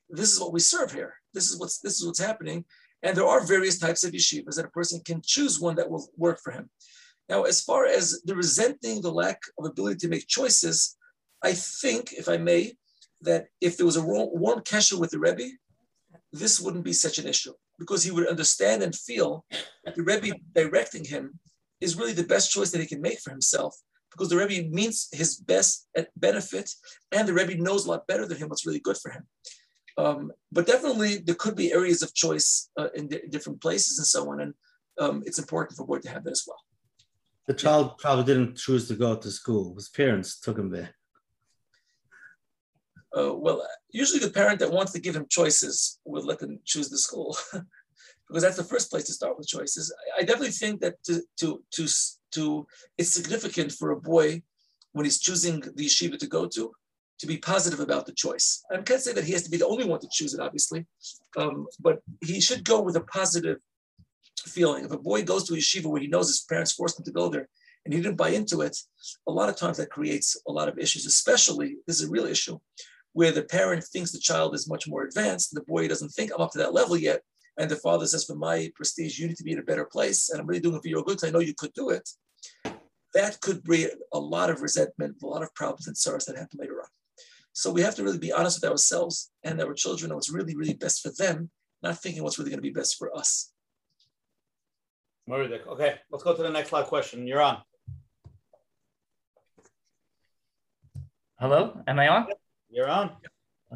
This 0.09 0.33
is 0.33 0.41
what 0.41 0.55
we 0.55 0.61
serve 0.61 0.93
here. 0.93 1.15
This 1.35 1.51
is 1.51 1.61
what's 1.61 1.79
this 1.81 1.99
is 1.99 2.07
what's 2.07 2.19
happening, 2.19 2.65
and 3.03 3.15
there 3.15 3.27
are 3.27 3.47
various 3.47 3.79
types 3.79 4.05
of 4.05 4.13
yeshivas 4.13 4.57
that 4.57 4.65
a 4.65 4.79
person 4.79 5.03
can 5.05 5.21
choose 5.23 5.61
one 5.61 5.77
that 5.77 5.91
will 5.91 6.09
work 6.17 6.41
for 6.43 6.51
him. 6.51 6.71
Now, 7.29 7.43
as 7.43 7.61
far 7.63 7.85
as 7.85 8.23
the 8.25 8.35
resenting 8.35 9.03
the 9.03 9.13
lack 9.13 9.41
of 9.59 9.67
ability 9.67 9.99
to 9.99 10.09
make 10.09 10.27
choices, 10.27 10.97
I 11.43 11.53
think, 11.53 12.15
if 12.15 12.27
I 12.27 12.39
may, 12.39 12.79
that 13.21 13.49
if 13.61 13.77
there 13.77 13.87
was 13.87 13.97
a 13.97 14.03
warm 14.03 14.61
kesher 14.61 14.99
with 14.99 15.11
the 15.11 15.19
Rebbe, 15.19 15.51
this 16.33 16.59
wouldn't 16.59 16.85
be 16.85 16.95
such 16.95 17.19
an 17.19 17.27
issue 17.27 17.53
because 17.79 18.03
he 18.03 18.11
would 18.11 18.29
understand 18.29 18.83
and 18.83 18.95
feel 18.95 19.45
that 19.85 19.95
the 19.95 20.03
Rebbe 20.03 20.37
directing 20.55 21.05
him 21.05 21.39
is 21.81 21.97
really 21.97 22.13
the 22.13 22.25
best 22.25 22.51
choice 22.51 22.71
that 22.71 22.81
he 22.81 22.87
can 22.87 23.01
make 23.01 23.21
for 23.21 23.31
himself 23.31 23.77
because 24.15 24.29
the 24.29 24.37
Rebbe 24.37 24.69
means 24.71 25.09
his 25.13 25.37
best 25.37 25.89
benefit 26.17 26.71
and 27.13 27.27
the 27.27 27.35
Rebbe 27.35 27.61
knows 27.61 27.85
a 27.85 27.91
lot 27.91 28.07
better 28.07 28.27
than 28.27 28.39
him 28.39 28.49
what's 28.49 28.67
really 28.67 28.81
good 28.81 28.97
for 28.97 29.11
him. 29.11 29.27
Um, 29.97 30.33
but 30.51 30.67
definitely 30.67 31.19
there 31.19 31.35
could 31.35 31.57
be 31.57 31.73
areas 31.73 32.03
of 32.03 32.15
choice 32.15 32.71
uh, 32.79 32.89
in 32.95 33.09
different 33.31 33.61
places 33.61 33.99
and 33.99 34.07
so 34.07 34.31
on. 34.31 34.41
And 34.41 34.55
um, 34.99 35.23
it's 35.27 35.39
important 35.39 35.77
for 35.77 35.87
boy 35.87 35.99
to 35.99 36.11
have 36.11 36.25
that 36.25 36.31
as 36.33 36.45
well. 36.47 36.59
The 37.47 37.55
child 37.55 37.99
probably 37.99 38.25
didn't 38.25 38.57
choose 38.57 38.89
to 38.89 38.95
go 38.95 39.17
to 39.17 39.31
school. 39.31 39.75
His 39.75 39.89
parents 39.89 40.41
took 40.41 40.59
him 40.59 40.71
there. 40.71 40.95
Uh, 43.17 43.33
well, 43.35 43.67
usually 43.91 44.19
the 44.19 44.31
parent 44.31 44.59
that 44.59 44.73
wants 44.73 44.93
to 44.93 45.01
give 45.01 45.15
him 45.15 45.27
choices 45.29 46.01
would 46.05 46.25
let 46.25 46.41
them 46.41 46.59
choose 46.65 46.89
the 46.89 46.99
school, 46.99 47.37
because 48.29 48.43
that's 48.43 48.57
the 48.57 48.65
first 48.65 48.91
place 48.91 49.05
to 49.05 49.13
start 49.13 49.39
with 49.39 49.47
choices. 49.47 49.95
I, 50.17 50.23
I 50.23 50.25
definitely 50.25 50.51
think 50.51 50.81
that 50.81 51.03
to 51.05 51.23
to 51.39 51.63
to 51.73 51.87
to 52.33 52.67
it's 52.99 53.15
significant 53.15 53.73
for 53.73 53.91
a 53.91 54.01
boy 54.01 54.43
when 54.93 55.05
he's 55.05 55.21
choosing 55.21 55.61
the 55.61 55.87
yeshiva 55.87 56.19
to 56.19 56.27
go 56.27 56.47
to 56.47 56.73
to 57.21 57.27
be 57.27 57.37
positive 57.37 57.79
about 57.79 58.07
the 58.07 58.13
choice. 58.13 58.65
I 58.73 58.83
can't 58.83 59.01
say 59.01 59.13
that 59.13 59.25
he 59.25 59.33
has 59.33 59.45
to 59.45 59.51
be 59.51 59.59
the 59.59 59.67
only 59.67 59.85
one 59.85 60.01
to 60.01 60.09
choose 60.11 60.35
it, 60.35 60.41
obviously, 60.41 60.85
um, 61.37 61.67
but 61.79 62.03
he 62.21 62.41
should 62.41 62.65
go 62.65 62.81
with 62.81 62.97
a 62.97 63.03
positive 63.03 63.59
feeling. 64.39 64.85
If 64.85 64.91
a 64.91 64.99
boy 64.99 65.23
goes 65.23 65.45
to 65.45 65.55
a 65.55 65.59
yeshiva 65.59 65.87
where 65.87 66.03
he 66.03 66.09
knows 66.09 66.27
his 66.27 66.45
parents 66.49 66.73
forced 66.73 66.99
him 66.99 67.05
to 67.05 67.13
go 67.13 67.29
there 67.29 67.49
and 67.85 67.95
he 67.95 68.01
didn't 68.01 68.17
buy 68.17 68.31
into 68.31 68.63
it, 68.63 68.77
a 69.29 69.31
lot 69.31 69.49
of 69.49 69.57
times 69.57 69.77
that 69.77 69.91
creates 69.91 70.37
a 70.49 70.53
lot 70.53 70.69
of 70.69 70.79
issues, 70.79 71.07
especially 71.07 71.77
this 71.87 72.01
is 72.01 72.09
a 72.09 72.11
real 72.11 72.27
issue 72.27 72.59
where 73.15 73.33
the 73.33 73.45
parent 73.45 73.83
thinks 73.85 74.13
the 74.13 74.19
child 74.19 74.55
is 74.55 74.69
much 74.69 74.87
more 74.87 75.05
advanced, 75.05 75.55
the 75.55 75.63
boy 75.63 75.89
doesn't 75.89 76.11
think 76.11 76.31
I'm 76.33 76.43
up 76.43 76.53
to 76.53 76.59
that 76.59 76.75
level 76.75 76.97
yet. 76.97 77.23
And 77.57 77.71
the 77.71 77.77
father 77.77 78.07
says, 78.07 78.25
for 78.25 78.35
my 78.35 78.71
prestige, 78.75 79.19
you 79.19 79.29
need 79.29 79.37
to 79.37 79.45
be 79.45 79.53
in 79.53 79.61
a 79.61 79.63
better 79.63 79.85
place. 79.85 80.29
And 80.29 80.41
I'm 80.41 80.47
really 80.47 80.61
doing 80.61 80.75
it 80.75 80.83
for 80.83 80.89
your 80.89 81.05
good 81.05 81.17
because 81.17 81.29
I 81.29 81.33
know 81.33 81.39
you 81.39 81.55
could 81.57 81.73
do 81.73 81.91
it. 81.91 82.09
That 83.15 83.41
could 83.41 83.63
bring 83.63 83.89
a 84.13 84.19
lot 84.19 84.51
of 84.51 84.61
resentment, 84.61 85.23
a 85.23 85.27
lot 85.27 85.45
of 85.45 85.55
problems 85.55 85.87
and 85.87 85.97
sorrows 85.97 86.25
that 86.25 86.37
happen 86.37 86.59
later 86.61 86.81
on. 86.81 86.89
So 87.53 87.71
we 87.71 87.83
have 87.83 87.95
to 87.95 88.03
really 88.03 88.19
be 88.19 88.33
honest 88.33 88.61
with 88.61 88.69
ourselves 88.69 89.31
and 89.45 89.63
our 89.63 89.73
children 89.75 90.11
and 90.11 90.17
what's 90.17 90.33
really, 90.33 90.57
really 90.57 90.75
best 90.75 91.01
for 91.01 91.13
them, 91.17 91.51
not 91.81 92.03
thinking 92.03 92.25
what's 92.25 92.41
really 92.41 92.51
going 92.51 92.59
to 92.59 92.69
be 92.69 92.71
best 92.71 92.97
for 92.99 93.17
us. 93.17 93.53
Okay, 95.31 95.95
let's 96.11 96.25
go 96.25 96.35
to 96.35 96.43
the 96.43 96.51
next 96.51 96.73
live 96.73 96.87
question. 96.87 97.29
You're 97.29 97.41
on. 97.41 97.59
Hello, 101.39 101.81
am 101.87 102.01
I 102.01 102.09
on? 102.09 102.27
You're 102.75 102.91
on. 102.91 103.13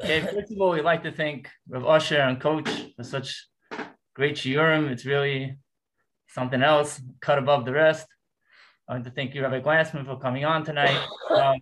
Okay, 0.02 0.20
first 0.22 0.50
of 0.50 0.60
all, 0.60 0.70
we'd 0.70 0.82
like 0.82 1.04
to 1.04 1.12
thank 1.12 1.48
Rav 1.68 1.86
Usher 1.86 2.18
and 2.18 2.40
Coach 2.40 2.68
for 2.96 3.04
such 3.04 3.46
great 4.16 4.34
shiurim. 4.34 4.90
It's 4.90 5.06
really 5.06 5.56
something 6.26 6.64
else, 6.64 7.00
cut 7.20 7.38
above 7.38 7.64
the 7.64 7.72
rest. 7.72 8.08
I 8.88 8.94
want 8.94 9.04
to 9.04 9.12
thank 9.12 9.36
you, 9.36 9.42
Rabbi 9.42 9.60
Glassman, 9.60 10.04
for 10.04 10.18
coming 10.18 10.44
on 10.44 10.64
tonight. 10.64 11.00
Um, 11.30 11.58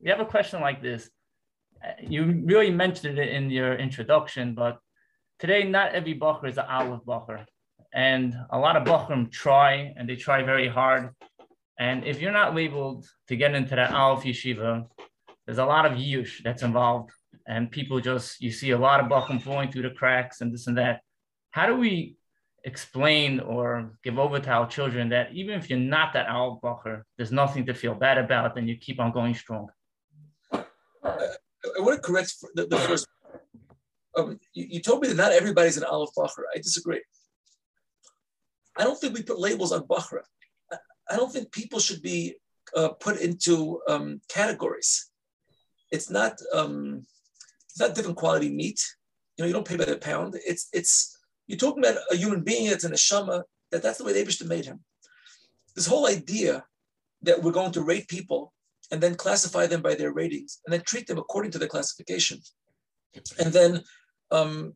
we 0.00 0.08
have 0.08 0.20
a 0.20 0.24
question 0.24 0.62
like 0.62 0.80
this. 0.82 1.10
You 2.00 2.42
really 2.46 2.70
mentioned 2.70 3.18
it 3.18 3.28
in 3.28 3.50
your 3.50 3.74
introduction, 3.74 4.54
but 4.54 4.78
today 5.38 5.64
not 5.64 5.92
every 5.92 6.18
bacher 6.18 6.48
is 6.48 6.56
an 6.56 6.64
aleph 6.66 7.02
bacher. 7.06 7.44
And 7.92 8.34
a 8.48 8.58
lot 8.58 8.76
of 8.76 8.84
Bachram 8.84 9.30
try 9.30 9.92
and 9.98 10.08
they 10.08 10.16
try 10.16 10.44
very 10.44 10.68
hard. 10.68 11.10
And 11.78 12.04
if 12.04 12.22
you're 12.22 12.32
not 12.32 12.54
labeled 12.54 13.06
to 13.28 13.36
get 13.36 13.54
into 13.54 13.76
that 13.76 13.92
Aleph 13.92 14.24
Yeshiva, 14.24 14.86
there's 15.50 15.58
a 15.58 15.64
lot 15.64 15.84
of 15.84 15.98
yush 15.98 16.44
that's 16.44 16.62
involved. 16.62 17.10
And 17.44 17.72
people 17.72 17.98
just, 18.00 18.40
you 18.40 18.52
see 18.52 18.70
a 18.70 18.78
lot 18.78 19.00
of 19.00 19.06
Bachram 19.06 19.42
flowing 19.42 19.72
through 19.72 19.82
the 19.82 19.90
cracks 19.90 20.42
and 20.42 20.54
this 20.54 20.68
and 20.68 20.78
that. 20.78 21.00
How 21.50 21.66
do 21.66 21.74
we 21.74 22.14
explain 22.62 23.40
or 23.40 23.98
give 24.04 24.16
over 24.16 24.38
to 24.38 24.48
our 24.48 24.68
children 24.68 25.08
that 25.08 25.32
even 25.32 25.58
if 25.58 25.68
you're 25.68 25.76
not 25.96 26.12
that 26.12 26.28
Al 26.28 26.60
Bacher, 26.62 27.02
there's 27.16 27.32
nothing 27.32 27.66
to 27.66 27.74
feel 27.74 27.96
bad 27.96 28.16
about, 28.16 28.56
and 28.56 28.68
you 28.68 28.76
keep 28.76 29.00
on 29.00 29.10
going 29.10 29.34
strong. 29.34 29.66
I, 30.52 30.60
I 31.02 31.80
want 31.80 32.00
to 32.00 32.08
correct 32.08 32.32
the, 32.54 32.66
the 32.66 32.76
first. 32.76 33.08
Um, 34.16 34.38
you, 34.54 34.66
you, 34.70 34.80
told 34.80 35.02
me 35.02 35.08
that 35.08 35.16
not 35.16 35.32
everybody's 35.32 35.78
an 35.78 35.82
Aleph 35.82 36.10
Bacher. 36.16 36.44
I 36.54 36.58
disagree. 36.58 37.02
I 38.76 38.84
don't 38.84 39.00
think 39.00 39.14
we 39.14 39.22
put 39.22 39.40
labels 39.40 39.72
on 39.72 39.82
Bachra. 39.88 40.20
I, 40.70 40.76
I 41.10 41.16
don't 41.16 41.32
think 41.32 41.50
people 41.50 41.80
should 41.80 42.02
be 42.02 42.36
uh, 42.76 42.90
put 42.90 43.20
into 43.20 43.80
um, 43.88 44.20
categories. 44.28 45.09
It's 45.90 46.10
not 46.10 46.40
um, 46.52 47.04
it's 47.68 47.80
not 47.80 47.94
different 47.94 48.16
quality 48.16 48.50
meat. 48.50 48.80
You 49.36 49.44
know, 49.44 49.48
you 49.48 49.54
don't 49.54 49.66
pay 49.66 49.76
by 49.76 49.84
the 49.84 49.96
pound. 49.96 50.34
It's 50.46 50.68
it's 50.72 51.18
you're 51.46 51.58
talking 51.58 51.84
about 51.84 52.02
a 52.10 52.16
human 52.16 52.42
being 52.42 52.68
that's 52.68 52.84
an 52.84 52.92
neshama, 52.92 53.42
that 53.70 53.82
that's 53.82 53.98
the 53.98 54.04
way 54.04 54.12
the 54.12 54.24
Abishta 54.24 54.46
made 54.46 54.64
him. 54.64 54.80
This 55.74 55.86
whole 55.86 56.06
idea 56.06 56.64
that 57.22 57.42
we're 57.42 57.52
going 57.52 57.72
to 57.72 57.82
rate 57.82 58.08
people 58.08 58.52
and 58.90 59.00
then 59.00 59.14
classify 59.14 59.66
them 59.66 59.82
by 59.82 59.94
their 59.94 60.12
ratings 60.12 60.60
and 60.64 60.72
then 60.72 60.82
treat 60.82 61.06
them 61.06 61.18
according 61.18 61.50
to 61.52 61.58
their 61.58 61.68
classification. 61.68 62.40
And 63.38 63.52
then 63.52 63.82
um, 64.30 64.74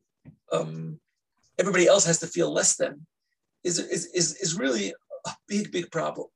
um, 0.53 1.01
everybody 1.59 1.87
else 1.87 2.05
has 2.07 2.19
to 2.21 2.27
feel 2.27 2.53
less 2.53 2.77
than 2.77 3.07
is, 3.63 3.79
is, 3.79 4.07
is, 4.07 4.37
is 4.37 4.59
really 4.59 4.93
a 5.27 5.31
big, 5.49 5.73
big 5.73 5.91
problem. 5.91 6.29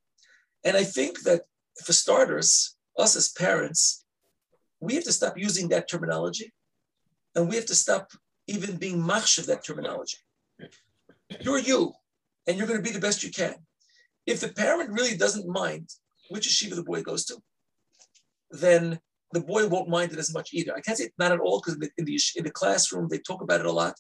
And 0.65 0.77
I 0.77 0.85
think 0.85 1.23
that 1.23 1.43
for 1.85 1.93
starters, 1.93 2.77
us 2.99 3.15
as 3.17 3.31
parents, 3.31 4.05
we 4.81 4.95
have 4.95 5.05
to 5.05 5.13
stop 5.13 5.37
using 5.37 5.69
that 5.69 5.89
terminology 5.89 6.53
and 7.35 7.49
we 7.49 7.57
have 7.57 7.67
to 7.67 7.75
stop 7.75 8.11
even 8.47 8.77
being 8.77 9.01
of 9.01 9.47
that 9.47 9.65
terminology. 9.65 10.19
You're 11.41 11.59
you, 11.59 11.93
and 12.47 12.57
you're 12.57 12.67
going 12.67 12.83
to 12.83 12.89
be 12.89 12.95
the 12.95 13.01
best 13.01 13.23
you 13.23 13.31
can. 13.31 13.55
If 14.27 14.41
the 14.41 14.49
parent 14.49 14.91
really 14.91 15.17
doesn't 15.17 15.47
mind 15.47 15.89
which 16.31 16.49
yeshiva 16.49 16.75
the 16.75 16.83
boy 16.83 17.03
goes 17.03 17.25
to, 17.27 17.37
then 18.51 18.99
the 19.33 19.41
boy 19.41 19.69
won't 19.69 19.91
mind 19.91 20.13
it 20.13 20.19
as 20.19 20.33
much 20.33 20.51
either. 20.53 20.75
I 20.75 20.81
can't 20.81 20.97
say 20.97 21.11
not 21.19 21.33
at 21.33 21.41
all 21.41 21.61
because 21.61 21.75
in, 21.99 22.07
in 22.37 22.45
the 22.45 22.51
classroom 22.51 23.09
they 23.09 23.19
talk 23.19 23.43
about 23.43 23.61
it 23.61 23.67
a 23.67 23.73
lot. 23.73 23.95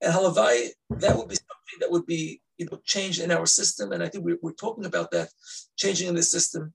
And 0.00 0.12
halavai, 0.12 0.70
that 0.90 1.16
would 1.16 1.28
be 1.28 1.36
something 1.36 1.78
that 1.80 1.90
would 1.90 2.06
be 2.06 2.40
you 2.58 2.66
know 2.66 2.80
changed 2.84 3.20
in 3.20 3.30
our 3.30 3.46
system. 3.46 3.92
And 3.92 4.02
I 4.02 4.08
think 4.08 4.24
we're, 4.24 4.38
we're 4.42 4.52
talking 4.52 4.84
about 4.84 5.10
that 5.12 5.28
changing 5.76 6.08
in 6.08 6.16
the 6.16 6.22
system. 6.22 6.72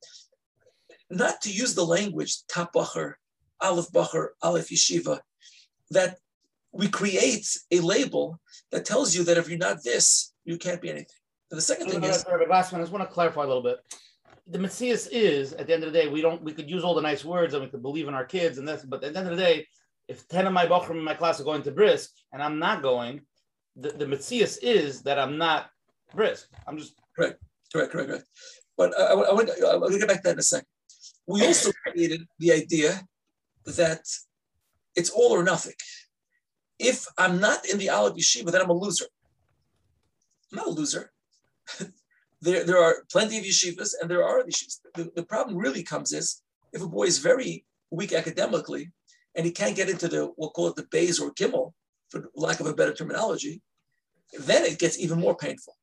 Not 1.09 1.41
to 1.41 1.51
use 1.51 1.73
the 1.75 1.85
language 1.85 2.37
tapacher, 2.51 3.13
aleph 3.61 3.91
bacher, 3.91 4.29
aleph 4.41 4.69
yeshiva, 4.69 5.19
that 5.91 6.17
we 6.71 6.87
create 6.87 7.57
a 7.71 7.79
label 7.79 8.39
that 8.71 8.85
tells 8.85 9.15
you 9.15 9.23
that 9.23 9.37
if 9.37 9.49
you're 9.49 9.57
not 9.57 9.83
this, 9.83 10.33
you 10.45 10.57
can't 10.57 10.81
be 10.81 10.89
anything. 10.89 11.07
And 11.51 11.57
the 11.57 11.61
second 11.61 11.89
thing 11.89 12.03
is, 12.03 12.25
last 12.49 12.71
one. 12.71 12.81
I 12.81 12.83
just 12.83 12.91
want 12.91 13.07
to 13.07 13.13
clarify 13.13 13.43
a 13.43 13.47
little 13.47 13.63
bit. 13.63 13.77
The 14.47 14.59
metzius 14.59 15.07
is 15.11 15.53
at 15.53 15.67
the 15.67 15.73
end 15.73 15.83
of 15.83 15.91
the 15.91 15.99
day, 15.99 16.07
we 16.07 16.21
don't. 16.21 16.41
We 16.43 16.53
could 16.53 16.69
use 16.69 16.83
all 16.83 16.93
the 16.93 17.01
nice 17.01 17.23
words 17.23 17.53
and 17.53 17.63
we 17.63 17.69
could 17.69 17.81
believe 17.81 18.07
in 18.07 18.13
our 18.13 18.25
kids 18.25 18.57
and 18.57 18.67
this, 18.67 18.83
but 18.83 19.03
at 19.03 19.13
the 19.13 19.19
end 19.19 19.29
of 19.29 19.37
the 19.37 19.43
day, 19.43 19.67
if 20.07 20.27
ten 20.27 20.45
of 20.45 20.53
my 20.53 20.65
bachrim 20.65 20.91
in 20.91 21.03
my 21.03 21.13
class 21.13 21.39
are 21.39 21.45
going 21.45 21.63
to 21.63 21.71
Brisk 21.71 22.11
and 22.33 22.43
I'm 22.43 22.59
not 22.59 22.81
going, 22.81 23.21
the, 23.75 23.89
the 23.89 24.05
metzius 24.05 24.57
is 24.61 25.01
that 25.03 25.19
I'm 25.19 25.37
not 25.37 25.69
Brisk. 26.13 26.47
I'm 26.67 26.77
just 26.77 26.93
correct, 27.15 27.41
correct, 27.73 27.91
correct, 27.91 28.09
correct. 28.09 28.25
But 28.77 28.97
I, 28.99 29.03
I, 29.03 29.11
I 29.11 29.33
want 29.33 29.49
I 29.49 29.75
want 29.77 29.93
to 29.93 29.99
get 29.99 30.07
back 30.07 30.17
to 30.17 30.23
that 30.23 30.33
in 30.33 30.39
a 30.39 30.43
second. 30.43 30.67
We 31.27 31.45
also 31.45 31.71
created 31.83 32.25
the 32.39 32.51
idea 32.51 33.01
that 33.75 34.01
it's 34.95 35.09
all 35.09 35.31
or 35.31 35.43
nothing 35.43 35.75
if 36.79 37.07
I'm 37.17 37.39
not 37.39 37.67
in 37.67 37.77
the 37.77 37.89
Aleph 37.89 38.15
Yeshiva, 38.15 38.51
then 38.51 38.61
I'm 38.61 38.69
a 38.69 38.73
loser. 38.73 39.05
I'm 40.51 40.57
not 40.57 40.67
a 40.67 40.71
loser. 40.71 41.11
there, 42.41 42.63
there 42.63 42.81
are 42.81 43.03
plenty 43.11 43.37
of 43.37 43.43
yeshivas 43.43 43.93
and 43.99 44.09
there 44.09 44.23
are 44.23 44.43
yeshivas. 44.43 44.79
The, 44.95 45.11
the 45.15 45.23
problem 45.23 45.57
really 45.57 45.83
comes 45.83 46.13
is 46.13 46.41
if 46.73 46.81
a 46.81 46.87
boy 46.87 47.05
is 47.05 47.17
very 47.17 47.65
weak 47.91 48.13
academically 48.13 48.91
and 49.35 49.45
he 49.45 49.51
can't 49.51 49.75
get 49.75 49.89
into 49.89 50.07
the, 50.07 50.31
we'll 50.37 50.51
call 50.51 50.67
it 50.67 50.75
the 50.75 50.83
Beis 50.83 51.19
or 51.19 51.33
Gimel, 51.33 51.73
for 52.09 52.29
lack 52.35 52.59
of 52.59 52.67
a 52.67 52.73
better 52.73 52.93
terminology, 52.93 53.61
then 54.39 54.63
it 54.63 54.79
gets 54.79 54.99
even 54.99 55.19
more 55.19 55.35
painful. 55.35 55.75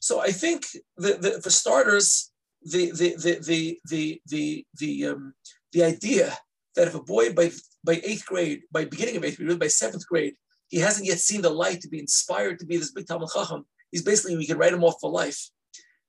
So 0.00 0.20
I 0.20 0.32
think 0.32 0.66
the, 0.96 1.14
the, 1.14 1.40
for 1.42 1.50
starters, 1.50 2.30
the 2.64 2.90
the 2.92 3.16
the 3.16 3.38
the 3.40 3.78
the 3.88 4.20
the 4.26 4.66
the, 4.78 5.06
um, 5.06 5.34
the 5.72 5.82
idea 5.82 6.36
that 6.76 6.88
if 6.88 6.94
a 6.94 7.02
boy 7.02 7.32
by 7.32 7.50
by 7.84 8.00
eighth 8.04 8.26
grade, 8.26 8.62
by 8.70 8.84
beginning 8.84 9.16
of 9.16 9.24
eighth 9.24 9.38
grade, 9.38 9.58
by 9.58 9.68
seventh 9.68 10.06
grade, 10.06 10.34
he 10.68 10.78
hasn't 10.78 11.06
yet 11.06 11.18
seen 11.18 11.42
the 11.42 11.50
light 11.50 11.80
to 11.82 11.88
be 11.88 11.98
inspired 11.98 12.58
to 12.58 12.66
be 12.66 12.78
this 12.78 12.92
big 12.92 13.06
Talmud 13.06 13.28
Chacham. 13.34 13.66
He's 13.90 14.02
basically, 14.02 14.36
we 14.38 14.46
can 14.46 14.56
write 14.56 14.72
him 14.72 14.84
off 14.84 14.96
for 15.00 15.10
life. 15.10 15.50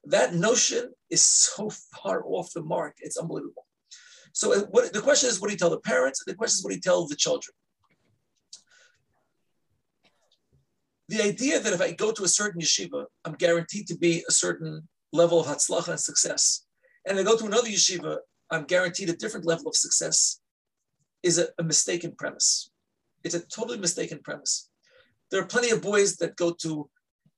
That 0.05 0.35
notion 0.35 0.93
is 1.09 1.21
so 1.21 1.69
far 1.69 2.23
off 2.25 2.53
the 2.53 2.63
mark. 2.63 2.95
It's 3.01 3.17
unbelievable. 3.17 3.65
So 4.31 4.53
uh, 4.53 4.59
what, 4.71 4.93
the 4.93 5.01
question 5.01 5.29
is, 5.29 5.41
what 5.41 5.47
do 5.47 5.53
you 5.53 5.57
tell 5.57 5.69
the 5.69 5.79
parents? 5.79 6.23
The 6.25 6.33
question 6.33 6.59
is, 6.59 6.63
what 6.63 6.69
do 6.69 6.75
you 6.75 6.81
tell 6.81 7.05
the 7.07 7.15
children? 7.15 7.53
The 11.09 11.21
idea 11.21 11.59
that 11.59 11.73
if 11.73 11.81
I 11.81 11.91
go 11.91 12.13
to 12.13 12.23
a 12.23 12.27
certain 12.27 12.61
yeshiva, 12.61 13.05
I'm 13.25 13.33
guaranteed 13.33 13.87
to 13.87 13.97
be 13.97 14.23
a 14.29 14.31
certain 14.31 14.87
level 15.11 15.41
of 15.41 15.47
hatzlacha 15.47 15.89
and 15.89 15.99
success. 15.99 16.65
And 17.05 17.19
I 17.19 17.23
go 17.23 17.35
to 17.35 17.45
another 17.45 17.67
yeshiva, 17.67 18.19
I'm 18.49 18.63
guaranteed 18.63 19.09
a 19.09 19.17
different 19.17 19.45
level 19.45 19.67
of 19.67 19.75
success 19.75 20.39
is 21.23 21.39
a, 21.39 21.47
a 21.57 21.63
mistaken 21.63 22.13
premise. 22.17 22.69
It's 23.23 23.35
a 23.35 23.39
totally 23.39 23.79
mistaken 23.79 24.19
premise. 24.23 24.69
There 25.31 25.41
are 25.41 25.47
plenty 25.47 25.71
of 25.71 25.81
boys 25.81 26.17
that 26.17 26.35
go 26.35 26.51
to, 26.61 26.89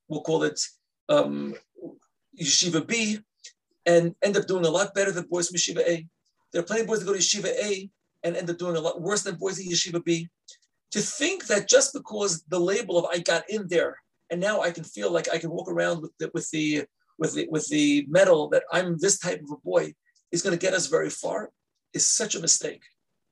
we'll 0.08 0.22
call 0.22 0.44
it 0.44 0.60
um, 1.08 1.56
Yeshiva 2.40 2.86
B, 2.86 3.20
and 3.86 4.16
end 4.24 4.36
up 4.36 4.48
doing 4.48 4.66
a 4.66 4.70
lot 4.70 4.94
better 4.96 5.12
than 5.12 5.28
boys 5.30 5.48
from 5.48 5.58
Yeshiva 5.58 5.88
A. 5.88 6.08
There 6.52 6.62
are 6.62 6.66
plenty 6.66 6.82
of 6.82 6.88
boys 6.88 7.00
that 7.00 7.06
go 7.06 7.14
to 7.14 7.20
Yeshiva 7.20 7.54
A 7.64 7.90
and 8.24 8.36
end 8.36 8.50
up 8.50 8.58
doing 8.58 8.76
a 8.76 8.82
lot 8.82 9.02
worse 9.02 9.24
than 9.24 9.36
boys 9.36 9.60
in 9.60 9.72
Yeshiva 9.72 10.04
B. 10.04 10.28
To 10.92 11.00
think 11.00 11.46
that 11.48 11.70
just 11.70 11.94
because 11.94 12.44
the 12.50 12.60
label 12.60 12.98
of 12.98 13.06
I 13.06 13.20
got 13.20 13.50
in 13.50 13.68
there 13.68 13.98
and 14.32 14.42
now 14.42 14.62
I 14.62 14.72
can 14.72 14.84
feel 14.84 15.12
like 15.12 15.32
I 15.32 15.38
can 15.38 15.52
walk 15.52 15.70
around 15.70 16.02
with 16.02 16.12
the, 16.20 16.32
with 16.34 16.50
the 16.52 16.86
with 17.18 17.34
the 17.36 17.48
with 17.50 17.68
the 17.70 18.06
medal 18.10 18.50
that 18.50 18.64
I'm 18.72 18.98
this 18.98 19.20
type 19.20 19.42
of 19.44 19.52
a 19.52 19.58
boy 19.58 19.94
is 20.32 20.42
going 20.42 20.58
to 20.58 20.66
get 20.66 20.74
us 20.74 20.88
very 20.88 21.10
far 21.10 21.52
is 21.94 22.08
such 22.08 22.36
a 22.36 22.42
mistake. 22.42 22.82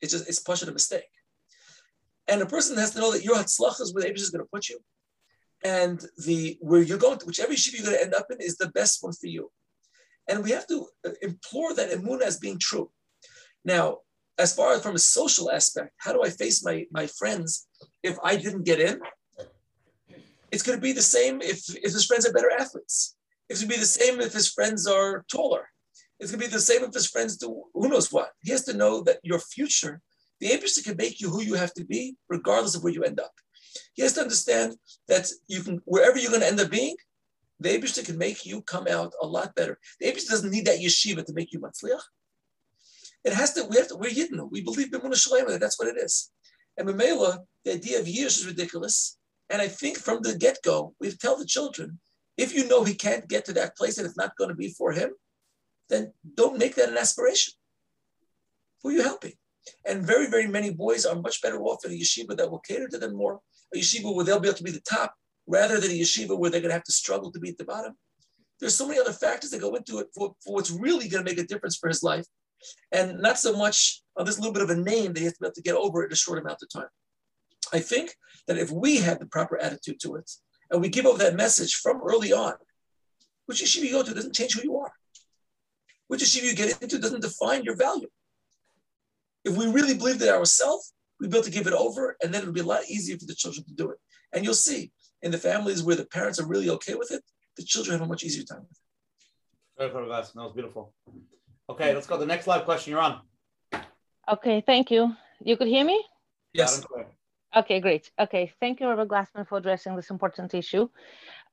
It's 0.03 0.11
just 0.11 0.27
it's 0.27 0.39
pushing 0.41 0.67
a 0.67 0.73
mistake. 0.73 1.09
And 2.27 2.41
a 2.41 2.45
person 2.45 2.77
has 2.77 2.91
to 2.91 2.99
know 2.99 3.11
that 3.13 3.23
your 3.23 3.37
hatzlach 3.37 3.79
is 3.79 3.93
where 3.93 4.03
the 4.03 4.13
is 4.13 4.29
going 4.29 4.43
to 4.43 4.49
put 4.53 4.67
you. 4.67 4.79
And 5.63 6.05
the 6.25 6.57
where 6.59 6.81
you're 6.81 6.97
going 6.97 7.19
to, 7.19 7.25
whichever 7.25 7.53
yeshiva 7.53 7.75
you're 7.75 7.85
going 7.85 7.97
to 7.97 8.03
end 8.03 8.13
up 8.13 8.27
in 8.29 8.37
is 8.41 8.57
the 8.57 8.69
best 8.71 9.01
one 9.01 9.13
for 9.13 9.27
you. 9.27 9.49
And 10.29 10.43
we 10.43 10.51
have 10.51 10.67
to 10.67 10.87
uh, 11.07 11.11
implore 11.21 11.73
that 11.73 11.91
emunah 11.91 12.23
as 12.23 12.37
being 12.37 12.59
true. 12.59 12.91
Now, 13.63 13.99
as 14.37 14.53
far 14.53 14.73
as 14.73 14.83
from 14.83 14.95
a 14.95 14.99
social 14.99 15.49
aspect, 15.49 15.93
how 15.97 16.11
do 16.11 16.21
I 16.21 16.29
face 16.29 16.65
my, 16.65 16.85
my 16.91 17.07
friends 17.07 17.67
if 18.03 18.17
I 18.23 18.35
didn't 18.35 18.63
get 18.63 18.81
in? 18.81 18.99
It's 20.51 20.63
going 20.63 20.77
to 20.77 20.81
be 20.81 20.91
the 20.91 21.01
same 21.01 21.41
if, 21.41 21.59
if 21.77 21.93
his 21.93 22.05
friends 22.05 22.27
are 22.27 22.33
better 22.33 22.51
athletes. 22.51 23.15
It's 23.47 23.61
going 23.61 23.69
to 23.69 23.75
be 23.75 23.79
the 23.79 23.85
same 23.85 24.19
if 24.19 24.33
his 24.33 24.49
friends 24.49 24.85
are 24.85 25.23
taller. 25.31 25.69
It's 26.23 26.31
going 26.31 26.41
to 26.41 26.47
be 26.47 26.53
the 26.53 26.59
same 26.61 26.85
if 26.85 26.93
his 26.93 27.07
friends 27.07 27.35
do 27.35 27.63
who 27.73 27.89
knows 27.89 28.09
what. 28.09 28.29
He 28.41 28.51
has 28.51 28.63
to 28.63 28.73
know 28.73 29.01
that 29.01 29.19
your 29.23 29.39
future, 29.39 29.99
the 30.39 30.47
Abishta 30.47 30.81
can 30.81 30.95
make 30.95 31.19
you 31.19 31.29
who 31.29 31.41
you 31.41 31.55
have 31.55 31.73
to 31.73 31.83
be, 31.83 32.15
regardless 32.29 32.75
of 32.75 32.83
where 32.83 32.93
you 32.93 33.03
end 33.03 33.19
up. 33.19 33.33
He 33.93 34.03
has 34.03 34.13
to 34.13 34.21
understand 34.21 34.77
that 35.09 35.29
you 35.47 35.61
can, 35.63 35.81
wherever 35.83 36.17
you're 36.17 36.31
going 36.31 36.39
to 36.39 36.47
end 36.47 36.61
up 36.61 36.71
being, 36.71 36.95
the 37.59 37.77
Abishta 37.77 38.05
can 38.05 38.17
make 38.17 38.45
you 38.45 38.61
come 38.61 38.87
out 38.87 39.11
a 39.21 39.27
lot 39.27 39.53
better. 39.55 39.77
The 39.99 40.07
Abishta 40.07 40.29
doesn't 40.29 40.49
need 40.49 40.65
that 40.65 40.79
yeshiva 40.79 41.25
to 41.25 41.33
make 41.33 41.51
you 41.51 41.59
matzliach. 41.59 42.03
It 43.25 43.33
has 43.33 43.51
to, 43.55 43.65
we 43.65 43.75
have 43.75 43.89
to, 43.89 43.97
we're 43.97 44.09
Yidden. 44.09 44.49
We 44.49 44.61
believe 44.61 44.91
Bimuna 44.91 45.15
Shalema, 45.15 45.59
that's 45.59 45.77
what 45.77 45.89
it 45.89 45.97
is. 45.97 46.31
And 46.77 46.87
Mamela, 46.87 47.39
the 47.65 47.73
idea 47.73 47.99
of 47.99 48.07
years 48.07 48.37
is 48.37 48.47
ridiculous. 48.47 49.17
And 49.49 49.61
I 49.61 49.67
think 49.67 49.97
from 49.97 50.21
the 50.21 50.37
get 50.37 50.59
go, 50.63 50.95
we 51.01 51.11
tell 51.11 51.37
the 51.37 51.45
children 51.45 51.99
if 52.37 52.55
you 52.55 52.65
know 52.69 52.85
he 52.85 52.95
can't 52.95 53.27
get 53.27 53.43
to 53.45 53.53
that 53.53 53.75
place 53.75 53.97
and 53.97 54.07
it's 54.07 54.17
not 54.17 54.37
going 54.37 54.49
to 54.49 54.55
be 54.55 54.69
for 54.69 54.93
him, 54.93 55.11
then 55.93 56.13
don't 56.35 56.57
make 56.57 56.75
that 56.75 56.89
an 56.89 56.97
aspiration. 56.97 57.53
Who 58.81 58.89
are 58.89 58.93
you 58.93 59.03
helping? 59.03 59.33
And 59.85 60.05
very, 60.05 60.27
very 60.27 60.47
many 60.47 60.71
boys 60.71 61.05
are 61.05 61.15
much 61.15 61.41
better 61.41 61.61
off 61.61 61.85
in 61.85 61.91
a 61.91 61.95
yeshiva 61.95 62.35
that 62.35 62.49
will 62.51 62.59
cater 62.59 62.87
to 62.89 62.97
them 62.97 63.15
more, 63.15 63.39
a 63.73 63.77
yeshiva 63.77 64.13
where 64.13 64.25
they'll 64.25 64.39
be 64.39 64.49
able 64.49 64.57
to 64.57 64.63
be 64.63 64.71
the 64.71 64.81
top, 64.81 65.13
rather 65.47 65.79
than 65.79 65.91
a 65.91 65.99
yeshiva 65.99 66.37
where 66.37 66.49
they're 66.49 66.61
going 66.61 66.69
to 66.69 66.75
have 66.75 66.83
to 66.83 66.91
struggle 66.91 67.31
to 67.31 67.39
be 67.39 67.49
at 67.49 67.57
the 67.57 67.63
bottom. 67.63 67.93
There's 68.59 68.75
so 68.75 68.87
many 68.87 68.99
other 68.99 69.13
factors 69.13 69.51
that 69.51 69.61
go 69.61 69.75
into 69.75 69.99
it 69.99 70.07
for, 70.15 70.35
for 70.43 70.55
what's 70.55 70.71
really 70.71 71.07
going 71.07 71.23
to 71.23 71.29
make 71.31 71.39
a 71.39 71.47
difference 71.47 71.77
for 71.77 71.87
his 71.87 72.03
life. 72.03 72.25
And 72.91 73.19
not 73.19 73.37
so 73.37 73.55
much 73.55 74.01
uh, 74.17 74.21
on 74.21 74.25
this 74.25 74.37
little 74.37 74.53
bit 74.53 74.63
of 74.63 74.69
a 74.69 74.75
name 74.75 75.13
that 75.13 75.19
he 75.19 75.25
has 75.25 75.33
to 75.33 75.39
be 75.41 75.47
able 75.47 75.55
to 75.55 75.61
get 75.61 75.75
over 75.75 76.05
in 76.05 76.11
a 76.11 76.15
short 76.15 76.39
amount 76.39 76.59
of 76.63 76.69
time. 76.69 76.89
I 77.73 77.79
think 77.79 78.15
that 78.47 78.57
if 78.57 78.71
we 78.71 78.97
have 78.97 79.19
the 79.19 79.25
proper 79.25 79.57
attitude 79.57 79.99
to 80.01 80.15
it, 80.15 80.29
and 80.71 80.81
we 80.81 80.89
give 80.89 81.05
over 81.05 81.17
that 81.19 81.35
message 81.35 81.75
from 81.75 82.01
early 82.01 82.31
on, 82.31 82.53
which 83.47 83.61
yeshiva 83.61 83.83
you 83.83 83.91
go 83.91 84.03
to 84.03 84.13
doesn't 84.13 84.35
change 84.35 84.53
who 84.55 84.63
you 84.63 84.77
are. 84.77 84.93
Which 86.13 86.21
yeshiva 86.21 86.43
you 86.43 86.55
get 86.55 86.79
into 86.79 86.99
doesn't 86.99 87.21
define 87.21 87.63
your 87.63 87.75
value. 87.75 88.07
If 89.43 89.57
we 89.57 89.65
really 89.65 89.95
believed 89.95 90.21
it 90.21 90.29
ourselves, 90.29 90.93
we'd 91.19 91.31
be 91.31 91.37
able 91.37 91.45
to 91.45 91.49
give 91.49 91.65
it 91.65 91.73
over, 91.73 92.15
and 92.21 92.31
then 92.31 92.43
it'll 92.43 92.53
be 92.53 92.59
a 92.59 92.71
lot 92.75 92.83
easier 92.87 93.17
for 93.17 93.25
the 93.25 93.33
children 93.33 93.65
to 93.65 93.73
do 93.73 93.89
it. 93.89 93.97
And 94.31 94.45
you'll 94.45 94.53
see, 94.53 94.91
in 95.23 95.31
the 95.31 95.39
families 95.39 95.81
where 95.81 95.95
the 95.95 96.05
parents 96.05 96.39
are 96.39 96.45
really 96.45 96.69
okay 96.69 96.93
with 96.93 97.09
it, 97.09 97.23
the 97.57 97.63
children 97.63 97.97
have 97.97 98.05
a 98.05 98.07
much 98.07 98.23
easier 98.23 98.43
time 98.43 98.59
with 98.59 98.77
it. 98.77 98.77
Very 99.75 99.89
clever, 99.89 100.07
guys. 100.07 100.31
That 100.33 100.43
was 100.43 100.53
beautiful. 100.53 100.93
Okay, 101.67 101.95
let's 101.95 102.05
go. 102.05 102.13
To 102.13 102.19
the 102.19 102.27
next 102.27 102.45
live 102.45 102.63
question. 102.63 102.91
You're 102.91 103.01
on. 103.01 103.21
Okay, 104.29 104.61
thank 104.63 104.91
you. 104.91 105.15
You 105.43 105.57
could 105.57 105.67
hear 105.67 105.83
me? 105.83 105.99
Yes. 106.53 106.85
Okay, 107.55 107.79
great. 107.79 108.11
Okay, 108.19 108.53
thank 108.59 108.79
you, 108.79 108.87
Rabbi 108.87 109.05
Glassman, 109.05 109.47
for 109.47 109.57
addressing 109.57 109.95
this 109.95 110.11
important 110.11 110.53
issue. 110.53 110.89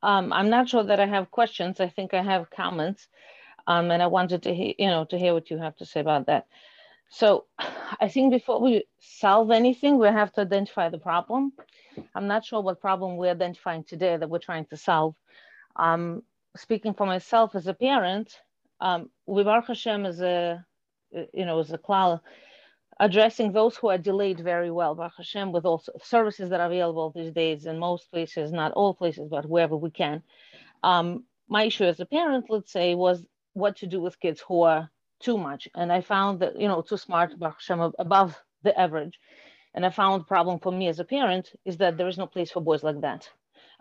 Um, 0.03 0.35
I'm 0.35 0.51
not 0.51 0.69
sure 0.69 0.85
that 0.85 1.01
I 1.01 1.07
have 1.07 1.31
questions. 1.31 1.81
I 1.81 1.89
think 1.89 2.13
I 2.13 2.23
have 2.23 2.51
comments, 2.51 3.09
um, 3.67 3.91
and 3.91 4.03
I 4.03 4.07
wanted 4.07 4.43
to 4.45 4.55
hear, 4.55 4.75
you 4.79 4.87
know, 4.87 5.05
to 5.07 5.19
hear 5.19 5.35
what 5.35 5.51
you 5.51 5.59
have 5.59 5.77
to 5.77 5.87
say 5.87 6.01
about 6.01 6.27
that. 6.27 6.47
So, 7.11 7.47
I 8.01 8.09
think 8.09 8.33
before 8.33 8.61
we 8.61 8.85
solve 9.01 9.51
anything, 9.51 9.99
we 9.99 10.07
have 10.07 10.33
to 10.35 10.43
identify 10.43 10.89
the 10.89 10.99
problem. 10.99 11.53
I'm 12.15 12.29
not 12.29 12.45
sure 12.45 12.61
what 12.61 12.81
problem 12.81 13.17
we're 13.17 13.33
identifying 13.33 13.85
today 13.85 14.17
that 14.17 14.31
we're 14.31 14.39
trying 14.39 14.67
to 14.67 14.77
solve. 14.77 15.15
Um, 15.77 16.23
speaking 16.57 16.95
for 16.95 17.07
myself 17.07 17.55
as 17.55 17.67
a 17.67 17.75
parent, 17.75 18.41
um, 18.81 19.11
we 19.27 19.43
Baruch 19.43 19.67
Hashem 19.67 20.07
as 20.07 20.21
a, 20.21 20.65
you 21.11 21.45
know, 21.45 21.59
as 21.59 21.73
a 21.73 21.79
klal, 21.79 22.21
addressing 22.99 23.53
those 23.53 23.77
who 23.77 23.89
are 23.89 23.99
delayed 23.99 24.41
very 24.41 24.71
well, 24.71 24.95
Baruch 24.95 25.15
Hashem, 25.19 25.53
with 25.53 25.65
all 25.65 25.83
services 26.03 26.51
that 26.51 26.61
are 26.61 26.67
available 26.67 27.11
these 27.11 27.33
days 27.33 27.67
in 27.67 27.79
most 27.79 28.11
places, 28.11 28.53
not 28.53 28.73
all 28.73 28.95
places, 28.95 29.29
but 29.29 29.47
wherever 29.47 29.77
we 29.77 29.91
can. 29.91 30.23
Um, 30.83 31.25
my 31.49 31.65
issue 31.65 31.85
as 31.85 32.01
a 32.01 32.07
parent, 32.07 32.47
let's 32.49 32.73
say, 32.73 32.95
was 32.95 33.25
what 33.55 33.77
to 33.77 33.87
do 33.87 34.01
with 34.01 34.21
kids 34.21 34.43
who 34.47 34.63
are 34.63 34.91
too 35.21 35.37
much. 35.39 35.69
And 35.75 35.93
I 35.93 36.01
found 36.01 36.41
that, 36.41 36.61
you 36.61 36.69
know, 36.69 36.83
too 36.83 36.97
smart, 36.97 37.33
above 37.99 38.37
the 38.63 38.79
average. 38.79 39.19
And 39.75 39.87
I 39.87 39.91
found 39.91 40.27
problem 40.27 40.59
for 40.59 40.73
me 40.73 40.89
as 40.89 40.99
a 40.99 41.05
parent 41.05 41.53
is 41.65 41.77
that 41.77 41.97
there 41.97 42.09
is 42.09 42.19
no 42.19 42.27
place 42.27 42.51
for 42.51 42.61
boys 42.61 42.83
like 42.83 43.01
that, 43.03 43.29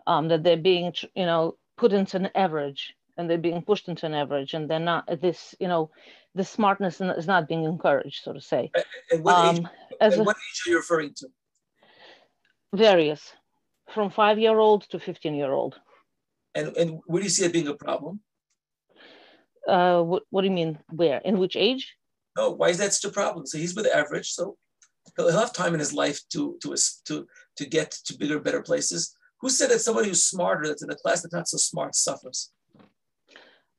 um, 0.06 0.28
that 0.28 0.42
they're 0.44 0.56
being, 0.56 0.94
you 1.14 1.26
know, 1.26 1.56
put 1.76 1.92
into 1.92 2.16
an 2.18 2.30
average 2.34 2.94
and 3.16 3.28
they're 3.28 3.38
being 3.38 3.62
pushed 3.62 3.88
into 3.88 4.06
an 4.06 4.14
average 4.14 4.54
and 4.54 4.70
they're 4.70 4.78
not 4.78 5.06
this, 5.20 5.54
you 5.58 5.66
know, 5.66 5.90
the 6.34 6.44
smartness 6.44 7.00
is 7.00 7.26
not 7.26 7.48
being 7.48 7.64
encouraged, 7.64 8.22
so 8.22 8.32
to 8.32 8.40
say. 8.40 8.70
And 9.10 9.24
what, 9.24 9.34
um, 9.34 9.56
age, 9.56 9.66
and 10.00 10.14
a, 10.14 10.22
what 10.22 10.36
age 10.36 10.62
are 10.66 10.70
you 10.70 10.76
referring 10.76 11.14
to? 11.16 11.28
Various, 12.72 13.32
from 13.92 14.10
five 14.10 14.38
year 14.38 14.58
old 14.58 14.82
to 14.90 15.00
15 15.00 15.34
year 15.34 15.52
old. 15.52 15.74
And, 16.54 16.76
and 16.76 17.00
where 17.06 17.20
do 17.20 17.24
you 17.24 17.30
see 17.30 17.44
it 17.44 17.52
being 17.52 17.68
a 17.68 17.74
problem? 17.74 18.20
Uh, 19.70 20.02
what, 20.02 20.22
what 20.30 20.42
do 20.42 20.48
you 20.48 20.54
mean? 20.54 20.78
Where? 20.90 21.18
In 21.24 21.38
which 21.38 21.56
age? 21.56 21.94
No, 22.36 22.50
why 22.50 22.68
is 22.70 22.78
that 22.78 22.92
such 22.92 23.10
a 23.10 23.12
problem? 23.12 23.46
So 23.46 23.58
he's 23.58 23.74
with 23.74 23.84
the 23.84 23.96
average, 23.96 24.30
so 24.30 24.56
he'll 25.16 25.30
have 25.32 25.52
time 25.52 25.74
in 25.74 25.80
his 25.80 25.92
life 25.92 26.20
to 26.32 26.58
to 26.62 26.76
to 27.06 27.26
to 27.56 27.64
get 27.66 27.90
to 28.06 28.18
bigger, 28.18 28.40
better 28.40 28.62
places. 28.62 29.16
Who 29.40 29.48
said 29.48 29.70
that 29.70 29.80
somebody 29.80 30.08
who's 30.08 30.24
smarter 30.24 30.66
that's 30.66 30.82
in 30.82 30.90
a 30.90 30.96
class 30.96 31.22
that's 31.22 31.34
not 31.34 31.48
so 31.48 31.56
smart 31.56 31.94
suffers? 31.94 32.52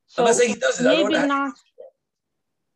So 0.06 0.22
I'm 0.22 0.26
not 0.26 0.34
saying 0.34 0.54
he 0.54 0.60
doesn't. 0.60 0.84
Maybe 0.84 1.26
not. 1.26 1.54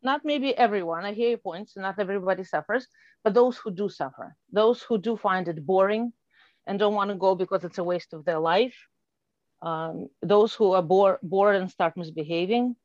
Not 0.03 0.21
maybe 0.25 0.57
everyone. 0.57 1.05
I 1.05 1.13
hear 1.13 1.31
your 1.31 1.39
points. 1.39 1.77
Not 1.77 1.99
everybody 1.99 2.45
suffers, 2.45 2.87
but 3.25 3.35
those 3.35 3.57
who 3.57 3.71
do 3.71 3.89
suffer, 3.89 4.37
those 4.53 4.83
who 4.83 4.99
do 4.99 5.17
find 5.17 5.49
it 5.49 5.67
boring, 5.67 6.13
and 6.67 6.79
don't 6.79 6.95
want 6.95 7.11
to 7.11 7.17
go 7.17 7.35
because 7.35 7.65
it's 7.65 7.79
a 7.79 7.85
waste 7.85 8.13
of 8.13 8.25
their 8.25 8.39
life. 8.39 8.77
Um, 9.63 10.09
those 10.23 10.55
who 10.55 10.73
are 10.73 10.83
bored, 10.83 11.19
bored 11.23 11.57
and 11.57 11.71
start 11.71 11.97
misbehaving, 11.97 12.77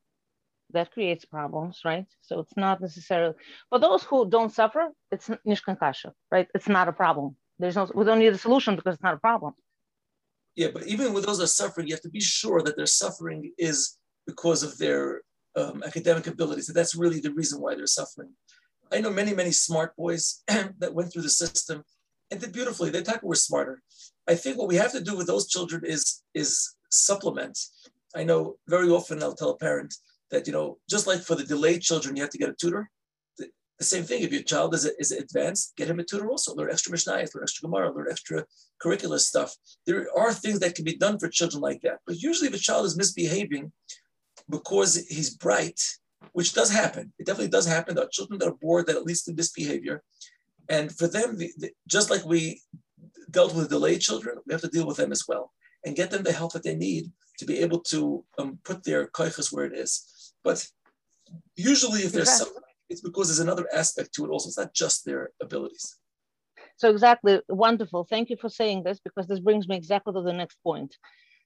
that 0.72 0.92
creates 0.92 1.24
problems, 1.24 1.80
right? 1.84 2.06
So 2.20 2.40
it's 2.40 2.56
not 2.56 2.80
necessarily 2.80 3.34
for 3.68 3.78
those 3.78 4.02
who 4.04 4.28
don't 4.28 4.52
suffer. 4.52 4.88
It's 5.10 5.28
nishkan 5.46 5.78
kasha, 5.78 6.12
right? 6.30 6.48
It's 6.54 6.68
not 6.68 6.88
a 6.88 6.92
problem. 6.92 7.36
There's 7.58 7.76
no. 7.76 7.88
We 7.94 8.04
don't 8.04 8.18
need 8.18 8.32
a 8.32 8.38
solution 8.38 8.76
because 8.76 8.94
it's 8.94 9.02
not 9.02 9.14
a 9.14 9.18
problem. 9.18 9.54
Yeah, 10.54 10.68
but 10.72 10.86
even 10.86 11.12
with 11.14 11.24
those 11.26 11.38
that 11.38 11.44
are 11.44 11.62
suffering, 11.62 11.86
you 11.86 11.94
have 11.94 12.02
to 12.02 12.10
be 12.10 12.20
sure 12.20 12.62
that 12.62 12.76
their 12.76 12.86
suffering 12.86 13.52
is 13.56 13.98
because 14.26 14.62
of 14.62 14.76
their 14.78 15.22
um, 15.56 15.82
academic 15.84 16.26
abilities. 16.26 16.66
That 16.66 16.74
that's 16.74 16.94
really 16.94 17.20
the 17.20 17.32
reason 17.32 17.60
why 17.60 17.74
they're 17.74 17.86
suffering. 17.86 18.30
I 18.92 19.00
know 19.00 19.10
many, 19.10 19.34
many 19.34 19.52
smart 19.52 19.96
boys 19.96 20.42
that 20.48 20.94
went 20.94 21.12
through 21.12 21.22
the 21.22 21.30
system 21.30 21.84
and 22.30 22.40
did 22.40 22.52
beautifully. 22.52 22.90
They 22.90 23.02
thought 23.02 23.24
we're 23.24 23.34
smarter. 23.34 23.82
I 24.28 24.34
think 24.34 24.58
what 24.58 24.68
we 24.68 24.76
have 24.76 24.92
to 24.92 25.00
do 25.00 25.16
with 25.16 25.26
those 25.26 25.48
children 25.48 25.82
is 25.84 26.22
is 26.34 26.74
supplement. 26.90 27.58
I 28.14 28.24
know 28.24 28.56
very 28.68 28.90
often 28.90 29.22
I'll 29.22 29.34
tell 29.34 29.50
a 29.50 29.56
parent, 29.56 29.94
that, 30.32 30.46
you 30.46 30.52
know, 30.52 30.78
just 30.90 31.06
like 31.06 31.20
for 31.20 31.36
the 31.36 31.44
delayed 31.44 31.82
children, 31.82 32.16
you 32.16 32.22
have 32.22 32.30
to 32.30 32.38
get 32.38 32.48
a 32.48 32.54
tutor. 32.54 32.90
The, 33.38 33.48
the 33.78 33.84
same 33.84 34.02
thing, 34.02 34.22
if 34.22 34.32
your 34.32 34.42
child 34.42 34.74
is, 34.74 34.84
is 34.98 35.12
advanced, 35.12 35.74
get 35.76 35.88
him 35.88 36.00
a 36.00 36.04
tutor 36.04 36.28
also. 36.28 36.54
Learn 36.54 36.70
extra 36.72 36.92
Mishnayos, 36.92 37.34
learn 37.34 37.44
extra 37.44 37.68
Gemara, 37.68 37.92
learn 37.92 38.08
extra 38.10 38.44
curricular 38.82 39.20
stuff. 39.20 39.54
There 39.86 40.08
are 40.16 40.32
things 40.32 40.58
that 40.60 40.74
can 40.74 40.84
be 40.84 40.96
done 40.96 41.18
for 41.18 41.28
children 41.28 41.60
like 41.60 41.82
that. 41.82 42.00
But 42.06 42.16
usually 42.16 42.48
if 42.48 42.54
a 42.54 42.58
child 42.58 42.86
is 42.86 42.96
misbehaving 42.96 43.70
because 44.50 45.06
he's 45.08 45.36
bright, 45.36 45.80
which 46.32 46.54
does 46.54 46.70
happen, 46.70 47.12
it 47.18 47.26
definitely 47.26 47.50
does 47.50 47.66
happen. 47.66 47.94
There 47.94 48.04
are 48.04 48.10
children 48.10 48.38
that 48.40 48.48
are 48.48 48.58
bored 48.60 48.86
that 48.86 48.96
at 48.96 49.04
least 49.04 49.28
in 49.28 49.36
misbehavior. 49.36 50.02
And 50.68 50.90
for 50.90 51.06
them, 51.06 51.36
the, 51.36 51.52
the, 51.58 51.70
just 51.86 52.10
like 52.10 52.24
we 52.24 52.62
dealt 53.30 53.54
with 53.54 53.68
delayed 53.68 54.00
children, 54.00 54.38
we 54.46 54.54
have 54.54 54.62
to 54.62 54.68
deal 54.68 54.86
with 54.86 54.96
them 54.96 55.12
as 55.12 55.24
well 55.28 55.52
and 55.84 55.96
get 55.96 56.10
them 56.10 56.22
the 56.22 56.32
help 56.32 56.52
that 56.52 56.62
they 56.62 56.74
need 56.74 57.10
to 57.38 57.44
be 57.44 57.58
able 57.58 57.80
to 57.80 58.24
um, 58.38 58.58
put 58.64 58.84
their 58.84 59.08
koichas 59.08 59.52
where 59.52 59.64
it 59.64 59.76
is. 59.76 60.06
But 60.44 60.66
usually, 61.56 62.00
if 62.00 62.12
there's 62.12 62.28
exactly. 62.28 62.46
something, 62.46 62.62
it's 62.90 63.00
because 63.00 63.28
there's 63.28 63.40
another 63.40 63.66
aspect 63.74 64.14
to 64.14 64.24
it 64.24 64.30
also. 64.30 64.48
It's 64.48 64.58
not 64.58 64.74
just 64.74 65.04
their 65.04 65.30
abilities. 65.40 65.96
So, 66.76 66.90
exactly. 66.90 67.40
Wonderful. 67.48 68.04
Thank 68.04 68.30
you 68.30 68.36
for 68.36 68.48
saying 68.48 68.82
this 68.82 68.98
because 69.00 69.26
this 69.26 69.40
brings 69.40 69.68
me 69.68 69.76
exactly 69.76 70.12
to 70.14 70.22
the 70.22 70.32
next 70.32 70.56
point. 70.62 70.96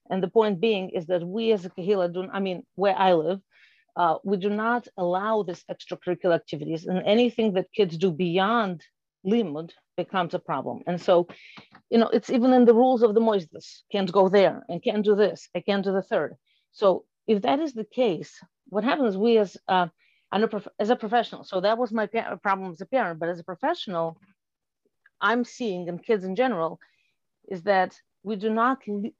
And 0.09 0.23
the 0.23 0.29
point 0.29 0.61
being 0.61 0.89
is 0.91 1.05
that 1.07 1.25
we 1.25 1.51
as 1.51 1.65
a 1.65 1.69
Kahila 1.69 2.13
do, 2.13 2.27
I 2.31 2.39
mean, 2.39 2.63
where 2.75 2.97
I 2.97 3.13
live, 3.13 3.41
uh, 3.95 4.17
we 4.23 4.37
do 4.37 4.49
not 4.49 4.87
allow 4.97 5.43
this 5.43 5.63
extracurricular 5.71 6.35
activities 6.35 6.85
and 6.85 7.01
anything 7.05 7.53
that 7.53 7.73
kids 7.73 7.97
do 7.97 8.11
beyond 8.11 8.83
limud 9.25 9.71
becomes 9.97 10.33
a 10.33 10.39
problem. 10.39 10.83
And 10.87 11.01
so, 11.01 11.27
you 11.89 11.97
know, 11.97 12.07
it's 12.09 12.29
even 12.29 12.53
in 12.53 12.65
the 12.65 12.73
rules 12.73 13.01
of 13.01 13.15
the 13.15 13.19
moistus, 13.19 13.81
can't 13.91 14.11
go 14.11 14.29
there 14.29 14.63
and 14.69 14.83
can't 14.83 15.03
do 15.03 15.15
this, 15.15 15.49
I 15.55 15.61
can't 15.61 15.83
do 15.83 15.91
the 15.91 16.03
third. 16.03 16.35
So 16.71 17.05
if 17.27 17.41
that 17.41 17.59
is 17.59 17.73
the 17.73 17.85
case, 17.85 18.39
what 18.69 18.83
happens 18.83 19.17
we 19.17 19.37
as 19.37 19.57
uh, 19.67 19.87
as 20.79 20.89
a 20.89 20.95
professional 20.95 21.43
so 21.43 21.61
that 21.61 21.77
was 21.77 21.91
my 21.91 22.07
problem 22.43 22.71
as 22.71 22.81
a 22.81 22.85
parent 22.85 23.19
but 23.19 23.29
as 23.29 23.39
a 23.39 23.43
professional 23.43 24.17
i'm 25.21 25.43
seeing 25.43 25.87
and 25.89 26.03
kids 26.03 26.23
in 26.23 26.35
general 26.35 26.79
is 27.49 27.63
that 27.63 27.95
we 28.23 28.35
do 28.35 28.49
not 28.49 28.79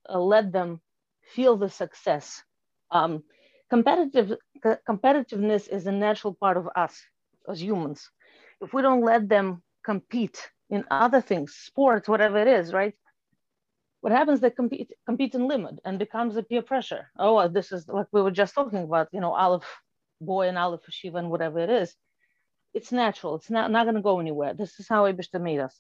uh, 0.09 0.19
let 0.19 0.51
them 0.51 0.81
feel 1.33 1.55
the 1.57 1.69
success. 1.69 2.43
Um, 2.91 3.23
competitive 3.69 4.33
competitiveness 4.87 5.67
is 5.69 5.87
a 5.87 5.91
natural 5.91 6.33
part 6.33 6.57
of 6.57 6.67
us 6.75 7.01
as 7.49 7.61
humans. 7.61 8.09
If 8.61 8.73
we 8.73 8.81
don't 8.81 9.01
let 9.03 9.29
them 9.29 9.63
compete 9.85 10.39
in 10.69 10.83
other 10.91 11.21
things 11.21 11.53
sports 11.53 12.09
whatever 12.09 12.37
it 12.37 12.47
is 12.47 12.73
right 12.73 12.93
what 14.01 14.13
happens 14.13 14.39
they 14.39 14.49
compete 14.49 14.91
compete 15.05 15.35
in 15.35 15.41
limud 15.41 15.77
and 15.85 15.99
becomes 15.99 16.35
a 16.35 16.43
peer 16.43 16.61
pressure. 16.61 17.09
Oh 17.17 17.47
this 17.47 17.71
is 17.71 17.87
like 17.87 18.07
we 18.11 18.21
were 18.21 18.31
just 18.31 18.55
talking 18.55 18.83
about 18.83 19.09
you 19.11 19.21
know 19.21 19.33
aleph 19.33 19.67
boy 20.21 20.47
and 20.47 20.57
aleph 20.57 20.81
yeshiva 20.89 21.19
and 21.19 21.29
whatever 21.29 21.59
it 21.59 21.69
is. 21.69 21.95
It's 22.73 22.91
natural. 22.91 23.35
It's 23.35 23.49
not, 23.49 23.71
not 23.71 23.85
going 23.85 23.95
to 23.95 24.01
go 24.01 24.19
anywhere. 24.19 24.53
This 24.53 24.79
is 24.79 24.87
how 24.87 25.05
Abishta 25.05 25.41
made 25.41 25.59
us 25.59 25.79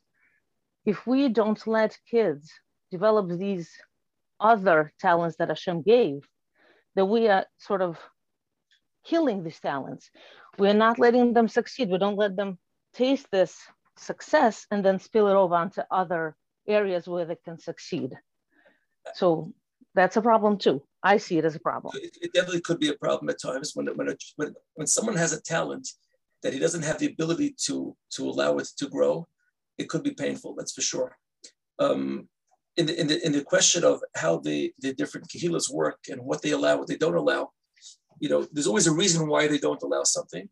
if 0.87 1.05
we 1.05 1.27
don't 1.27 1.67
let 1.67 1.99
kids 2.09 2.49
develop 2.91 3.27
these 3.29 3.69
other 4.39 4.93
talents 4.99 5.35
that 5.37 5.49
Hashem 5.49 5.81
gave 5.81 6.25
that 6.95 7.05
we 7.05 7.27
are 7.27 7.45
sort 7.57 7.81
of 7.81 7.99
killing 9.05 9.43
these 9.43 9.59
talents. 9.59 10.09
We're 10.57 10.73
not 10.73 10.97
letting 10.97 11.33
them 11.33 11.49
succeed. 11.49 11.89
We 11.89 11.97
don't 11.97 12.17
let 12.17 12.37
them 12.37 12.57
taste 12.93 13.27
this 13.31 13.57
success 13.97 14.65
and 14.71 14.83
then 14.83 14.99
spill 14.99 15.27
it 15.27 15.35
over 15.35 15.55
onto 15.55 15.81
other 15.91 16.35
areas 16.67 17.07
where 17.07 17.25
they 17.25 17.37
can 17.43 17.59
succeed. 17.59 18.13
So 19.13 19.53
that's 19.95 20.17
a 20.17 20.21
problem 20.21 20.57
too. 20.57 20.83
I 21.03 21.17
see 21.17 21.37
it 21.37 21.45
as 21.45 21.55
a 21.55 21.59
problem. 21.59 21.93
It, 22.01 22.17
it 22.21 22.33
definitely 22.33 22.61
could 22.61 22.79
be 22.79 22.89
a 22.89 22.93
problem 22.95 23.29
at 23.29 23.41
times 23.41 23.71
when 23.75 23.87
when, 23.97 24.09
a, 24.09 24.15
when 24.35 24.53
when 24.75 24.87
someone 24.87 25.15
has 25.15 25.33
a 25.33 25.41
talent 25.41 25.87
that 26.43 26.53
he 26.53 26.59
doesn't 26.59 26.83
have 26.83 26.99
the 26.99 27.07
ability 27.07 27.55
to 27.65 27.95
to 28.15 28.29
allow 28.29 28.57
it 28.57 28.67
to 28.77 28.87
grow. 28.87 29.27
It 29.77 29.89
could 29.89 30.03
be 30.03 30.11
painful. 30.11 30.55
That's 30.55 30.73
for 30.73 30.81
sure. 30.81 31.17
Um, 31.79 32.27
in 32.77 32.85
the, 32.87 32.99
in 32.99 33.07
the 33.07 33.25
in 33.25 33.31
the 33.31 33.43
question 33.43 33.83
of 33.83 34.01
how 34.15 34.37
the 34.37 34.73
the 34.79 34.93
different 34.93 35.27
kahilas 35.29 35.71
work 35.71 35.99
and 36.09 36.21
what 36.21 36.41
they 36.41 36.51
allow, 36.51 36.77
what 36.77 36.87
they 36.87 36.97
don't 36.97 37.15
allow, 37.15 37.51
you 38.19 38.29
know, 38.29 38.45
there's 38.51 38.67
always 38.67 38.87
a 38.87 38.93
reason 38.93 39.27
why 39.27 39.47
they 39.47 39.57
don't 39.57 39.81
allow 39.83 40.03
something, 40.03 40.47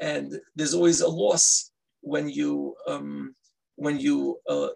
and 0.00 0.40
there's 0.54 0.74
always 0.74 1.00
a 1.00 1.08
loss 1.08 1.70
when 2.00 2.28
you 2.28 2.74
um, 2.86 3.34
when 3.76 3.98
you 3.98 4.38
uh, 4.48 4.68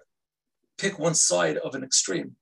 pick 0.80 0.98
one 0.98 1.14
side 1.14 1.58
of 1.58 1.74
an 1.74 1.84
extreme. 1.84 2.34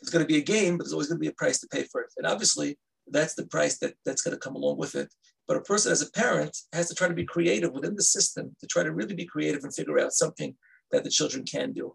There's 0.00 0.10
going 0.10 0.24
to 0.24 0.32
be 0.32 0.38
a 0.38 0.44
gain, 0.44 0.76
but 0.76 0.84
there's 0.84 0.92
always 0.92 1.08
going 1.08 1.18
to 1.18 1.24
be 1.24 1.28
a 1.28 1.32
price 1.32 1.60
to 1.60 1.68
pay 1.68 1.84
for 1.84 2.00
it. 2.02 2.12
And 2.16 2.26
obviously, 2.26 2.78
that's 3.06 3.34
the 3.34 3.46
price 3.46 3.78
that, 3.78 3.94
that's 4.04 4.22
going 4.22 4.34
to 4.34 4.40
come 4.40 4.56
along 4.56 4.78
with 4.78 4.94
it. 4.94 5.12
But 5.46 5.56
a 5.56 5.60
person 5.60 5.92
as 5.92 6.02
a 6.02 6.10
parent 6.10 6.56
has 6.72 6.88
to 6.88 6.94
try 6.94 7.08
to 7.08 7.14
be 7.14 7.24
creative 7.24 7.72
within 7.72 7.94
the 7.96 8.02
system 8.02 8.56
to 8.60 8.66
try 8.66 8.82
to 8.82 8.92
really 8.92 9.14
be 9.14 9.26
creative 9.26 9.62
and 9.62 9.74
figure 9.74 9.98
out 9.98 10.12
something 10.12 10.54
that 10.90 11.04
the 11.04 11.10
children 11.10 11.44
can 11.44 11.72
do. 11.72 11.94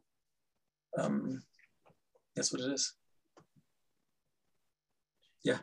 Um, 0.98 1.42
that's 2.36 2.54
what 2.54 2.62
it 2.62 2.72
is. 2.72 2.94
Yeah. 5.44 5.58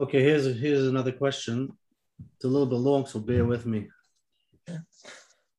Okay, 0.00 0.22
here's 0.22 0.58
here's 0.58 0.86
another 0.86 1.12
question. 1.12 1.76
It's 2.36 2.44
a 2.44 2.48
little 2.48 2.66
bit 2.66 2.76
long, 2.76 3.06
so 3.06 3.20
bear 3.20 3.44
with 3.44 3.66
me. 3.66 3.88
Yeah. 4.66 4.78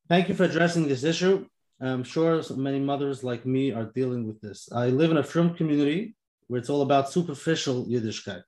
Thank 0.08 0.28
you 0.28 0.34
for 0.34 0.44
addressing 0.44 0.88
this 0.88 1.04
issue. 1.04 1.46
I'm 1.82 2.04
sure 2.04 2.40
many 2.56 2.78
mothers 2.78 3.24
like 3.24 3.44
me 3.44 3.72
are 3.72 3.86
dealing 3.86 4.24
with 4.24 4.40
this. 4.40 4.68
I 4.72 4.86
live 4.86 5.10
in 5.10 5.16
a 5.16 5.22
frum 5.24 5.54
community 5.54 6.14
where 6.46 6.60
it's 6.60 6.70
all 6.70 6.82
about 6.82 7.10
superficial 7.10 7.86
Yiddishkeit. 7.86 8.42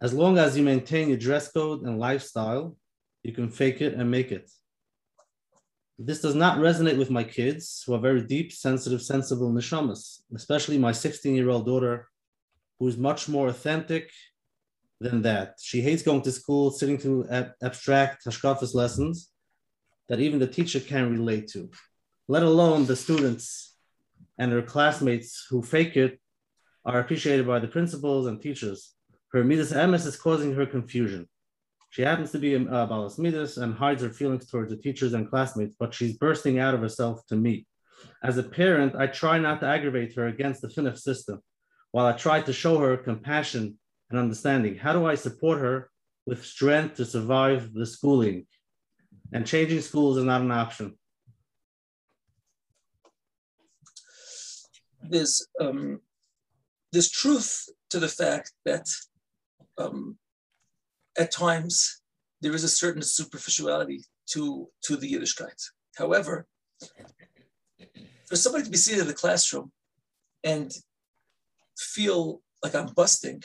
As 0.00 0.14
long 0.14 0.38
as 0.38 0.56
you 0.56 0.62
maintain 0.62 1.08
your 1.08 1.18
dress 1.18 1.50
code 1.50 1.82
and 1.82 1.98
lifestyle, 1.98 2.76
you 3.24 3.32
can 3.32 3.48
fake 3.50 3.80
it 3.80 3.94
and 3.94 4.08
make 4.08 4.30
it. 4.30 4.50
This 5.98 6.20
does 6.20 6.36
not 6.36 6.58
resonate 6.58 6.98
with 6.98 7.10
my 7.10 7.24
kids, 7.24 7.82
who 7.84 7.94
are 7.94 7.98
very 7.98 8.22
deep, 8.22 8.52
sensitive, 8.52 9.02
sensible 9.02 9.52
neshamas, 9.52 10.20
especially 10.34 10.78
my 10.78 10.92
16 10.92 11.34
year 11.34 11.50
old 11.50 11.66
daughter, 11.66 12.08
who 12.78 12.86
is 12.86 12.96
much 12.96 13.28
more 13.28 13.48
authentic 13.48 14.10
than 15.00 15.22
that. 15.22 15.56
She 15.60 15.80
hates 15.80 16.02
going 16.02 16.22
to 16.22 16.32
school, 16.32 16.70
sitting 16.70 16.98
through 16.98 17.28
ab- 17.28 17.52
abstract 17.62 18.24
hashkafas 18.26 18.74
lessons 18.74 19.30
that 20.08 20.20
even 20.20 20.38
the 20.38 20.46
teacher 20.46 20.80
can 20.80 21.10
relate 21.10 21.48
to, 21.48 21.70
let 22.28 22.42
alone 22.42 22.86
the 22.86 22.96
students 22.96 23.76
and 24.38 24.52
her 24.52 24.62
classmates 24.62 25.46
who 25.50 25.62
fake 25.62 25.96
it 25.96 26.20
are 26.84 27.00
appreciated 27.00 27.46
by 27.46 27.58
the 27.58 27.68
principals 27.68 28.26
and 28.26 28.40
teachers. 28.40 28.94
Her 29.32 29.44
midas 29.44 29.72
emes 29.72 30.06
is 30.06 30.16
causing 30.16 30.54
her 30.54 30.66
confusion. 30.66 31.28
She 31.90 32.02
happens 32.02 32.32
to 32.32 32.38
be 32.38 32.54
a 32.54 32.60
balas 32.60 33.18
midas 33.18 33.58
and 33.58 33.74
hides 33.74 34.02
her 34.02 34.10
feelings 34.10 34.46
towards 34.46 34.70
the 34.70 34.76
teachers 34.76 35.12
and 35.12 35.28
classmates, 35.28 35.76
but 35.78 35.92
she's 35.92 36.16
bursting 36.16 36.58
out 36.58 36.74
of 36.74 36.80
herself 36.80 37.26
to 37.26 37.36
me. 37.36 37.66
As 38.22 38.38
a 38.38 38.42
parent, 38.42 38.94
I 38.96 39.06
try 39.06 39.38
not 39.38 39.60
to 39.60 39.66
aggravate 39.66 40.14
her 40.14 40.26
against 40.26 40.62
the 40.62 40.70
Finnish 40.70 41.02
system, 41.02 41.40
while 41.90 42.06
I 42.06 42.12
try 42.12 42.40
to 42.40 42.52
show 42.52 42.78
her 42.78 42.96
compassion 42.96 43.78
and 44.10 44.18
understanding. 44.18 44.76
How 44.76 44.92
do 44.92 45.06
I 45.06 45.14
support 45.14 45.60
her 45.60 45.90
with 46.26 46.44
strength 46.44 46.96
to 46.96 47.04
survive 47.04 47.72
the 47.74 47.86
schooling? 47.86 48.46
And 49.32 49.46
changing 49.46 49.82
schools 49.82 50.16
is 50.16 50.24
not 50.24 50.40
an 50.40 50.50
option. 50.50 50.98
There's 55.08 55.46
um, 55.60 56.00
there's 56.92 57.10
truth 57.10 57.68
to 57.90 57.98
the 57.98 58.08
fact 58.08 58.52
that 58.64 58.86
um, 59.78 60.18
at 61.18 61.30
times 61.30 62.02
there 62.40 62.54
is 62.54 62.64
a 62.64 62.68
certain 62.68 63.02
superficiality 63.02 64.04
to, 64.30 64.68
to 64.82 64.96
the 64.96 65.12
Yiddishkeit. 65.12 65.60
However, 65.96 66.46
for 68.28 68.36
somebody 68.36 68.64
to 68.64 68.70
be 68.70 68.76
seated 68.76 69.02
in 69.02 69.06
the 69.06 69.14
classroom 69.14 69.72
and 70.44 70.72
feel 71.78 72.42
like 72.62 72.74
I'm 72.74 72.92
busting 72.94 73.42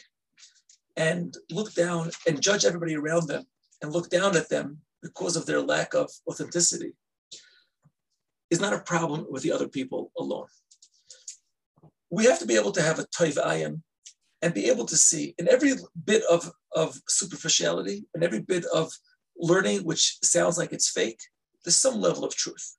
and 0.95 1.35
look 1.51 1.73
down 1.73 2.11
and 2.27 2.41
judge 2.41 2.65
everybody 2.65 2.95
around 2.95 3.27
them 3.27 3.45
and 3.81 3.93
look 3.93 4.09
down 4.09 4.35
at 4.35 4.49
them 4.49 4.79
because 5.01 5.35
of 5.35 5.45
their 5.45 5.61
lack 5.61 5.93
of 5.93 6.09
authenticity 6.27 6.93
is 8.49 8.59
not 8.59 8.73
a 8.73 8.79
problem 8.79 9.27
with 9.29 9.43
the 9.43 9.51
other 9.51 9.67
people 9.67 10.11
alone. 10.17 10.47
We 12.09 12.25
have 12.25 12.39
to 12.39 12.45
be 12.45 12.55
able 12.55 12.71
to 12.71 12.81
have 12.81 12.99
a 12.99 13.03
toiv 13.03 13.37
ayim 13.37 13.81
and 14.41 14.53
be 14.53 14.69
able 14.69 14.85
to 14.85 14.97
see 14.97 15.33
in 15.37 15.49
every 15.49 15.73
bit 16.05 16.23
of, 16.29 16.51
of 16.75 16.99
superficiality 17.07 18.05
and 18.13 18.23
every 18.23 18.39
bit 18.39 18.65
of 18.73 18.91
learning 19.37 19.81
which 19.81 20.17
sounds 20.23 20.57
like 20.57 20.71
it's 20.71 20.89
fake, 20.89 21.19
there's 21.63 21.77
some 21.77 21.99
level 21.99 22.23
of 22.23 22.35
truth. 22.35 22.75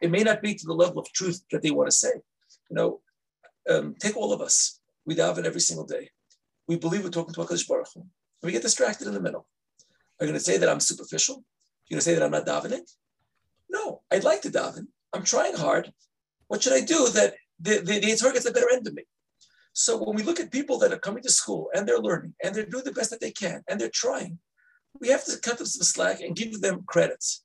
It 0.00 0.10
may 0.10 0.22
not 0.22 0.42
be 0.42 0.54
to 0.54 0.66
the 0.66 0.74
level 0.74 0.98
of 0.98 1.12
truth 1.12 1.42
that 1.50 1.62
they 1.62 1.70
want 1.70 1.88
to 1.90 1.96
say. 1.96 2.12
You 2.70 2.76
know, 2.76 3.00
um, 3.70 3.94
take 4.00 4.16
all 4.16 4.32
of 4.32 4.40
us. 4.40 4.80
We 5.06 5.14
daven 5.14 5.44
every 5.44 5.60
single 5.60 5.86
day. 5.86 6.10
We 6.68 6.76
believe 6.76 7.04
we're 7.04 7.10
talking 7.10 7.34
to 7.34 7.40
HaKadosh 7.40 7.68
Baruch 7.68 7.88
Hu. 7.94 8.00
And 8.00 8.10
we 8.42 8.52
get 8.52 8.62
distracted 8.62 9.06
in 9.06 9.14
the 9.14 9.20
middle. 9.20 9.46
Are 10.20 10.26
you 10.26 10.32
going 10.32 10.38
to 10.38 10.44
say 10.44 10.58
that 10.58 10.68
I'm 10.68 10.80
superficial? 10.80 11.44
You're 11.86 11.96
going 11.96 12.00
to 12.00 12.04
say 12.04 12.14
that 12.14 12.22
I'm 12.22 12.30
not 12.30 12.46
davening? 12.46 12.82
No, 13.68 14.02
I'd 14.10 14.24
like 14.24 14.42
to 14.42 14.50
daven. 14.50 14.86
I'm 15.12 15.24
trying 15.24 15.56
hard. 15.56 15.92
What 16.48 16.62
should 16.62 16.72
I 16.72 16.80
do 16.80 17.08
that 17.10 17.34
the, 17.62 17.78
the, 17.78 18.00
the 18.00 18.06
Yitzhar 18.08 18.32
gets 18.32 18.44
the 18.44 18.52
better 18.52 18.70
end 18.72 18.86
of 18.86 18.94
me? 18.94 19.04
So 19.72 20.02
when 20.02 20.16
we 20.16 20.22
look 20.22 20.40
at 20.40 20.52
people 20.52 20.78
that 20.78 20.92
are 20.92 20.98
coming 20.98 21.22
to 21.22 21.30
school 21.30 21.70
and 21.74 21.88
they're 21.88 21.98
learning 21.98 22.34
and 22.44 22.54
they're 22.54 22.66
doing 22.66 22.84
the 22.84 22.92
best 22.92 23.10
that 23.10 23.20
they 23.20 23.30
can 23.30 23.62
and 23.68 23.80
they're 23.80 23.90
trying, 23.92 24.38
we 25.00 25.08
have 25.08 25.24
to 25.24 25.38
cut 25.38 25.58
them 25.58 25.66
some 25.66 25.84
slack 25.84 26.20
and 26.20 26.36
give 26.36 26.60
them 26.60 26.84
credits. 26.86 27.44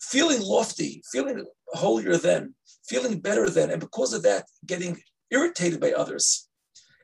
Feeling 0.00 0.42
lofty, 0.42 1.02
feeling 1.10 1.46
holier 1.72 2.16
than, 2.16 2.54
feeling 2.86 3.20
better 3.20 3.48
than, 3.48 3.70
and 3.70 3.80
because 3.80 4.12
of 4.12 4.22
that, 4.22 4.44
getting 4.66 5.00
irritated 5.30 5.80
by 5.80 5.92
others 5.92 6.48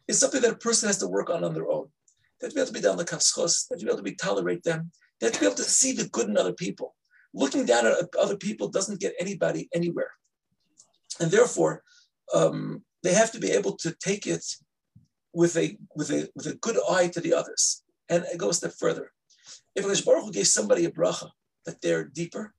is 0.09 0.19
something 0.19 0.43
that 0.43 0.53
a 0.53 0.57
person 0.57 0.89
has 0.89 0.99
to 0.99 1.09
work 1.09 1.31
on 1.31 1.43
on 1.43 1.55
their 1.55 1.71
own. 1.71 1.89
Have 2.41 2.51
to 2.51 2.55
be 2.55 2.61
able 2.61 2.69
to 2.69 2.73
be 2.73 2.81
down 2.81 2.97
the 2.97 3.05
kafskos, 3.05 3.69
have 3.71 3.79
to 3.79 3.85
be 3.85 3.91
able 3.91 3.99
to 3.99 4.03
be 4.03 4.15
tolerate 4.15 4.63
them, 4.63 4.91
have 5.21 5.33
to 5.33 5.41
be 5.41 5.47
able 5.47 5.57
to 5.57 5.63
see 5.63 5.93
the 5.93 6.09
good 6.09 6.29
in 6.29 6.37
other 6.37 6.53
people. 6.53 6.95
Looking 7.35 7.65
down 7.65 7.87
at 7.87 7.95
other 8.21 8.37
people 8.37 8.69
doesn't 8.69 9.01
get 9.01 9.15
anybody 9.19 9.69
anywhere. 9.75 10.11
And 11.21 11.31
therefore, 11.31 11.83
um, 12.35 12.83
they 13.03 13.15
have 13.15 13.33
to 13.33 13.41
be 13.41 13.51
able 13.51 13.77
to 13.79 13.95
take 14.01 14.27
it 14.27 14.45
with 15.33 15.57
a 15.57 15.77
with 15.95 16.11
a 16.11 16.29
with 16.35 16.47
a 16.47 16.55
good 16.55 16.79
eye 16.91 17.09
to 17.09 17.21
the 17.21 17.35
others. 17.35 17.83
And 18.09 18.27
goes 18.37 18.57
a 18.57 18.69
step 18.69 18.73
further. 18.79 19.11
If 19.75 19.87
Hakadosh 19.87 20.05
Baruch 20.05 20.35
gave 20.35 20.47
somebody 20.47 20.85
a 20.85 20.91
bracha 20.91 21.31
that 21.65 21.81
they're 21.81 22.05
deeper, 22.05 22.53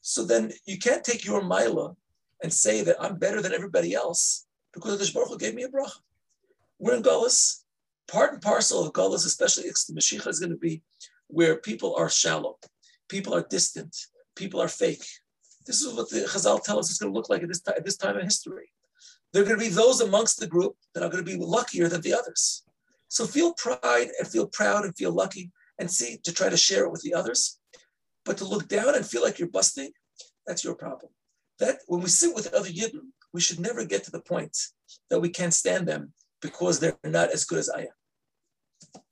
so 0.00 0.24
then 0.24 0.52
you 0.64 0.78
can't 0.78 1.02
take 1.02 1.24
your 1.24 1.42
mila 1.42 1.96
and 2.42 2.52
say 2.52 2.82
that 2.82 2.96
I'm 3.00 3.18
better 3.18 3.42
than 3.42 3.52
everybody 3.52 3.94
else 3.94 4.46
because 4.72 5.00
Hakadosh 5.00 5.14
Baruch 5.14 5.40
gave 5.40 5.54
me 5.54 5.64
a 5.64 5.68
bracha. 5.68 5.98
We're 6.78 6.94
in 6.94 7.02
Gullus. 7.02 7.62
Part 8.06 8.34
and 8.34 8.42
parcel 8.42 8.84
of 8.84 8.92
Gullus, 8.92 9.24
especially 9.26 9.64
the 9.64 9.94
Mashiach, 9.94 10.28
is 10.28 10.38
going 10.38 10.52
to 10.52 10.58
be 10.58 10.82
where 11.28 11.56
people 11.56 11.96
are 11.96 12.10
shallow, 12.10 12.58
people 13.08 13.34
are 13.34 13.46
distant, 13.48 13.96
people 14.36 14.60
are 14.60 14.68
fake. 14.68 15.04
This 15.66 15.82
is 15.82 15.94
what 15.94 16.10
the 16.10 16.20
Chazal 16.20 16.62
tell 16.62 16.78
us 16.78 16.90
it's 16.90 16.98
going 16.98 17.12
to 17.12 17.16
look 17.16 17.30
like 17.30 17.42
at 17.42 17.48
this, 17.48 17.62
at 17.66 17.84
this 17.84 17.96
time 17.96 18.16
in 18.18 18.24
history. 18.24 18.70
There 19.32 19.42
are 19.42 19.46
going 19.46 19.58
to 19.58 19.64
be 19.64 19.70
those 19.70 20.00
amongst 20.00 20.38
the 20.38 20.46
group 20.46 20.76
that 20.94 21.02
are 21.02 21.08
going 21.08 21.24
to 21.24 21.30
be 21.30 21.42
luckier 21.42 21.88
than 21.88 22.02
the 22.02 22.14
others. 22.14 22.64
So 23.08 23.26
feel 23.26 23.54
pride 23.54 24.08
and 24.18 24.28
feel 24.28 24.46
proud 24.46 24.84
and 24.84 24.96
feel 24.96 25.12
lucky 25.12 25.50
and 25.78 25.90
see 25.90 26.18
to 26.24 26.32
try 26.32 26.48
to 26.48 26.56
share 26.56 26.84
it 26.84 26.92
with 26.92 27.02
the 27.02 27.14
others. 27.14 27.58
But 28.24 28.38
to 28.38 28.44
look 28.44 28.68
down 28.68 28.94
and 28.94 29.06
feel 29.06 29.22
like 29.22 29.38
you're 29.38 29.48
busting, 29.48 29.90
that's 30.46 30.64
your 30.64 30.74
problem. 30.74 31.12
That 31.58 31.78
when 31.86 32.00
we 32.00 32.08
sit 32.08 32.34
with 32.34 32.52
other 32.54 32.68
Yidden, 32.68 33.12
we 33.32 33.40
should 33.40 33.60
never 33.60 33.84
get 33.84 34.04
to 34.04 34.10
the 34.10 34.20
point 34.20 34.56
that 35.10 35.20
we 35.20 35.28
can't 35.28 35.54
stand 35.54 35.86
them 35.88 36.12
because 36.40 36.78
they're 36.78 36.96
not 37.04 37.30
as 37.30 37.44
good 37.44 37.58
as 37.58 37.70
I 37.70 37.80
am. 37.82 39.02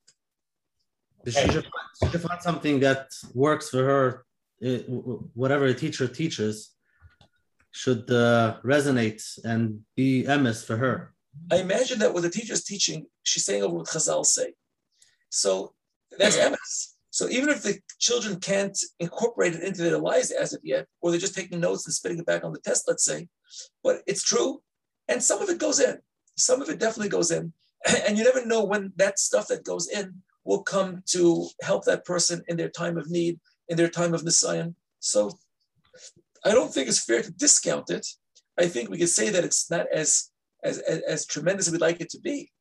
She 1.24 1.32
should, 1.32 1.66
she 2.02 2.10
should 2.10 2.20
find 2.20 2.42
something 2.42 2.80
that 2.80 3.12
works 3.34 3.70
for 3.70 3.84
her, 3.84 4.24
eh, 4.62 4.78
whatever 5.34 5.66
a 5.66 5.74
teacher 5.74 6.08
teaches, 6.08 6.70
should 7.72 8.10
uh, 8.10 8.56
resonate 8.64 9.22
and 9.44 9.80
be 9.96 10.24
emes 10.24 10.64
for 10.64 10.76
her. 10.76 11.14
I 11.50 11.56
imagine 11.56 11.98
that 12.00 12.12
when 12.12 12.22
the 12.22 12.30
teacher 12.30 12.52
is 12.52 12.64
teaching, 12.64 13.06
she's 13.22 13.44
saying 13.44 13.62
over 13.62 13.76
what 13.76 13.86
Chazal 13.86 14.24
say. 14.24 14.52
So 15.30 15.72
that's 16.18 16.36
emes. 16.36 16.92
So 17.10 17.28
even 17.28 17.48
if 17.48 17.62
the 17.62 17.78
children 17.98 18.40
can't 18.40 18.78
incorporate 19.00 19.54
it 19.54 19.62
into 19.62 19.82
their 19.82 19.98
lives 19.98 20.30
as 20.30 20.54
of 20.54 20.60
yet, 20.62 20.86
or 21.00 21.10
they're 21.10 21.20
just 21.20 21.34
taking 21.34 21.60
notes 21.60 21.86
and 21.86 21.94
spitting 21.94 22.18
it 22.18 22.26
back 22.26 22.44
on 22.44 22.52
the 22.52 22.60
test, 22.60 22.84
let's 22.88 23.04
say, 23.04 23.28
but 23.82 24.00
it's 24.06 24.22
true, 24.22 24.62
and 25.08 25.22
some 25.22 25.42
of 25.42 25.48
it 25.50 25.58
goes 25.58 25.78
in. 25.80 25.98
Some 26.36 26.62
of 26.62 26.70
it 26.70 26.78
definitely 26.78 27.10
goes 27.10 27.30
in, 27.30 27.52
and 28.06 28.16
you 28.16 28.24
never 28.24 28.46
know 28.46 28.64
when 28.64 28.92
that 28.96 29.18
stuff 29.18 29.48
that 29.48 29.64
goes 29.64 29.88
in 29.88 30.22
will 30.44 30.62
come 30.62 31.02
to 31.06 31.46
help 31.60 31.84
that 31.84 32.04
person 32.04 32.42
in 32.48 32.56
their 32.56 32.70
time 32.70 32.96
of 32.96 33.10
need, 33.10 33.38
in 33.72 33.78
their 33.78 33.88
time 33.88 34.12
of 34.12 34.22
nisayan. 34.22 34.74
So 35.00 35.20
I 36.44 36.50
don't 36.52 36.72
think 36.72 36.86
it's 36.88 37.06
fair 37.08 37.22
to 37.22 37.40
discount 37.44 37.88
it. 37.88 38.06
I 38.62 38.66
think 38.72 38.90
we 38.90 38.98
could 38.98 39.16
say 39.18 39.30
that 39.30 39.44
it's 39.48 39.70
not 39.74 39.86
as 40.02 40.10
as, 40.62 40.76
as, 40.92 40.98
as 41.14 41.26
tremendous 41.26 41.66
as 41.66 41.72
we'd 41.72 41.88
like 41.88 42.00
it 42.00 42.10
to 42.10 42.20
be, 42.20 42.52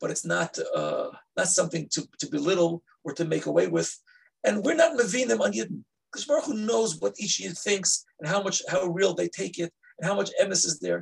but 0.00 0.10
it's 0.12 0.24
not 0.24 0.50
uh, 0.80 1.08
not 1.36 1.48
something 1.58 1.88
to, 1.94 2.00
to 2.20 2.30
belittle 2.36 2.82
or 3.04 3.12
to 3.14 3.24
make 3.24 3.46
away 3.46 3.66
with. 3.66 3.90
And 4.44 4.62
we're 4.64 4.82
not 4.82 4.96
them 4.96 5.42
on 5.42 5.52
Yidden. 5.52 5.82
Because 6.10 6.26
Baruch 6.26 6.46
Hu 6.46 6.54
knows 6.54 6.98
what 7.00 7.18
each 7.18 7.40
Yid 7.40 7.56
thinks 7.58 8.04
and 8.18 8.28
how 8.32 8.40
much 8.46 8.62
how 8.72 8.82
real 8.98 9.12
they 9.14 9.28
take 9.28 9.58
it 9.64 9.72
and 9.98 10.04
how 10.08 10.14
much 10.20 10.30
emes 10.40 10.64
is 10.70 10.78
there. 10.78 11.00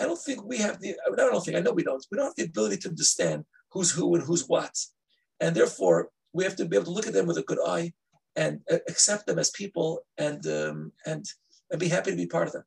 I 0.00 0.04
don't 0.06 0.22
think 0.26 0.38
we 0.42 0.58
have 0.66 0.80
the 0.80 0.90
I 1.06 1.14
don't 1.16 1.44
think 1.44 1.56
I 1.58 1.60
know 1.60 1.72
we 1.72 1.84
don't. 1.88 2.04
We 2.10 2.16
don't 2.16 2.30
have 2.30 2.40
the 2.40 2.50
ability 2.50 2.78
to 2.78 2.88
understand 2.88 3.44
who's 3.72 3.90
who 3.90 4.14
and 4.14 4.24
who's 4.24 4.48
what. 4.48 4.74
And 5.42 5.54
therefore 5.54 5.98
we 6.32 6.44
have 6.44 6.56
to 6.56 6.64
be 6.64 6.76
able 6.76 6.86
to 6.86 6.96
look 6.96 7.08
at 7.08 7.12
them 7.12 7.26
with 7.26 7.38
a 7.38 7.48
good 7.50 7.62
eye 7.76 7.92
and 8.36 8.60
uh, 8.70 8.78
accept 8.88 9.26
them 9.26 9.38
as 9.38 9.50
people 9.50 10.00
and 10.18 10.46
um, 10.46 10.92
and 11.06 11.26
and 11.70 11.80
be 11.80 11.88
happy 11.88 12.10
to 12.10 12.16
be 12.16 12.26
part 12.26 12.46
of 12.46 12.52
them. 12.52 12.64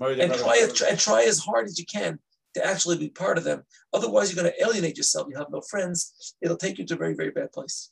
And 0.00 0.32
try, 0.32 0.68
and 0.88 0.98
try 0.98 1.24
as 1.24 1.40
hard 1.40 1.66
as 1.66 1.76
you 1.78 1.84
can 1.84 2.20
to 2.54 2.64
actually 2.64 2.98
be 2.98 3.08
part 3.08 3.36
of 3.36 3.42
them. 3.42 3.64
Otherwise, 3.92 4.32
you're 4.32 4.40
going 4.40 4.52
to 4.54 4.64
alienate 4.64 4.96
yourself. 4.96 5.26
You 5.28 5.36
have 5.36 5.50
no 5.50 5.60
friends. 5.60 6.36
It'll 6.40 6.56
take 6.56 6.78
you 6.78 6.86
to 6.86 6.94
a 6.94 6.96
very, 6.96 7.14
very 7.14 7.30
bad 7.30 7.50
place. 7.52 7.90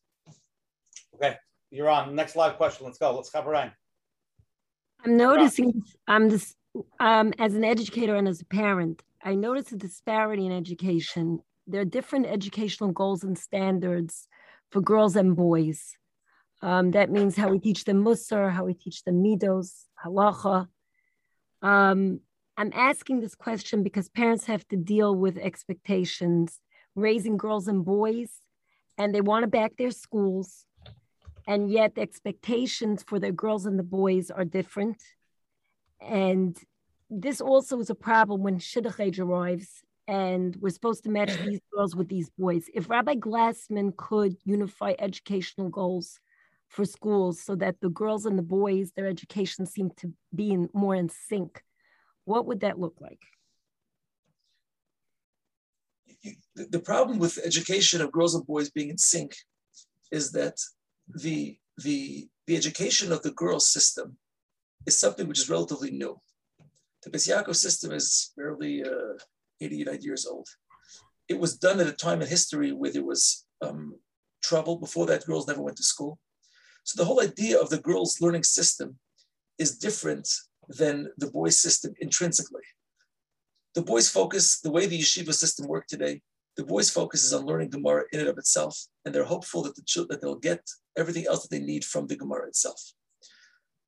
Okay, 1.17 1.37
you're 1.71 1.91
on. 1.91 2.15
Next 2.15 2.37
live 2.37 2.57
question. 2.57 2.87
Let's 2.87 2.99
go. 2.99 3.15
Let's 3.15 3.31
cover 3.31 3.51
Ryan. 3.51 3.73
I'm 5.05 5.17
noticing. 5.17 5.83
I'm 6.07 6.31
just 6.31 6.57
um, 7.01 7.33
as 7.39 7.55
an 7.55 7.65
educator 7.65 8.17
and 8.17 8.29
as 8.29 8.41
a 8.41 8.47
parent, 8.47 9.03
I 9.23 9.35
notice 9.35 9.73
a 9.73 9.77
disparity 9.77 10.47
in 10.47 10.53
education. 10.53 11.41
There 11.67 11.81
are 11.81 11.87
different 11.87 12.27
educational 12.27 12.93
goals 12.93 13.25
and 13.25 13.37
standards 13.37 14.29
for 14.71 14.81
girls 14.81 15.17
and 15.17 15.35
boys. 15.35 15.97
Um, 16.63 16.93
that 16.93 17.11
means 17.11 17.37
how 17.37 17.49
we 17.49 17.59
teach 17.59 17.85
them 17.85 18.05
Musar, 18.05 18.51
how 18.51 18.65
we 18.65 18.75
teach 18.75 19.05
them 19.05 19.23
Midos, 19.23 19.85
Halacha. 20.05 20.69
Um, 21.63 22.21
I'm 22.57 22.73
asking 22.75 23.21
this 23.21 23.35
question 23.35 23.83
because 23.83 24.09
parents 24.09 24.47
have 24.47 24.67
to 24.69 24.77
deal 24.77 25.15
with 25.15 25.37
expectations, 25.37 26.61
raising 26.95 27.37
girls 27.37 27.69
and 27.69 27.85
boys, 27.85 28.31
and 28.97 29.15
they 29.15 29.21
want 29.21 29.43
to 29.43 29.49
back 29.49 29.77
their 29.77 29.91
schools. 29.91 30.65
And 31.47 31.71
yet, 31.71 31.95
the 31.95 32.01
expectations 32.01 33.05
for 33.07 33.21
the 33.21 33.31
girls 33.31 33.67
and 33.67 33.79
the 33.79 33.85
boys 33.85 34.31
are 34.31 34.45
different. 34.45 35.03
And 36.01 36.57
this 37.11 37.41
also 37.41 37.79
is 37.79 37.91
a 37.91 37.95
problem 37.95 38.43
when 38.43 38.59
Shidduch 38.59 38.99
age 38.99 39.21
arrives 39.21 39.83
and 40.09 40.57
we're 40.61 40.71
supposed 40.71 41.05
to 41.05 41.11
match 41.11 41.37
these 41.45 41.61
girls 41.73 41.97
with 41.97 42.09
these 42.09 42.31
boys. 42.31 42.67
If 42.75 42.89
Rabbi 42.89 43.15
Glassman 43.15 43.97
could 43.97 44.37
unify 44.45 44.95
educational 44.99 45.69
goals 45.69 46.21
for 46.69 46.85
schools 46.85 47.41
so 47.41 47.55
that 47.57 47.81
the 47.81 47.89
girls 47.89 48.27
and 48.27 48.39
the 48.39 48.43
boys, 48.43 48.93
their 48.93 49.07
education 49.07 49.67
seem 49.67 49.91
to 49.99 50.13
be 50.35 50.51
in, 50.51 50.69
more 50.73 50.95
in 50.95 51.09
sync, 51.09 51.63
what 52.25 52.47
would 52.47 52.61
that 52.61 52.79
look 52.79 52.97
like? 53.01 53.21
The 56.57 56.81
problem 56.81 57.19
with 57.19 57.39
education 57.45 58.01
of 58.01 58.11
girls 58.11 58.35
and 58.35 58.47
boys 58.47 58.71
being 58.71 58.89
in 58.89 58.99
sync 58.99 59.37
is 60.11 60.33
that 60.33 60.59
the, 61.09 61.59
the, 61.85 62.29
the 62.47 62.57
education 62.57 63.13
of 63.13 63.23
the 63.23 63.31
girls 63.31 63.69
system 63.69 64.17
is 64.87 64.99
something 64.99 65.29
which 65.29 65.39
is 65.39 65.51
relatively 65.51 65.91
new. 65.91 66.21
The 67.05 67.11
Beis 67.11 67.57
system 67.57 67.93
is 67.93 68.33
barely 68.37 68.83
uh, 68.83 69.19
89 69.61 69.99
years 70.03 70.27
old. 70.27 70.49
It 71.29 71.39
was 71.39 71.57
done 71.57 71.79
at 71.81 71.87
a 71.87 71.93
time 71.93 72.23
in 72.23 72.29
history 72.29 72.73
where 72.73 72.93
there 72.93 73.05
was 73.05 73.47
um, 73.63 73.95
trouble. 74.43 74.77
Before 74.79 75.07
that, 75.07 75.27
girls 75.27 75.47
never 75.47 75.63
went 75.63 75.77
to 75.77 75.83
school. 75.83 76.19
So 76.87 77.03
the 77.03 77.05
whole 77.05 77.21
idea 77.21 77.61
of 77.61 77.69
the 77.69 77.81
girls' 77.81 78.21
learning 78.21 78.45
system 78.45 79.01
is 79.59 79.77
different 79.77 80.29
than 80.69 81.11
the 81.19 81.29
boys' 81.29 81.59
system 81.59 81.95
intrinsically. 81.99 82.63
The 83.75 83.83
boys' 83.83 84.09
focus, 84.09 84.61
the 84.61 84.71
way 84.71 84.87
the 84.87 85.01
yeshiva 85.01 85.35
system 85.35 85.67
worked 85.67 85.91
today, 85.91 86.23
the 86.57 86.65
boys' 86.65 86.89
focus 86.89 87.25
is 87.25 87.35
on 87.35 87.45
learning 87.45 87.71
Gemara 87.71 88.05
in 88.13 88.21
and 88.21 88.29
of 88.29 88.39
itself, 88.39 88.87
and 89.05 89.13
they're 89.13 89.25
hopeful 89.25 89.65
that 89.65 89.75
the 89.75 90.07
that 90.09 90.21
they'll 90.21 90.37
get 90.37 90.63
everything 90.97 91.27
else 91.27 91.43
that 91.43 91.51
they 91.51 91.65
need 91.65 91.85
from 91.85 92.07
the 92.07 92.17
Gemara 92.17 92.47
itself. 92.47 92.81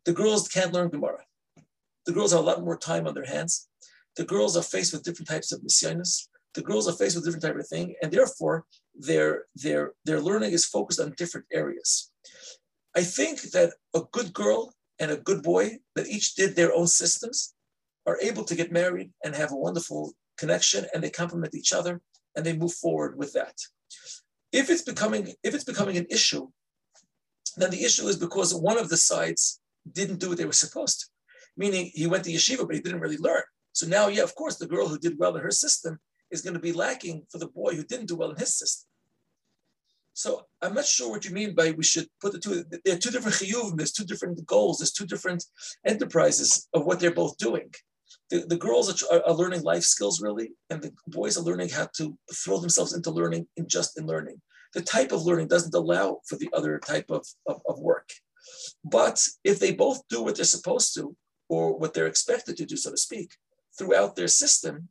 The 0.04 0.12
girls 0.12 0.48
can't 0.48 0.72
learn 0.72 0.90
Gemara. 0.90 1.22
The 2.04 2.12
girls 2.12 2.32
have 2.32 2.40
a 2.40 2.50
lot 2.50 2.64
more 2.64 2.76
time 2.76 3.06
on 3.06 3.14
their 3.14 3.26
hands. 3.26 3.68
The 4.16 4.24
girls 4.24 4.56
are 4.56 4.62
faced 4.74 4.92
with 4.92 5.04
different 5.04 5.28
types 5.28 5.52
of 5.52 5.60
nisyanis. 5.60 6.26
The 6.54 6.62
girls 6.62 6.88
are 6.88 6.96
faced 6.96 7.14
with 7.14 7.24
different 7.24 7.44
type 7.44 7.56
of 7.56 7.68
thing, 7.68 7.94
and 8.02 8.10
therefore 8.10 8.64
their 8.92 9.44
their 9.54 9.92
their 10.04 10.20
learning 10.20 10.50
is 10.50 10.66
focused 10.66 10.98
on 10.98 11.14
different 11.16 11.46
areas. 11.52 12.10
I 12.98 13.02
think 13.02 13.42
that 13.52 13.74
a 13.94 14.00
good 14.10 14.32
girl 14.32 14.74
and 14.98 15.12
a 15.12 15.22
good 15.28 15.44
boy 15.44 15.78
that 15.94 16.08
each 16.08 16.34
did 16.34 16.56
their 16.56 16.74
own 16.74 16.88
systems 16.88 17.54
are 18.08 18.18
able 18.20 18.42
to 18.46 18.56
get 18.56 18.72
married 18.72 19.12
and 19.22 19.36
have 19.36 19.52
a 19.52 19.62
wonderful 19.66 20.14
connection 20.36 20.84
and 20.92 21.00
they 21.00 21.10
complement 21.10 21.54
each 21.54 21.72
other 21.72 22.00
and 22.34 22.44
they 22.44 22.56
move 22.56 22.74
forward 22.74 23.16
with 23.16 23.32
that. 23.34 23.54
If 24.50 24.68
it's 24.68 24.82
becoming 24.82 25.24
if 25.44 25.54
it's 25.54 25.70
becoming 25.72 25.96
an 25.96 26.08
issue, 26.10 26.48
then 27.56 27.70
the 27.70 27.84
issue 27.84 28.08
is 28.08 28.16
because 28.16 28.52
one 28.52 28.78
of 28.80 28.88
the 28.88 28.96
sides 28.96 29.60
didn't 29.98 30.18
do 30.18 30.30
what 30.30 30.38
they 30.38 30.50
were 30.50 30.64
supposed 30.64 30.98
to. 30.98 31.06
Meaning 31.56 31.92
he 31.94 32.08
went 32.08 32.24
to 32.24 32.32
yeshiva, 32.32 32.66
but 32.66 32.74
he 32.74 32.82
didn't 32.82 33.04
really 33.04 33.22
learn. 33.28 33.46
So 33.78 33.86
now, 33.86 34.08
yeah, 34.08 34.24
of 34.24 34.34
course, 34.34 34.56
the 34.56 34.72
girl 34.74 34.88
who 34.88 34.98
did 34.98 35.20
well 35.20 35.36
in 35.36 35.42
her 35.42 35.52
system 35.52 36.00
is 36.32 36.42
going 36.42 36.54
to 36.54 36.66
be 36.68 36.72
lacking 36.72 37.26
for 37.30 37.38
the 37.38 37.52
boy 37.60 37.76
who 37.76 37.84
didn't 37.84 38.08
do 38.08 38.16
well 38.16 38.32
in 38.32 38.42
his 38.44 38.58
system. 38.58 38.87
So 40.18 40.46
I'm 40.62 40.74
not 40.74 40.84
sure 40.84 41.10
what 41.10 41.24
you 41.24 41.30
mean 41.30 41.54
by 41.54 41.70
we 41.70 41.84
should 41.84 42.08
put 42.20 42.32
the 42.32 42.40
two. 42.40 42.64
There 42.84 42.96
are 42.96 42.98
two 42.98 43.12
different 43.12 43.36
chiyuvim. 43.36 43.76
There's 43.76 43.92
two 43.92 44.04
different 44.04 44.44
goals. 44.46 44.78
There's 44.78 44.90
two 44.90 45.06
different 45.06 45.44
enterprises 45.86 46.66
of 46.74 46.84
what 46.86 46.98
they're 46.98 47.14
both 47.14 47.38
doing. 47.38 47.70
The, 48.30 48.44
the 48.48 48.56
girls 48.56 49.00
are, 49.00 49.22
are, 49.24 49.32
learning 49.32 49.62
life 49.62 49.84
skills 49.84 50.20
really, 50.20 50.50
and 50.70 50.82
the 50.82 50.92
boys 51.06 51.38
are 51.38 51.44
learning 51.44 51.68
how 51.68 51.88
to 51.98 52.18
throw 52.34 52.58
themselves 52.58 52.94
into 52.94 53.12
learning 53.12 53.46
in 53.56 53.68
just 53.68 53.96
in 53.96 54.06
learning. 54.06 54.40
The 54.74 54.80
type 54.82 55.12
of 55.12 55.22
learning 55.22 55.46
doesn't 55.46 55.72
allow 55.72 56.18
for 56.26 56.34
the 56.34 56.50
other 56.52 56.80
type 56.80 57.10
of, 57.10 57.24
of, 57.46 57.60
of 57.68 57.78
work. 57.78 58.08
But 58.82 59.24
if 59.44 59.60
they 59.60 59.72
both 59.72 60.00
do 60.08 60.24
what 60.24 60.34
they're 60.34 60.56
supposed 60.56 60.94
to, 60.96 61.14
or 61.48 61.78
what 61.78 61.94
they're 61.94 62.08
expected 62.08 62.56
to 62.56 62.66
do, 62.66 62.76
so 62.76 62.90
to 62.90 62.96
speak, 62.96 63.36
throughout 63.78 64.16
their 64.16 64.26
system, 64.26 64.88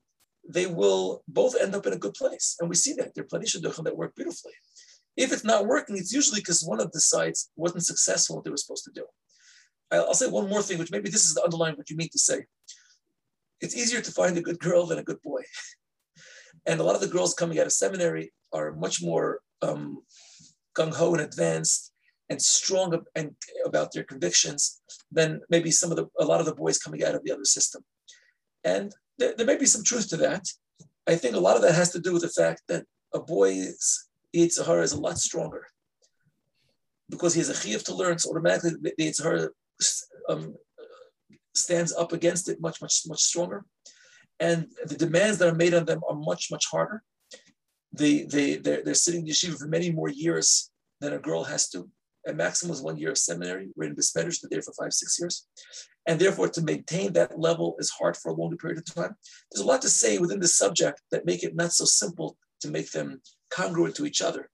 they 0.48 0.68
will 0.68 1.22
both 1.28 1.60
end 1.60 1.76
up 1.76 1.86
in 1.86 1.92
a 1.92 1.98
good 1.98 2.14
place. 2.14 2.56
And 2.62 2.70
we 2.70 2.76
see 2.76 2.94
that. 2.94 3.14
There 3.14 3.26
are 3.26 3.28
plenty 3.28 3.48
of 3.48 3.52
shidduchim 3.52 3.84
that 3.84 3.98
work 3.98 4.16
beautifully. 4.16 4.54
If 5.18 5.34
it's 5.34 5.44
not 5.44 5.66
working, 5.66 5.98
it's 5.98 6.14
usually 6.14 6.40
because 6.40 6.64
one 6.64 6.80
of 6.80 6.92
the 6.92 7.02
sides 7.02 7.50
wasn't 7.56 7.86
successful 7.86 8.36
what 8.36 8.46
they 8.46 8.52
were 8.52 8.58
supposed 8.58 8.86
to 8.86 8.92
do. 8.92 9.06
I'll 9.92 10.14
say 10.14 10.30
one 10.30 10.50
more 10.50 10.62
thing, 10.62 10.78
which 10.78 10.92
maybe 10.92 11.10
this 11.10 11.26
is 11.26 11.34
the 11.34 11.44
underlying 11.44 11.76
what 11.76 11.90
you 11.90 11.98
mean 11.98 12.10
to 12.12 12.20
say. 12.20 12.46
It's 13.60 13.76
easier 13.76 14.02
to 14.02 14.12
find 14.12 14.38
a 14.38 14.42
good 14.42 14.60
girl 14.60 14.86
than 14.86 15.00
a 15.00 15.04
good 15.04 15.22
boy. 15.22 15.42
And 16.66 16.82
a 16.82 16.84
lot 16.84 16.96
of 16.96 17.02
the 17.02 17.08
girls 17.08 17.34
coming 17.34 17.60
out 17.60 17.66
of 17.66 17.72
seminary 17.72 18.34
are 18.52 18.74
much 18.74 19.02
more 19.02 19.40
um, 19.62 20.00
gung 20.78 20.94
ho 20.94 21.14
and 21.14 21.22
advanced 21.22 21.94
and 22.30 22.42
strong 22.42 23.00
and 23.16 23.36
about 23.66 23.94
their 23.94 24.04
convictions 24.04 24.82
than 25.12 25.40
maybe 25.50 25.72
some 25.72 25.92
of 25.92 25.98
the 25.98 26.08
a 26.20 26.26
lot 26.26 26.42
of 26.42 26.46
the 26.46 26.56
boys 26.56 26.78
coming 26.78 27.04
out 27.04 27.16
of 27.16 27.24
the 27.24 27.32
other 27.32 27.46
system. 27.46 27.84
And 28.66 28.94
there, 29.18 29.34
there, 29.38 29.46
may 29.46 29.58
be 29.58 29.66
some 29.66 29.84
truth 29.84 30.10
to 30.10 30.18
that. 30.18 30.46
I 31.08 31.16
think 31.16 31.36
a 31.36 31.40
lot 31.40 31.56
of 31.56 31.62
that 31.62 31.76
has 31.76 31.92
to 31.92 32.00
do 32.00 32.12
with 32.12 32.24
the 32.24 32.30
fact 32.30 32.64
that 32.68 32.84
a 33.14 33.20
boy's 33.20 34.07
Yetzer 34.38 34.66
Hara 34.66 34.84
is 34.84 34.94
a 34.94 35.00
lot 35.00 35.18
stronger 35.18 35.66
because 37.10 37.34
he 37.34 37.40
has 37.40 37.50
a 37.50 37.54
chiyuv 37.54 37.84
to 37.86 37.96
learn. 37.96 38.18
So 38.18 38.32
automatically 38.32 38.72
the 38.82 38.94
Yetzer 39.00 39.24
Hara 39.24 39.50
um, 40.30 40.56
stands 41.56 41.94
up 41.94 42.14
against 42.14 42.50
it 42.50 42.62
much, 42.62 42.82
much, 42.82 43.04
much 43.08 43.22
stronger. 43.22 43.66
And 44.40 44.68
the 44.86 44.96
demands 44.96 45.40
that 45.40 45.50
are 45.52 45.56
made 45.56 45.74
on 45.74 45.86
them 45.86 46.02
are 46.08 46.16
much, 46.16 46.50
much 46.52 46.66
harder. 46.70 47.04
They, 47.94 48.24
they, 48.24 48.58
they're, 48.58 48.84
they're 48.84 48.94
sitting 48.94 49.22
in 49.22 49.28
yeshiva 49.28 49.58
for 49.58 49.68
many 49.68 49.92
more 49.92 50.10
years 50.10 50.72
than 51.02 51.14
a 51.14 51.20
girl 51.20 51.44
has 51.44 51.70
to. 51.70 51.90
A 52.28 52.34
maximum 52.34 52.74
is 52.74 52.82
one 52.82 52.98
year 52.98 53.12
of 53.12 53.18
seminary. 53.18 53.70
We're 53.76 53.86
in 53.86 53.96
Besmedrish, 53.96 54.42
but 54.42 54.52
there 54.52 54.62
for 54.62 54.74
five, 54.74 54.94
six 54.94 55.18
years. 55.20 55.48
And 56.08 56.20
therefore, 56.20 56.50
to 56.50 56.62
maintain 56.62 57.14
that 57.14 57.40
level 57.40 57.76
is 57.80 57.90
hard 57.90 58.18
for 58.18 58.30
a 58.30 58.36
longer 58.36 58.58
period 58.58 58.80
of 58.80 58.94
time. 58.94 59.16
There's 59.52 59.64
a 59.64 59.68
lot 59.68 59.82
to 59.84 59.90
say 59.90 60.18
within 60.18 60.40
the 60.40 60.48
subject 60.48 61.02
that 61.12 61.26
make 61.26 61.44
it 61.44 61.56
not 61.56 61.72
so 61.72 61.86
simple 61.86 62.38
to 62.62 62.70
make 62.70 62.92
them 62.92 63.22
congruent 63.50 63.96
to 63.96 64.06
each 64.06 64.22
other. 64.22 64.50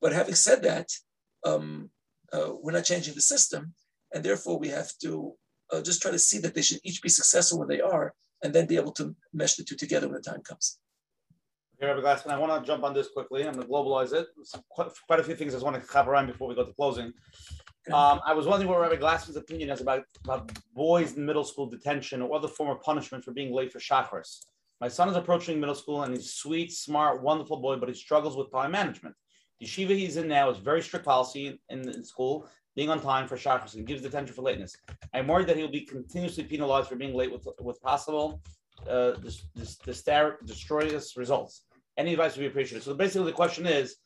But 0.00 0.12
having 0.12 0.34
said 0.34 0.62
that, 0.62 0.88
um, 1.44 1.90
uh, 2.32 2.52
we're 2.60 2.72
not 2.72 2.84
changing 2.84 3.14
the 3.14 3.20
system. 3.20 3.74
And 4.14 4.24
therefore, 4.24 4.58
we 4.58 4.68
have 4.68 4.90
to 5.02 5.32
uh, 5.72 5.82
just 5.82 6.02
try 6.02 6.10
to 6.10 6.18
see 6.18 6.38
that 6.38 6.54
they 6.54 6.62
should 6.62 6.80
each 6.84 7.02
be 7.02 7.08
successful 7.08 7.58
where 7.58 7.68
they 7.68 7.80
are 7.80 8.14
and 8.42 8.52
then 8.54 8.66
be 8.66 8.76
able 8.76 8.92
to 8.92 9.14
mesh 9.32 9.54
the 9.56 9.64
two 9.64 9.76
together 9.76 10.06
when 10.08 10.16
the 10.16 10.22
time 10.22 10.42
comes. 10.42 10.78
Okay, 11.76 11.92
Rabbi 11.92 12.00
Glassman, 12.00 12.32
I 12.32 12.38
want 12.38 12.62
to 12.62 12.66
jump 12.66 12.84
on 12.84 12.94
this 12.94 13.08
quickly. 13.08 13.46
I'm 13.46 13.52
going 13.52 13.66
to 13.66 13.70
globalize 13.70 14.14
it. 14.14 14.28
Quite, 14.70 14.88
quite, 15.06 15.20
a 15.20 15.24
few 15.24 15.36
things 15.36 15.52
I 15.52 15.56
just 15.56 15.64
want 15.64 15.80
to 15.80 15.86
cover 15.86 16.12
around 16.12 16.26
before 16.28 16.48
we 16.48 16.54
go 16.54 16.64
to 16.64 16.72
closing. 16.72 17.12
Um, 17.92 18.20
I 18.24 18.32
was 18.32 18.46
wondering 18.46 18.70
what 18.70 18.80
Rabbi 18.80 18.96
Glassman's 18.96 19.36
opinion 19.36 19.70
is 19.70 19.80
about, 19.80 20.04
about 20.24 20.50
boys 20.74 21.16
in 21.16 21.26
middle 21.26 21.44
school 21.44 21.66
detention 21.66 22.22
or 22.22 22.34
other 22.34 22.48
form 22.48 22.70
of 22.70 22.80
punishment 22.80 23.24
for 23.24 23.32
being 23.32 23.54
late 23.54 23.72
for 23.72 23.78
Shacharis. 23.78 24.46
My 24.80 24.88
son 24.88 25.08
is 25.08 25.16
approaching 25.16 25.58
middle 25.58 25.74
school 25.74 26.02
and 26.02 26.14
he's 26.14 26.34
sweet, 26.34 26.72
smart, 26.72 27.22
wonderful 27.22 27.58
boy, 27.58 27.76
but 27.76 27.88
he 27.88 27.94
struggles 27.94 28.36
with 28.36 28.52
time 28.52 28.72
management. 28.72 29.14
The 29.60 29.66
yeshiva 29.66 29.90
he's 29.90 30.18
in 30.18 30.28
now 30.28 30.50
is 30.50 30.58
very 30.58 30.82
strict 30.82 31.06
policy 31.06 31.58
in, 31.70 31.88
in 31.88 32.04
school, 32.04 32.48
being 32.74 32.90
on 32.90 33.00
time 33.00 33.26
for 33.26 33.36
Shacharis 33.36 33.74
and 33.74 33.86
gives 33.86 34.02
detention 34.02 34.34
for 34.34 34.42
lateness. 34.42 34.76
I'm 35.14 35.28
worried 35.28 35.46
that 35.46 35.56
he'll 35.56 35.70
be 35.70 35.80
continuously 35.80 36.44
penalized 36.44 36.88
for 36.88 36.96
being 36.96 37.14
late 37.14 37.32
with, 37.32 37.48
with 37.58 37.80
possible 37.80 38.42
uh, 38.88 39.12
this, 39.22 39.46
this, 39.54 39.76
this 39.76 40.02
destroyous 40.44 41.16
results. 41.16 41.62
Any 41.96 42.12
advice 42.12 42.36
would 42.36 42.42
be 42.42 42.48
appreciated. 42.48 42.84
So 42.84 42.92
basically, 42.92 43.30
the 43.30 43.36
question 43.36 43.64
is, 43.64 43.96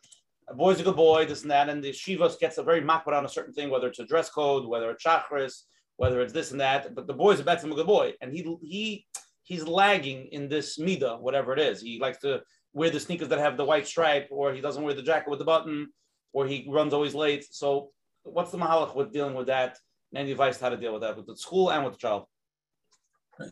a 0.49 0.55
boy's 0.55 0.81
a 0.81 0.85
good 0.85 0.97
boy, 0.97 1.27
this 1.27 1.43
and 1.43 1.51
that, 1.51 1.69
and 1.69 1.83
the 1.83 1.91
shivas 1.91 2.39
gets 2.39 2.59
a 2.59 2.63
very 2.63 2.81
makbid 2.81 3.13
on 3.13 3.25
a 3.25 3.29
certain 3.29 3.53
thing, 3.53 3.71
whether 3.71 3.89
it's 3.89 3.99
a 3.99 4.07
dress 4.07 4.31
code, 4.31 4.67
whether 4.67 4.91
it's 4.91 5.05
Shacharis, 5.05 5.63
whether 5.97 6.21
it's 6.21 6.33
this 6.33 6.53
and 6.53 6.61
that. 6.61 6.95
But 6.95 7.07
the 7.07 7.15
boy's 7.15 7.41
a 7.41 7.45
betzim 7.45 7.73
a 7.73 7.75
good 7.75 7.87
boy, 7.87 8.15
and 8.21 8.33
he 8.33 8.57
he 8.63 9.07
he's 9.51 9.67
lagging 9.67 10.29
in 10.31 10.49
this 10.49 10.79
mida, 10.79 11.17
whatever 11.17 11.53
it 11.53 11.59
is. 11.59 11.83
He 11.83 11.99
likes 11.99 12.19
to 12.19 12.41
wear 12.73 12.89
the 12.89 13.01
sneakers 13.01 13.29
that 13.31 13.41
have 13.41 13.57
the 13.57 13.65
white 13.65 13.85
stripe, 13.85 14.29
or 14.31 14.53
he 14.53 14.61
doesn't 14.61 14.85
wear 14.85 14.95
the 14.95 15.03
jacket 15.03 15.29
with 15.29 15.41
the 15.41 15.45
button, 15.45 15.89
or 16.33 16.47
he 16.47 16.69
runs 16.69 16.95
always 16.95 17.17
late. 17.17 17.45
So, 17.51 17.91
what's 18.23 18.53
the 18.53 18.59
mahalach 18.59 18.95
with 18.95 19.13
dealing 19.13 19.35
with 19.35 19.49
that? 19.49 19.77
And 20.13 20.21
any 20.21 20.31
advice 20.31 20.61
how 20.61 20.69
to 20.69 20.77
deal 20.77 20.93
with 20.93 21.03
that 21.03 21.17
with 21.17 21.27
the 21.27 21.37
school 21.37 21.73
and 21.73 21.85
with 21.85 21.95
the 21.95 21.99
child? 21.99 22.27
Right. 23.41 23.51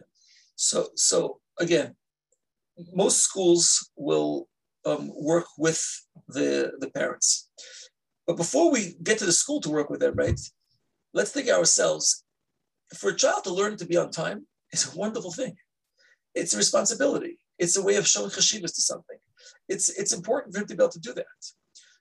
So, 0.54 0.86
so 0.94 1.40
again, 1.58 1.96
most 2.94 3.18
schools 3.18 3.90
will 3.96 4.48
um, 4.86 5.10
work 5.20 5.46
with 5.58 5.82
the, 6.28 6.74
the 6.78 6.90
parents. 6.90 7.50
But 8.24 8.36
before 8.36 8.70
we 8.70 8.94
get 9.02 9.18
to 9.18 9.26
the 9.26 9.32
school 9.32 9.60
to 9.62 9.70
work 9.70 9.90
with 9.90 9.98
them, 9.98 10.14
right, 10.14 10.40
let's 11.12 11.32
think 11.32 11.48
ourselves. 11.48 12.22
For 12.96 13.10
a 13.10 13.16
child 13.16 13.42
to 13.44 13.52
learn 13.52 13.76
to 13.78 13.84
be 13.84 13.96
on 13.96 14.12
time, 14.12 14.46
is 14.70 14.94
a 14.94 14.96
wonderful 14.96 15.32
thing. 15.32 15.56
It's 16.34 16.55
a 16.55 16.56
responsibility. 16.56 17.38
It's 17.59 17.76
a 17.76 17.82
way 17.82 17.96
of 17.96 18.06
showing 18.06 18.30
chashivas 18.30 18.74
to 18.74 18.82
something. 18.82 19.18
It's, 19.68 19.88
it's 19.90 20.12
important 20.12 20.55
for 20.55 20.60
him 20.60 20.66
to 20.68 20.76
be 20.76 20.82
able 20.82 20.92
to 20.92 21.00
do 21.00 21.14
that. 21.14 21.24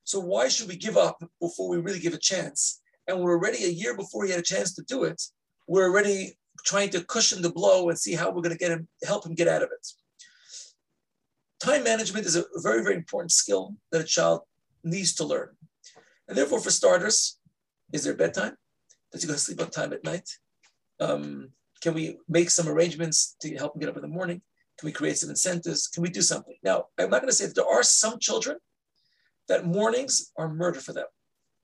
So 0.04 0.20
why 0.20 0.48
should 0.48 0.70
we 0.70 0.78
give 0.78 0.98
up 0.98 1.22
before 1.42 1.70
we 1.70 1.78
really 1.78 2.00
give 2.00 2.14
a 2.14 2.20
chance? 2.20 2.82
And 3.08 3.20
we're 3.20 3.34
already 3.34 3.64
a 3.66 3.70
year 3.70 3.96
before 3.96 4.26
he 4.26 4.32
had 4.32 4.40
a 4.40 4.44
chance 4.44 4.74
to 4.76 4.84
do 4.84 5.04
it. 5.04 5.22
We're 5.68 5.90
already 5.90 6.38
trying 6.66 6.90
to 6.92 7.04
cushion 7.04 7.42
the 7.42 7.52
blow 7.52 7.90
and 7.90 7.98
see 7.98 8.14
how 8.14 8.28
we're 8.32 8.42
going 8.42 8.56
to 8.56 8.58
get 8.58 8.72
him, 8.72 8.88
help 9.06 9.26
him 9.26 9.36
get 9.36 9.48
out 9.48 9.64
of 9.64 9.70
it. 9.72 9.88
Time 11.60 11.84
management 11.84 12.26
is 12.26 12.36
a 12.36 12.46
very, 12.58 12.84
very 12.84 12.96
important 12.96 13.32
skill 13.32 13.76
that 13.92 14.02
a 14.02 14.06
child 14.06 14.42
needs 14.84 15.14
to 15.16 15.26
learn. 15.26 15.50
And 16.28 16.38
therefore, 16.38 16.60
for 16.60 16.72
starters, 16.72 17.40
is 17.92 18.04
there 18.04 18.14
bedtime? 18.14 18.56
Does 19.12 19.24
he 19.24 19.28
go 19.28 19.34
to 19.34 19.40
sleep 19.40 19.62
on 19.62 19.70
time 19.70 19.94
at 19.94 20.04
night? 20.04 20.30
Um, 21.00 21.50
can 21.82 21.94
we 21.94 22.18
make 22.28 22.50
some 22.50 22.68
arrangements 22.68 23.36
to 23.42 23.56
help 23.56 23.76
him 23.76 23.82
get 23.82 23.90
up 23.90 23.96
in 23.96 24.02
the 24.02 24.08
morning? 24.08 24.42
Can 24.80 24.88
we 24.88 24.92
create 24.92 25.18
some 25.18 25.30
incentives? 25.30 25.88
Can 25.88 26.04
we 26.04 26.10
do 26.10 26.22
something? 26.22 26.56
Now, 26.64 26.86
I'm 26.98 27.10
not 27.10 27.22
going 27.22 27.30
to 27.30 27.36
say 27.36 27.46
that 27.48 27.56
there 27.56 27.68
are 27.68 27.84
some 27.84 28.20
children 28.20 28.58
that 29.48 29.66
mornings 29.66 30.32
are 30.38 30.54
murder 30.54 30.80
for 30.80 30.94
them. 30.94 31.06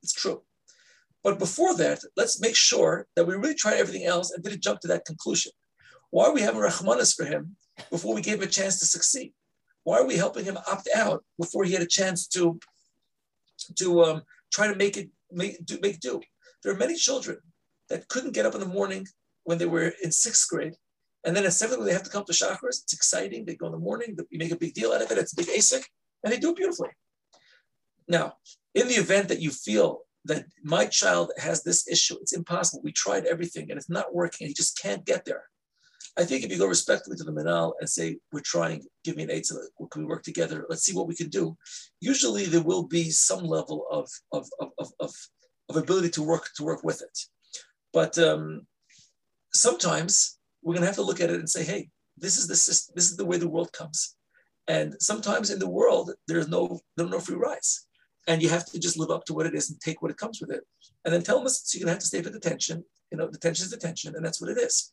It's 0.02 0.14
true. 0.14 0.44
But 1.24 1.40
before 1.40 1.76
that, 1.76 2.00
let's 2.18 2.42
make 2.42 2.56
sure 2.56 3.08
that 3.16 3.26
we 3.26 3.36
really 3.36 3.56
tried 3.56 3.78
everything 3.78 4.06
else 4.06 4.32
and 4.32 4.44
didn't 4.44 4.64
jump 4.64 4.82
to 4.82 4.88
that 4.90 5.06
conclusion. 5.06 5.52
Why 6.10 6.26
are 6.26 6.34
we 6.34 6.42
having 6.42 6.62
rahmanas 6.62 7.16
for 7.16 7.26
him 7.26 7.56
before 7.90 8.14
we 8.14 8.22
gave 8.22 8.38
him 8.38 8.44
a 8.44 8.52
chance 8.52 8.80
to 8.80 8.86
succeed? 8.86 9.34
Why 9.84 10.00
are 10.00 10.06
we 10.06 10.18
helping 10.18 10.46
him 10.46 10.58
opt 10.68 10.90
out 10.96 11.24
before 11.40 11.64
he 11.64 11.74
had 11.74 11.82
a 11.82 11.88
chance 11.88 12.28
to, 12.28 12.60
to 13.78 14.04
um, 14.04 14.22
try 14.52 14.68
to 14.68 14.76
make 14.76 14.98
it 14.98 15.10
make 15.32 15.66
do, 15.66 15.80
make 15.82 16.00
do? 16.00 16.22
There 16.62 16.74
are 16.74 16.78
many 16.78 16.96
children 16.96 17.38
that 17.90 18.08
couldn't 18.10 18.34
get 18.34 18.46
up 18.46 18.54
in 18.54 18.60
the 18.60 18.68
morning 18.68 19.08
when 19.44 19.58
they 19.58 19.66
were 19.66 19.94
in 20.04 20.12
sixth 20.12 20.50
grade, 20.50 20.74
and 21.26 21.36
then 21.36 21.46
at 21.46 21.54
seventh 21.54 21.80
grade 21.80 21.90
they 21.90 21.94
have 21.94 22.04
to 22.04 22.10
come 22.10 22.26
to 22.26 22.34
Shacharis. 22.34 22.84
It's 22.84 22.94
exciting. 22.94 23.46
They 23.46 23.56
go 23.56 23.68
in 23.68 23.72
the 23.74 23.78
morning. 23.78 24.18
You 24.30 24.40
make 24.40 24.52
a 24.52 24.58
big 24.58 24.74
deal 24.74 24.92
out 24.92 25.02
of 25.02 25.12
it. 25.12 25.18
It's 25.18 25.34
a 25.34 25.36
big 25.36 25.48
ASIC, 25.48 25.84
and 26.24 26.32
they 26.32 26.38
do 26.38 26.52
it 26.52 26.58
beautifully. 26.58 26.90
Now, 28.08 28.34
in 28.76 28.88
the 28.88 28.96
event 28.96 29.28
that 29.30 29.40
you 29.40 29.52
feel 29.52 30.02
that 30.26 30.46
my 30.64 30.86
child 30.86 31.32
has 31.38 31.64
this 31.64 31.88
issue, 31.88 32.16
it's 32.22 32.34
impossible. 32.34 32.82
We 32.84 32.92
tried 32.92 33.26
everything 33.26 33.70
and 33.70 33.78
it's 33.78 33.90
not 33.90 34.14
working, 34.14 34.48
he 34.48 34.54
just 34.54 34.80
can't 34.82 35.06
get 35.06 35.26
there. 35.26 35.44
I 36.18 36.24
think 36.24 36.44
if 36.44 36.52
you 36.52 36.60
go 36.60 36.68
respectfully 36.68 37.18
to 37.18 37.24
the 37.24 37.32
Menahel 37.32 37.74
and 37.80 37.90
say, 37.90 38.18
we're 38.32 38.42
trying, 38.42 38.84
give 39.04 39.16
me 39.16 39.24
an 39.24 39.32
eight, 39.32 39.50
can 39.92 40.04
we 40.04 40.08
work 40.08 40.24
together? 40.24 40.66
Let's 40.70 40.84
see 40.84 40.96
what 40.96 41.08
we 41.08 41.16
can 41.16 41.30
do. 41.30 41.58
Usually 42.02 42.46
there 42.46 42.62
will 42.62 42.84
be 42.84 43.10
some 43.10 43.44
level 43.44 43.86
of, 43.90 44.10
of, 44.32 44.48
of, 44.60 44.70
of, 44.78 44.92
of, 45.00 45.12
of 45.70 45.76
ability 45.76 46.10
to 46.12 46.24
work 46.24 46.50
to 46.58 46.64
work 46.64 46.84
with 46.84 47.02
it. 47.02 47.20
But 47.94 48.18
um, 48.20 48.68
sometimes 49.54 50.40
we're 50.62 50.74
gonna 50.74 50.86
have 50.86 50.96
to 50.96 51.04
look 51.04 51.22
at 51.22 51.30
it 51.30 51.40
and 51.40 51.50
say, 51.50 51.64
hey, 51.64 51.90
this 52.18 52.38
is 52.38 52.48
the 52.48 52.56
system, 52.56 52.94
this 52.96 53.10
is 53.10 53.18
the 53.18 53.26
way 53.26 53.38
the 53.38 53.50
world 53.50 53.72
comes. 53.74 54.16
And 54.68 54.96
sometimes 55.00 55.50
in 55.50 55.60
the 55.60 55.70
world, 55.70 56.12
there's 56.28 56.48
no, 56.48 56.80
there 56.96 57.08
no 57.08 57.20
free 57.20 57.36
rides 57.36 57.88
and 58.28 58.42
you 58.42 58.50
have 58.50 58.66
to 58.66 58.80
just 58.80 58.98
live 58.98 59.12
up 59.12 59.26
to 59.26 59.34
what 59.34 59.46
it 59.46 59.56
is 59.56 59.70
and 59.70 59.80
take 59.80 60.02
what 60.02 60.12
it 60.12 60.18
comes 60.18 60.40
with 60.40 60.52
it. 60.52 60.64
And 61.04 61.14
then 61.14 61.22
tell 61.22 61.40
them 61.40 61.48
so 61.50 61.78
you're 61.78 61.84
gonna 61.84 61.94
have 61.94 62.00
to 62.00 62.06
stay 62.06 62.22
for 62.22 62.30
detention. 62.30 62.84
You 63.12 63.18
know, 63.18 63.30
detention 63.30 63.66
is 63.66 63.72
detention, 63.72 64.16
and 64.16 64.26
that's 64.26 64.42
what 64.42 64.50
it 64.50 64.58
is. 64.58 64.92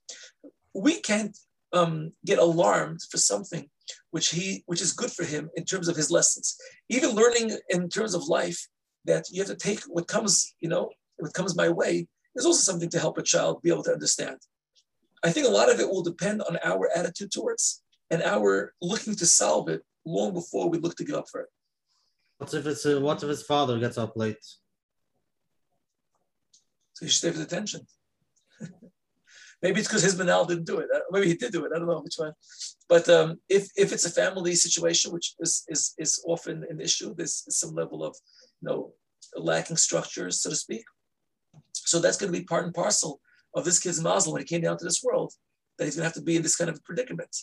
We 0.75 1.01
can't 1.01 1.37
um, 1.73 2.13
get 2.25 2.39
alarmed 2.39 3.01
for 3.11 3.17
something 3.17 3.69
which 4.11 4.31
he 4.31 4.63
which 4.67 4.81
is 4.81 4.93
good 4.93 5.11
for 5.11 5.25
him 5.25 5.51
in 5.57 5.65
terms 5.65 5.89
of 5.89 5.97
his 5.97 6.11
lessons. 6.11 6.57
Even 6.89 7.11
learning 7.11 7.57
in 7.71 7.89
terms 7.89 8.15
of 8.15 8.29
life 8.29 8.69
that 9.05 9.25
you 9.31 9.41
have 9.41 9.49
to 9.49 9.57
take 9.57 9.81
what 9.85 10.09
comes, 10.09 10.55
you 10.61 10.69
know, 10.69 10.91
what 11.19 11.33
comes 11.33 11.57
my 11.57 11.69
way 11.69 12.07
is 12.37 12.45
also 12.45 12.61
something 12.61 12.91
to 12.91 12.99
help 12.99 13.19
a 13.19 13.23
child 13.23 13.63
be 13.63 13.71
able 13.71 13.83
to 13.85 13.93
understand. 13.93 14.37
I 15.23 15.31
think 15.31 15.47
a 15.47 15.51
lot 15.51 15.71
of 15.71 15.81
it 15.81 15.89
will 15.89 16.03
depend 16.03 16.43
on 16.43 16.59
our 16.65 16.91
attitude 16.97 17.31
towards 17.31 17.83
and 18.11 18.23
our 18.23 18.73
looking 18.81 19.15
to 19.17 19.27
solve 19.27 19.69
it 19.69 19.83
long 20.05 20.33
before 20.33 20.69
we 20.69 20.79
look 20.79 20.97
to 20.97 21.05
get 21.05 21.15
up 21.15 21.29
for 21.31 21.43
it. 21.43 21.49
What 22.39 22.55
if 22.55 22.67
it's 22.67 22.87
a, 22.87 22.99
what 22.99 23.23
if 23.23 23.29
his 23.29 23.43
father 23.43 23.79
gets 23.79 23.99
up 23.99 24.17
late? 24.17 24.43
So 26.95 27.05
he 27.05 27.09
should 27.11 27.19
stay 27.19 27.31
for 27.31 27.39
detention. 27.39 27.87
Maybe 29.63 29.81
it's 29.81 29.89
because 29.89 30.03
his 30.03 30.19
manal 30.19 30.49
didn't 30.49 30.65
do 30.65 30.79
it. 30.79 30.89
Maybe 31.11 31.29
he 31.29 31.35
did 31.35 31.53
do 31.53 31.67
it. 31.67 31.73
I 31.75 31.79
don't 31.79 31.87
know 31.87 32.01
which 32.01 32.15
one. 32.17 32.33
But 32.89 33.07
um, 33.11 33.41
if, 33.51 33.69
if 33.77 33.93
it's 33.93 34.07
a 34.07 34.11
family 34.11 34.55
situation, 34.55 35.13
which 35.13 35.35
is, 35.39 35.65
is, 35.69 35.95
is 35.99 36.25
often 36.27 36.65
an 36.71 36.81
issue, 36.81 37.15
there's 37.15 37.45
some 37.55 37.75
level 37.75 38.03
of 38.03 38.17
you 38.63 38.69
know 38.69 38.93
lacking 39.37 39.77
structures, 39.77 40.41
so 40.41 40.49
to 40.49 40.57
speak. 40.57 40.85
So 41.73 42.01
that's 42.01 42.17
going 42.17 42.33
to 42.33 42.39
be 42.39 42.45
part 42.45 42.65
and 42.65 42.73
parcel 42.73 43.21
of 43.55 43.65
this 43.65 43.81
kid's 43.81 44.03
mazel 44.03 44.33
when 44.33 44.43
he 44.43 44.47
came 44.47 44.61
down 44.61 44.79
to 44.79 44.85
this 44.85 45.03
world, 45.03 45.33
that 45.79 45.85
he's 45.85 45.97
going 45.97 46.03
to 46.03 46.09
have 46.09 46.15
to 46.15 46.23
be 46.23 46.37
in 46.37 46.43
this 46.43 46.57
kind 46.57 46.71
of 46.71 46.83
predicament. 46.85 47.35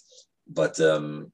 But 0.48 0.80
um, 0.80 1.32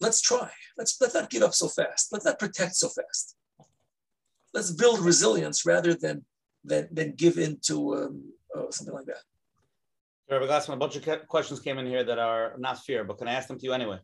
let's 0.00 0.20
try. 0.20 0.50
Let's, 0.76 1.00
let's 1.00 1.14
not 1.14 1.30
give 1.30 1.42
up 1.42 1.54
so 1.54 1.68
fast. 1.68 2.12
Let's 2.12 2.24
not 2.24 2.38
protect 2.38 2.74
so 2.74 2.88
fast. 2.88 3.36
Let's 4.52 4.70
build 4.70 5.00
resilience 5.00 5.64
rather 5.64 5.94
than 5.94 6.24
than, 6.64 6.88
than 6.92 7.12
give 7.12 7.38
in 7.38 7.58
to 7.62 7.94
um, 7.96 8.32
uh, 8.56 8.70
something 8.70 8.94
like 8.94 9.06
that. 9.06 9.22
Rabbi 10.30 10.46
Glassman, 10.46 10.74
a 10.74 10.76
bunch 10.76 10.96
of 10.96 11.28
questions 11.28 11.60
came 11.60 11.78
in 11.78 11.86
here 11.86 12.04
that 12.04 12.18
are 12.18 12.54
not 12.58 12.84
fair, 12.84 13.04
but 13.04 13.18
can 13.18 13.28
I 13.28 13.34
ask 13.34 13.48
them 13.48 13.58
to 13.58 13.64
you 13.64 13.72
anyway? 13.72 13.98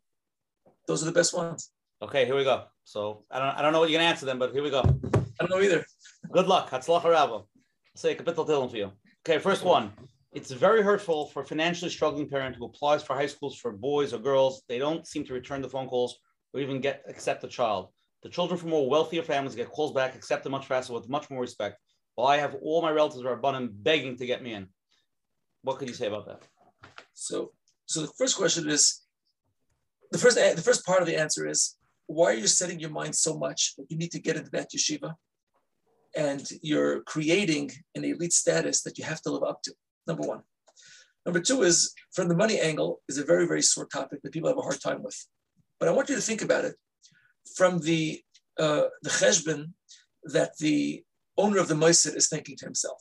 Those 0.86 1.02
are 1.02 1.06
the 1.06 1.12
best 1.12 1.34
ones. 1.34 1.70
Okay, 2.02 2.26
here 2.26 2.36
we 2.36 2.44
go. 2.44 2.64
So 2.84 3.24
I 3.30 3.38
don't 3.38 3.56
I 3.56 3.62
don't 3.62 3.72
know 3.72 3.80
what 3.80 3.90
you're 3.90 3.98
gonna 3.98 4.10
answer 4.10 4.26
them, 4.26 4.38
but 4.38 4.52
here 4.52 4.62
we 4.62 4.70
go. 4.70 4.80
I 4.80 5.40
don't 5.40 5.50
know 5.50 5.60
either. 5.60 5.84
Good 6.30 6.46
luck. 6.46 6.70
Hatzlacha 6.70 7.04
Rabba. 7.04 7.42
Say 7.98 8.12
a 8.12 8.14
kapitel 8.14 8.70
for 8.70 8.76
you. 8.76 8.92
Okay, 9.26 9.40
first 9.40 9.64
one. 9.64 9.90
It's 10.30 10.52
very 10.52 10.82
hurtful 10.82 11.26
for 11.26 11.44
financially 11.44 11.90
struggling 11.90 12.28
parent 12.28 12.54
who 12.54 12.66
applies 12.66 13.02
for 13.02 13.14
high 13.16 13.26
schools 13.26 13.58
for 13.58 13.72
boys 13.72 14.14
or 14.14 14.20
girls. 14.20 14.62
They 14.68 14.78
don't 14.78 15.04
seem 15.04 15.24
to 15.24 15.34
return 15.34 15.62
the 15.62 15.68
phone 15.68 15.88
calls 15.88 16.16
or 16.54 16.60
even 16.60 16.80
get 16.80 17.02
accept 17.08 17.42
the 17.42 17.48
child. 17.48 17.88
The 18.22 18.28
children 18.28 18.56
from 18.56 18.70
more 18.70 18.88
wealthier 18.88 19.24
families 19.24 19.56
get 19.56 19.70
calls 19.70 19.92
back, 19.92 20.14
accepted 20.14 20.50
much 20.50 20.66
faster 20.66 20.92
with 20.92 21.08
much 21.08 21.28
more 21.28 21.40
respect. 21.40 21.80
While 22.14 22.28
I 22.28 22.36
have 22.36 22.54
all 22.62 22.82
my 22.82 22.92
relatives 22.92 23.24
are 23.24 23.32
abundant 23.32 23.82
begging 23.82 24.16
to 24.18 24.26
get 24.26 24.44
me 24.44 24.52
in. 24.54 24.68
What 25.62 25.78
could 25.80 25.88
you 25.88 25.94
say 25.94 26.06
about 26.06 26.26
that? 26.26 26.42
So, 27.14 27.50
so 27.86 28.02
the 28.02 28.12
first 28.16 28.36
question 28.36 28.70
is, 28.70 29.02
the 30.12 30.18
first 30.18 30.36
the 30.36 30.62
first 30.62 30.86
part 30.86 31.00
of 31.00 31.08
the 31.08 31.16
answer 31.16 31.48
is, 31.48 31.76
why 32.06 32.26
are 32.26 32.34
you 32.34 32.46
setting 32.46 32.78
your 32.78 32.90
mind 32.90 33.16
so 33.16 33.36
much 33.36 33.74
that 33.76 33.86
you 33.90 33.98
need 33.98 34.12
to 34.12 34.20
get 34.20 34.36
into 34.36 34.50
that 34.52 34.70
yeshiva, 34.70 35.14
and 36.18 36.50
you're 36.62 37.00
creating 37.02 37.70
an 37.94 38.04
elite 38.04 38.32
status 38.32 38.82
that 38.82 38.98
you 38.98 39.04
have 39.04 39.22
to 39.22 39.30
live 39.30 39.44
up 39.44 39.62
to? 39.62 39.72
Number 40.06 40.26
one. 40.26 40.42
Number 41.24 41.40
two 41.40 41.62
is 41.62 41.94
from 42.12 42.28
the 42.28 42.36
money 42.36 42.58
angle 42.58 43.00
is 43.08 43.18
a 43.18 43.24
very, 43.24 43.46
very 43.46 43.62
sore 43.62 43.86
topic 43.86 44.20
that 44.22 44.32
people 44.32 44.48
have 44.48 44.58
a 44.58 44.68
hard 44.68 44.80
time 44.80 45.02
with. 45.02 45.18
But 45.78 45.88
I 45.88 45.92
want 45.92 46.08
you 46.08 46.16
to 46.16 46.20
think 46.28 46.42
about 46.42 46.64
it 46.64 46.74
from 47.56 47.78
the 47.78 48.20
uh, 48.58 48.86
the 49.02 49.10
cheshbon 49.10 49.72
that 50.24 50.58
the 50.58 51.04
owner 51.36 51.58
of 51.58 51.68
the 51.68 51.80
meisid 51.82 52.16
is 52.16 52.28
thinking 52.28 52.56
to 52.56 52.64
himself. 52.64 53.00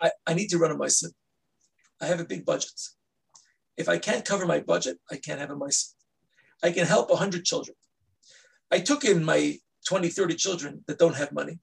I, 0.00 0.10
I 0.26 0.34
need 0.34 0.48
to 0.48 0.58
run 0.58 0.72
a 0.72 0.76
meisid. 0.76 1.12
I 2.00 2.06
have 2.06 2.18
a 2.18 2.24
big 2.24 2.44
budget. 2.44 2.80
If 3.76 3.88
I 3.88 3.98
can't 3.98 4.24
cover 4.24 4.44
my 4.44 4.58
budget, 4.58 4.98
I 5.12 5.16
can't 5.16 5.38
have 5.38 5.50
a 5.50 5.60
meisid. 5.64 5.92
I 6.64 6.72
can 6.72 6.86
help 6.86 7.10
100 7.10 7.44
children. 7.44 7.76
I 8.72 8.80
took 8.80 9.04
in 9.04 9.24
my 9.24 9.58
20, 9.88 10.08
30 10.08 10.34
children 10.34 10.84
that 10.86 10.98
don't 10.98 11.16
have 11.16 11.32
money. 11.32 11.58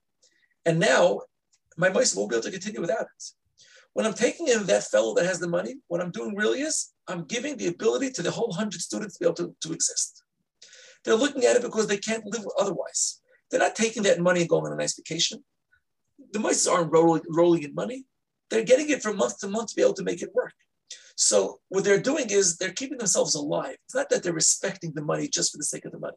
And 0.66 0.78
now 0.78 1.20
my 1.76 1.88
meisid 1.88 2.16
won't 2.16 2.30
be 2.30 2.36
able 2.36 2.44
to 2.44 2.50
continue 2.50 2.80
without 2.80 3.02
it. 3.02 3.24
When 3.92 4.06
I'm 4.06 4.14
taking 4.14 4.48
in 4.48 4.66
that 4.66 4.84
fellow 4.84 5.14
that 5.14 5.26
has 5.26 5.40
the 5.40 5.48
money, 5.48 5.76
what 5.88 6.00
I'm 6.00 6.12
doing 6.12 6.36
really 6.36 6.60
is 6.60 6.92
I'm 7.08 7.24
giving 7.24 7.56
the 7.56 7.68
ability 7.68 8.10
to 8.12 8.22
the 8.22 8.30
whole 8.30 8.52
hundred 8.52 8.80
students 8.80 9.16
to 9.16 9.24
be 9.24 9.26
able 9.26 9.34
to, 9.36 9.56
to 9.62 9.72
exist. 9.72 10.22
They're 11.04 11.16
looking 11.16 11.44
at 11.44 11.56
it 11.56 11.62
because 11.62 11.86
they 11.86 11.96
can't 11.96 12.24
live 12.26 12.44
otherwise. 12.58 13.20
They're 13.50 13.60
not 13.60 13.74
taking 13.74 14.02
that 14.04 14.20
money 14.20 14.40
and 14.40 14.48
going 14.48 14.66
on 14.66 14.72
a 14.72 14.76
nice 14.76 14.94
vacation. 14.94 15.42
The 16.32 16.38
mice 16.38 16.66
aren't 16.66 16.92
rolling, 16.92 17.22
rolling 17.28 17.64
in 17.64 17.74
money. 17.74 18.04
They're 18.50 18.64
getting 18.64 18.90
it 18.90 19.02
from 19.02 19.16
month 19.16 19.38
to 19.38 19.48
month 19.48 19.70
to 19.70 19.76
be 19.76 19.82
able 19.82 19.94
to 19.94 20.04
make 20.04 20.22
it 20.22 20.34
work. 20.34 20.52
So 21.16 21.60
what 21.68 21.84
they're 21.84 22.00
doing 22.00 22.30
is 22.30 22.56
they're 22.56 22.72
keeping 22.72 22.98
themselves 22.98 23.34
alive. 23.34 23.76
It's 23.84 23.94
not 23.94 24.08
that 24.10 24.22
they're 24.22 24.32
respecting 24.32 24.92
the 24.94 25.02
money 25.02 25.28
just 25.28 25.52
for 25.52 25.58
the 25.58 25.64
sake 25.64 25.84
of 25.84 25.92
the 25.92 25.98
money. 25.98 26.16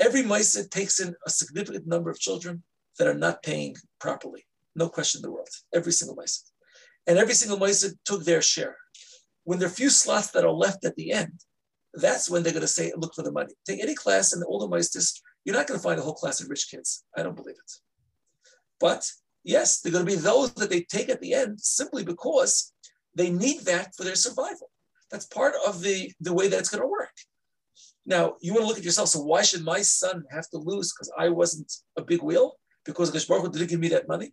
Every 0.00 0.22
mice 0.22 0.66
takes 0.68 0.98
in 0.98 1.14
a 1.26 1.30
significant 1.30 1.86
number 1.86 2.10
of 2.10 2.18
children 2.18 2.62
that 2.98 3.06
are 3.06 3.14
not 3.14 3.42
paying 3.42 3.76
properly. 4.00 4.46
No 4.74 4.88
question 4.88 5.18
in 5.18 5.22
the 5.22 5.30
world. 5.30 5.48
Every 5.74 5.92
single 5.92 6.16
Meisid. 6.16 6.50
And 7.06 7.18
every 7.18 7.34
single 7.34 7.58
Meisid 7.58 7.98
took 8.04 8.24
their 8.24 8.40
share. 8.40 8.76
When 9.44 9.58
there 9.58 9.68
are 9.68 9.72
few 9.72 9.90
slots 9.90 10.30
that 10.30 10.44
are 10.44 10.50
left 10.50 10.84
at 10.84 10.96
the 10.96 11.12
end, 11.12 11.40
that's 11.94 12.30
when 12.30 12.42
they're 12.42 12.52
going 12.52 12.62
to 12.62 12.68
say, 12.68 12.92
look 12.96 13.14
for 13.14 13.22
the 13.22 13.32
money. 13.32 13.52
Take 13.66 13.82
any 13.82 13.94
class 13.94 14.32
in 14.32 14.40
the 14.40 14.46
older 14.46 14.66
Meistis, 14.66 15.20
you're 15.44 15.56
not 15.56 15.66
going 15.66 15.78
to 15.78 15.82
find 15.82 15.98
a 15.98 16.02
whole 16.02 16.14
class 16.14 16.40
of 16.40 16.48
rich 16.48 16.68
kids. 16.70 17.04
I 17.16 17.22
don't 17.22 17.36
believe 17.36 17.56
it. 17.56 17.72
But 18.78 19.10
yes, 19.42 19.80
they're 19.80 19.92
going 19.92 20.06
to 20.06 20.10
be 20.10 20.16
those 20.16 20.52
that 20.54 20.70
they 20.70 20.82
take 20.82 21.08
at 21.08 21.20
the 21.20 21.34
end 21.34 21.60
simply 21.60 22.04
because 22.04 22.72
they 23.14 23.30
need 23.30 23.60
that 23.62 23.94
for 23.96 24.04
their 24.04 24.14
survival. 24.14 24.70
That's 25.10 25.26
part 25.26 25.54
of 25.66 25.82
the, 25.82 26.12
the 26.20 26.32
way 26.32 26.48
that 26.48 26.58
it's 26.58 26.68
going 26.68 26.82
to 26.82 26.86
work. 26.86 26.99
Now, 28.10 28.34
you 28.40 28.52
want 28.52 28.64
to 28.64 28.66
look 28.66 28.78
at 28.78 28.84
yourself. 28.84 29.10
So 29.10 29.20
why 29.20 29.42
should 29.42 29.62
my 29.62 29.82
son 29.82 30.24
have 30.32 30.50
to 30.50 30.58
lose 30.58 30.92
because 30.92 31.12
I 31.16 31.28
wasn't 31.28 31.72
a 31.96 32.02
big 32.02 32.22
wheel? 32.22 32.56
Because 32.84 33.24
Baruch 33.24 33.52
didn't 33.52 33.68
give 33.70 33.78
me 33.78 33.86
that 33.90 34.08
money? 34.08 34.32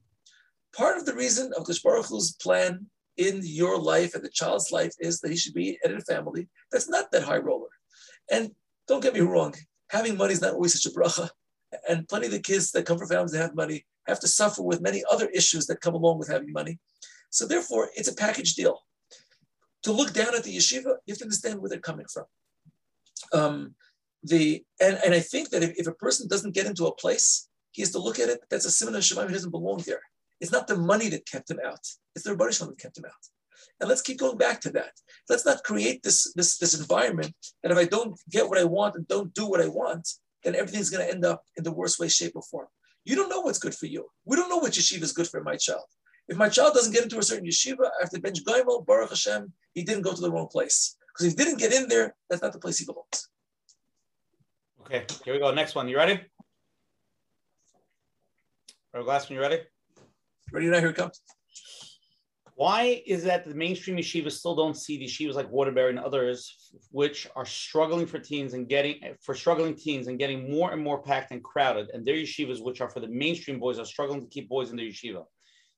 Part 0.75 0.97
of 0.97 1.05
the 1.05 1.13
reason 1.13 1.53
of 1.55 1.63
Kosh 1.63 1.83
Baruch 1.83 2.07
Hu's 2.07 2.31
plan 2.41 2.87
in 3.17 3.41
your 3.43 3.79
life 3.79 4.15
and 4.15 4.23
the 4.23 4.29
child's 4.29 4.71
life 4.71 4.93
is 4.99 5.21
that 5.21 5.29
he 5.29 5.37
should 5.37 5.53
be 5.53 5.77
in 5.85 5.95
a 5.95 6.01
family 6.01 6.49
that's 6.71 6.89
not 6.89 7.11
that 7.11 7.21
high 7.21 7.37
roller. 7.37 7.69
And 8.31 8.49
don't 8.87 9.03
get 9.03 9.13
me 9.13 9.19
wrong, 9.19 9.53
having 9.91 10.17
money 10.17 10.33
is 10.33 10.41
not 10.41 10.55
always 10.55 10.73
such 10.73 10.91
a 10.91 10.95
bracha. 10.95 11.29
And 11.87 12.07
plenty 12.07 12.25
of 12.25 12.31
the 12.31 12.39
kids 12.39 12.71
that 12.71 12.87
come 12.87 12.97
from 12.97 13.09
families 13.09 13.33
that 13.33 13.41
have 13.41 13.55
money 13.55 13.85
have 14.07 14.19
to 14.21 14.27
suffer 14.27 14.63
with 14.63 14.81
many 14.81 15.03
other 15.11 15.27
issues 15.27 15.67
that 15.67 15.81
come 15.81 15.93
along 15.93 16.17
with 16.17 16.29
having 16.29 16.51
money. 16.51 16.79
So 17.29 17.45
therefore, 17.45 17.89
it's 17.95 18.07
a 18.07 18.15
package 18.15 18.55
deal. 18.55 18.79
To 19.83 19.91
look 19.91 20.13
down 20.13 20.33
at 20.33 20.43
the 20.45 20.57
yeshiva, 20.57 20.95
you 21.05 21.11
have 21.11 21.19
to 21.19 21.25
understand 21.25 21.59
where 21.59 21.69
they're 21.69 21.79
coming 21.91 22.07
from. 22.11 22.25
Um, 23.33 23.75
the 24.23 24.63
and, 24.81 24.99
and 25.05 25.13
I 25.13 25.19
think 25.19 25.49
that 25.49 25.63
if, 25.63 25.77
if, 25.77 25.87
a 25.87 25.93
person 25.93 26.27
doesn't 26.27 26.55
get 26.55 26.65
into 26.65 26.85
a 26.85 26.95
place, 26.95 27.49
he 27.71 27.81
has 27.81 27.91
to 27.91 27.99
look 27.99 28.19
at 28.19 28.29
it. 28.29 28.39
That's 28.49 28.65
a 28.65 28.71
similar 28.71 28.99
Shemaim. 28.99 29.27
He 29.27 29.33
doesn't 29.33 29.51
belong 29.51 29.83
there. 29.85 30.01
It's 30.41 30.51
not 30.51 30.67
the 30.67 30.77
money 30.77 31.09
that 31.09 31.25
kept 31.25 31.49
him 31.49 31.59
out. 31.65 31.79
It's 32.15 32.25
the 32.25 32.31
Rebbe 32.31 32.45
that 32.45 32.79
kept 32.79 32.97
him 32.97 33.05
out. 33.05 33.11
And 33.79 33.89
let's 33.89 34.01
keep 34.01 34.19
going 34.19 34.37
back 34.37 34.59
to 34.61 34.71
that. 34.71 34.91
Let's 35.29 35.45
not 35.45 35.63
create 35.63 36.03
this, 36.03 36.33
this, 36.33 36.57
this 36.57 36.79
environment 36.79 37.33
that 37.61 37.71
if 37.71 37.77
I 37.77 37.85
don't 37.85 38.19
get 38.29 38.49
what 38.49 38.57
I 38.57 38.63
want 38.63 38.95
and 38.95 39.07
don't 39.07 39.33
do 39.33 39.47
what 39.47 39.61
I 39.61 39.67
want, 39.67 40.07
then 40.43 40.55
everything's 40.55 40.89
going 40.89 41.05
to 41.05 41.13
end 41.13 41.25
up 41.25 41.43
in 41.57 41.63
the 41.63 41.71
worst 41.71 41.99
way, 41.99 42.07
shape, 42.07 42.33
or 42.35 42.41
form. 42.41 42.67
You 43.05 43.15
don't 43.15 43.29
know 43.29 43.41
what's 43.41 43.59
good 43.59 43.75
for 43.75 43.85
you. 43.85 44.07
We 44.25 44.35
don't 44.35 44.49
know 44.49 44.57
what 44.57 44.73
yeshiva 44.73 45.03
is 45.03 45.13
good 45.13 45.27
for 45.27 45.41
my 45.43 45.55
child. 45.55 45.85
If 46.27 46.37
my 46.37 46.49
child 46.49 46.73
doesn't 46.73 46.93
get 46.93 47.03
into 47.03 47.19
a 47.19 47.23
certain 47.23 47.47
yeshiva 47.47 47.89
after 48.03 48.19
bench 48.19 48.43
Gaimel, 48.43 48.85
Baruch 48.85 49.09
Hashem, 49.09 49.53
he 49.73 49.83
didn't 49.83 50.01
go 50.01 50.13
to 50.13 50.21
the 50.21 50.31
wrong 50.31 50.47
place. 50.47 50.96
Because 51.17 51.33
if 51.33 51.39
he 51.39 51.45
didn't 51.45 51.59
get 51.59 51.73
in 51.73 51.87
there, 51.87 52.15
that's 52.29 52.41
not 52.41 52.53
the 52.53 52.59
place 52.59 52.77
he 52.77 52.85
belongs. 52.85 53.29
Okay, 54.81 55.05
here 55.25 55.33
we 55.33 55.39
go. 55.39 55.51
Next 55.51 55.73
one. 55.73 55.87
You 55.87 55.97
ready? 55.97 56.21
Or 58.93 59.01
Glassman, 59.01 59.31
you 59.31 59.41
ready? 59.41 59.61
Ready 60.51 60.67
now, 60.67 60.79
here 60.79 60.89
it 60.89 60.95
comes. 60.95 61.19
Why 62.55 63.03
is 63.05 63.23
that 63.23 63.47
the 63.47 63.53
mainstream 63.53 63.97
yeshivas 63.97 64.31
still 64.33 64.55
don't 64.55 64.75
see 64.75 64.97
the 64.97 65.05
yeshivas 65.05 65.33
like 65.33 65.51
Waterbury 65.51 65.89
and 65.89 65.99
others, 65.99 66.71
which 66.91 67.27
are 67.35 67.45
struggling 67.45 68.07
for 68.07 68.17
teens 68.17 68.53
and 68.53 68.67
getting 68.67 68.99
for 69.21 69.35
struggling 69.35 69.75
teens 69.75 70.07
and 70.07 70.17
getting 70.17 70.49
more 70.49 70.71
and 70.71 70.81
more 70.81 71.01
packed 71.01 71.31
and 71.31 71.43
crowded, 71.43 71.89
and 71.93 72.05
their 72.05 72.15
yeshivas, 72.15 72.63
which 72.63 72.81
are 72.81 72.89
for 72.89 72.99
the 72.99 73.07
mainstream 73.07 73.59
boys, 73.59 73.77
are 73.77 73.85
struggling 73.85 74.21
to 74.21 74.27
keep 74.27 74.49
boys 74.49 74.71
in 74.71 74.77
their 74.77 74.85
yeshiva? 74.85 75.23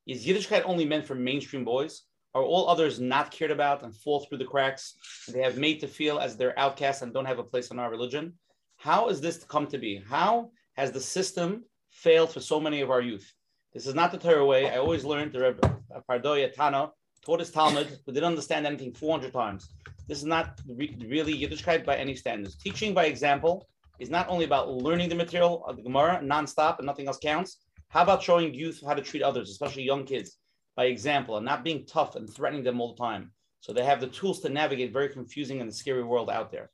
Is 0.08 0.26
Yiddishkeit 0.26 0.64
only 0.66 0.86
meant 0.86 1.06
for 1.06 1.16
mainstream 1.16 1.66
boys? 1.66 2.04
Are 2.36 2.44
all 2.44 2.70
others 2.70 3.00
not 3.00 3.32
cared 3.32 3.50
about 3.50 3.82
and 3.84 3.96
fall 3.96 4.20
through 4.20 4.38
the 4.38 4.46
cracks? 4.46 4.94
They 5.28 5.42
have 5.42 5.58
made 5.58 5.80
to 5.80 5.88
feel 5.88 6.20
as 6.20 6.38
they're 6.38 6.58
outcasts 6.60 7.02
and 7.02 7.12
don't 7.12 7.26
have 7.26 7.40
a 7.40 7.44
place 7.44 7.72
in 7.72 7.80
our 7.80 7.90
religion. 7.90 8.34
How 8.78 9.10
is 9.10 9.20
this 9.20 9.38
to 9.40 9.48
come 9.48 9.66
to 9.68 9.80
be? 9.80 10.04
How 10.08 10.52
has 10.78 10.92
the 10.92 11.00
system 11.00 11.66
failed 11.90 12.32
for 12.32 12.40
so 12.40 12.60
many 12.60 12.82
of 12.82 12.92
our 12.92 13.02
youth? 13.02 13.34
This 13.74 13.88
is 13.88 13.96
not 13.96 14.12
the 14.12 14.18
Torah 14.20 14.46
way. 14.46 14.70
I 14.70 14.78
always 14.78 15.04
learned 15.04 15.34
the 15.34 15.42
Rebbe 15.42 15.80
Preida 16.08 16.54
Tana 16.54 16.92
taught 17.26 17.40
his 17.40 17.52
talmid, 17.52 17.98
but 18.06 18.14
didn't 18.14 18.28
understand 18.30 18.66
anything 18.66 18.94
400 18.94 19.34
times. 19.34 19.70
This 20.08 20.20
is 20.20 20.26
not 20.26 20.60
re- 20.68 20.98
really 21.08 21.34
Yiddishkeit 21.34 21.84
by 21.84 21.98
any 21.98 22.16
standards. 22.16 22.56
Teaching 22.56 22.94
by 22.94 23.06
example 23.06 23.68
is 24.00 24.10
not 24.10 24.30
only 24.30 24.46
about 24.46 24.70
learning 24.70 25.10
the 25.10 25.16
material 25.16 25.66
of 25.66 25.78
the 25.78 25.84
Gemara 25.84 26.22
nonstop 26.24 26.78
and 26.78 26.86
nothing 26.86 27.08
else 27.08 27.20
counts. 27.22 27.58
How 27.90 28.04
about 28.04 28.24
showing 28.24 28.54
youth 28.54 28.82
how 28.86 28.94
to 28.94 29.02
treat 29.02 29.24
others, 29.24 29.50
especially 29.50 29.84
young 29.84 30.06
kids, 30.06 30.38
by 30.80 30.86
example 30.86 31.36
and 31.36 31.46
not 31.46 31.66
being 31.68 31.86
tough 31.86 32.16
and 32.16 32.34
threatening 32.34 32.64
them 32.64 32.80
all 32.80 32.94
the 32.94 33.04
time? 33.10 33.24
So 33.60 33.74
they 33.74 33.84
have 33.84 34.00
the 34.00 34.08
tools 34.20 34.40
to 34.40 34.48
navigate 34.48 34.94
very 34.94 35.10
confusing 35.10 35.60
and 35.60 35.76
scary 35.84 36.04
world 36.04 36.30
out 36.30 36.54
there. 36.54 36.70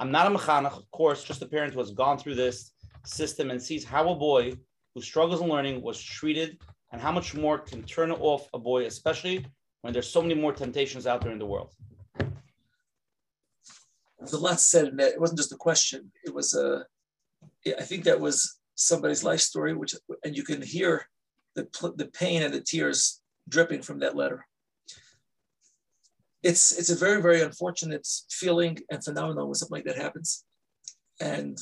I'm 0.00 0.10
not 0.10 0.26
a 0.26 0.30
mechanech, 0.34 0.78
of 0.82 0.90
course, 0.92 1.22
just 1.22 1.42
a 1.42 1.46
parent 1.54 1.74
who 1.74 1.80
has 1.80 1.90
gone 1.90 2.16
through 2.16 2.36
this 2.36 2.72
system 3.04 3.50
and 3.50 3.60
sees 3.60 3.84
how 3.84 4.08
a 4.08 4.14
boy 4.14 4.54
who 4.94 5.02
struggles 5.02 5.42
in 5.42 5.48
learning 5.48 5.82
was 5.82 6.00
treated 6.00 6.58
and 6.90 7.02
how 7.02 7.12
much 7.12 7.34
more 7.34 7.58
can 7.58 7.82
turn 7.82 8.10
off 8.12 8.48
a 8.54 8.58
boy, 8.58 8.86
especially 8.86 9.44
when 9.82 9.92
there's 9.92 10.08
so 10.08 10.22
many 10.22 10.36
more 10.42 10.54
temptations 10.54 11.06
out 11.06 11.20
there 11.20 11.32
in 11.32 11.38
the 11.38 11.52
world. 11.54 11.70
The 14.20 14.38
last 14.38 14.72
that. 14.72 14.98
It 15.16 15.20
wasn't 15.20 15.40
just 15.42 15.52
a 15.52 15.64
question. 15.68 16.10
It 16.24 16.32
was 16.32 16.54
a, 16.54 16.86
I 17.82 17.82
think 17.82 18.04
that 18.04 18.18
was 18.26 18.36
somebody's 18.74 19.22
life 19.22 19.40
story, 19.40 19.74
which, 19.74 19.94
and 20.24 20.34
you 20.34 20.44
can 20.44 20.62
hear 20.62 20.92
the, 21.56 21.64
the 21.96 22.06
pain 22.06 22.42
and 22.42 22.54
the 22.54 22.62
tears 22.62 23.20
dripping 23.50 23.82
from 23.82 23.98
that 24.00 24.16
letter. 24.16 24.46
It's, 26.42 26.76
it's 26.78 26.90
a 26.90 26.96
very, 26.96 27.20
very 27.20 27.42
unfortunate 27.42 28.06
feeling 28.30 28.78
and 28.90 29.04
phenomenon 29.04 29.46
when 29.46 29.54
something 29.54 29.76
like 29.76 29.84
that 29.84 30.02
happens. 30.02 30.44
And 31.20 31.58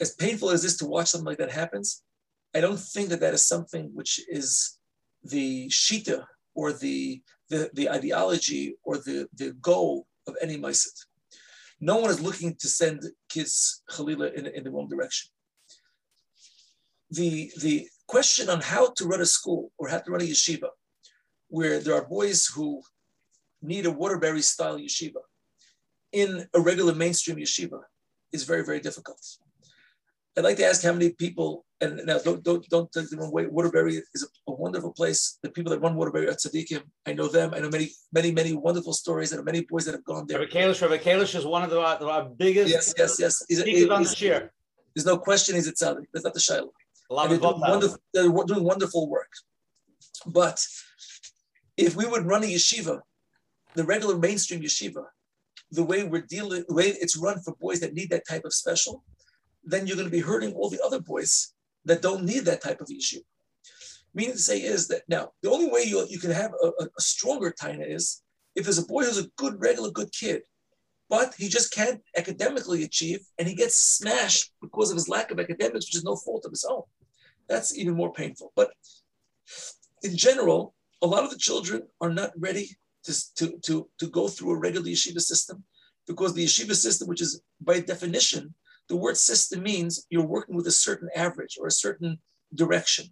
as 0.00 0.14
painful 0.14 0.50
as 0.50 0.62
this 0.62 0.78
to 0.78 0.86
watch 0.86 1.08
something 1.08 1.26
like 1.26 1.38
that 1.38 1.52
happens, 1.52 2.02
I 2.54 2.60
don't 2.60 2.80
think 2.80 3.10
that 3.10 3.20
that 3.20 3.34
is 3.34 3.46
something 3.46 3.90
which 3.92 4.20
is 4.28 4.78
the 5.22 5.68
shita 5.68 6.24
or 6.54 6.72
the, 6.72 7.20
the, 7.50 7.70
the 7.74 7.90
ideology 7.90 8.76
or 8.84 8.96
the, 8.96 9.28
the 9.34 9.52
goal 9.60 10.06
of 10.26 10.36
any 10.40 10.56
maisit. 10.56 10.96
No 11.80 11.96
one 11.96 12.10
is 12.10 12.20
looking 12.20 12.56
to 12.56 12.68
send 12.68 13.02
kids 13.28 13.82
Chalila 13.90 14.32
in, 14.32 14.46
in 14.46 14.64
the 14.64 14.70
wrong 14.70 14.88
direction. 14.88 15.30
The, 17.10 17.50
the 17.60 17.86
question 18.06 18.48
on 18.48 18.60
how 18.60 18.92
to 18.96 19.06
run 19.06 19.20
a 19.20 19.26
school 19.26 19.70
or 19.78 19.88
how 19.88 19.98
to 19.98 20.10
run 20.10 20.22
a 20.22 20.24
yeshiva, 20.24 20.68
where 21.48 21.80
there 21.80 21.94
are 21.94 22.06
boys 22.06 22.46
who 22.46 22.82
need 23.62 23.86
a 23.86 23.90
Waterbury 23.90 24.42
style 24.42 24.78
yeshiva 24.78 25.22
in 26.12 26.46
a 26.54 26.60
regular 26.60 26.94
mainstream 26.94 27.36
yeshiva, 27.36 27.80
is 28.32 28.44
very, 28.44 28.64
very 28.64 28.80
difficult. 28.80 29.20
I'd 30.36 30.44
like 30.44 30.56
to 30.58 30.66
ask 30.66 30.82
how 30.82 30.92
many 30.92 31.10
people, 31.10 31.64
and 31.80 32.02
now 32.06 32.18
don't 32.18 32.42
don't 32.44 32.64
don't 32.68 32.90
take 32.92 33.10
the 33.10 33.16
wrong 33.16 33.32
way. 33.32 33.46
Waterbury 33.46 34.00
is 34.14 34.22
a, 34.22 34.52
a 34.52 34.54
wonderful 34.54 34.92
place. 34.92 35.38
The 35.42 35.50
people 35.50 35.70
that 35.72 35.80
run 35.80 35.96
Waterbury 35.96 36.28
at 36.28 36.38
Tzaddikim, 36.38 36.82
I 37.06 37.12
know 37.12 37.26
them. 37.26 37.54
I 37.54 37.58
know 37.58 37.70
many 37.70 37.90
many 38.12 38.30
many 38.30 38.52
wonderful 38.52 38.92
stories, 38.92 39.32
and 39.32 39.44
many 39.44 39.62
boys 39.62 39.84
that 39.86 39.94
have 39.94 40.04
gone 40.04 40.26
there. 40.28 40.38
Rabbi 40.38 40.52
Kalish, 40.52 40.80
Rabbi 40.80 40.98
Kalish 40.98 41.34
is 41.34 41.44
one 41.44 41.64
of 41.64 41.70
the, 41.70 41.80
our 41.80 42.24
biggest. 42.28 42.70
Yes, 42.70 42.94
yes, 42.96 43.16
yes. 43.18 43.44
He's, 43.48 43.62
he's 43.64 43.88
on 43.88 44.04
the 44.04 44.14
chair. 44.14 44.52
There's 44.94 45.06
no 45.06 45.18
question 45.18 45.56
he's 45.56 45.68
a 45.68 45.72
tzaddik. 45.72 46.06
That's 46.12 46.24
not 46.24 46.34
the 46.34 46.40
shayla. 46.40 46.68
They're 47.28 47.38
doing, 47.38 47.60
wonderful, 47.60 47.98
they're 48.12 48.28
doing 48.46 48.64
wonderful 48.64 49.08
work. 49.08 49.32
But 50.26 50.64
if 51.78 51.94
we 51.96 52.04
would 52.04 52.26
run 52.26 52.42
a 52.42 52.46
yeshiva, 52.46 53.00
the 53.74 53.84
regular 53.84 54.18
mainstream 54.18 54.60
yeshiva, 54.60 55.04
the 55.70 55.84
way 55.84 56.02
we're 56.02 56.26
dealing, 56.28 56.64
the 56.66 56.74
way 56.74 56.88
it's 56.88 57.16
run 57.16 57.40
for 57.40 57.54
boys 57.60 57.80
that 57.80 57.94
need 57.94 58.10
that 58.10 58.26
type 58.28 58.44
of 58.44 58.52
special, 58.52 59.04
then 59.64 59.86
you're 59.86 59.96
going 59.96 60.08
to 60.08 60.18
be 60.18 60.20
hurting 60.20 60.52
all 60.54 60.68
the 60.68 60.84
other 60.84 61.00
boys 61.00 61.54
that 61.84 62.02
don't 62.02 62.24
need 62.24 62.44
that 62.44 62.62
type 62.62 62.80
of 62.80 62.90
issue. 62.90 63.20
Meaning 64.12 64.32
to 64.32 64.38
say 64.38 64.58
is 64.58 64.88
that 64.88 65.02
now 65.08 65.30
the 65.42 65.50
only 65.50 65.70
way 65.70 65.84
you, 65.84 66.04
you 66.08 66.18
can 66.18 66.32
have 66.32 66.52
a, 66.62 66.84
a 66.84 67.00
stronger 67.00 67.52
taina 67.52 67.88
is 67.88 68.22
if 68.56 68.64
there's 68.64 68.78
a 68.78 68.86
boy 68.86 69.04
who's 69.04 69.18
a 69.18 69.28
good, 69.36 69.60
regular, 69.60 69.90
good 69.90 70.10
kid, 70.12 70.42
but 71.08 71.34
he 71.38 71.48
just 71.48 71.72
can't 71.72 72.00
academically 72.16 72.82
achieve 72.82 73.20
and 73.38 73.46
he 73.46 73.54
gets 73.54 73.76
smashed 73.76 74.52
because 74.60 74.90
of 74.90 74.96
his 74.96 75.08
lack 75.08 75.30
of 75.30 75.38
academics, 75.38 75.86
which 75.86 75.96
is 75.96 76.04
no 76.04 76.16
fault 76.16 76.44
of 76.44 76.50
his 76.50 76.66
own. 76.68 76.82
That's 77.48 77.76
even 77.78 77.94
more 77.94 78.12
painful. 78.12 78.52
But 78.56 78.72
in 80.02 80.16
general, 80.16 80.74
a 81.02 81.06
lot 81.06 81.24
of 81.24 81.30
the 81.30 81.38
children 81.38 81.82
are 82.00 82.10
not 82.10 82.30
ready 82.36 82.76
to, 83.04 83.34
to, 83.36 83.58
to, 83.62 83.88
to 83.98 84.06
go 84.08 84.28
through 84.28 84.52
a 84.52 84.58
regular 84.58 84.86
yeshiva 84.86 85.20
system 85.20 85.64
because 86.06 86.34
the 86.34 86.44
yeshiva 86.44 86.74
system, 86.74 87.08
which 87.08 87.22
is 87.22 87.40
by 87.60 87.80
definition 87.80 88.54
the 88.88 88.96
word 88.96 89.16
system 89.16 89.62
means 89.62 90.06
you're 90.10 90.26
working 90.26 90.56
with 90.56 90.66
a 90.66 90.72
certain 90.72 91.08
average 91.14 91.58
or 91.60 91.66
a 91.66 91.72
certain 91.72 92.18
direction. 92.54 93.06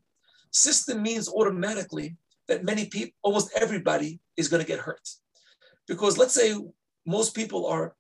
System 0.51 1.03
means 1.03 1.29
automatically 1.29 2.17
that 2.49 2.65
many 2.65 2.87
people, 2.87 3.13
almost 3.23 3.51
everybody 3.55 4.21
is 4.37 4.49
going 4.49 4.63
to 4.63 4.67
get 4.67 4.81
hurt. 4.81 5.07
Because 5.87 6.17
let's 6.17 6.35
say 6.35 6.57
most 7.05 7.35
people 7.35 7.67
are 7.67 7.95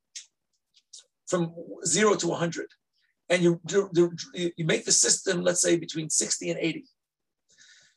from 1.27 1.55
zero 1.85 2.15
to 2.15 2.29
100, 2.29 2.67
and 3.29 3.43
you, 3.43 3.61
you 4.35 4.65
make 4.65 4.85
the 4.85 4.93
system, 4.93 5.43
let's 5.43 5.61
say, 5.61 5.77
between 5.77 6.09
60 6.09 6.51
and 6.51 6.59
80. 6.59 6.85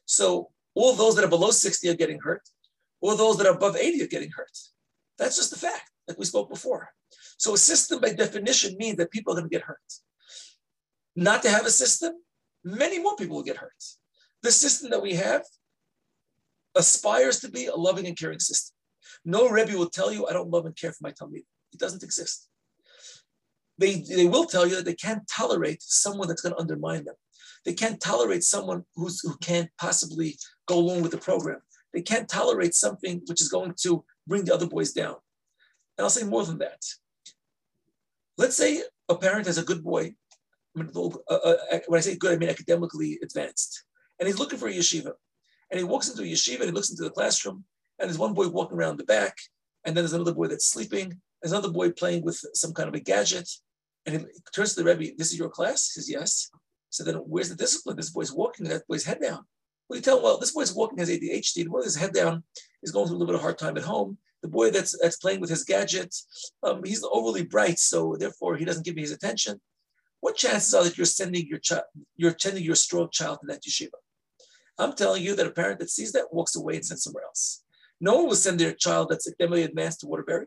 So 0.06 0.50
all 0.76 0.94
those 0.94 1.16
that 1.16 1.26
are 1.26 1.30
below 1.30 1.52
60 1.52 1.90
are 1.90 1.96
getting 1.96 2.20
hurt, 2.20 2.42
all 3.02 3.16
those 3.16 3.38
that 3.38 3.48
are 3.48 3.56
above 3.56 3.76
80 3.76 4.04
are 4.04 4.08
getting 4.08 4.32
hurt. 4.32 4.58
That's 5.18 5.36
just 5.36 5.54
a 5.54 5.60
fact, 5.60 5.90
like 6.08 6.18
we 6.18 6.26
spoke 6.26 6.50
before. 6.50 6.90
So 7.38 7.54
a 7.54 7.58
system 7.58 8.02
by 8.02 8.14
definition 8.14 8.76
means 8.78 8.98
that 8.98 9.12
people 9.12 9.34
are 9.34 9.38
going 9.38 9.50
to 9.50 9.56
get 9.56 9.66
hurt. 9.66 9.80
Not 11.16 11.42
to 11.44 11.50
have 11.50 11.66
a 11.66 11.72
system, 11.72 12.14
many 12.64 13.00
more 13.00 13.16
people 13.16 13.36
will 13.38 13.44
get 13.44 13.58
hurt. 13.58 13.84
The 14.42 14.52
system 14.52 14.90
that 14.92 15.02
we 15.02 15.16
have 15.16 15.44
aspires 16.76 17.40
to 17.42 17.50
be 17.50 17.66
a 17.66 17.76
loving 17.76 18.08
and 18.08 18.18
caring 18.18 18.40
system. 18.40 18.76
No 19.26 19.50
Rebbe 19.50 19.78
will 19.78 19.90
tell 19.90 20.14
you, 20.14 20.28
I 20.28 20.34
don't 20.34 20.50
love 20.50 20.66
and 20.66 20.76
care 20.76 20.92
for 20.92 21.04
my 21.04 21.12
talmid. 21.12 21.46
It 21.74 21.80
doesn't 21.80 22.04
exist. 22.04 22.48
They, 23.78 24.02
they 24.02 24.26
will 24.26 24.46
tell 24.46 24.68
you 24.68 24.76
that 24.76 24.86
they 24.86 24.94
can't 24.94 25.28
tolerate 25.28 25.82
someone 25.82 26.28
that's 26.28 26.42
going 26.42 26.54
to 26.54 26.60
undermine 26.60 27.06
them. 27.06 27.16
They 27.70 27.76
can't 27.76 28.02
tolerate 28.02 28.44
someone 28.44 28.84
who's, 28.96 29.22
who 29.22 29.38
can't 29.38 29.70
possibly 29.80 30.40
go 30.68 30.80
along 30.80 31.04
with 31.04 31.12
the 31.12 31.20
program. 31.20 31.60
They 31.94 32.02
can't 32.02 32.28
tolerate 32.28 32.74
something 32.74 33.22
which 33.28 33.42
is 33.42 33.48
going 33.48 33.76
to 33.84 34.04
bring 34.26 34.44
the 34.44 34.56
other 34.56 34.66
boys 34.66 34.92
down. 34.92 35.18
And 35.96 36.04
I'll 36.04 36.10
say 36.10 36.26
more 36.26 36.44
than 36.44 36.58
that. 36.58 36.84
Let's 38.40 38.58
say 38.58 38.82
a 39.08 39.16
parent 39.16 39.46
has 39.46 39.60
a 39.60 39.64
good 39.64 39.84
boy. 39.84 40.16
Mean, 40.74 40.90
uh, 40.96 41.10
uh, 41.32 41.80
when 41.86 42.00
I 42.00 42.02
say 42.02 42.16
good, 42.16 42.32
I 42.32 42.38
mean 42.38 42.50
academically 42.50 43.20
advanced, 43.22 43.84
and 44.18 44.26
he's 44.26 44.40
looking 44.40 44.58
for 44.58 44.68
a 44.68 44.74
yeshiva. 44.74 45.12
And 45.70 45.78
he 45.78 45.84
walks 45.84 46.10
into 46.10 46.24
a 46.24 46.26
yeshiva 46.26 46.62
and 46.62 46.70
he 46.70 46.72
looks 46.72 46.90
into 46.90 47.04
the 47.04 47.12
classroom, 47.12 47.66
and 48.00 48.10
there's 48.10 48.18
one 48.18 48.34
boy 48.34 48.48
walking 48.48 48.80
around 48.80 48.98
the 48.98 49.04
back, 49.04 49.38
and 49.86 49.96
then 49.96 50.04
there's 50.04 50.14
another 50.14 50.34
boy 50.34 50.48
that's 50.48 50.66
sleeping. 50.66 51.22
There's 51.40 51.52
another 51.52 51.72
boy 51.72 51.92
playing 51.92 52.24
with 52.24 52.44
some 52.56 52.74
kind 52.74 52.90
of 52.90 52.96
a 52.96 53.00
gadget. 53.00 53.48
And 54.08 54.22
he 54.22 54.26
turns 54.56 54.74
to 54.74 54.82
the 54.82 54.90
Rebbe, 54.90 55.16
This 55.16 55.32
is 55.32 55.38
your 55.38 55.50
class? 55.50 55.92
He 55.92 56.02
says, 56.02 56.10
Yes. 56.10 56.50
So 56.90 57.04
then 57.04 57.16
where's 57.16 57.50
the 57.50 57.56
discipline? 57.56 57.98
This 57.98 58.10
boy's 58.10 58.34
walking, 58.34 58.68
that 58.68 58.88
boy's 58.88 59.06
head 59.06 59.22
down. 59.22 59.46
Well, 59.88 59.98
you 59.98 60.04
tell 60.04 60.18
him, 60.18 60.24
well, 60.24 60.38
this 60.38 60.52
boy's 60.52 60.74
walking 60.74 61.00
has 61.00 61.10
ADHD. 61.10 61.64
The 61.64 61.66
boy 61.66 61.82
head 62.00 62.14
down 62.14 62.44
is 62.84 62.92
going 62.92 63.08
through 63.08 63.18
a 63.18 63.20
little 63.20 63.34
bit 63.34 63.36
of 63.36 63.42
hard 63.42 63.58
time 63.58 63.78
at 63.78 63.84
home. 63.84 64.18
The 64.42 64.48
boy 64.48 64.72
that's 64.72 64.98
that's 65.02 65.18
playing 65.18 65.42
with 65.42 65.50
his 65.50 65.66
gadget, 65.66 66.16
um, 66.64 66.82
he's 66.86 67.04
overly 67.04 67.44
bright, 67.44 67.78
so 67.78 68.16
therefore 68.18 68.56
he 68.56 68.64
doesn't 68.64 68.86
give 68.86 68.96
me 68.96 69.02
his 69.02 69.12
attention. 69.12 69.60
What 70.22 70.38
chances 70.38 70.74
are 70.74 70.84
that 70.84 70.98
you're 70.98 71.06
sending 71.06 71.48
your 71.48 71.60
child, 71.60 71.84
you're 72.16 72.36
sending 72.38 72.64
your 72.64 72.76
strong 72.76 73.10
child 73.12 73.40
to 73.42 73.48
that 73.48 73.64
yeshiva? 73.64 74.00
I'm 74.78 74.94
telling 74.94 75.24
you 75.24 75.36
that 75.36 75.48
a 75.48 75.52
parent 75.52 75.80
that 75.80 75.90
sees 75.90 76.14
that 76.14 76.34
walks 76.34 76.56
away 76.56 76.76
and 76.76 76.86
sends 76.86 77.04
somewhere 77.04 77.26
else. 77.26 77.64
No 78.00 78.16
one 78.16 78.28
will 78.28 78.36
send 78.36 78.60
their 78.60 78.74
child 78.74 79.10
that's 79.10 79.28
academically 79.28 79.64
advanced 79.64 80.02
to 80.02 80.08
Waterbury, 80.08 80.46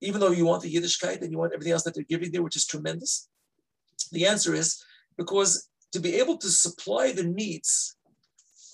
even 0.00 0.20
though 0.20 0.32
you 0.32 0.44
want 0.44 0.62
the 0.62 0.74
Yiddishkeit 0.74 1.22
and 1.22 1.30
you 1.30 1.38
want 1.38 1.52
everything 1.52 1.72
else 1.72 1.84
that 1.84 1.94
they're 1.94 2.02
giving 2.02 2.32
there, 2.32 2.42
which 2.42 2.56
is 2.56 2.66
tremendous. 2.66 3.28
The 4.10 4.26
answer 4.26 4.54
is 4.54 4.82
because 5.16 5.69
to 5.92 6.00
be 6.00 6.16
able 6.16 6.36
to 6.38 6.48
supply 6.48 7.12
the 7.12 7.24
needs 7.24 7.96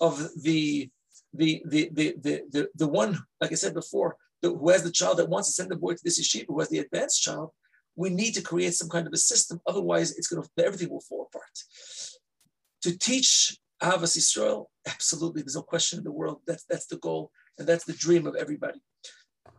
of 0.00 0.28
the 0.42 0.90
the 1.32 1.62
the 1.66 1.90
the 1.92 2.14
the, 2.20 2.42
the, 2.50 2.68
the 2.74 2.88
one, 2.88 3.18
like 3.40 3.52
I 3.52 3.56
said 3.56 3.74
before, 3.74 4.16
the, 4.42 4.50
who 4.50 4.70
has 4.70 4.82
the 4.82 4.90
child 4.90 5.18
that 5.18 5.28
wants 5.28 5.48
to 5.48 5.54
send 5.54 5.70
the 5.70 5.76
boy 5.76 5.94
to 5.94 6.00
this 6.04 6.20
yeshiva, 6.20 6.46
who 6.48 6.58
has 6.60 6.68
the 6.68 6.78
advanced 6.78 7.22
child, 7.22 7.50
we 7.94 8.10
need 8.10 8.34
to 8.34 8.42
create 8.42 8.74
some 8.74 8.88
kind 8.88 9.06
of 9.06 9.12
a 9.12 9.18
system. 9.18 9.60
Otherwise, 9.66 10.16
it's 10.16 10.28
going 10.28 10.42
to 10.42 10.64
everything 10.64 10.90
will 10.90 11.00
fall 11.00 11.28
apart. 11.32 11.44
To 12.82 12.96
teach 12.98 13.56
Ahavas 13.82 14.16
Yisrael, 14.16 14.66
absolutely, 14.86 15.42
there's 15.42 15.56
no 15.56 15.62
question 15.62 15.98
in 15.98 16.04
the 16.04 16.12
world. 16.12 16.40
That's 16.46 16.64
that's 16.64 16.86
the 16.86 16.98
goal, 16.98 17.30
and 17.58 17.66
that's 17.66 17.84
the 17.84 17.92
dream 17.92 18.26
of 18.26 18.36
everybody. 18.36 18.80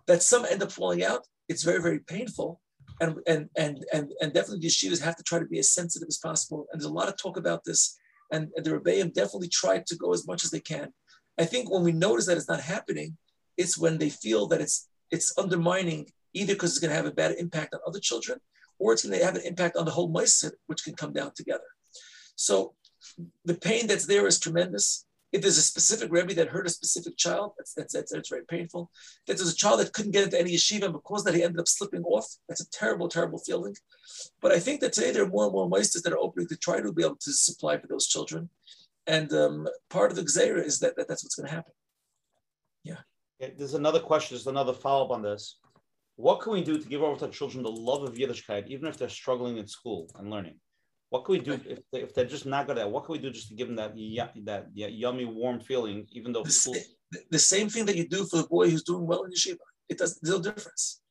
That 0.05 0.23
some 0.23 0.45
end 0.45 0.63
up 0.63 0.71
falling 0.71 1.03
out, 1.03 1.25
it's 1.49 1.63
very 1.63 1.81
very 1.81 1.99
painful, 1.99 2.61
and 2.99 3.17
and 3.27 3.49
and 3.57 3.85
and 3.93 4.11
and 4.21 4.33
definitely 4.33 4.59
the 4.59 4.67
yeshivas 4.67 5.01
have 5.01 5.15
to 5.17 5.23
try 5.23 5.39
to 5.39 5.45
be 5.45 5.59
as 5.59 5.73
sensitive 5.73 6.07
as 6.07 6.17
possible. 6.17 6.67
And 6.71 6.81
there's 6.81 6.89
a 6.89 6.93
lot 6.93 7.09
of 7.09 7.17
talk 7.17 7.37
about 7.37 7.63
this, 7.63 7.97
and, 8.31 8.49
and 8.55 8.65
the 8.65 8.71
Rebbeim 8.71 9.13
definitely 9.13 9.49
try 9.49 9.83
to 9.85 9.95
go 9.95 10.13
as 10.13 10.27
much 10.27 10.43
as 10.43 10.51
they 10.51 10.59
can. 10.59 10.93
I 11.37 11.45
think 11.45 11.69
when 11.69 11.83
we 11.83 11.91
notice 11.91 12.25
that 12.25 12.37
it's 12.37 12.49
not 12.49 12.61
happening, 12.61 13.17
it's 13.57 13.77
when 13.77 13.97
they 13.97 14.09
feel 14.09 14.47
that 14.47 14.61
it's 14.61 14.89
it's 15.11 15.37
undermining 15.37 16.07
either 16.33 16.53
because 16.53 16.71
it's 16.71 16.79
going 16.79 16.89
to 16.89 16.95
have 16.95 17.05
a 17.05 17.11
bad 17.11 17.33
impact 17.33 17.73
on 17.73 17.79
other 17.87 17.99
children, 17.99 18.39
or 18.79 18.93
it's 18.93 19.05
going 19.05 19.17
to 19.17 19.25
have 19.25 19.35
an 19.35 19.45
impact 19.45 19.77
on 19.77 19.85
the 19.85 19.91
whole 19.91 20.11
meiser, 20.11 20.51
which 20.67 20.83
can 20.83 20.95
come 20.95 21.13
down 21.13 21.31
together. 21.35 21.63
So 22.35 22.75
the 23.45 23.55
pain 23.55 23.87
that's 23.87 24.05
there 24.05 24.27
is 24.27 24.39
tremendous. 24.39 25.05
If 25.33 25.41
there's 25.41 25.57
a 25.57 25.61
specific 25.61 26.11
Rebbe 26.11 26.33
that 26.35 26.47
hurt 26.47 26.67
a 26.67 26.69
specific 26.69 27.17
child, 27.17 27.51
that's, 27.57 27.73
that's, 27.73 27.93
that's, 27.93 28.11
that's 28.13 28.29
very 28.29 28.45
painful. 28.45 28.89
That 29.25 29.35
there's 29.37 29.51
a 29.51 29.55
child 29.55 29.79
that 29.79 29.91
couldn't 29.91 30.13
get 30.13 30.23
into 30.23 30.39
any 30.39 30.53
yeshiva, 30.53 30.91
because 30.91 31.23
that 31.25 31.35
he 31.35 31.43
ended 31.43 31.59
up 31.59 31.67
slipping 31.67 32.03
off, 32.03 32.25
that's 32.47 32.61
a 32.61 32.69
terrible, 32.69 33.09
terrible 33.09 33.39
feeling. 33.39 33.75
But 34.41 34.53
I 34.53 34.59
think 34.59 34.79
that 34.81 34.93
today 34.93 35.11
there 35.11 35.23
are 35.23 35.29
more 35.29 35.43
and 35.43 35.53
more 35.53 35.69
meisters 35.69 36.03
that 36.03 36.13
are 36.13 36.17
opening 36.17 36.47
to 36.47 36.55
try 36.55 36.79
to 36.79 36.93
be 36.93 37.03
able 37.03 37.17
to 37.17 37.31
supply 37.33 37.77
for 37.77 37.87
those 37.87 38.07
children. 38.07 38.49
And 39.05 39.31
um, 39.33 39.67
part 39.89 40.11
of 40.11 40.15
the 40.17 40.23
Gzeira 40.23 40.63
is 40.63 40.79
that, 40.79 40.95
that 40.95 41.07
that's 41.09 41.23
what's 41.23 41.35
going 41.35 41.49
to 41.49 41.55
happen. 41.55 41.73
Yeah. 42.83 42.99
yeah. 43.39 43.49
There's 43.57 43.73
another 43.73 43.99
question, 43.99 44.35
there's 44.35 44.47
another 44.47 44.73
follow 44.73 45.05
up 45.05 45.11
on 45.11 45.21
this. 45.21 45.59
What 46.15 46.39
can 46.39 46.53
we 46.53 46.63
do 46.63 46.79
to 46.79 46.87
give 46.87 47.03
over 47.03 47.19
to 47.19 47.31
children 47.31 47.63
the 47.63 47.69
love 47.69 48.03
of 48.03 48.15
Yiddishkeit, 48.15 48.67
even 48.67 48.87
if 48.87 48.97
they're 48.97 49.09
struggling 49.09 49.57
in 49.57 49.67
school 49.67 50.09
and 50.17 50.31
learning? 50.31 50.59
What 51.09 51.23
can 51.23 51.33
we 51.33 51.39
do 51.39 51.53
if, 51.53 51.79
they, 51.91 52.01
if 52.01 52.13
they're 52.13 52.25
just 52.25 52.45
not 52.45 52.67
good 52.67 52.77
at 52.77 52.87
it? 52.87 52.91
What 52.91 53.05
can 53.05 53.13
we 53.13 53.19
do 53.19 53.29
just 53.29 53.47
to 53.49 53.55
give 53.55 53.67
them 53.67 53.77
that 53.77 53.93
that 54.43 54.67
yummy, 54.73 55.25
warm 55.25 55.59
feeling, 55.59 56.05
even 56.11 56.33
though 56.33 56.43
the, 56.43 56.51
school... 56.51 56.75
the 57.31 57.39
same 57.39 57.69
thing 57.69 57.85
that 57.85 57.95
you 57.95 58.07
do 58.07 58.25
for 58.25 58.37
the 58.37 58.47
boy 58.47 58.69
who's 58.69 58.83
doing 58.83 59.07
well 59.07 59.23
in 59.23 59.31
yeshiva? 59.31 59.57
It 59.87 59.97
does 59.97 60.19
no 60.21 60.41
difference. 60.41 61.01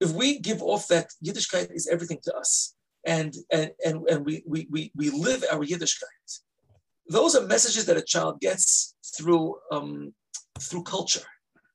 If 0.00 0.12
we 0.12 0.38
give 0.38 0.62
off 0.62 0.88
that 0.88 1.08
Yiddishkeit 1.24 1.74
is 1.74 1.86
everything 1.88 2.20
to 2.24 2.34
us, 2.34 2.74
and 3.06 3.34
and 3.52 3.70
and, 3.84 4.08
and 4.08 4.24
we, 4.24 4.42
we 4.46 4.66
we 4.70 4.90
we 4.94 5.10
live 5.10 5.44
our 5.52 5.64
Yiddishkeit, 5.64 6.40
those 7.08 7.36
are 7.36 7.46
messages 7.46 7.84
that 7.86 7.98
a 7.98 8.02
child 8.02 8.40
gets 8.40 8.94
through 9.16 9.56
um, 9.70 10.14
through 10.58 10.84
culture. 10.84 11.26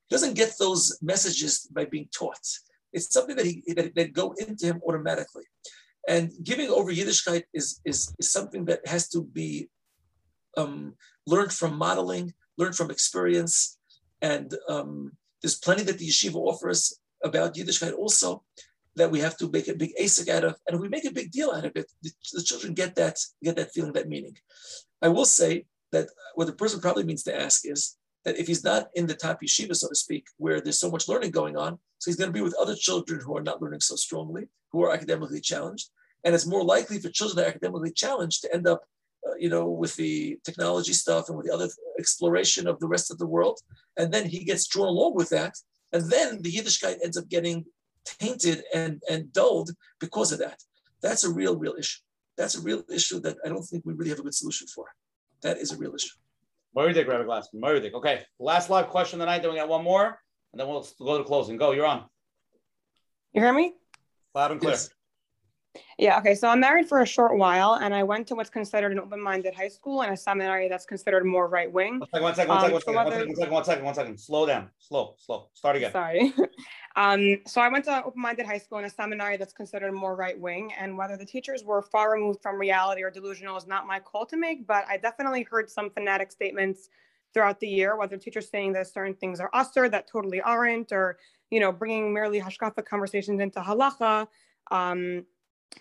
He 0.08 0.16
doesn't 0.16 0.34
get 0.34 0.54
those 0.58 0.98
messages 1.02 1.68
by 1.72 1.86
being 1.86 2.10
taught. 2.12 2.46
It's 2.92 3.14
something 3.14 3.36
that 3.36 3.46
he 3.46 3.64
that, 3.76 3.94
that 3.94 4.14
go 4.14 4.34
into 4.40 4.66
him 4.66 4.82
automatically. 4.88 5.44
And 6.10 6.32
giving 6.44 6.70
over 6.70 6.92
Yiddishkeit 6.92 7.44
is, 7.54 7.80
is, 7.86 8.12
is 8.18 8.32
something 8.32 8.66
that 8.66 8.86
has 8.88 9.08
to 9.10 9.24
be 9.24 9.70
um, 10.58 10.96
learned 11.28 11.54
from 11.54 11.78
modeling, 11.78 12.34
learned 12.58 12.76
from 12.76 12.90
experience. 12.90 13.78
And 14.20 14.52
um, 14.68 15.12
there's 15.44 15.60
plenty 15.60 15.84
that 15.84 16.00
the 16.00 16.08
yeshiva 16.08 16.34
offers 16.34 17.00
about 17.24 17.54
Yiddishkeit 17.54 17.94
also 17.94 18.44
that 18.96 19.12
we 19.12 19.20
have 19.20 19.38
to 19.38 19.52
make 19.52 19.68
a 19.68 19.76
big 19.76 19.92
asik 20.02 20.30
out 20.30 20.44
of. 20.44 20.56
And 20.68 20.76
if 20.76 20.82
we 20.82 20.90
make 20.90 21.06
a 21.06 21.12
big 21.12 21.30
deal 21.30 21.52
out 21.52 21.66
of 21.66 21.74
it, 21.76 21.86
the, 22.02 22.12
the 22.34 22.42
children 22.42 22.74
get 22.74 22.96
that, 22.96 23.20
get 23.44 23.56
that 23.58 23.72
feeling, 23.72 23.94
that 23.94 24.10
meaning. 24.10 24.36
I 25.04 25.10
will 25.10 25.26
say 25.26 25.66
that 25.92 26.08
what 26.34 26.48
the 26.48 26.54
person 26.54 26.82
probably 26.82 27.04
means 27.04 27.22
to 27.24 27.40
ask 27.40 27.68
is 27.68 27.98
that 28.26 28.40
if 28.40 28.48
he's 28.48 28.64
not 28.64 28.90
in 28.96 29.06
the 29.06 29.14
top 29.14 29.42
yeshiva, 29.44 29.76
so 29.76 29.88
to 29.88 29.96
speak, 29.96 30.26
where 30.38 30.60
there's 30.60 30.80
so 30.80 30.90
much 30.90 31.08
learning 31.08 31.30
going 31.30 31.56
on, 31.56 31.78
so 32.00 32.10
he's 32.10 32.18
going 32.18 32.30
to 32.30 32.34
be 32.34 32.42
with 32.42 32.56
other 32.60 32.76
children 32.76 33.22
who 33.24 33.38
are 33.38 33.44
not 33.44 33.62
learning 33.62 33.80
so 33.82 33.96
strongly, 33.96 34.48
who 34.72 34.84
are 34.84 34.92
academically 34.92 35.40
challenged, 35.40 35.92
and 36.24 36.36
it's 36.36 36.46
more 36.46 36.64
likely 36.64 37.00
for 37.00 37.10
children 37.10 37.38
that 37.38 37.46
are 37.46 37.50
academically 37.50 37.92
challenged 37.92 38.42
to 38.42 38.54
end 38.54 38.68
up, 38.68 38.82
uh, 39.28 39.36
you 39.38 39.50
know, 39.50 39.66
with 39.70 39.96
the 39.96 40.38
technology 40.44 40.94
stuff 40.94 41.30
and 41.30 41.38
with 41.38 41.48
the 41.48 41.54
other 41.54 41.70
exploration 41.98 42.68
of 42.68 42.80
the 42.80 42.88
rest 42.88 43.12
of 43.12 43.18
the 43.18 43.28
world. 43.28 43.60
And 43.98 44.12
then 44.14 44.28
he 44.28 44.44
gets 44.44 44.68
drawn 44.68 44.88
along 44.88 45.16
with 45.16 45.30
that. 45.30 45.56
And 45.94 46.10
then 46.10 46.42
the 46.42 46.52
Yiddishkeit 46.52 46.98
ends 47.04 47.18
up 47.18 47.30
getting 47.30 47.66
tainted 48.06 48.64
and, 48.74 49.02
and 49.10 49.32
dulled 49.34 49.72
because 50.00 50.32
of 50.32 50.40
that. 50.40 50.60
That's 51.02 51.24
a 51.24 51.32
real, 51.32 51.58
real 51.58 51.76
issue. 51.78 52.00
That's 52.38 52.56
a 52.56 52.62
real 52.62 52.84
issue 52.94 53.20
that 53.22 53.38
I 53.46 53.50
don't 53.50 53.64
think 53.64 53.86
we 53.86 53.94
really 53.94 54.10
have 54.10 54.20
a 54.20 54.24
good 54.24 54.36
solution 54.36 54.68
for. 54.68 54.86
That 55.42 55.58
is 55.58 55.72
a 55.72 55.78
real 55.78 55.96
issue. 55.96 56.16
Murdik, 56.76 57.08
Rabbi 57.08 57.24
Glassman. 57.24 57.62
Murdik. 57.62 57.94
Okay. 57.94 58.24
Last 58.40 58.70
live 58.70 58.90
question 58.90 59.20
tonight. 59.20 59.42
Then 59.42 59.52
we 59.52 59.58
got 59.58 59.70
one 59.70 59.84
more, 59.84 60.20
and 60.52 60.60
then 60.60 60.68
we'll 60.68 60.88
go 61.00 61.18
to 61.18 61.24
closing. 61.24 61.58
Go. 61.58 61.72
You're 61.72 61.86
on. 61.86 62.06
You 63.34 63.42
hear 63.42 63.54
me? 63.54 63.74
Loud 64.36 64.52
and 64.52 64.60
clear. 64.60 64.72
Yes. 64.74 64.90
Yeah, 65.98 66.18
okay. 66.20 66.34
So 66.34 66.48
I'm 66.48 66.60
married 66.60 66.88
for 66.88 67.02
a 67.02 67.06
short 67.06 67.38
while 67.38 67.76
and 67.76 67.94
I 67.94 68.04
went 68.04 68.28
to 68.28 68.36
what's 68.36 68.50
considered 68.50 68.92
an 68.92 69.00
open 69.00 69.22
minded 69.22 69.54
high 69.54 69.68
school 69.68 70.02
and 70.02 70.14
a 70.14 70.18
seminary 70.18 70.70
that's 70.70 70.86
considered 70.86 71.26
more 71.26 71.48
right 71.48 71.72
wing. 71.72 72.00
One 72.00 72.10
second, 72.10 72.24
one 72.24 72.36
second, 72.36 72.74
one 72.74 72.82
second, 72.82 72.98
um, 72.98 73.06
one, 73.06 73.12
second, 73.12 73.28
one, 73.28 73.36
second, 73.36 73.52
one 73.52 73.64
second, 73.66 73.86
one 73.86 73.94
second, 73.94 74.20
Slow 74.20 74.46
down. 74.46 74.70
Slow, 74.80 75.16
slow. 75.18 75.50
Start 75.54 75.76
again. 75.76 75.92
Sorry. 75.92 76.34
um, 76.96 77.38
so 77.46 77.62
I 77.62 77.68
went 77.70 77.86
to 77.86 78.04
open 78.04 78.22
minded 78.22 78.46
high 78.46 78.58
school 78.58 78.78
and 78.78 78.88
a 78.88 78.90
seminary 78.90 79.38
that's 79.38 79.54
considered 79.54 79.92
more 79.92 80.16
right 80.16 80.40
wing. 80.40 80.72
And 80.80 80.98
whether 80.98 81.18
the 81.18 81.26
teachers 81.26 81.64
were 81.64 81.82
far 81.82 82.14
removed 82.14 82.42
from 82.42 82.58
reality 82.58 83.04
or 83.04 83.12
delusional 83.12 83.58
is 83.58 83.68
not 83.68 83.86
my 83.86 84.00
call 84.00 84.26
to 84.28 84.38
make, 84.38 84.66
but 84.68 84.86
I 84.88 84.98
definitely 84.98 85.44
heard 85.44 85.70
some 85.70 85.90
fanatic 85.90 86.32
statements 86.32 86.90
throughout 87.34 87.60
the 87.60 87.68
year, 87.68 87.96
whether 87.96 88.18
teachers 88.18 88.50
saying 88.50 88.74
that 88.74 88.88
certain 88.88 89.14
things 89.16 89.40
are 89.40 89.50
assur 89.54 89.90
that 89.90 90.08
totally 90.08 90.42
aren't, 90.42 90.92
or, 90.92 91.18
you 91.52 91.60
know, 91.60 91.72
bringing 91.72 92.14
merely 92.14 92.40
hashkafa 92.40 92.84
conversations 92.86 93.40
into 93.40 93.60
halacha. 93.60 94.28
Um, 94.72 95.26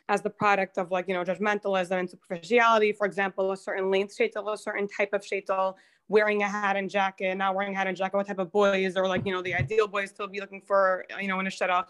as 0.09 0.23
the 0.23 0.31
product 0.31 0.79
of 0.79 0.91
like, 0.91 1.09
you 1.09 1.15
know, 1.15 1.25
judgmentalism 1.25 1.93
and 1.93 2.11
superficiality. 2.11 2.93
For 2.93 3.07
example, 3.07 3.53
a 3.53 3.57
certain 3.57 3.91
length 3.91 4.17
shaitel, 4.17 4.53
a 4.53 4.57
certain 4.57 4.89
type 4.89 5.13
of 5.13 5.23
shaitel, 5.23 5.75
wearing 6.09 6.43
a 6.43 6.49
hat 6.49 6.77
and 6.77 6.89
jacket, 6.89 7.37
not 7.37 7.55
wearing 7.55 7.75
a 7.75 7.79
hat 7.79 7.87
and 7.87 7.97
jacket, 7.97 8.17
what 8.17 8.27
type 8.27 8.39
of 8.39 8.51
boys, 8.51 8.97
or 8.97 9.07
like, 9.07 9.27
you 9.27 9.33
know, 9.33 9.43
the 9.43 9.55
ideal 9.55 9.87
boys 9.87 10.11
still 10.11 10.27
be 10.27 10.41
looking 10.41 10.63
for, 10.63 11.05
you 11.21 11.29
know, 11.29 11.39
in 11.41 11.47
a 11.47 11.51
shidduch, 11.51 11.87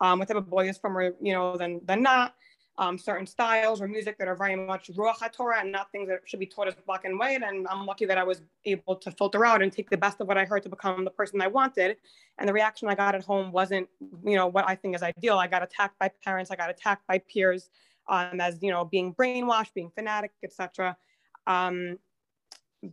um, 0.00 0.18
what 0.18 0.28
type 0.28 0.36
of 0.36 0.48
boys 0.48 0.76
from, 0.76 0.96
you 1.20 1.32
know, 1.32 1.56
than, 1.56 1.80
than 1.84 2.02
not 2.02 2.34
um, 2.76 2.98
certain 2.98 3.26
styles 3.26 3.80
or 3.80 3.86
music 3.86 4.18
that 4.18 4.26
are 4.26 4.34
very 4.34 4.56
much 4.56 4.88
Ruach 4.88 5.32
Torah 5.32 5.60
and 5.60 5.70
not 5.70 5.92
things 5.92 6.08
that 6.08 6.20
should 6.24 6.40
be 6.40 6.46
taught 6.46 6.66
as 6.66 6.74
black 6.86 7.04
and 7.04 7.18
white. 7.18 7.42
And 7.42 7.66
I'm 7.68 7.86
lucky 7.86 8.04
that 8.06 8.18
I 8.18 8.24
was 8.24 8.42
able 8.64 8.96
to 8.96 9.10
filter 9.12 9.46
out 9.46 9.62
and 9.62 9.72
take 9.72 9.90
the 9.90 9.96
best 9.96 10.20
of 10.20 10.26
what 10.26 10.36
I 10.36 10.44
heard 10.44 10.64
to 10.64 10.68
become 10.68 11.04
the 11.04 11.10
person 11.10 11.40
I 11.40 11.46
wanted. 11.46 11.96
And 12.38 12.48
the 12.48 12.52
reaction 12.52 12.88
I 12.88 12.96
got 12.96 13.14
at 13.14 13.24
home 13.24 13.52
wasn't, 13.52 13.88
you 14.24 14.36
know, 14.36 14.48
what 14.48 14.68
I 14.68 14.74
think 14.74 14.96
is 14.96 15.02
ideal. 15.02 15.38
I 15.38 15.46
got 15.46 15.62
attacked 15.62 15.98
by 16.00 16.10
parents, 16.24 16.50
I 16.50 16.56
got 16.56 16.70
attacked 16.70 17.06
by 17.06 17.18
peers 17.18 17.70
um, 18.08 18.40
as, 18.40 18.58
you 18.60 18.70
know, 18.70 18.84
being 18.84 19.14
brainwashed, 19.14 19.72
being 19.74 19.90
fanatic, 19.94 20.32
etc. 20.42 20.96
Um, 21.46 21.98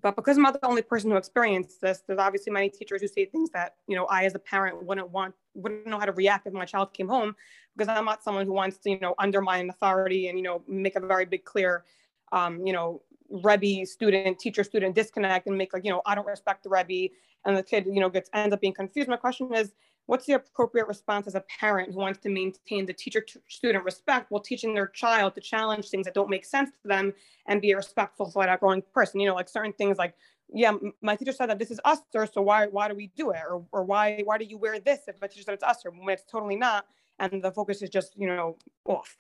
but 0.02 0.16
because 0.16 0.38
I'm 0.38 0.44
not 0.44 0.60
the 0.60 0.66
only 0.66 0.82
person 0.82 1.12
who 1.12 1.18
experienced 1.18 1.82
this, 1.82 2.04
there's 2.08 2.20
obviously 2.20 2.54
many 2.54 2.70
teachers 2.70 3.02
who 3.02 3.08
say 3.08 3.26
things 3.26 3.50
that, 3.52 3.76
you 3.88 3.96
know, 3.96 4.06
I 4.06 4.24
as 4.26 4.36
a 4.36 4.40
parent 4.40 4.84
wouldn't 4.84 5.10
want, 5.10 5.36
wouldn't 5.54 5.88
know 5.88 6.00
how 6.00 6.06
to 6.06 6.14
react 6.14 6.48
if 6.48 6.54
my 6.54 6.66
child 6.66 6.94
came 6.94 7.08
home 7.08 7.36
because 7.76 7.90
I'm 7.90 8.06
not 8.06 8.24
someone 8.24 8.46
who 8.46 8.54
wants 8.54 8.78
to, 8.80 8.92
you 8.92 9.00
know, 9.00 9.16
undermine 9.20 9.70
authority 9.70 10.28
and, 10.28 10.38
you 10.38 10.44
know, 10.44 10.64
make 10.68 10.96
a 10.96 11.00
very 11.00 11.26
big 11.26 11.44
clear, 11.44 11.84
um, 12.32 12.66
you 12.66 12.74
know, 12.74 13.02
Rebbe 13.30 13.86
student, 13.86 14.40
teacher 14.40 14.64
student 14.64 14.96
disconnect 14.96 15.48
and 15.48 15.58
make 15.58 15.74
like, 15.74 15.86
you 15.86 15.92
know, 15.92 16.02
I 16.06 16.16
don't 16.16 16.28
respect 16.28 16.64
the 16.64 16.70
Rebbe 16.70 17.14
and 17.46 17.58
the 17.58 17.64
kid, 17.64 17.86
you 17.86 18.00
know, 18.00 18.10
gets 18.10 18.30
ends 18.34 18.54
up 18.54 18.62
being 18.62 18.74
confused. 18.74 19.10
My 19.10 19.18
question 19.18 19.54
is, 19.54 19.74
what's 20.12 20.26
the 20.26 20.34
appropriate 20.34 20.90
response 20.90 21.26
as 21.26 21.36
a 21.36 21.44
parent 21.58 21.94
who 21.94 21.98
wants 21.98 22.20
to 22.20 22.28
maintain 22.28 22.86
the 22.86 22.92
teacher 22.92 23.26
student 23.48 23.86
respect 23.86 24.30
while 24.30 24.42
teaching 24.42 24.74
their 24.74 24.88
child 24.88 25.34
to 25.34 25.40
challenge 25.40 25.88
things 25.88 26.04
that 26.04 26.14
don't 26.14 26.30
make 26.30 26.44
sense 26.44 26.70
to 26.70 26.86
them 26.90 27.14
and 27.48 27.62
be 27.62 27.72
a 27.72 27.78
respectful 27.78 28.30
for 28.30 28.46
that 28.46 28.60
growing 28.60 28.84
person? 28.94 29.22
You 29.22 29.28
know 29.28 29.36
like 29.36 29.48
certain 29.48 29.72
things 29.72 29.98
like 29.98 30.14
yeah 30.54 30.74
my 31.02 31.16
teacher 31.16 31.32
said 31.32 31.50
that 31.50 31.60
this 31.60 31.72
is 31.72 31.80
us 31.86 32.00
sir 32.12 32.26
so 32.26 32.42
why 32.42 32.68
why 32.68 32.90
do 32.90 32.94
we 32.94 33.08
do 33.16 33.30
it? 33.30 33.40
Or, 33.50 33.64
or 33.72 33.86
why 33.86 34.22
why 34.26 34.38
do 34.38 34.44
you 34.44 34.58
wear 34.58 34.82
this 34.82 35.00
if 35.08 35.16
my 35.22 35.28
teacher 35.28 35.44
said 35.44 35.54
it's 35.54 35.64
us? 35.64 35.86
Or 35.86 35.92
when 35.92 36.10
it's 36.10 36.30
totally 36.30 36.58
not 36.58 36.88
and 37.18 37.42
the 37.42 37.50
focus 37.50 37.82
is 37.82 37.90
just 37.90 38.12
you 38.18 38.28
know 38.28 38.58
off. 38.84 39.16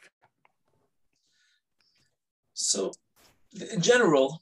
So 2.53 2.91
in 3.71 3.79
general 3.79 4.41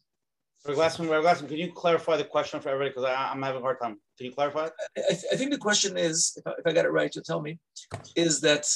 Glassman, 0.68 1.07
Glassman, 1.07 1.48
can 1.48 1.57
you 1.57 1.72
clarify 1.72 2.18
the 2.18 2.23
question 2.23 2.60
for 2.60 2.69
everybody? 2.69 2.90
Because 2.90 3.06
I'm 3.06 3.41
having 3.41 3.61
a 3.61 3.64
hard 3.64 3.80
time. 3.81 3.98
Can 4.18 4.26
you 4.27 4.34
clarify 4.34 4.68
it? 4.68 4.73
I, 4.98 5.34
I 5.34 5.36
think 5.38 5.52
the 5.52 5.57
question 5.57 5.98
is, 5.98 6.34
if 6.38 6.45
I, 6.45 6.52
if 6.60 6.68
I 6.68 6.73
got 6.73 6.86
it 6.86 6.91
right, 6.91 7.14
you'll 7.14 7.23
tell 7.23 7.41
me, 7.41 7.60
is 8.15 8.41
that 8.41 8.68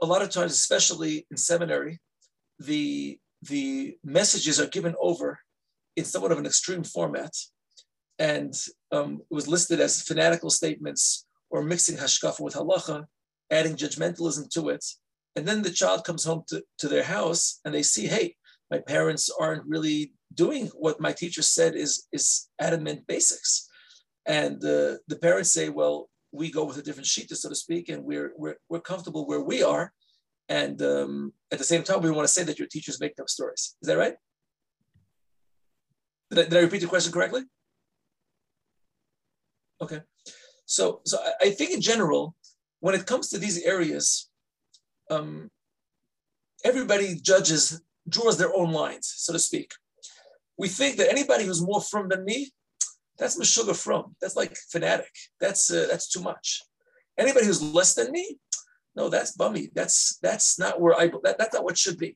a 0.00 0.06
lot 0.06 0.22
of 0.22 0.30
times, 0.30 0.52
especially 0.52 1.26
in 1.30 1.36
seminary, 1.36 2.00
the 2.58 3.18
the 3.42 3.96
messages 4.04 4.60
are 4.60 4.66
given 4.66 4.94
over 5.00 5.38
in 5.96 6.04
somewhat 6.04 6.32
of 6.32 6.38
an 6.38 6.46
extreme 6.46 6.84
format, 6.84 7.32
and 8.18 8.54
um, 8.92 9.20
it 9.30 9.34
was 9.34 9.48
listed 9.48 9.80
as 9.80 10.02
fanatical 10.02 10.50
statements 10.50 11.26
or 11.50 11.62
mixing 11.62 11.96
hashkafa 11.96 12.40
with 12.40 12.54
halacha, 12.54 13.04
adding 13.50 13.76
judgmentalism 13.76 14.48
to 14.50 14.68
it, 14.70 14.84
and 15.36 15.46
then 15.46 15.62
the 15.62 15.70
child 15.70 16.04
comes 16.04 16.24
home 16.24 16.42
to, 16.48 16.62
to 16.78 16.88
their 16.88 17.02
house 17.02 17.60
and 17.64 17.74
they 17.74 17.82
see, 17.82 18.06
hey, 18.06 18.34
my 18.70 18.78
parents 18.78 19.30
aren't 19.40 19.64
really 19.66 20.12
doing 20.34 20.66
what 20.68 21.00
my 21.00 21.12
teacher 21.12 21.42
said 21.42 21.74
is 21.74 22.06
is 22.12 22.48
adamant 22.60 23.06
basics. 23.06 23.68
And 24.26 24.56
uh, 24.64 24.98
the 25.08 25.18
parents 25.20 25.52
say 25.52 25.68
well 25.68 26.08
we 26.32 26.50
go 26.50 26.64
with 26.64 26.78
a 26.78 26.82
different 26.82 27.06
sheet 27.06 27.30
so 27.30 27.48
to 27.48 27.54
speak 27.54 27.88
and 27.88 28.04
we're 28.04 28.32
we're, 28.36 28.56
we're 28.68 28.80
comfortable 28.80 29.26
where 29.26 29.40
we 29.42 29.62
are. 29.62 29.92
And 30.48 30.80
um, 30.82 31.32
at 31.52 31.58
the 31.58 31.64
same 31.64 31.82
time 31.82 32.02
we 32.02 32.10
want 32.10 32.26
to 32.26 32.34
say 32.34 32.44
that 32.44 32.58
your 32.58 32.68
teachers 32.68 33.00
make 33.00 33.18
up 33.20 33.28
stories. 33.28 33.76
Is 33.82 33.88
that 33.88 33.98
right? 33.98 34.14
Did 36.30 36.38
I, 36.38 36.42
did 36.44 36.58
I 36.58 36.62
repeat 36.62 36.80
the 36.80 36.86
question 36.86 37.12
correctly? 37.12 37.42
Okay. 39.80 40.00
So 40.66 41.00
so 41.04 41.18
I, 41.18 41.46
I 41.46 41.50
think 41.50 41.72
in 41.72 41.80
general 41.80 42.34
when 42.80 42.94
it 42.94 43.06
comes 43.06 43.28
to 43.30 43.38
these 43.38 43.62
areas 43.62 44.30
um, 45.10 45.50
everybody 46.64 47.16
judges 47.20 47.82
draws 48.08 48.38
their 48.38 48.54
own 48.54 48.72
lines, 48.72 49.12
so 49.16 49.32
to 49.32 49.38
speak. 49.38 49.72
We 50.60 50.68
think 50.68 50.98
that 50.98 51.10
anybody 51.10 51.44
who's 51.44 51.62
more 51.62 51.80
frum 51.80 52.10
than 52.10 52.22
me, 52.26 52.52
that's 53.18 53.34
sugar 53.48 53.72
frum. 53.72 54.14
That's 54.20 54.36
like 54.36 54.54
fanatic. 54.70 55.10
That's 55.40 55.70
uh, 55.70 55.86
that's 55.90 56.08
too 56.10 56.20
much. 56.20 56.60
Anybody 57.18 57.46
who's 57.46 57.62
less 57.62 57.94
than 57.94 58.12
me, 58.12 58.38
no, 58.94 59.08
that's 59.08 59.32
bummy. 59.32 59.70
That's 59.74 60.18
that's 60.20 60.58
not 60.58 60.78
where 60.78 60.94
I. 60.94 61.06
That, 61.24 61.36
that's 61.38 61.54
not 61.54 61.64
what 61.64 61.78
should 61.78 61.96
be. 61.96 62.14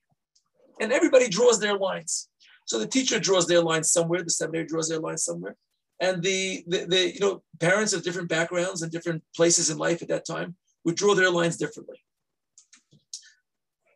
And 0.79 0.93
everybody 0.93 1.29
draws 1.29 1.59
their 1.59 1.79
lines. 1.79 2.29
So 2.66 2.79
the 2.79 2.87
teacher 2.87 3.19
draws 3.19 3.47
their 3.47 3.62
lines 3.62 3.91
somewhere. 3.91 4.23
The 4.23 4.31
seminary 4.31 4.66
draws 4.66 4.89
their 4.91 5.01
lines 5.01 5.25
somewhere. 5.25 5.57
And 6.01 6.23
the, 6.23 6.65
the, 6.66 6.85
the 6.87 7.15
you 7.15 7.21
know 7.21 7.43
parents 7.61 7.95
of 7.95 8.03
different 8.03 8.29
backgrounds 8.29 8.83
and 8.83 8.93
different 8.93 9.23
places 9.35 9.71
in 9.71 9.79
life 9.79 10.03
at 10.03 10.09
that 10.09 10.27
time 10.27 10.57
would 10.85 10.97
draw 10.97 11.15
their 11.15 11.31
lines 11.31 11.57
differently. 11.57 11.99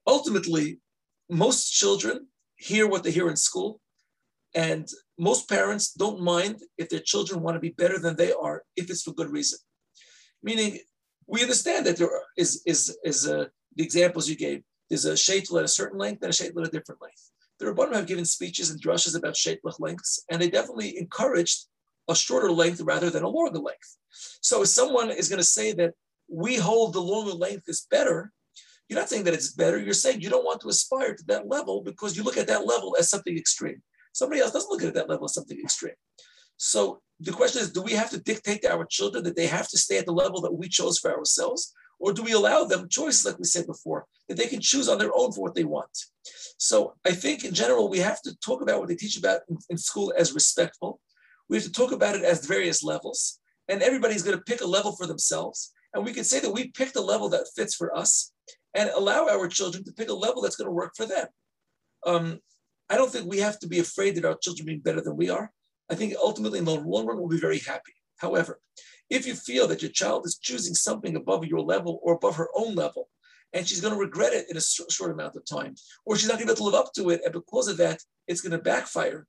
Ultimately, 0.06 0.78
most 1.28 1.70
children 1.70 2.28
hear 2.56 2.86
what 2.88 3.02
they 3.02 3.10
hear 3.10 3.28
in 3.28 3.36
school, 3.36 3.80
and 4.58 4.88
most 5.18 5.48
parents 5.48 5.92
don't 5.92 6.20
mind 6.20 6.60
if 6.78 6.88
their 6.88 7.04
children 7.12 7.40
want 7.40 7.54
to 7.54 7.60
be 7.60 7.78
better 7.82 7.98
than 8.00 8.16
they 8.16 8.32
are 8.32 8.64
if 8.76 8.90
it's 8.90 9.04
for 9.04 9.12
good 9.12 9.30
reason. 9.30 9.58
Meaning, 10.42 10.80
we 11.28 11.42
understand 11.42 11.86
that 11.86 11.96
there 11.96 12.10
is 12.36 12.62
is 12.66 12.98
is 13.04 13.26
a, 13.26 13.50
the 13.76 13.84
examples 13.84 14.28
you 14.28 14.36
gave. 14.36 14.62
There's 14.88 15.04
a 15.04 15.12
shaitel 15.12 15.58
at 15.58 15.64
a 15.64 15.76
certain 15.80 15.98
length 15.98 16.22
and 16.22 16.32
a 16.32 16.38
shaitel 16.38 16.60
at 16.62 16.68
a 16.68 16.76
different 16.76 17.00
length. 17.00 17.30
The 17.58 17.66
Rabbanim 17.66 17.94
have 17.94 18.06
given 18.12 18.24
speeches 18.24 18.70
and 18.70 18.82
drushes 18.82 19.16
about 19.16 19.34
shaitel 19.34 19.72
lengths, 19.78 20.24
and 20.28 20.42
they 20.42 20.50
definitely 20.50 20.98
encouraged 20.98 21.66
a 22.08 22.16
shorter 22.16 22.50
length 22.50 22.80
rather 22.80 23.10
than 23.10 23.22
a 23.22 23.28
longer 23.28 23.60
length. 23.60 23.96
So 24.40 24.62
if 24.62 24.68
someone 24.68 25.10
is 25.10 25.28
going 25.28 25.44
to 25.46 25.54
say 25.58 25.72
that 25.74 25.94
we 26.28 26.56
hold 26.56 26.94
the 26.94 27.00
longer 27.12 27.36
length 27.46 27.68
is 27.68 27.86
better, 27.90 28.32
you're 28.88 28.98
not 28.98 29.08
saying 29.08 29.24
that 29.24 29.34
it's 29.34 29.52
better. 29.52 29.78
You're 29.78 30.02
saying 30.04 30.20
you 30.20 30.30
don't 30.30 30.48
want 30.48 30.62
to 30.62 30.68
aspire 30.68 31.14
to 31.14 31.24
that 31.26 31.46
level 31.46 31.82
because 31.82 32.16
you 32.16 32.24
look 32.24 32.38
at 32.38 32.48
that 32.48 32.66
level 32.66 32.96
as 32.98 33.08
something 33.08 33.36
extreme. 33.36 33.82
Somebody 34.18 34.40
else 34.40 34.50
doesn't 34.50 34.70
look 34.70 34.82
at 34.82 34.88
it 34.88 34.94
that 34.94 35.08
level 35.08 35.26
as 35.26 35.34
something 35.34 35.60
extreme. 35.60 35.94
So 36.56 37.00
the 37.20 37.30
question 37.30 37.62
is, 37.62 37.70
do 37.70 37.82
we 37.82 37.92
have 37.92 38.10
to 38.10 38.18
dictate 38.18 38.62
to 38.62 38.72
our 38.72 38.84
children 38.84 39.22
that 39.22 39.36
they 39.36 39.46
have 39.46 39.68
to 39.68 39.78
stay 39.78 39.96
at 39.98 40.06
the 40.06 40.12
level 40.12 40.40
that 40.40 40.52
we 40.52 40.68
chose 40.68 40.98
for 40.98 41.16
ourselves? 41.16 41.72
Or 42.00 42.12
do 42.12 42.24
we 42.24 42.32
allow 42.32 42.64
them 42.64 42.88
choices, 42.88 43.24
like 43.24 43.38
we 43.38 43.44
said 43.44 43.66
before, 43.66 44.06
that 44.26 44.36
they 44.36 44.48
can 44.48 44.60
choose 44.60 44.88
on 44.88 44.98
their 44.98 45.12
own 45.14 45.30
for 45.30 45.42
what 45.42 45.54
they 45.54 45.62
want? 45.62 45.96
So 46.58 46.94
I 47.06 47.12
think 47.12 47.44
in 47.44 47.54
general, 47.54 47.88
we 47.88 48.00
have 48.00 48.20
to 48.22 48.36
talk 48.40 48.60
about 48.60 48.80
what 48.80 48.88
they 48.88 48.96
teach 48.96 49.16
about 49.16 49.42
in, 49.48 49.56
in 49.70 49.78
school 49.78 50.12
as 50.18 50.32
respectful. 50.32 51.00
We 51.48 51.56
have 51.56 51.66
to 51.66 51.72
talk 51.72 51.92
about 51.92 52.16
it 52.16 52.24
as 52.24 52.44
various 52.44 52.82
levels. 52.82 53.38
And 53.68 53.82
everybody's 53.82 54.24
going 54.24 54.36
to 54.36 54.44
pick 54.50 54.62
a 54.62 54.66
level 54.66 54.96
for 54.96 55.06
themselves. 55.06 55.72
And 55.94 56.04
we 56.04 56.12
can 56.12 56.24
say 56.24 56.40
that 56.40 56.50
we 56.50 56.72
picked 56.72 56.96
a 56.96 57.00
level 57.12 57.28
that 57.28 57.46
fits 57.54 57.76
for 57.76 57.96
us 57.96 58.32
and 58.74 58.90
allow 58.90 59.28
our 59.28 59.46
children 59.46 59.84
to 59.84 59.92
pick 59.92 60.08
a 60.10 60.14
level 60.26 60.42
that's 60.42 60.56
going 60.56 60.66
to 60.66 60.80
work 60.82 60.94
for 60.96 61.06
them. 61.06 61.26
Um, 62.04 62.40
I 62.90 62.96
don't 62.96 63.10
think 63.10 63.26
we 63.26 63.38
have 63.38 63.58
to 63.60 63.68
be 63.68 63.78
afraid 63.78 64.14
that 64.16 64.24
our 64.24 64.38
children 64.38 64.66
being 64.66 64.80
better 64.80 65.00
than 65.00 65.16
we 65.16 65.30
are. 65.30 65.52
I 65.90 65.94
think 65.94 66.14
ultimately 66.22 66.58
in 66.58 66.64
the 66.64 66.74
long 66.74 67.06
run 67.06 67.18
we'll 67.18 67.28
be 67.28 67.40
very 67.40 67.58
happy. 67.58 67.92
However, 68.16 68.60
if 69.10 69.26
you 69.26 69.34
feel 69.34 69.66
that 69.68 69.82
your 69.82 69.90
child 69.90 70.26
is 70.26 70.38
choosing 70.38 70.74
something 70.74 71.16
above 71.16 71.46
your 71.46 71.60
level 71.60 72.00
or 72.02 72.14
above 72.14 72.36
her 72.36 72.48
own 72.54 72.74
level, 72.74 73.08
and 73.54 73.66
she's 73.66 73.80
going 73.80 73.94
to 73.94 74.00
regret 74.00 74.34
it 74.34 74.46
in 74.50 74.56
a 74.56 74.60
short 74.60 75.10
amount 75.10 75.36
of 75.36 75.44
time, 75.46 75.74
or 76.04 76.16
she's 76.16 76.28
not 76.28 76.34
going 76.36 76.46
to 76.48 76.54
be 76.54 76.58
able 76.58 76.70
to 76.70 76.76
live 76.76 76.86
up 76.86 76.92
to 76.94 77.10
it, 77.10 77.22
and 77.24 77.32
because 77.32 77.68
of 77.68 77.78
that, 77.78 78.02
it's 78.26 78.42
going 78.42 78.52
to 78.52 78.58
backfire. 78.58 79.26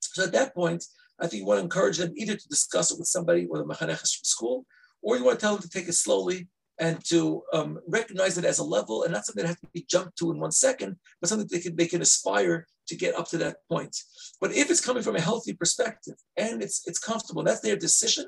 So 0.00 0.22
at 0.22 0.32
that 0.32 0.54
point, 0.54 0.84
I 1.18 1.26
think 1.26 1.40
you 1.40 1.46
want 1.46 1.58
to 1.58 1.64
encourage 1.64 1.98
them 1.98 2.12
either 2.16 2.36
to 2.36 2.48
discuss 2.48 2.92
it 2.92 2.98
with 2.98 3.08
somebody, 3.08 3.46
with 3.46 3.62
a 3.62 3.64
mechanech 3.64 3.98
from 3.98 4.24
school, 4.24 4.66
or 5.02 5.16
you 5.16 5.24
want 5.24 5.40
to 5.40 5.44
tell 5.44 5.54
them 5.54 5.62
to 5.62 5.68
take 5.68 5.88
it 5.88 5.94
slowly 5.94 6.48
and 6.78 7.02
to 7.06 7.42
um, 7.52 7.78
recognize 7.88 8.36
it 8.36 8.44
as 8.44 8.58
a 8.58 8.64
level 8.64 9.04
and 9.04 9.12
not 9.12 9.24
something 9.24 9.42
that 9.42 9.48
has 9.48 9.60
to 9.60 9.66
be 9.72 9.86
jumped 9.88 10.18
to 10.18 10.30
in 10.30 10.38
one 10.38 10.52
second, 10.52 10.96
but 11.20 11.28
something 11.28 11.48
they 11.50 11.60
can, 11.60 11.76
they 11.76 11.86
can 11.86 12.02
aspire 12.02 12.66
to 12.88 12.96
get 12.96 13.14
up 13.14 13.28
to 13.28 13.38
that 13.38 13.56
point. 13.70 13.96
But 14.40 14.52
if 14.52 14.70
it's 14.70 14.84
coming 14.84 15.02
from 15.02 15.16
a 15.16 15.20
healthy 15.20 15.54
perspective 15.54 16.14
and 16.36 16.62
it's, 16.62 16.86
it's 16.86 16.98
comfortable, 16.98 17.42
that's 17.42 17.60
their 17.60 17.76
decision, 17.76 18.26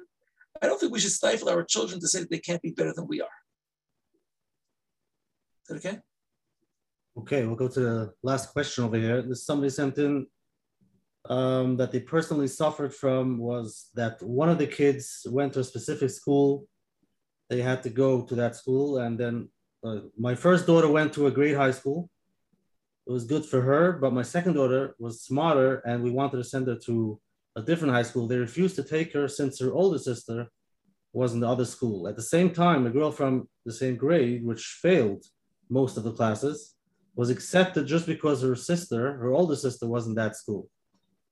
I 0.62 0.66
don't 0.66 0.80
think 0.80 0.92
we 0.92 1.00
should 1.00 1.12
stifle 1.12 1.50
our 1.50 1.62
children 1.62 2.00
to 2.00 2.08
say 2.08 2.20
that 2.20 2.30
they 2.30 2.38
can't 2.38 2.62
be 2.62 2.70
better 2.70 2.92
than 2.94 3.06
we 3.06 3.20
are. 3.20 3.26
Is 5.62 5.68
that 5.68 5.86
okay? 5.86 5.98
Okay, 7.18 7.44
we'll 7.44 7.56
go 7.56 7.68
to 7.68 7.80
the 7.80 8.12
last 8.22 8.52
question 8.52 8.84
over 8.84 8.96
here. 8.96 9.22
There's 9.22 9.44
somebody 9.44 9.70
sent 9.70 9.98
in 9.98 10.26
um, 11.28 11.76
that 11.76 11.92
they 11.92 12.00
personally 12.00 12.48
suffered 12.48 12.94
from 12.94 13.38
was 13.38 13.90
that 13.94 14.22
one 14.22 14.48
of 14.48 14.58
the 14.58 14.66
kids 14.66 15.26
went 15.28 15.52
to 15.52 15.60
a 15.60 15.64
specific 15.64 16.10
school 16.10 16.66
they 17.48 17.60
had 17.60 17.82
to 17.82 17.90
go 17.90 18.22
to 18.22 18.34
that 18.34 18.56
school. 18.56 18.98
And 18.98 19.18
then 19.18 19.48
uh, 19.84 20.00
my 20.18 20.34
first 20.34 20.66
daughter 20.66 20.88
went 20.88 21.12
to 21.14 21.26
a 21.26 21.30
great 21.30 21.56
high 21.56 21.70
school. 21.70 22.10
It 23.06 23.12
was 23.12 23.24
good 23.24 23.44
for 23.44 23.62
her, 23.62 23.92
but 23.92 24.12
my 24.12 24.22
second 24.22 24.54
daughter 24.54 24.94
was 24.98 25.22
smarter 25.22 25.76
and 25.86 26.02
we 26.02 26.10
wanted 26.10 26.36
to 26.36 26.44
send 26.44 26.66
her 26.66 26.76
to 26.84 27.18
a 27.56 27.62
different 27.62 27.94
high 27.94 28.02
school. 28.02 28.26
They 28.26 28.36
refused 28.36 28.76
to 28.76 28.82
take 28.82 29.12
her 29.14 29.28
since 29.28 29.58
her 29.60 29.72
older 29.72 29.98
sister 29.98 30.48
was 31.12 31.32
in 31.32 31.40
the 31.40 31.48
other 31.48 31.64
school. 31.64 32.06
At 32.06 32.16
the 32.16 32.22
same 32.22 32.50
time, 32.50 32.86
a 32.86 32.90
girl 32.90 33.10
from 33.10 33.48
the 33.64 33.72
same 33.72 33.96
grade, 33.96 34.44
which 34.44 34.78
failed 34.82 35.24
most 35.70 35.96
of 35.96 36.04
the 36.04 36.12
classes, 36.12 36.74
was 37.16 37.30
accepted 37.30 37.86
just 37.86 38.06
because 38.06 38.42
her 38.42 38.54
sister, 38.54 39.16
her 39.16 39.32
older 39.32 39.56
sister, 39.56 39.86
was 39.88 40.06
in 40.06 40.14
that 40.14 40.36
school. 40.36 40.68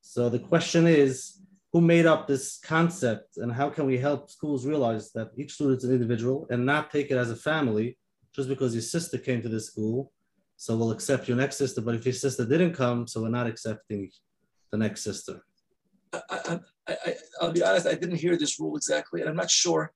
So 0.00 0.28
the 0.28 0.38
question 0.38 0.86
is, 0.86 1.40
who 1.72 1.80
made 1.80 2.06
up 2.06 2.26
this 2.26 2.58
concept 2.58 3.36
and 3.36 3.52
how 3.52 3.68
can 3.68 3.86
we 3.86 3.98
help 3.98 4.30
schools 4.30 4.66
realize 4.66 5.12
that 5.12 5.30
each 5.36 5.52
student 5.54 5.78
is 5.78 5.84
an 5.84 5.92
individual 5.92 6.46
and 6.50 6.64
not 6.64 6.90
take 6.90 7.10
it 7.10 7.16
as 7.16 7.30
a 7.30 7.36
family 7.36 7.98
just 8.34 8.48
because 8.48 8.74
your 8.74 8.82
sister 8.82 9.18
came 9.18 9.42
to 9.42 9.48
this 9.48 9.66
school 9.66 10.12
so 10.58 10.74
we'll 10.74 10.90
accept 10.90 11.28
your 11.28 11.36
next 11.36 11.56
sister. 11.56 11.82
But 11.82 11.96
if 11.96 12.06
your 12.06 12.14
sister 12.14 12.46
didn't 12.46 12.72
come 12.72 13.06
so 13.06 13.20
we're 13.20 13.28
not 13.28 13.46
accepting 13.46 14.10
the 14.72 14.78
next 14.78 15.02
sister. 15.02 15.42
I, 16.30 16.60
will 17.42 17.52
be 17.52 17.62
honest 17.62 17.86
i 17.86 17.94
didn't 17.94 18.16
hear 18.16 18.38
this 18.38 18.58
rule 18.58 18.76
exactly 18.76 19.20
and 19.20 19.28
i'm 19.28 19.36
not 19.36 19.50
sure 19.50 19.92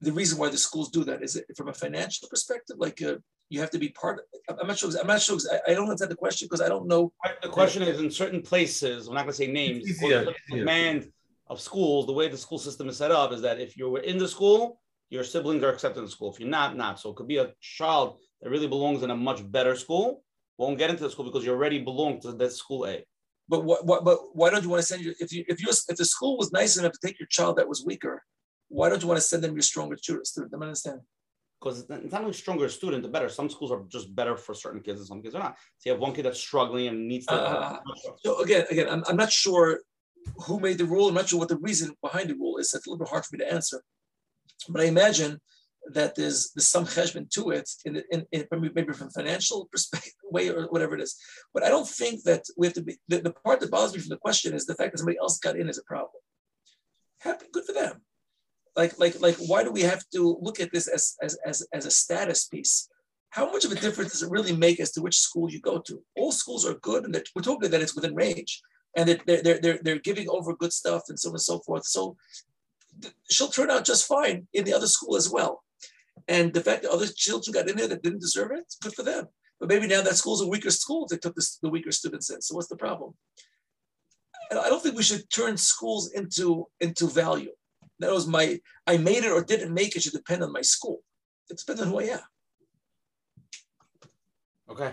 the 0.00 0.12
reason 0.12 0.38
why 0.38 0.48
the 0.48 0.58
schools 0.58 0.90
do 0.90 1.04
that. 1.04 1.22
Is 1.22 1.36
it 1.36 1.46
from 1.56 1.68
a 1.68 1.72
financial 1.72 2.28
perspective 2.28 2.76
like 2.78 3.00
uh, 3.02 3.16
you 3.48 3.60
have 3.60 3.70
to 3.70 3.78
be 3.78 3.90
part 3.90 4.20
of 4.48 4.58
i'm 4.60 4.66
not 4.66 4.78
sure 4.78 4.90
i'm 5.00 5.06
not 5.06 5.20
sure 5.20 5.38
i, 5.52 5.70
I 5.70 5.74
don't 5.74 5.84
understand 5.84 6.10
the 6.10 6.16
question 6.16 6.46
because 6.46 6.60
i 6.60 6.68
don't 6.68 6.86
know. 6.88 7.12
The 7.42 7.48
question 7.48 7.82
is 7.82 8.00
in 8.00 8.10
certain 8.10 8.42
places 8.42 9.08
i'm 9.08 9.14
not 9.14 9.22
going 9.22 9.32
to 9.32 9.36
say 9.36 9.46
names 9.46 9.84
the 9.84 10.34
demand 10.50 11.10
of 11.48 11.60
schools 11.60 12.06
the 12.06 12.12
way 12.12 12.28
the 12.28 12.36
school 12.36 12.58
system 12.58 12.88
is 12.88 12.96
set 12.96 13.10
up 13.10 13.32
is 13.32 13.40
that 13.42 13.60
if 13.60 13.76
you're 13.76 13.98
in 13.98 14.18
the 14.18 14.28
school 14.28 14.80
your 15.10 15.24
siblings 15.24 15.62
are 15.62 15.70
accepted 15.70 16.00
in 16.00 16.06
the 16.06 16.10
school. 16.10 16.32
If 16.32 16.40
you're 16.40 16.48
not 16.48 16.76
not. 16.76 16.98
So 17.00 17.10
it 17.10 17.16
could 17.16 17.28
be 17.28 17.38
a 17.38 17.52
child 17.60 18.18
that 18.42 18.50
really 18.50 18.66
belongs 18.66 19.02
in 19.02 19.10
a 19.10 19.16
much 19.16 19.50
better 19.50 19.76
school 19.76 20.22
won't 20.58 20.78
get 20.78 20.90
into 20.90 21.02
the 21.02 21.10
school 21.10 21.26
because 21.26 21.44
you 21.44 21.52
already 21.52 21.78
belong 21.78 22.20
to 22.20 22.32
that 22.32 22.52
school 22.52 22.86
a. 22.86 23.04
But 23.48 23.64
what, 23.64 23.86
what 23.86 24.04
but 24.04 24.18
why 24.32 24.50
don't 24.50 24.64
you 24.64 24.70
want 24.70 24.80
to 24.80 24.86
send 24.86 25.04
you 25.04 25.14
if 25.20 25.32
you 25.32 25.44
if 25.48 25.62
you 25.62 25.68
if 25.68 25.96
the 25.96 26.04
school 26.04 26.36
was 26.36 26.50
nice 26.52 26.76
enough 26.76 26.92
to 26.92 26.98
take 27.06 27.20
your 27.20 27.28
child 27.28 27.56
that 27.56 27.68
was 27.68 27.84
weaker 27.84 28.24
Why 28.68 28.88
don't 28.88 29.00
you 29.00 29.06
want 29.06 29.18
to 29.18 29.26
send 29.26 29.44
them 29.44 29.52
your 29.52 29.62
stronger 29.62 29.96
student? 29.96 30.52
I'm 30.52 30.62
understanding. 30.62 31.04
Because 31.60 31.88
it's 31.88 32.12
not 32.12 32.20
only 32.20 32.34
stronger 32.34 32.68
student, 32.68 33.02
the 33.02 33.08
better. 33.08 33.28
Some 33.28 33.48
schools 33.48 33.72
are 33.72 33.82
just 33.88 34.14
better 34.14 34.36
for 34.36 34.54
certain 34.54 34.80
kids, 34.80 35.00
and 35.00 35.08
some 35.08 35.22
kids 35.22 35.34
are 35.34 35.40
not. 35.40 35.56
So 35.78 35.88
you 35.88 35.92
have 35.92 36.00
one 36.00 36.12
kid 36.12 36.26
that's 36.26 36.38
struggling 36.38 36.88
and 36.88 37.08
needs 37.08 37.26
to. 37.26 37.34
Uh, 37.34 37.36
uh, 37.36 37.78
uh, 37.86 38.10
uh, 38.10 38.16
so 38.18 38.42
again, 38.42 38.66
again, 38.70 38.88
I'm, 38.90 39.02
I'm 39.08 39.16
not 39.16 39.32
sure 39.32 39.80
who 40.44 40.60
made 40.60 40.78
the 40.78 40.84
rule. 40.84 41.08
I'm 41.08 41.14
not 41.14 41.28
sure 41.28 41.38
what 41.38 41.48
the 41.48 41.56
reason 41.56 41.94
behind 42.02 42.28
the 42.28 42.34
rule 42.34 42.58
is. 42.58 42.74
It's 42.74 42.86
a 42.86 42.90
little 42.90 43.04
bit 43.04 43.08
hard 43.08 43.24
for 43.24 43.36
me 43.36 43.44
to 43.44 43.52
answer. 43.52 43.82
But 44.68 44.82
I 44.82 44.84
imagine 44.84 45.40
that 45.92 46.14
there's 46.14 46.50
there's 46.54 46.68
some 46.68 46.84
cheshbon 46.84 47.30
to 47.30 47.50
it, 47.50 47.70
in, 47.84 48.02
in, 48.10 48.26
in, 48.32 48.46
maybe 48.74 48.92
from 48.92 49.10
financial 49.10 49.66
perspective 49.72 50.12
way 50.30 50.50
or 50.50 50.64
whatever 50.64 50.94
it 50.94 51.00
is. 51.00 51.16
But 51.54 51.62
I 51.62 51.68
don't 51.68 51.88
think 51.88 52.24
that 52.24 52.44
we 52.56 52.66
have 52.66 52.74
to 52.74 52.82
be. 52.82 52.98
The, 53.08 53.18
the 53.18 53.32
part 53.32 53.60
that 53.60 53.70
bothers 53.70 53.94
me 53.94 54.00
from 54.00 54.10
the 54.10 54.18
question 54.18 54.54
is 54.54 54.66
the 54.66 54.74
fact 54.74 54.92
that 54.92 54.98
somebody 54.98 55.18
else 55.18 55.38
got 55.38 55.56
in 55.56 55.68
as 55.68 55.78
a 55.78 55.84
problem. 55.84 56.20
Happy, 57.20 57.46
good 57.52 57.64
for 57.64 57.72
them. 57.72 58.02
Like 58.76 58.98
like 58.98 59.20
like 59.20 59.36
why 59.46 59.64
do 59.64 59.72
we 59.72 59.82
have 59.82 60.04
to 60.14 60.38
look 60.40 60.60
at 60.60 60.70
this 60.72 60.86
as 60.86 61.16
as 61.22 61.38
as, 61.46 61.66
as 61.72 61.86
a 61.86 61.90
status 61.90 62.46
piece? 62.46 62.88
How 63.30 63.50
much 63.50 63.64
of 63.64 63.72
a 63.72 63.74
difference 63.74 64.12
does 64.12 64.22
it 64.22 64.30
really 64.30 64.56
make 64.56 64.80
as 64.80 64.92
to 64.92 65.02
which 65.02 65.18
school 65.18 65.50
you 65.50 65.60
go 65.60 65.78
to? 65.78 66.02
All 66.16 66.32
schools 66.32 66.66
are 66.66 66.74
good, 66.74 67.04
and 67.04 67.14
we're 67.34 67.42
talking 67.42 67.70
that 67.70 67.82
it's 67.82 67.94
within 67.94 68.14
range, 68.14 68.62
and 68.96 69.08
they're, 69.08 69.42
they're, 69.42 69.60
they're, 69.60 69.78
they're 69.82 69.98
giving 69.98 70.28
over 70.28 70.54
good 70.54 70.72
stuff 70.72 71.02
and 71.08 71.18
so 71.18 71.30
on 71.30 71.34
and 71.34 71.40
so 71.42 71.58
forth. 71.60 71.84
So 71.84 72.16
she'll 73.30 73.48
turn 73.48 73.70
out 73.70 73.84
just 73.84 74.06
fine 74.06 74.46
in 74.54 74.64
the 74.64 74.72
other 74.72 74.86
school 74.86 75.16
as 75.16 75.30
well. 75.30 75.62
And 76.28 76.52
the 76.54 76.62
fact 76.62 76.82
that 76.82 76.90
other 76.92 77.06
children 77.06 77.52
got 77.52 77.68
in 77.68 77.76
there 77.76 77.88
that 77.88 78.02
didn't 78.02 78.20
deserve 78.20 78.52
it, 78.52 78.64
good 78.82 78.94
for 78.94 79.02
them. 79.02 79.28
But 79.60 79.68
maybe 79.68 79.86
now 79.86 80.02
that 80.02 80.16
school's 80.16 80.42
a 80.42 80.46
weaker 80.46 80.70
school, 80.70 81.06
they 81.06 81.16
took 81.16 81.34
this, 81.34 81.58
the 81.62 81.68
weaker 81.68 81.92
students 81.92 82.30
in. 82.30 82.40
So 82.40 82.54
what's 82.54 82.68
the 82.68 82.76
problem? 82.76 83.14
I 84.50 84.68
don't 84.68 84.82
think 84.82 84.96
we 84.96 85.02
should 85.02 85.28
turn 85.30 85.56
schools 85.56 86.12
into, 86.12 86.66
into 86.80 87.06
value. 87.06 87.52
That 88.00 88.12
was 88.12 88.26
my, 88.26 88.60
I 88.86 88.96
made 88.98 89.24
it 89.24 89.32
or 89.32 89.42
didn't 89.42 89.72
make 89.72 89.96
it 89.96 90.02
should 90.02 90.12
depend 90.12 90.42
on 90.42 90.52
my 90.52 90.62
school. 90.62 91.02
It 91.50 91.58
depends 91.58 91.80
on 91.82 91.88
who 91.88 92.00
I 92.00 92.04
am. 92.04 92.20
Okay. 94.70 94.92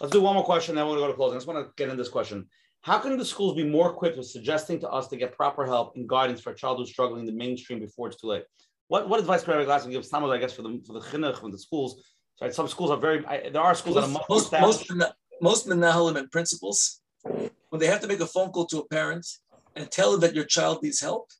Let's 0.00 0.12
do 0.12 0.20
one 0.20 0.34
more 0.34 0.44
question, 0.44 0.76
then 0.76 0.86
we're 0.86 0.96
going 0.96 1.02
to 1.02 1.06
go 1.06 1.12
to 1.12 1.16
closing. 1.16 1.36
I 1.36 1.38
just 1.38 1.48
want 1.48 1.66
to 1.66 1.72
get 1.76 1.90
in 1.90 1.96
this 1.96 2.08
question. 2.08 2.46
How 2.82 2.98
can 2.98 3.16
the 3.18 3.24
schools 3.24 3.56
be 3.56 3.64
more 3.64 3.90
equipped 3.90 4.16
with 4.16 4.26
suggesting 4.26 4.78
to 4.80 4.88
us 4.88 5.08
to 5.08 5.16
get 5.16 5.32
proper 5.32 5.66
help 5.66 5.96
and 5.96 6.08
guidance 6.08 6.40
for 6.40 6.50
a 6.50 6.54
child 6.54 6.78
who's 6.78 6.90
struggling 6.90 7.20
in 7.20 7.26
the 7.26 7.32
mainstream 7.32 7.80
before 7.80 8.06
it's 8.08 8.20
too 8.20 8.28
late? 8.28 8.44
What, 8.86 9.08
what 9.08 9.20
advice 9.20 9.42
can 9.42 9.52
Rabbi 9.54 9.64
Glasser 9.64 9.90
give 9.90 10.04
of, 10.04 10.30
I 10.30 10.38
guess, 10.38 10.52
for 10.52 10.62
the 10.62 10.80
for 10.86 10.94
the 10.94 11.00
chinuch 11.00 11.38
from 11.38 11.50
the 11.50 11.58
schools? 11.58 12.02
Right, 12.40 12.54
some 12.54 12.68
schools 12.68 12.90
are 12.90 12.96
very. 12.96 13.26
I, 13.26 13.50
there 13.50 13.60
are 13.60 13.74
schools 13.74 13.96
most, 13.96 14.50
that 14.50 14.60
are 14.62 14.66
most 14.66 14.88
most, 14.88 14.90
most, 14.90 15.12
most 15.42 15.68
menahalim 15.68 16.16
and 16.16 16.30
principals, 16.30 17.00
when 17.22 17.80
they 17.80 17.86
have 17.86 18.00
to 18.00 18.06
make 18.06 18.20
a 18.20 18.26
phone 18.26 18.50
call 18.50 18.66
to 18.66 18.78
a 18.78 18.88
parent 18.88 19.26
and 19.74 19.90
tell 19.90 20.12
them 20.12 20.20
that 20.20 20.34
your 20.34 20.44
child 20.44 20.82
needs 20.82 21.00
help, 21.00 21.30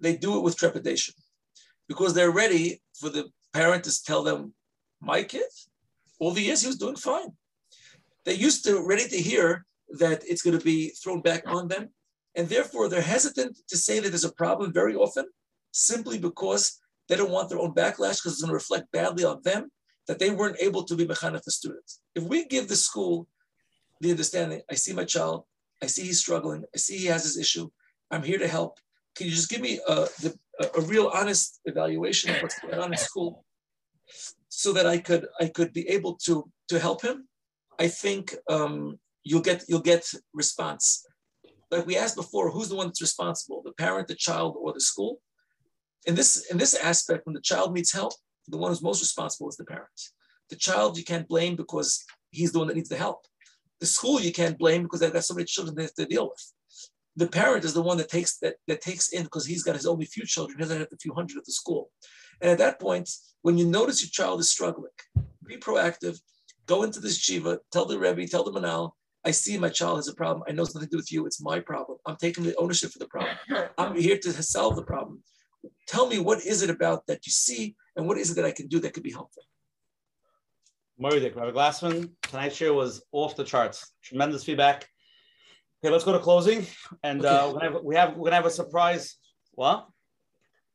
they 0.00 0.16
do 0.16 0.36
it 0.36 0.42
with 0.42 0.56
trepidation, 0.56 1.14
because 1.88 2.14
they're 2.14 2.30
ready 2.30 2.80
for 2.98 3.08
the 3.08 3.24
parent 3.52 3.84
to 3.84 4.02
tell 4.02 4.22
them, 4.22 4.54
"My 5.00 5.22
kid, 5.22 5.50
all 6.20 6.32
the 6.32 6.42
years 6.42 6.62
he 6.62 6.66
was 6.66 6.78
doing 6.78 6.96
fine." 6.96 7.36
They 8.24 8.34
used 8.34 8.64
to 8.64 8.86
ready 8.86 9.08
to 9.08 9.16
hear 9.16 9.66
that 10.02 10.22
it's 10.26 10.42
going 10.42 10.58
to 10.58 10.64
be 10.64 10.90
thrown 10.90 11.20
back 11.22 11.42
on 11.46 11.68
them. 11.68 11.90
And 12.34 12.48
therefore, 12.48 12.88
they're 12.88 13.00
hesitant 13.00 13.58
to 13.68 13.76
say 13.76 13.98
that 13.98 14.10
there's 14.10 14.24
a 14.24 14.32
problem 14.32 14.72
very 14.72 14.94
often, 14.94 15.26
simply 15.72 16.18
because 16.18 16.78
they 17.08 17.16
don't 17.16 17.30
want 17.30 17.48
their 17.48 17.58
own 17.58 17.74
backlash 17.74 18.18
because 18.18 18.32
it's 18.32 18.42
going 18.42 18.50
to 18.50 18.54
reflect 18.54 18.92
badly 18.92 19.24
on 19.24 19.42
them 19.42 19.72
that 20.06 20.18
they 20.18 20.30
weren't 20.30 20.60
able 20.60 20.84
to 20.84 20.94
be 20.94 21.06
mechanech 21.06 21.42
the 21.42 21.50
students. 21.50 22.00
If 22.14 22.24
we 22.24 22.44
give 22.44 22.68
the 22.68 22.76
school 22.76 23.28
the 24.00 24.10
understanding, 24.10 24.62
I 24.70 24.74
see 24.74 24.92
my 24.92 25.04
child, 25.04 25.44
I 25.82 25.86
see 25.86 26.02
he's 26.02 26.20
struggling, 26.20 26.64
I 26.74 26.78
see 26.78 26.98
he 26.98 27.06
has 27.06 27.24
his 27.24 27.38
issue, 27.38 27.70
I'm 28.10 28.22
here 28.22 28.38
to 28.38 28.46
help. 28.46 28.78
Can 29.18 29.26
you 29.26 29.32
just 29.32 29.50
give 29.50 29.60
me 29.60 29.80
a, 29.88 29.94
the, 30.22 30.38
a, 30.60 30.78
a 30.78 30.80
real 30.82 31.10
honest 31.12 31.60
evaluation 31.64 32.30
of 32.30 32.40
what's 32.40 32.60
going 32.60 32.78
on 32.78 32.92
in 32.92 32.98
school 32.98 33.44
so 34.48 34.72
that 34.72 34.86
I 34.86 34.98
could 34.98 35.26
I 35.40 35.48
could 35.48 35.72
be 35.72 35.88
able 35.88 36.14
to 36.26 36.48
to 36.68 36.78
help 36.78 37.02
him? 37.02 37.26
I 37.80 37.88
think 37.88 38.36
um, 38.48 39.00
you'll 39.24 39.40
get 39.40 39.64
you'll 39.68 39.80
get 39.92 40.08
response. 40.32 41.04
Like 41.72 41.84
we 41.84 41.96
asked 41.96 42.14
before, 42.14 42.50
who's 42.52 42.68
the 42.68 42.76
one 42.76 42.86
that's 42.86 43.02
responsible? 43.02 43.60
The 43.64 43.72
parent, 43.72 44.06
the 44.06 44.14
child, 44.14 44.56
or 44.56 44.72
the 44.72 44.80
school? 44.80 45.20
In 46.06 46.14
this 46.14 46.46
in 46.52 46.56
this 46.56 46.76
aspect, 46.76 47.26
when 47.26 47.34
the 47.34 47.48
child 47.50 47.74
needs 47.74 47.92
help, 47.92 48.12
the 48.46 48.56
one 48.56 48.70
who's 48.70 48.82
most 48.82 49.02
responsible 49.02 49.48
is 49.48 49.56
the 49.56 49.64
parent. 49.64 50.00
The 50.48 50.56
child 50.56 50.96
you 50.96 51.04
can't 51.04 51.26
blame 51.26 51.56
because 51.56 52.04
he's 52.30 52.52
the 52.52 52.60
one 52.60 52.68
that 52.68 52.76
needs 52.76 52.88
the 52.88 52.96
help. 52.96 53.26
The 53.80 53.86
school 53.86 54.20
you 54.20 54.32
can't 54.32 54.56
blame 54.56 54.84
because 54.84 55.00
they've 55.00 55.12
got 55.12 55.24
so 55.24 55.34
many 55.34 55.44
children 55.44 55.74
they 55.74 55.82
have 55.82 55.94
to 55.94 56.06
deal 56.06 56.28
with. 56.30 56.52
The 57.18 57.26
parent 57.26 57.64
is 57.64 57.74
the 57.74 57.82
one 57.82 57.98
that 57.98 58.08
takes 58.08 58.38
that, 58.38 58.54
that 58.68 58.80
takes 58.80 59.08
in 59.08 59.24
because 59.24 59.44
he's 59.44 59.64
got 59.64 59.74
his 59.74 59.86
only 59.86 60.06
few 60.06 60.24
children, 60.24 60.56
he 60.56 60.62
doesn't 60.62 60.78
have 60.78 60.88
the 60.88 60.96
few 60.96 61.12
hundred 61.12 61.38
at 61.38 61.44
the 61.44 61.52
school. 61.52 61.90
And 62.40 62.48
at 62.48 62.58
that 62.58 62.78
point, 62.78 63.10
when 63.42 63.58
you 63.58 63.66
notice 63.66 64.00
your 64.00 64.10
child 64.10 64.38
is 64.38 64.48
struggling, 64.48 64.92
be 65.44 65.56
proactive, 65.56 66.20
go 66.66 66.84
into 66.84 67.00
this 67.00 67.18
shiva, 67.18 67.58
tell 67.72 67.86
the 67.86 67.98
Rebbe, 67.98 68.28
tell 68.28 68.44
the 68.44 68.52
Menahel, 68.52 68.92
I 69.24 69.32
see 69.32 69.58
my 69.58 69.68
child 69.68 69.96
has 69.98 70.06
a 70.06 70.14
problem. 70.14 70.44
I 70.48 70.52
know 70.52 70.62
it's 70.62 70.76
nothing 70.76 70.90
to 70.90 70.92
do 70.92 70.98
with 70.98 71.10
you. 71.10 71.26
It's 71.26 71.42
my 71.42 71.58
problem. 71.58 71.98
I'm 72.06 72.16
taking 72.16 72.44
the 72.44 72.54
ownership 72.54 72.92
for 72.92 73.00
the 73.00 73.08
problem. 73.08 73.36
I'm 73.78 73.96
here 73.96 74.18
to 74.18 74.32
solve 74.40 74.76
the 74.76 74.84
problem. 74.84 75.24
Tell 75.88 76.06
me 76.06 76.20
what 76.20 76.46
is 76.46 76.62
it 76.62 76.70
about 76.70 77.04
that 77.08 77.26
you 77.26 77.32
see 77.32 77.74
and 77.96 78.06
what 78.06 78.16
is 78.16 78.30
it 78.30 78.34
that 78.34 78.44
I 78.44 78.52
can 78.52 78.68
do 78.68 78.78
that 78.78 78.94
could 78.94 79.02
be 79.02 79.10
helpful? 79.10 79.42
Murdik, 81.02 81.34
Rabbi 81.34 81.50
Glassman, 81.50 82.10
tonight's 82.22 82.56
show 82.56 82.74
was 82.74 83.02
off 83.10 83.34
the 83.34 83.44
charts. 83.44 83.92
Tremendous 84.04 84.44
feedback. 84.44 84.88
Okay, 85.82 85.92
let's 85.92 86.04
go 86.04 86.12
to 86.12 86.18
closing. 86.18 86.66
And 87.04 87.24
okay. 87.24 87.28
uh, 87.28 87.46
we're 87.46 87.52
gonna 87.52 87.72
have, 87.72 87.84
we 87.84 87.94
have 87.94 88.16
we're 88.16 88.24
gonna 88.24 88.36
have 88.36 88.46
a 88.46 88.50
surprise. 88.50 89.16
What? 89.52 89.86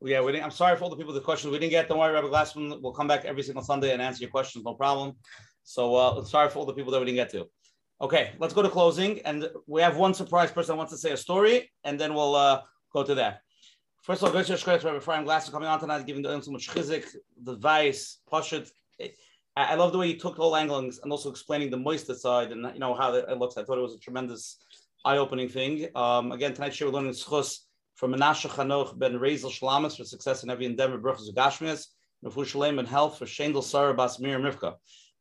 Yeah, 0.01 0.21
we 0.21 0.33
didn't, 0.33 0.43
I'm 0.45 0.51
sorry 0.51 0.77
for 0.77 0.83
all 0.83 0.89
the 0.89 0.97
people 0.97 1.13
the 1.13 1.21
questions 1.21 1.51
we 1.51 1.59
didn't 1.59 1.71
get. 1.71 1.87
Don't 1.87 1.97
worry, 1.97 2.13
Rabbi 2.13 2.27
Glassman 2.27 2.81
will 2.81 2.93
come 2.93 3.07
back 3.07 3.23
every 3.25 3.43
single 3.43 3.63
Sunday 3.63 3.93
and 3.93 4.01
answer 4.01 4.21
your 4.21 4.29
questions, 4.29 4.65
no 4.65 4.73
problem. 4.73 5.13
So 5.63 5.95
uh, 5.95 6.23
sorry 6.25 6.49
for 6.49 6.59
all 6.59 6.65
the 6.65 6.73
people 6.73 6.91
that 6.91 6.99
we 6.99 7.05
didn't 7.05 7.17
get 7.17 7.29
to. 7.31 7.49
Okay, 8.01 8.31
let's 8.39 8.53
go 8.53 8.61
to 8.61 8.69
closing. 8.69 9.21
And 9.21 9.49
we 9.65 9.81
have 9.81 9.95
one 9.95 10.13
surprise 10.13 10.51
person 10.51 10.75
wants 10.75 10.91
to 10.91 10.97
say 10.97 11.11
a 11.11 11.17
story, 11.17 11.71
and 11.85 11.97
then 11.99 12.13
we'll 12.13 12.35
uh, 12.35 12.61
go 12.91 13.03
to 13.03 13.15
that. 13.15 13.41
First 14.01 14.21
of 14.21 14.27
all, 14.27 14.33
great 14.33 14.45
to 14.47 14.53
Rabbi 14.53 14.97
Ephraim 14.97 15.23
Glasser 15.23 15.51
coming 15.51 15.69
on 15.69 15.79
tonight, 15.79 16.05
giving 16.05 16.21
the 16.21 16.41
so 16.41 16.51
much 16.51 16.67
chizuk, 16.67 17.05
the 17.41 17.55
vice, 17.55 18.19
pashut. 18.29 18.69
I 19.55 19.75
love 19.75 19.91
the 19.91 19.99
way 19.99 20.07
you 20.07 20.17
took 20.17 20.39
all 20.39 20.55
angles 20.55 20.99
and 21.03 21.11
also 21.11 21.29
explaining 21.29 21.69
the 21.69 21.77
moisture 21.77 22.15
side 22.15 22.51
and 22.51 22.65
you 22.73 22.79
know 22.79 22.93
how 22.95 23.13
it 23.13 23.37
looks. 23.37 23.55
I 23.55 23.63
thought 23.63 23.77
it 23.77 23.81
was 23.81 23.93
a 23.93 23.99
tremendous 23.99 24.62
eye-opening 25.05 25.49
thing. 25.49 25.87
Um, 25.95 26.31
again, 26.31 26.53
tonight 26.53 26.77
we're 26.79 26.89
learning 26.89 27.11
schus 27.11 27.59
from 27.95 28.13
Menashe 28.13 28.49
Chanoch 28.49 28.97
ben 28.97 29.13
Rezel 29.13 29.51
Shlamis 29.51 29.97
for 29.97 30.03
success 30.03 30.43
in 30.43 30.49
every 30.49 30.65
endeavor, 30.65 30.97
brachas 30.97 31.33
Gashmias, 31.35 31.87
Nefu 32.25 32.45
Shalem 32.45 32.79
and 32.79 32.87
health 32.87 33.17
for 33.17 33.25
Shendel 33.25 33.63
Sarah 33.63 33.93
Bas 33.93 34.19
Mir 34.19 34.39
Rivka. 34.39 34.75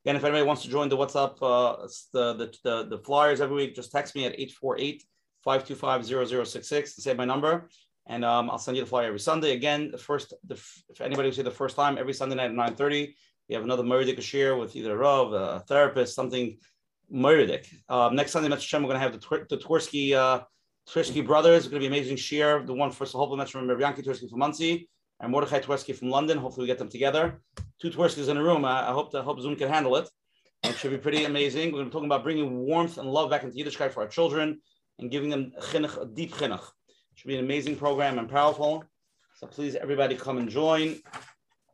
Again, 0.05 0.17
if 0.17 0.25
anybody 0.25 0.45
wants 0.45 0.63
to 0.63 0.69
join 0.69 0.89
the 0.89 0.97
WhatsApp, 0.97 1.37
uh, 1.43 1.87
the, 2.13 2.35
the, 2.35 2.55
the, 2.65 2.97
the, 2.97 2.99
flyers 2.99 3.41
every 3.41 3.57
week, 3.57 3.75
just 3.75 3.93
text 3.93 4.15
me 4.15 4.25
at 4.25 4.33
848 4.33 5.05
525 5.45 6.07
0066 6.47 6.95
to 6.95 7.03
say 7.03 7.15
my 7.15 7.25
number. 7.25 7.69
And 8.09 8.25
um, 8.25 8.51
I'll 8.51 8.59
send 8.59 8.77
you 8.77 8.83
the 8.83 8.89
flyer 8.89 9.07
every 9.07 9.21
Sunday. 9.21 9.53
Again, 9.53 9.93
the 9.93 9.99
first, 9.99 10.35
the, 10.47 10.55
if 10.55 11.01
anybody 11.01 11.29
who's 11.29 11.37
here 11.37 11.45
the 11.45 11.53
first 11.53 11.77
time, 11.77 11.99
every 11.99 12.15
Sunday 12.15 12.35
night 12.35 12.51
at 12.51 12.77
9.30, 12.77 13.15
we 13.49 13.55
have 13.55 13.65
another 13.65 13.85
Murdik 13.85 14.19
Ashir 14.19 14.57
with 14.57 14.75
either 14.75 14.93
a 14.93 14.97
Rav, 14.97 15.33
a 15.33 15.61
therapist, 15.69 16.15
something 16.15 16.59
Murdik. 17.13 17.67
Um, 17.89 18.17
next 18.17 18.33
Sunday, 18.33 18.49
Mr. 18.49 18.61
Shem, 18.61 18.83
we're 18.83 18.89
going 18.89 19.01
to 19.01 19.11
have 19.11 19.13
the, 19.13 19.47
the 19.51 19.59
Twersky, 19.59 20.15
uh, 20.15 20.43
Twersky 20.89 21.25
brothers. 21.25 21.65
It's 21.65 21.69
going 21.69 21.83
to 21.83 21.89
be 21.89 21.95
amazing 21.95 22.17
shiur. 22.17 22.67
The 22.67 22.73
one 22.73 22.81
one 22.81 22.91
first, 22.91 23.13
hopefully, 23.13 23.45
Mr. 23.45 23.57
Remember 23.57 23.83
Yankel 23.83 24.05
Twersky 24.05 24.31
from 24.31 24.39
Monsey 24.39 24.89
and 25.21 25.31
Mordechai 25.31 25.61
Twersky 25.61 25.95
from 25.95 26.11
London. 26.11 26.39
Hopefully, 26.39 26.65
we 26.65 26.67
get 26.69 26.79
them 26.79 26.89
together. 26.89 27.41
Two 27.81 27.91
Twerskys 27.91 28.29
in 28.29 28.37
a 28.37 28.43
room. 28.43 28.65
I, 28.65 28.89
I 28.89 28.93
hope 28.93 29.15
I 29.15 29.23
hope 29.23 29.41
Zoom 29.41 29.57
can 29.57 29.69
handle 29.69 29.97
it. 29.97 30.09
It 30.65 30.77
should 30.77 30.91
be 30.91 30.99
pretty 30.99 31.25
amazing. 31.25 31.73
We're 31.73 31.85
to 31.85 31.91
talking 31.91 32.07
about 32.07 32.23
bringing 32.23 32.61
warmth 32.61 32.99
and 32.99 33.11
love 33.11 33.31
back 33.31 33.43
into 33.43 33.57
Yiddishkeit 33.57 33.91
for 33.91 34.03
our 34.03 34.09
children 34.09 34.61
and 34.99 35.11
giving 35.11 35.29
them 35.29 35.53
chinuch, 35.61 36.01
a 36.01 36.07
deep 36.07 36.35
chinuch. 36.35 36.63
It 36.89 37.19
should 37.19 37.29
be 37.29 37.37
an 37.37 37.45
amazing 37.45 37.77
program 37.77 38.19
and 38.19 38.29
powerful. 38.29 38.85
So 39.37 39.49
please, 39.49 39.75
everybody, 39.75 40.15
come 40.15 40.39
and 40.39 40.49
join. 40.49 41.01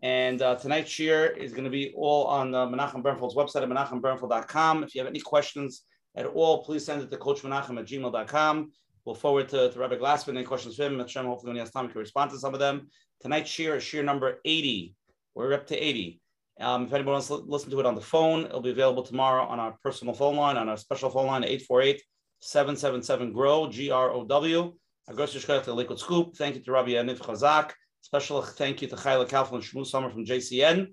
And 0.03 0.41
uh, 0.43 0.55
tonight's 0.55 0.91
shiur 0.91 1.37
is 1.37 1.53
going 1.53 1.65
to 1.65 1.71
be 1.71 1.93
all 1.97 2.27
on 2.27 2.55
uh, 2.55 2.67
Menachem 2.67 3.03
Bernfeld's 3.03 3.35
website 3.35 3.63
at 3.63 3.69
menachembernfeld.com. 3.69 4.85
If 4.85 4.95
you 4.95 5.01
have 5.01 5.09
any 5.09 5.21
questions 5.21 5.83
at 6.15 6.27
all, 6.27 6.65
please 6.65 6.85
send 6.85 7.03
it 7.03 7.11
to 7.11 7.17
Coach 7.17 7.43
Menachem 7.43 7.79
at 7.79 7.87
gmail.com. 7.87 8.73
We'll 9.05 9.15
forward 9.15 9.49
to, 9.49 9.71
to 9.71 9.79
Rabbi 9.79 9.97
Glassman 9.97 10.37
any 10.37 10.45
questions 10.45 10.77
for 10.77 10.85
him. 10.85 10.99
Hashem, 10.99 11.27
hopefully, 11.27 11.51
when 11.51 11.57
he 11.57 11.61
has 11.61 11.71
time, 11.71 11.87
he 11.87 11.93
can 11.93 12.01
respond 12.01 12.31
to 12.31 12.39
some 12.39 12.55
of 12.55 12.61
them. 12.61 12.89
Tonight's 13.23 13.51
shiur 13.51 13.77
is 13.77 13.83
shiur 13.83 14.05
number 14.05 14.39
80. 14.45 14.95
We're 15.35 15.55
up 15.55 15.67
to 15.69 15.77
80. 15.77 16.21
Um, 16.61 16.85
if 16.85 16.93
anybody 16.93 17.13
wants 17.13 17.29
to 17.29 17.37
listen 17.37 17.71
to 17.71 17.81
it 17.81 17.87
on 17.87 17.95
the 17.95 18.01
phone, 18.01 18.45
it'll 18.45 18.61
be 18.61 18.71
available 18.71 19.03
tomorrow 19.03 19.45
on 19.45 19.61
our 19.61 19.77
personal 19.83 20.15
phone 20.15 20.37
line, 20.37 20.57
on 20.57 20.69
our 20.69 20.77
special 20.77 21.11
phone 21.11 21.27
line, 21.27 21.45
848 21.45 22.03
777 22.41 23.33
GROW, 23.33 23.69
G 23.69 23.91
R 23.91 24.11
O 24.11 24.25
W. 24.25 24.75
to 25.09 25.73
Liquid 25.73 25.99
Scoop. 25.99 26.37
Thank 26.37 26.57
you 26.57 26.63
to 26.63 26.73
Rabbi 26.73 26.91
Yaniv 26.91 27.19
Chazak. 27.19 27.73
Special 28.01 28.43
thank 28.43 28.81
you 28.83 28.89
to 28.89 28.97
Chayla 28.97 29.29
Kalfel 29.29 29.55
and 29.55 29.63
Shmu 29.63 29.87
Summer 29.87 30.11
from 30.11 30.25
JCN 30.25 30.89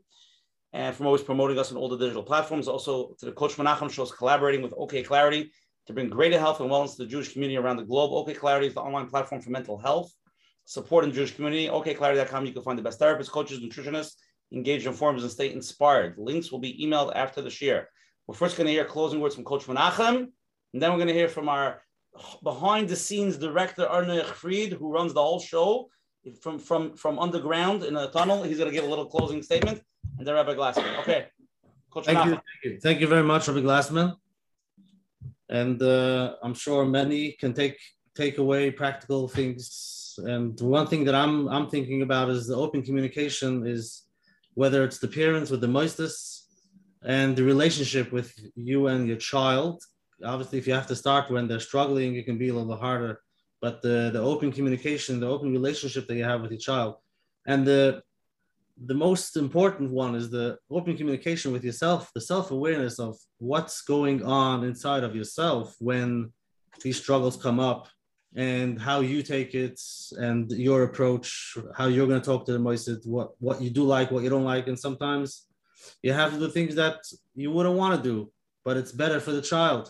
and 0.73 0.95
from 0.95 1.05
always 1.05 1.21
promoting 1.21 1.57
us 1.57 1.71
on 1.71 1.77
all 1.77 1.89
the 1.89 1.97
digital 1.97 2.23
platforms. 2.23 2.67
Also 2.67 3.15
to 3.19 3.25
the 3.25 3.31
Coach 3.31 3.55
Menachem 3.55 3.91
shows 3.91 4.11
collaborating 4.11 4.61
with 4.61 4.73
OK 4.77 5.03
Clarity 5.03 5.51
to 5.87 5.93
bring 5.93 6.09
greater 6.09 6.39
health 6.39 6.59
and 6.59 6.69
wellness 6.69 6.97
to 6.97 7.03
the 7.03 7.09
Jewish 7.09 7.31
community 7.31 7.57
around 7.57 7.77
the 7.77 7.85
globe. 7.85 8.11
OK 8.11 8.33
Clarity 8.33 8.67
is 8.67 8.73
the 8.73 8.81
online 8.81 9.07
platform 9.07 9.41
for 9.41 9.51
mental 9.51 9.77
health 9.77 10.11
support 10.65 11.03
in 11.03 11.11
the 11.11 11.15
Jewish 11.15 11.35
community. 11.35 11.67
OKClarity.com. 11.67 12.45
You 12.45 12.53
can 12.53 12.63
find 12.63 12.77
the 12.77 12.83
best 12.83 12.99
therapists, 12.99 13.29
coaches, 13.29 13.59
nutritionists, 13.59 14.15
engaged 14.51 14.85
in 14.85 14.93
forums, 14.93 15.23
and 15.23 15.31
stay 15.31 15.53
inspired. 15.53 16.15
Links 16.17 16.51
will 16.51 16.59
be 16.59 16.77
emailed 16.83 17.13
after 17.15 17.41
the 17.41 17.49
share. 17.49 17.89
We're 18.27 18.35
first 18.35 18.57
going 18.57 18.67
to 18.67 18.73
hear 18.73 18.85
closing 18.85 19.19
words 19.19 19.35
from 19.35 19.43
Coach 19.43 19.65
Menachem, 19.65 20.27
and 20.73 20.81
then 20.81 20.91
we're 20.91 20.97
going 20.97 21.07
to 21.07 21.13
hear 21.13 21.29
from 21.29 21.47
our 21.47 21.81
behind 22.43 22.89
the 22.89 22.95
scenes 22.95 23.37
director 23.37 23.85
Arne 23.85 24.23
Fried, 24.23 24.73
who 24.73 24.91
runs 24.91 25.13
the 25.13 25.21
whole 25.21 25.39
show 25.39 25.89
from 26.41 26.59
from 26.59 26.95
from 26.95 27.19
underground 27.19 27.83
in 27.83 27.95
a 27.95 28.09
tunnel. 28.09 28.43
He's 28.43 28.57
going 28.57 28.69
to 28.69 28.75
give 28.75 28.85
a 28.85 28.89
little 28.89 29.05
closing 29.05 29.41
statement, 29.43 29.81
and 30.17 30.27
then 30.27 30.33
Rabbi 30.35 30.53
Glassman. 30.53 30.99
Okay, 31.01 31.27
Coach 31.91 32.05
thank 32.05 32.25
you, 32.25 32.31
thank 32.31 32.63
you, 32.63 32.79
thank 32.79 32.99
you 32.99 33.07
very 33.07 33.23
much, 33.23 33.47
Rabbi 33.47 33.59
Glassman. 33.59 34.15
And 35.49 35.81
uh, 35.81 36.35
I'm 36.41 36.55
sure 36.55 36.85
many 36.85 37.33
can 37.33 37.53
take 37.53 37.77
take 38.15 38.37
away 38.37 38.71
practical 38.71 39.27
things. 39.27 40.17
And 40.17 40.59
one 40.61 40.87
thing 40.87 41.03
that 41.05 41.15
I'm 41.15 41.47
I'm 41.49 41.69
thinking 41.69 42.01
about 42.01 42.29
is 42.29 42.47
the 42.47 42.55
open 42.55 42.81
communication 42.81 43.67
is 43.67 44.03
whether 44.55 44.83
it's 44.83 44.99
the 44.99 45.07
parents 45.07 45.51
with 45.51 45.61
the 45.61 45.67
mostest 45.67 46.49
and 47.03 47.35
the 47.35 47.43
relationship 47.43 48.11
with 48.11 48.33
you 48.55 48.87
and 48.87 49.07
your 49.07 49.17
child. 49.17 49.83
Obviously, 50.23 50.57
if 50.57 50.65
you 50.65 50.73
have 50.73 50.87
to 50.87 50.95
start 50.95 51.29
when 51.29 51.47
they're 51.47 51.59
struggling, 51.59 52.15
it 52.15 52.25
can 52.25 52.37
be 52.37 52.49
a 52.49 52.53
little 52.53 52.77
harder 52.77 53.19
but 53.65 53.81
the, 53.81 54.11
the 54.13 54.21
open 54.21 54.51
communication, 54.51 55.19
the 55.19 55.33
open 55.35 55.49
relationship 55.59 56.03
that 56.07 56.17
you 56.19 56.23
have 56.31 56.41
with 56.41 56.51
your 56.51 56.63
child. 56.69 56.93
And 57.51 57.59
the 57.71 57.83
the 58.91 58.99
most 59.07 59.37
important 59.45 59.89
one 60.03 60.13
is 60.19 60.29
the 60.29 60.47
open 60.77 60.93
communication 60.99 61.49
with 61.53 61.63
yourself, 61.69 62.11
the 62.13 62.25
self-awareness 62.33 62.95
of 63.07 63.13
what's 63.51 63.77
going 63.95 64.19
on 64.23 64.55
inside 64.71 65.03
of 65.05 65.15
yourself 65.19 65.75
when 65.89 66.07
these 66.83 66.97
struggles 67.03 67.35
come 67.45 67.59
up 67.71 67.81
and 68.35 68.71
how 68.87 68.99
you 69.11 69.19
take 69.23 69.51
it 69.65 69.79
and 70.27 70.51
your 70.67 70.79
approach, 70.89 71.57
how 71.77 71.87
you're 71.87 72.11
going 72.11 72.21
to 72.23 72.29
talk 72.31 72.45
to 72.45 72.53
the 72.55 72.65
Moisid, 72.67 72.99
what, 73.15 73.29
what 73.39 73.61
you 73.63 73.69
do 73.79 73.83
like, 73.95 74.11
what 74.11 74.23
you 74.25 74.29
don't 74.29 74.51
like. 74.55 74.67
And 74.67 74.77
sometimes 74.87 75.47
you 76.03 76.11
have 76.11 76.33
to 76.33 76.39
do 76.43 76.49
things 76.49 76.75
that 76.75 76.97
you 77.33 77.49
wouldn't 77.49 77.79
want 77.81 77.95
to 77.95 78.09
do, 78.11 78.17
but 78.65 78.77
it's 78.77 78.91
better 79.03 79.19
for 79.21 79.31
the 79.31 79.47
child, 79.53 79.83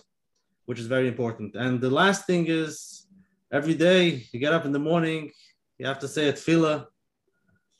which 0.67 0.79
is 0.79 0.87
very 0.95 1.07
important. 1.07 1.55
And 1.55 1.81
the 1.81 1.93
last 2.01 2.21
thing 2.27 2.45
is 2.47 3.04
every 3.51 3.73
day 3.73 4.25
you 4.31 4.39
get 4.39 4.53
up 4.53 4.65
in 4.65 4.71
the 4.71 4.79
morning, 4.79 5.31
you 5.77 5.85
have 5.85 5.99
to 5.99 6.07
say 6.07 6.29
a 6.29 6.33
tefillah 6.33 6.85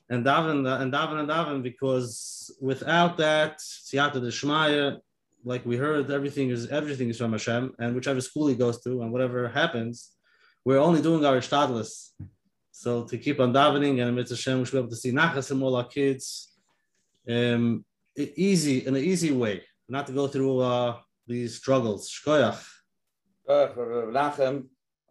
and 0.09 0.25
daven 0.25 0.81
and 0.81 0.93
daven 0.93 1.19
and 1.19 1.29
daven 1.29 1.63
because 1.63 2.55
without 2.61 3.17
that, 3.17 3.59
siyata 3.59 4.15
deshmaya, 4.15 4.99
like 5.43 5.65
we 5.65 5.77
heard, 5.77 6.11
everything 6.11 6.49
is 6.49 6.67
everything 6.67 7.09
is 7.09 7.17
from 7.17 7.31
Hashem, 7.31 7.73
and 7.79 7.95
whichever 7.95 8.21
school 8.21 8.47
he 8.47 8.55
goes 8.55 8.81
to 8.81 9.01
and 9.01 9.11
whatever 9.11 9.47
happens, 9.47 10.11
we're 10.63 10.79
only 10.79 11.01
doing 11.01 11.23
our 11.25 11.37
shtadlis. 11.37 12.09
So 12.71 13.03
to 13.05 13.17
keep 13.17 13.39
on 13.39 13.53
davening 13.53 14.01
and 14.01 14.15
mitzvah 14.15 14.35
Hashem, 14.35 14.59
we 14.59 14.65
should 14.65 14.73
be 14.73 14.79
able 14.79 14.89
to 14.89 14.95
see 14.95 15.11
nachas 15.11 15.51
in 15.51 15.61
all 15.61 15.75
our 15.75 15.87
kids, 15.87 16.51
um, 17.29 17.85
easy 18.17 18.85
in 18.85 18.95
an 18.95 19.03
easy 19.03 19.31
way, 19.31 19.63
not 19.87 20.07
to 20.07 20.13
go 20.13 20.27
through 20.27 20.59
uh, 20.59 20.97
these 21.27 21.55
struggles. 21.55 22.09
Shkoyach. 22.09 22.61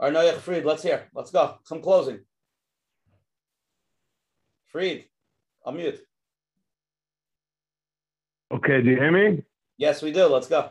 Arnoyach 0.05 0.41
Fried, 0.41 0.67
let's 0.67 0.83
hear. 0.83 1.09
Let's 1.15 1.31
go. 1.31 1.57
Some 1.65 1.81
closing. 1.81 2.21
Fried, 4.67 5.05
unmute. 5.67 6.01
Okay, 8.53 8.83
do 8.83 8.91
you 8.91 8.97
hear 8.97 9.11
me? 9.11 9.43
Yes, 9.79 10.03
we 10.03 10.13
do. 10.13 10.27
Let's 10.27 10.47
go. 10.47 10.69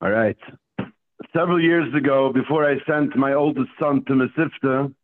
All 0.00 0.10
right. 0.10 0.38
Several 1.36 1.60
years 1.60 1.94
ago, 1.94 2.32
before 2.32 2.64
I 2.64 2.76
sent 2.88 3.14
my 3.16 3.34
oldest 3.34 3.68
son 3.78 4.02
to 4.06 4.14
Mesivta, 4.14 4.94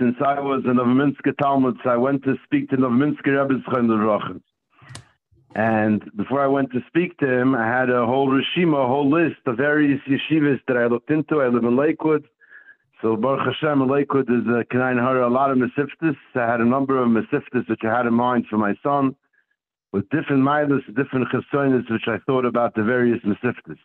since 0.00 0.16
I 0.24 0.40
was 0.40 0.62
in 0.64 0.74
Novominsker 0.78 1.34
talmid, 1.40 1.76
I 1.86 1.96
went 1.96 2.24
to 2.24 2.34
speak 2.44 2.70
to 2.70 2.76
Novominsker 2.76 3.38
Rebbe's 3.40 3.64
Rochen. 3.66 4.40
And 5.54 6.08
before 6.16 6.42
I 6.42 6.46
went 6.46 6.70
to 6.72 6.80
speak 6.86 7.18
to 7.18 7.26
him, 7.26 7.54
I 7.54 7.66
had 7.66 7.90
a 7.90 8.06
whole 8.06 8.28
reshima, 8.28 8.84
a 8.84 8.86
whole 8.86 9.10
list 9.10 9.40
of 9.46 9.56
various 9.56 10.00
yeshivas 10.08 10.60
that 10.68 10.76
I 10.76 10.86
looked 10.86 11.10
into. 11.10 11.40
I 11.40 11.48
live 11.48 11.64
in 11.64 11.76
Lakewood. 11.76 12.26
So 13.02 13.16
Baruch 13.16 13.46
Hashem, 13.46 13.88
Lakewood 13.88 14.28
is 14.30 14.46
a 14.46 14.64
Kanain 14.72 15.00
Hara, 15.00 15.26
a 15.26 15.30
lot 15.30 15.50
of 15.50 15.58
Mesiftis. 15.58 16.16
I 16.34 16.50
had 16.50 16.60
a 16.60 16.64
number 16.64 17.02
of 17.02 17.08
Mesiftis 17.08 17.68
which 17.68 17.80
I 17.82 17.96
had 17.96 18.06
in 18.06 18.14
mind 18.14 18.46
for 18.48 18.58
my 18.58 18.74
son 18.82 19.16
with 19.92 20.08
different 20.10 20.42
milas, 20.42 20.86
different 20.94 21.26
chesonis, 21.32 21.90
which 21.90 22.06
I 22.06 22.18
thought 22.26 22.44
about 22.44 22.74
the 22.74 22.82
various 22.82 23.18
Mesiftis. 23.24 23.78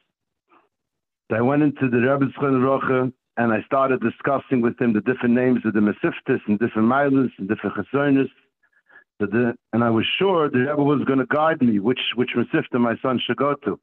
So 1.31 1.37
I 1.37 1.41
went 1.41 1.63
into 1.63 1.89
the 1.89 1.97
Rebbe's 1.97 2.33
Rocha 2.39 3.11
and 3.37 3.51
I 3.51 3.63
started 3.65 4.01
discussing 4.01 4.61
with 4.61 4.79
him 4.79 4.93
the 4.93 5.01
different 5.01 5.33
names 5.33 5.61
of 5.65 5.73
the 5.73 5.79
Mesiftis 5.79 6.41
and 6.47 6.59
different 6.59 6.87
milas 6.87 7.31
and 7.37 7.47
different 7.47 7.75
chesonis. 7.75 8.29
And 9.19 9.83
I 9.83 9.89
was 9.89 10.05
sure 10.19 10.49
the 10.49 10.59
Rebbe 10.59 10.83
was 10.83 11.03
going 11.05 11.19
to 11.19 11.25
guide 11.25 11.61
me 11.61 11.79
which 11.79 11.99
which 12.15 12.31
Masifta 12.35 12.79
my 12.79 12.95
son 13.01 13.19
should 13.25 13.37
go 13.37 13.55
to. 13.63 13.79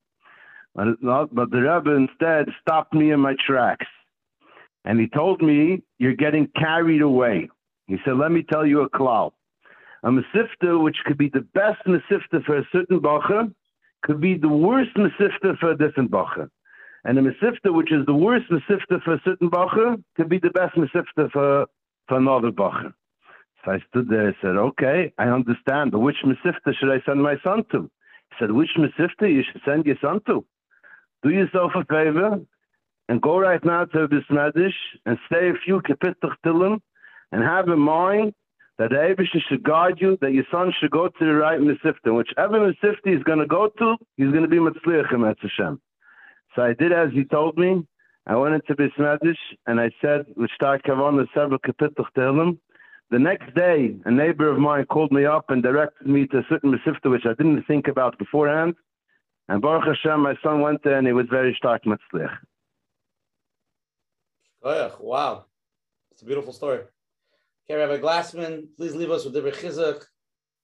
But, 0.74 1.00
but 1.02 1.50
the 1.50 1.58
Rebbe 1.58 1.90
instead 1.94 2.48
stopped 2.60 2.94
me 2.94 3.10
in 3.12 3.20
my 3.20 3.34
tracks. 3.46 3.86
And 4.84 4.98
he 4.98 5.08
told 5.08 5.42
me, 5.42 5.82
You're 5.98 6.14
getting 6.14 6.48
carried 6.56 7.02
away. 7.02 7.48
He 7.86 7.96
said, 8.04 8.16
Let 8.16 8.32
me 8.32 8.42
tell 8.42 8.66
you 8.66 8.82
a 8.82 8.90
klal. 8.90 9.32
A 10.02 10.10
Masifta, 10.10 10.82
which 10.82 10.96
could 11.06 11.18
be 11.18 11.28
the 11.28 11.46
best 11.54 11.80
Masifta 11.86 12.44
for 12.44 12.58
a 12.58 12.68
certain 12.72 12.98
Bacha, 12.98 13.50
could 14.02 14.20
be 14.20 14.36
the 14.36 14.48
worst 14.48 14.90
Masifta 14.96 15.56
for 15.58 15.70
a 15.70 15.78
different 15.78 16.10
Bacha. 16.10 16.50
And 17.04 17.18
a 17.18 17.22
Masifta, 17.22 17.72
which 17.72 17.92
is 17.92 18.04
the 18.06 18.14
worst 18.14 18.46
Masifta 18.50 19.02
for 19.02 19.14
a 19.14 19.20
certain 19.24 19.48
Bacha, 19.48 19.96
could 20.16 20.28
be 20.28 20.38
the 20.38 20.50
best 20.50 20.74
Masifta 20.76 21.30
for, 21.30 21.66
for 22.08 22.16
another 22.16 22.50
Bacha. 22.50 22.92
So 23.64 23.72
I 23.72 23.78
stood 23.88 24.08
there 24.08 24.26
and 24.26 24.36
said, 24.42 24.56
okay, 24.56 25.12
I 25.18 25.24
understand, 25.28 25.92
but 25.92 26.00
which 26.00 26.16
Mesifta 26.24 26.74
should 26.74 26.90
I 26.90 27.00
send 27.06 27.22
my 27.22 27.36
son 27.44 27.64
to? 27.70 27.90
He 28.30 28.36
said, 28.38 28.50
which 28.50 28.70
Mesifta 28.76 29.32
you 29.32 29.42
should 29.50 29.62
send 29.64 29.86
your 29.86 29.96
son 30.00 30.20
to? 30.26 30.44
Do 31.22 31.30
yourself 31.30 31.72
a 31.76 31.84
favor 31.84 32.40
and 33.08 33.22
go 33.22 33.38
right 33.38 33.64
now 33.64 33.84
to 33.84 34.08
Beis 34.08 34.26
Medrash 34.30 34.72
and 35.06 35.18
say 35.30 35.50
a 35.50 35.54
few 35.64 35.80
Kapitach 35.80 36.34
Tilim 36.44 36.80
and 37.30 37.42
have 37.42 37.68
in 37.68 37.78
mind 37.78 38.34
that 38.78 38.90
the 38.90 38.96
Eibishter 38.96 39.40
should 39.48 39.62
guide 39.62 40.00
you, 40.00 40.18
that 40.20 40.32
your 40.32 40.44
son 40.50 40.72
should 40.80 40.90
go 40.90 41.08
to 41.08 41.24
the 41.24 41.34
right 41.34 41.60
Mesifta. 41.60 42.12
Whichever 42.12 42.58
Mesifta 42.58 43.14
he's 43.14 43.22
going 43.22 43.38
to 43.38 43.46
go 43.46 43.68
to, 43.78 43.96
he's 44.16 44.30
going 44.30 44.42
to 44.42 44.48
be 44.48 44.56
Matzliach 44.56 45.12
in 45.14 45.22
Hashem. 45.22 45.80
So 46.56 46.62
I 46.62 46.74
did 46.74 46.92
as 46.92 47.10
he 47.12 47.24
told 47.24 47.56
me. 47.56 47.86
I 48.26 48.36
went 48.36 48.54
into 48.54 48.74
Beis 48.74 48.94
Medrash 48.98 49.36
and 49.66 49.80
I 49.80 49.90
said, 50.00 50.26
with 50.36 50.50
Stark 50.54 50.82
Kavan, 50.84 51.24
several 51.34 51.58
Kapitach 51.58 52.06
Tilim, 52.16 52.58
the 53.12 53.18
next 53.18 53.54
day, 53.54 53.94
a 54.06 54.10
neighbor 54.10 54.50
of 54.50 54.58
mine 54.58 54.86
called 54.86 55.12
me 55.12 55.26
up 55.26 55.50
and 55.50 55.62
directed 55.62 56.06
me 56.06 56.26
to 56.28 56.38
a 56.38 56.46
certain 56.48 56.72
Masifta, 56.72 57.10
which 57.10 57.26
I 57.26 57.34
didn't 57.34 57.62
think 57.64 57.86
about 57.86 58.18
beforehand. 58.18 58.74
And 59.48 59.60
Baruch 59.60 59.84
Hashem, 59.84 60.20
my 60.20 60.34
son 60.42 60.62
went 60.62 60.82
there 60.82 60.96
and 60.96 61.06
he 61.06 61.12
was 61.12 61.26
very 61.30 61.54
stark 61.58 61.82
Matzlich. 61.84 62.34
Oh, 64.62 64.96
wow. 65.00 65.44
It's 66.10 66.22
a 66.22 66.24
beautiful 66.24 66.54
story. 66.54 66.80
Okay, 67.64 67.78
Rabbi 67.78 67.98
Glassman, 67.98 68.68
please 68.78 68.94
leave 68.94 69.10
us 69.10 69.24
with 69.24 69.34
the 69.34 69.42
Chizuk. 69.42 70.04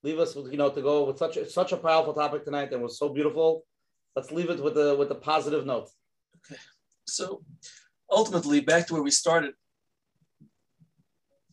Leave 0.01 0.17
us 0.17 0.33
with, 0.35 0.51
you 0.51 0.57
know, 0.57 0.71
to 0.71 0.81
go 0.81 1.03
with 1.03 1.19
such 1.19 1.37
a, 1.37 1.47
such 1.47 1.71
a 1.71 1.77
powerful 1.77 2.13
topic 2.13 2.45
tonight 2.45 2.71
and 2.71 2.81
was 2.81 2.97
so 2.97 3.09
beautiful. 3.09 3.63
Let's 4.15 4.31
leave 4.31 4.49
it 4.49 4.63
with 4.63 4.75
a, 4.77 4.95
with 4.95 5.11
a 5.11 5.15
positive 5.15 5.67
note. 5.67 5.89
Okay. 6.37 6.59
So 7.05 7.43
ultimately, 8.09 8.59
back 8.61 8.87
to 8.87 8.93
where 8.93 9.03
we 9.03 9.11
started, 9.11 9.53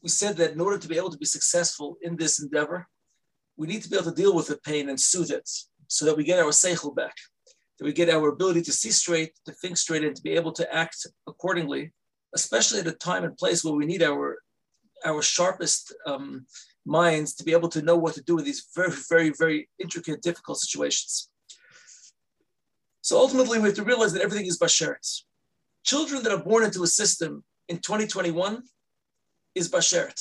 we 0.02 0.08
said 0.08 0.36
that 0.36 0.52
in 0.52 0.60
order 0.60 0.78
to 0.78 0.88
be 0.88 0.96
able 0.96 1.10
to 1.10 1.18
be 1.18 1.26
successful 1.26 1.96
in 2.02 2.16
this 2.16 2.40
endeavor, 2.40 2.88
we 3.56 3.66
need 3.66 3.82
to 3.82 3.88
be 3.88 3.96
able 3.96 4.10
to 4.10 4.22
deal 4.22 4.34
with 4.34 4.48
the 4.48 4.58
pain 4.58 4.88
and 4.88 5.00
soothe 5.00 5.30
it 5.30 5.48
so 5.88 6.04
that 6.04 6.16
we 6.16 6.24
get 6.24 6.38
our 6.38 6.50
seichel 6.50 6.94
back, 6.94 7.14
that 7.78 7.84
we 7.84 7.92
get 7.92 8.10
our 8.10 8.28
ability 8.28 8.62
to 8.62 8.72
see 8.72 8.90
straight, 8.90 9.32
to 9.46 9.52
think 9.52 9.76
straight, 9.76 10.04
and 10.04 10.14
to 10.14 10.22
be 10.22 10.32
able 10.32 10.52
to 10.52 10.74
act 10.74 11.06
accordingly, 11.26 11.92
especially 12.34 12.80
at 12.80 12.86
a 12.86 12.92
time 12.92 13.24
and 13.24 13.36
place 13.36 13.64
where 13.64 13.74
we 13.74 13.86
need 13.86 14.02
our, 14.02 14.38
our 15.04 15.22
sharpest 15.22 15.94
um, 16.06 16.46
minds 16.84 17.34
to 17.34 17.44
be 17.44 17.52
able 17.52 17.68
to 17.68 17.82
know 17.82 17.96
what 17.96 18.14
to 18.14 18.22
do 18.22 18.36
with 18.36 18.44
these 18.44 18.66
very, 18.74 18.92
very, 19.08 19.32
very 19.38 19.68
intricate, 19.78 20.22
difficult 20.22 20.58
situations. 20.58 21.30
So 23.00 23.18
ultimately, 23.18 23.58
we 23.58 23.68
have 23.68 23.76
to 23.76 23.84
realize 23.84 24.12
that 24.12 24.22
everything 24.22 24.46
is 24.46 24.58
bashert. 24.58 25.22
Children 25.84 26.22
that 26.24 26.32
are 26.32 26.42
born 26.42 26.64
into 26.64 26.82
a 26.82 26.88
system 26.88 27.44
in 27.68 27.78
2021 27.78 28.62
is 29.56 29.70
bashert. 29.70 30.20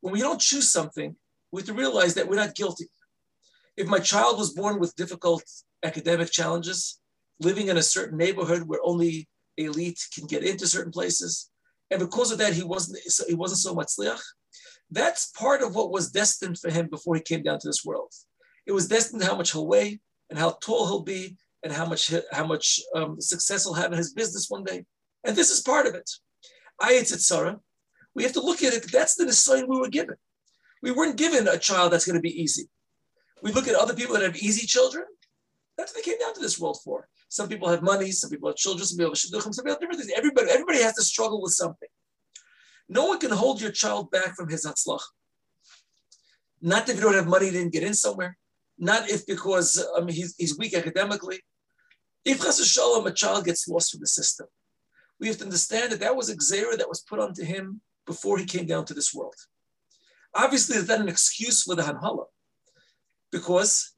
When 0.00 0.12
we 0.12 0.20
don't 0.20 0.40
choose 0.40 0.68
something, 0.68 1.16
we 1.52 1.62
have 1.62 1.68
to 1.68 1.74
realize 1.74 2.14
that 2.14 2.28
we're 2.28 2.36
not 2.44 2.54
guilty. 2.54 2.88
If 3.76 3.86
my 3.86 4.00
child 4.00 4.36
was 4.36 4.52
born 4.52 4.80
with 4.80 4.96
difficult 4.96 5.44
academic 5.82 6.30
challenges, 6.30 7.00
living 7.38 7.68
in 7.68 7.78
a 7.78 7.82
certain 7.82 8.18
neighborhood 8.18 8.64
where 8.64 8.80
only 8.82 9.28
elite 9.56 10.00
can 10.14 10.26
get 10.26 10.44
into 10.44 10.66
certain 10.66 10.92
places, 10.92 11.50
and 11.90 12.00
because 12.00 12.30
of 12.32 12.38
that 12.38 12.52
he 12.52 12.62
wasn't 12.62 12.98
he 13.28 13.34
wasn't 13.34 13.60
so 13.60 13.74
much 13.74 13.92
liach, 13.98 14.20
that's 14.90 15.30
part 15.30 15.62
of 15.62 15.74
what 15.74 15.92
was 15.92 16.10
destined 16.10 16.58
for 16.58 16.70
him 16.70 16.88
before 16.88 17.14
he 17.14 17.22
came 17.22 17.42
down 17.42 17.58
to 17.60 17.68
this 17.68 17.84
world. 17.84 18.12
It 18.66 18.72
was 18.72 18.88
destined 18.88 19.22
how 19.22 19.36
much 19.36 19.52
he'll 19.52 19.66
weigh 19.66 20.00
and 20.28 20.38
how 20.38 20.58
tall 20.60 20.86
he'll 20.86 21.02
be 21.02 21.36
and 21.62 21.72
how 21.72 21.86
much 21.86 22.12
how 22.32 22.46
much 22.46 22.80
um, 22.96 23.20
success 23.20 23.64
he'll 23.64 23.74
have 23.74 23.92
in 23.92 23.98
his 23.98 24.12
business 24.12 24.50
one 24.50 24.64
day. 24.64 24.84
And 25.24 25.36
this 25.36 25.50
is 25.50 25.60
part 25.62 25.86
of 25.86 25.94
it. 25.94 26.08
I 26.80 26.94
Ayat 26.94 27.20
Sarah 27.20 27.60
we 28.14 28.22
have 28.22 28.32
to 28.32 28.40
look 28.40 28.62
at 28.62 28.72
it. 28.72 28.90
That's 28.90 29.14
the 29.14 29.26
design 29.26 29.66
we 29.68 29.78
were 29.78 29.88
given. 29.88 30.16
We 30.82 30.92
weren't 30.92 31.16
given 31.16 31.46
a 31.46 31.58
child 31.58 31.92
that's 31.92 32.06
going 32.06 32.16
to 32.16 32.22
be 32.22 32.40
easy. 32.42 32.68
We 33.42 33.52
look 33.52 33.68
at 33.68 33.74
other 33.74 33.94
people 33.94 34.14
that 34.14 34.22
have 34.22 34.36
easy 34.36 34.66
children. 34.66 35.04
That's 35.76 35.94
what 35.94 36.04
they 36.04 36.10
came 36.10 36.18
down 36.18 36.34
to 36.34 36.40
this 36.40 36.58
world 36.58 36.78
for. 36.84 37.08
Some 37.28 37.48
people 37.48 37.68
have 37.68 37.82
money, 37.82 38.10
some 38.10 38.28
people 38.28 38.48
have 38.48 38.56
children, 38.56 38.86
some 38.86 38.98
people 38.98 39.12
have 39.12 39.18
shidduchim, 39.18 39.54
some 39.54 39.64
people 39.64 39.72
have 39.72 39.80
different 39.80 40.00
things. 40.00 40.12
Everybody, 40.16 40.50
everybody 40.50 40.82
has 40.82 40.94
to 40.94 41.02
struggle 41.02 41.40
with 41.40 41.52
something. 41.52 41.88
No 42.88 43.06
one 43.06 43.20
can 43.20 43.30
hold 43.30 43.60
your 43.60 43.70
child 43.70 44.10
back 44.10 44.34
from 44.34 44.48
his 44.48 44.66
hatzlach. 44.66 45.00
Not 46.60 46.88
if 46.88 46.96
you 46.96 47.02
don't 47.02 47.14
have 47.14 47.28
money, 47.28 47.46
you 47.46 47.52
didn't 47.52 47.72
get 47.72 47.84
in 47.84 47.94
somewhere. 47.94 48.36
Not 48.78 49.08
if 49.08 49.26
because 49.26 49.82
mean 49.98 50.14
he's, 50.14 50.34
he's 50.36 50.58
weak 50.58 50.74
academically. 50.74 51.40
If 52.24 52.42
chas 52.42 52.66
shalom, 52.66 53.06
a 53.06 53.12
child 53.12 53.44
gets 53.44 53.68
lost 53.68 53.92
from 53.92 54.00
the 54.00 54.06
system, 54.06 54.48
we 55.18 55.28
have 55.28 55.38
to 55.38 55.44
understand 55.44 55.92
that 55.92 56.00
that 56.00 56.16
was 56.16 56.28
a 56.28 56.36
gzeira 56.36 56.76
that 56.76 56.88
was 56.88 57.00
put 57.00 57.20
onto 57.20 57.44
him 57.44 57.80
before 58.06 58.38
he 58.38 58.44
came 58.44 58.66
down 58.66 58.84
to 58.86 58.94
this 58.94 59.14
world. 59.14 59.34
Obviously, 60.34 60.76
it's 60.76 60.88
not 60.88 61.00
an 61.00 61.08
excuse 61.08 61.62
for 61.62 61.74
the 61.74 61.82
hanhala, 61.82 62.24
because 63.32 63.94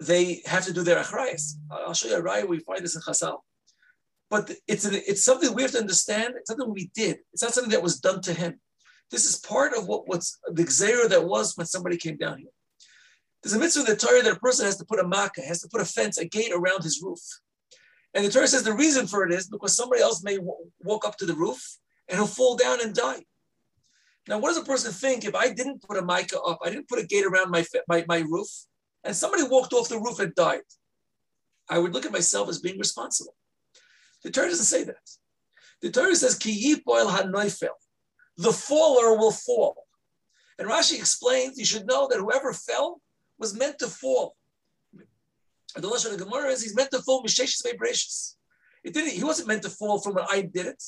they 0.00 0.42
have 0.46 0.64
to 0.64 0.72
do 0.72 0.82
their 0.82 1.02
achrayas. 1.02 1.54
I'll 1.70 1.94
show 1.94 2.08
you 2.08 2.16
a 2.16 2.22
raya. 2.22 2.48
We 2.48 2.60
find 2.60 2.82
this 2.82 2.96
in 2.96 3.02
Chazal. 3.02 3.38
But 4.30 4.50
it's, 4.66 4.84
an, 4.84 4.94
it's 4.94 5.24
something 5.24 5.54
we 5.54 5.62
have 5.62 5.72
to 5.72 5.78
understand. 5.78 6.34
It's 6.36 6.50
something 6.50 6.72
we 6.72 6.90
did. 6.94 7.18
It's 7.32 7.42
not 7.42 7.52
something 7.54 7.70
that 7.70 7.82
was 7.82 8.00
done 8.00 8.20
to 8.22 8.34
him. 8.34 8.60
This 9.10 9.26
is 9.26 9.38
part 9.38 9.74
of 9.74 9.86
what, 9.86 10.08
what's 10.08 10.38
the 10.46 10.64
gzeira 10.64 11.08
that 11.10 11.24
was 11.24 11.56
when 11.56 11.66
somebody 11.66 11.96
came 11.96 12.16
down 12.16 12.38
here. 12.38 12.48
There's 13.42 13.54
a 13.54 13.58
mitzvah 13.58 13.80
in 13.80 13.86
the 13.86 13.96
Torah 13.96 14.22
that 14.22 14.36
a 14.36 14.40
person 14.40 14.64
has 14.64 14.78
to 14.78 14.84
put 14.84 14.98
a 14.98 15.04
maakeh, 15.04 15.44
has 15.44 15.60
to 15.60 15.68
put 15.68 15.82
a 15.82 15.84
fence, 15.84 16.16
a 16.18 16.24
gate 16.24 16.50
around 16.52 16.82
his 16.82 17.02
roof. 17.02 17.20
And 18.14 18.24
the 18.24 18.30
Torah 18.30 18.48
says 18.48 18.62
the 18.62 18.72
reason 18.72 19.06
for 19.06 19.24
it 19.26 19.32
is 19.32 19.48
because 19.48 19.76
somebody 19.76 20.00
else 20.00 20.24
may 20.24 20.36
w- 20.36 20.70
walk 20.80 21.06
up 21.06 21.18
to 21.18 21.26
the 21.26 21.34
roof 21.34 21.78
and 22.08 22.18
he'll 22.18 22.26
fall 22.26 22.56
down 22.56 22.80
and 22.80 22.94
die. 22.94 23.24
Now, 24.26 24.38
what 24.38 24.48
does 24.48 24.58
a 24.58 24.64
person 24.64 24.92
think 24.92 25.24
if 25.24 25.34
I 25.34 25.52
didn't 25.52 25.82
put 25.82 25.98
a 25.98 26.02
maakeh 26.02 26.38
up, 26.46 26.58
I 26.64 26.70
didn't 26.70 26.88
put 26.88 26.98
a 26.98 27.06
gate 27.06 27.26
around 27.26 27.50
my, 27.50 27.64
my, 27.88 28.04
my 28.08 28.18
roof, 28.20 28.48
and 29.02 29.14
somebody 29.14 29.42
walked 29.42 29.72
off 29.72 29.88
the 29.88 29.98
roof 29.98 30.18
and 30.18 30.34
died? 30.34 30.62
I 31.68 31.78
would 31.78 31.92
look 31.92 32.06
at 32.06 32.12
myself 32.12 32.48
as 32.48 32.60
being 32.60 32.78
responsible. 32.78 33.34
The 34.22 34.30
Torah 34.30 34.48
doesn't 34.48 34.64
say 34.64 34.84
that. 34.84 34.96
The 35.82 35.90
Torah 35.90 36.16
says, 36.16 36.38
Ki 36.38 36.74
yipoil 36.76 37.10
hanoifel. 37.10 37.68
The 38.38 38.52
faller 38.52 39.16
will 39.16 39.32
fall. 39.32 39.76
And 40.58 40.68
Rashi 40.68 40.98
explains, 40.98 41.58
you 41.58 41.64
should 41.64 41.86
know 41.86 42.08
that 42.08 42.18
whoever 42.18 42.52
fell 42.52 43.00
was 43.38 43.56
meant 43.56 43.78
to 43.80 43.88
fall. 43.88 44.36
And 45.74 45.82
The 45.82 45.88
Lashon 45.88 46.12
of 46.12 46.18
Gemara 46.18 46.50
is 46.50 46.62
he's 46.62 46.76
meant 46.76 46.90
to 46.92 47.02
fall 47.02 47.22
misheshis 47.22 47.68
vibrations. 47.68 48.36
It 48.84 48.94
didn't. 48.94 49.12
He 49.12 49.24
wasn't 49.24 49.48
meant 49.48 49.62
to 49.62 49.70
fall 49.70 49.98
from 49.98 50.14
when 50.14 50.24
I 50.30 50.42
did 50.42 50.66
it. 50.66 50.82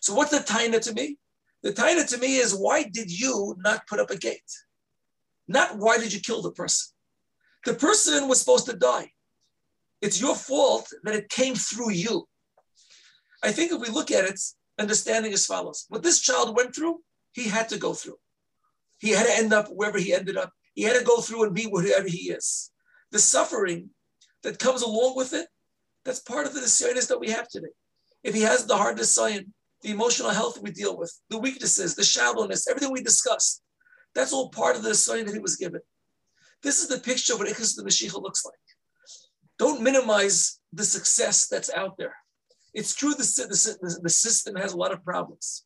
So 0.00 0.14
what's 0.14 0.30
the 0.30 0.38
taina 0.38 0.80
to 0.82 0.94
me? 0.94 1.16
The 1.62 1.72
taina 1.72 2.08
to 2.08 2.18
me 2.18 2.36
is 2.36 2.54
why 2.54 2.84
did 2.84 3.10
you 3.10 3.56
not 3.58 3.86
put 3.86 4.00
up 4.00 4.10
a 4.10 4.16
gate? 4.16 4.50
Not 5.46 5.78
why 5.78 5.98
did 5.98 6.12
you 6.12 6.20
kill 6.20 6.42
the 6.42 6.52
person? 6.52 6.92
The 7.66 7.74
person 7.74 8.28
was 8.28 8.40
supposed 8.40 8.66
to 8.66 8.76
die. 8.76 9.10
It's 10.00 10.20
your 10.20 10.34
fault 10.34 10.88
that 11.02 11.14
it 11.14 11.28
came 11.28 11.54
through 11.54 11.90
you. 11.90 12.26
I 13.42 13.52
think 13.52 13.72
if 13.72 13.80
we 13.80 13.88
look 13.88 14.10
at 14.10 14.24
it, 14.24 14.40
understanding 14.78 15.32
as 15.32 15.44
follows: 15.44 15.84
what 15.88 16.02
this 16.02 16.20
child 16.20 16.56
went 16.56 16.74
through, 16.74 17.00
he 17.32 17.48
had 17.48 17.68
to 17.68 17.78
go 17.78 17.92
through. 17.92 18.18
He 18.98 19.10
had 19.10 19.26
to 19.26 19.36
end 19.36 19.52
up 19.52 19.68
wherever 19.68 19.98
he 19.98 20.14
ended 20.14 20.36
up. 20.36 20.52
He 20.74 20.82
had 20.82 20.98
to 20.98 21.04
go 21.04 21.20
through 21.20 21.44
and 21.44 21.54
be 21.54 21.64
whatever 21.64 22.08
he 22.08 22.30
is. 22.30 22.70
The 23.12 23.18
suffering 23.18 23.90
that 24.42 24.58
comes 24.58 24.82
along 24.82 25.16
with 25.16 25.32
it, 25.34 25.48
that's 26.04 26.20
part 26.20 26.46
of 26.46 26.54
the 26.54 26.60
nisyonis 26.60 27.08
that 27.08 27.20
we 27.20 27.30
have 27.30 27.48
today. 27.48 27.74
If 28.22 28.34
he 28.34 28.42
has 28.42 28.66
the 28.66 28.76
hard 28.76 28.96
design, 28.96 29.52
the 29.82 29.90
emotional 29.90 30.30
health 30.30 30.60
we 30.60 30.70
deal 30.70 30.96
with, 30.96 31.12
the 31.30 31.38
weaknesses, 31.38 31.94
the 31.94 32.04
shallowness, 32.04 32.68
everything 32.68 32.92
we 32.92 33.02
discussed, 33.02 33.62
that's 34.14 34.32
all 34.32 34.50
part 34.50 34.76
of 34.76 34.82
the 34.82 34.90
design 34.90 35.24
that 35.26 35.34
he 35.34 35.40
was 35.40 35.56
given. 35.56 35.80
This 36.62 36.82
is 36.82 36.88
the 36.88 36.98
picture 36.98 37.32
of 37.32 37.38
what 37.38 37.48
Ichus 37.48 37.76
the 37.76 37.82
Mashiach 37.82 38.20
looks 38.20 38.44
like. 38.44 38.54
Don't 39.58 39.82
minimize 39.82 40.60
the 40.72 40.84
success 40.84 41.46
that's 41.48 41.72
out 41.72 41.96
there. 41.98 42.14
It's 42.74 42.94
true 42.94 43.14
the, 43.14 43.24
the, 43.24 44.00
the 44.02 44.10
system 44.10 44.56
has 44.56 44.72
a 44.72 44.76
lot 44.76 44.92
of 44.92 45.04
problems. 45.04 45.64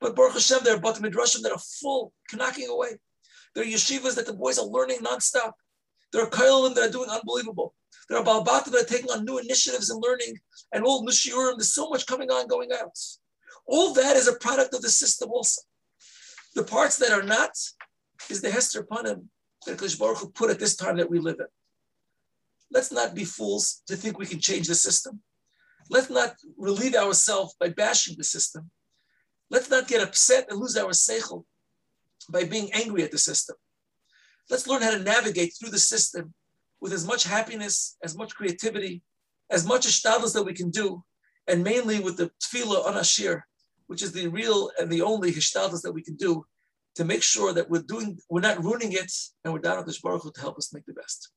But 0.00 0.16
Baruch 0.16 0.34
Hashem, 0.34 0.58
there 0.64 0.74
are 0.74 0.80
Bat 0.80 0.96
Midrashim 0.96 1.42
that 1.42 1.52
are 1.52 1.58
full, 1.80 2.12
knocking 2.34 2.68
away. 2.68 2.98
There 3.54 3.64
are 3.64 3.66
yeshivas 3.66 4.16
that 4.16 4.26
the 4.26 4.32
boys 4.32 4.58
are 4.58 4.66
learning 4.66 4.98
nonstop. 4.98 5.52
There 6.12 6.22
are 6.22 6.30
Kollelim 6.30 6.74
that 6.74 6.88
are 6.88 6.92
doing 6.92 7.08
unbelievable. 7.08 7.74
There 8.08 8.18
are 8.18 8.24
Balbata 8.24 8.70
that 8.72 8.82
are 8.82 8.84
taking 8.84 9.10
on 9.10 9.24
new 9.24 9.38
initiatives 9.38 9.90
and 9.90 10.02
learning, 10.02 10.38
and 10.72 10.84
old 10.84 11.08
Mushiurim. 11.08 11.56
There's 11.56 11.74
so 11.74 11.88
much 11.88 12.06
coming 12.06 12.30
on, 12.30 12.48
going 12.48 12.70
out. 12.72 12.98
All 13.66 13.94
that 13.94 14.16
is 14.16 14.28
a 14.28 14.34
product 14.34 14.74
of 14.74 14.82
the 14.82 14.90
system 14.90 15.30
also. 15.30 15.62
The 16.54 16.64
parts 16.64 16.98
that 16.98 17.12
are 17.12 17.22
not 17.22 17.50
is 18.28 18.42
the 18.42 18.50
Hester 18.50 18.84
Panim 18.84 19.26
that 19.66 19.78
Kosh 19.78 19.94
Baruch 19.94 20.34
put 20.34 20.50
at 20.50 20.58
this 20.58 20.76
time 20.76 20.96
that 20.96 21.10
we 21.10 21.18
live 21.18 21.38
in. 21.38 21.46
Let's 22.70 22.92
not 22.92 23.14
be 23.14 23.24
fools 23.24 23.82
to 23.86 23.96
think 23.96 24.18
we 24.18 24.26
can 24.26 24.40
change 24.40 24.66
the 24.66 24.74
system. 24.74 25.20
Let's 25.90 26.10
not 26.10 26.34
relieve 26.56 26.94
ourselves 26.94 27.54
by 27.58 27.68
bashing 27.68 28.16
the 28.16 28.24
system. 28.24 28.70
Let's 29.50 29.70
not 29.70 29.88
get 29.88 30.02
upset 30.02 30.46
and 30.50 30.58
lose 30.58 30.76
our 30.76 30.90
seichel 30.90 31.44
by 32.30 32.44
being 32.44 32.72
angry 32.72 33.02
at 33.02 33.10
the 33.10 33.18
system. 33.18 33.56
Let's 34.50 34.66
learn 34.66 34.82
how 34.82 34.90
to 34.92 35.02
navigate 35.02 35.54
through 35.58 35.70
the 35.70 35.78
system 35.78 36.34
with 36.80 36.92
as 36.92 37.06
much 37.06 37.24
happiness, 37.24 37.96
as 38.02 38.16
much 38.16 38.34
creativity, 38.34 39.02
as 39.50 39.66
much 39.66 39.86
ashtadlis 39.86 40.32
that 40.34 40.44
we 40.44 40.54
can 40.54 40.70
do, 40.70 41.04
and 41.46 41.62
mainly 41.62 42.00
with 42.00 42.16
the 42.16 42.30
tefillah 42.42 42.86
on 42.86 42.96
Ashir, 42.96 43.46
which 43.92 44.02
is 44.02 44.12
the 44.12 44.26
real 44.28 44.70
and 44.78 44.90
the 44.90 45.02
only 45.02 45.30
hishtadlis 45.30 45.82
that 45.82 45.92
we 45.92 46.02
can 46.02 46.16
do 46.16 46.42
to 46.94 47.04
make 47.04 47.22
sure 47.22 47.52
that 47.52 47.68
we're 47.68 47.82
doing, 47.82 48.18
we're 48.30 48.40
not 48.40 48.64
ruining 48.64 48.92
it, 48.92 49.12
and 49.44 49.52
we're 49.52 49.66
down 49.68 49.78
at 49.78 49.84
the 49.84 49.94
Baruch 50.02 50.22
Hu 50.22 50.30
to 50.32 50.40
help 50.40 50.56
us 50.56 50.72
make 50.72 50.86
the 50.86 50.94
best. 50.94 51.30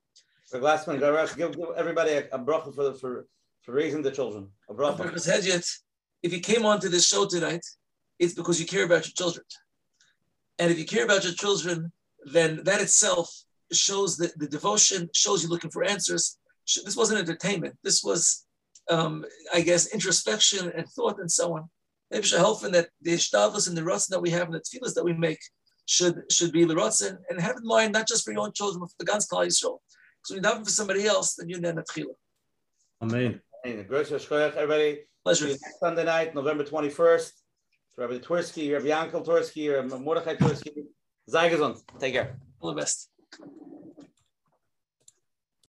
So 0.46 0.62
Glassman, 0.62 0.98
give, 1.36 1.58
give 1.58 1.68
everybody 1.76 2.12
a, 2.12 2.22
a 2.32 2.40
bracha 2.40 2.74
for, 2.74 2.94
for, 2.94 3.28
for 3.64 3.74
raising 3.74 4.02
the 4.02 4.10
children. 4.10 4.48
A 4.70 4.74
bracha. 4.74 5.02
If 6.24 6.32
you 6.32 6.40
came 6.40 6.66
onto 6.66 6.88
this 6.88 7.06
show 7.06 7.28
tonight, 7.28 7.66
it's 8.20 8.34
because 8.34 8.58
you 8.58 8.66
care 8.66 8.86
about 8.86 9.06
your 9.06 9.16
children. 9.22 9.46
And 10.58 10.72
if 10.72 10.80
you 10.80 10.86
care 10.86 11.04
about 11.04 11.26
your 11.26 11.34
children, 11.34 11.92
then 12.24 12.64
that 12.64 12.80
itself 12.80 13.30
shows 13.74 14.16
that 14.16 14.32
the 14.40 14.48
devotion 14.48 15.10
shows 15.14 15.44
you 15.44 15.50
looking 15.50 15.72
for 15.72 15.84
answers. 15.84 16.38
This 16.86 16.96
wasn't 16.96 17.20
entertainment. 17.20 17.76
This 17.84 18.02
was, 18.02 18.46
um, 18.90 19.26
I 19.54 19.60
guess, 19.60 19.88
introspection 19.88 20.72
and 20.74 20.88
thought 20.88 21.20
and 21.20 21.30
so 21.30 21.58
on. 21.58 21.70
Maybe 22.16 22.30
helping 22.30 22.72
that 22.72 22.88
the 23.02 23.12
ishtadlis 23.12 23.68
and 23.68 23.78
the 23.78 23.82
rotzen 23.82 24.08
that 24.08 24.22
we 24.22 24.30
have 24.30 24.48
and 24.48 24.54
the 24.54 24.62
tefillahs 24.62 24.94
that 24.94 25.04
we 25.04 25.12
make 25.12 25.40
should 25.86 26.24
should 26.32 26.54
be 26.54 26.64
the 26.64 26.74
rotzen 26.74 27.18
and 27.30 27.42
have 27.42 27.58
in 27.58 27.68
mind 27.68 27.92
not 27.92 28.08
just 28.08 28.24
for 28.24 28.32
your 28.32 28.40
own 28.40 28.54
children, 28.54 28.80
but 28.80 28.90
for 28.90 28.96
the 29.00 29.06
Gans 29.06 29.28
Klal 29.28 29.46
Yisrael. 29.46 29.80
Because 30.22 30.30
when 30.30 30.38
you 30.38 30.50
daven 30.50 30.64
for 30.64 30.70
somebody 30.70 31.06
else, 31.06 31.36
then 31.36 31.50
you're 31.50 31.60
then 31.60 31.78
a 31.78 31.84
Amen. 33.04 33.42
Everybody. 33.66 35.00
Pleasure. 35.26 35.48
Next 35.48 35.80
Sunday 35.82 36.06
night, 36.06 36.34
November 36.34 36.64
21st. 36.64 37.32
Rabbi 37.98 38.20
Twersky, 38.20 38.72
Rabbi 38.72 38.86
Yankel 38.86 39.26
Twersky, 39.26 39.76
Rabbi 39.76 39.98
Mordechai 40.02 40.36
Twersky. 40.36 40.86
Sei 41.28 41.50
gesund. 41.50 41.82
Take 42.00 42.14
care. 42.14 42.38
All 42.62 42.74
the 42.74 42.80
best. 42.80 43.10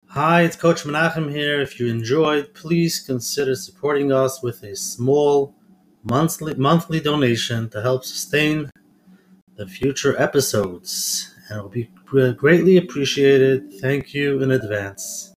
Hi, 0.09 0.43
it's 0.43 0.57
Coach 0.57 0.83
Menachem 0.83 1.31
here. 1.31 1.61
If 1.61 1.79
you 1.79 1.87
enjoyed, 1.87 2.53
please 2.53 2.99
consider 2.99 3.55
supporting 3.55 4.11
us 4.11 4.43
with 4.43 4.65
a 4.65 4.75
small 4.75 5.55
monthly 6.03 6.55
monthly 6.55 7.01
donation 7.01 7.69
to 7.71 7.83
help 7.83 8.05
sustain 8.05 8.71
the 9.57 9.67
future 9.67 10.21
episodes. 10.21 11.35
And 11.49 11.59
it 11.59 11.63
will 11.63 11.69
be 11.69 11.91
greatly 12.35 12.77
appreciated. 12.77 13.73
Thank 13.81 14.15
you 14.15 14.43
in 14.43 14.51
advance. 14.51 15.32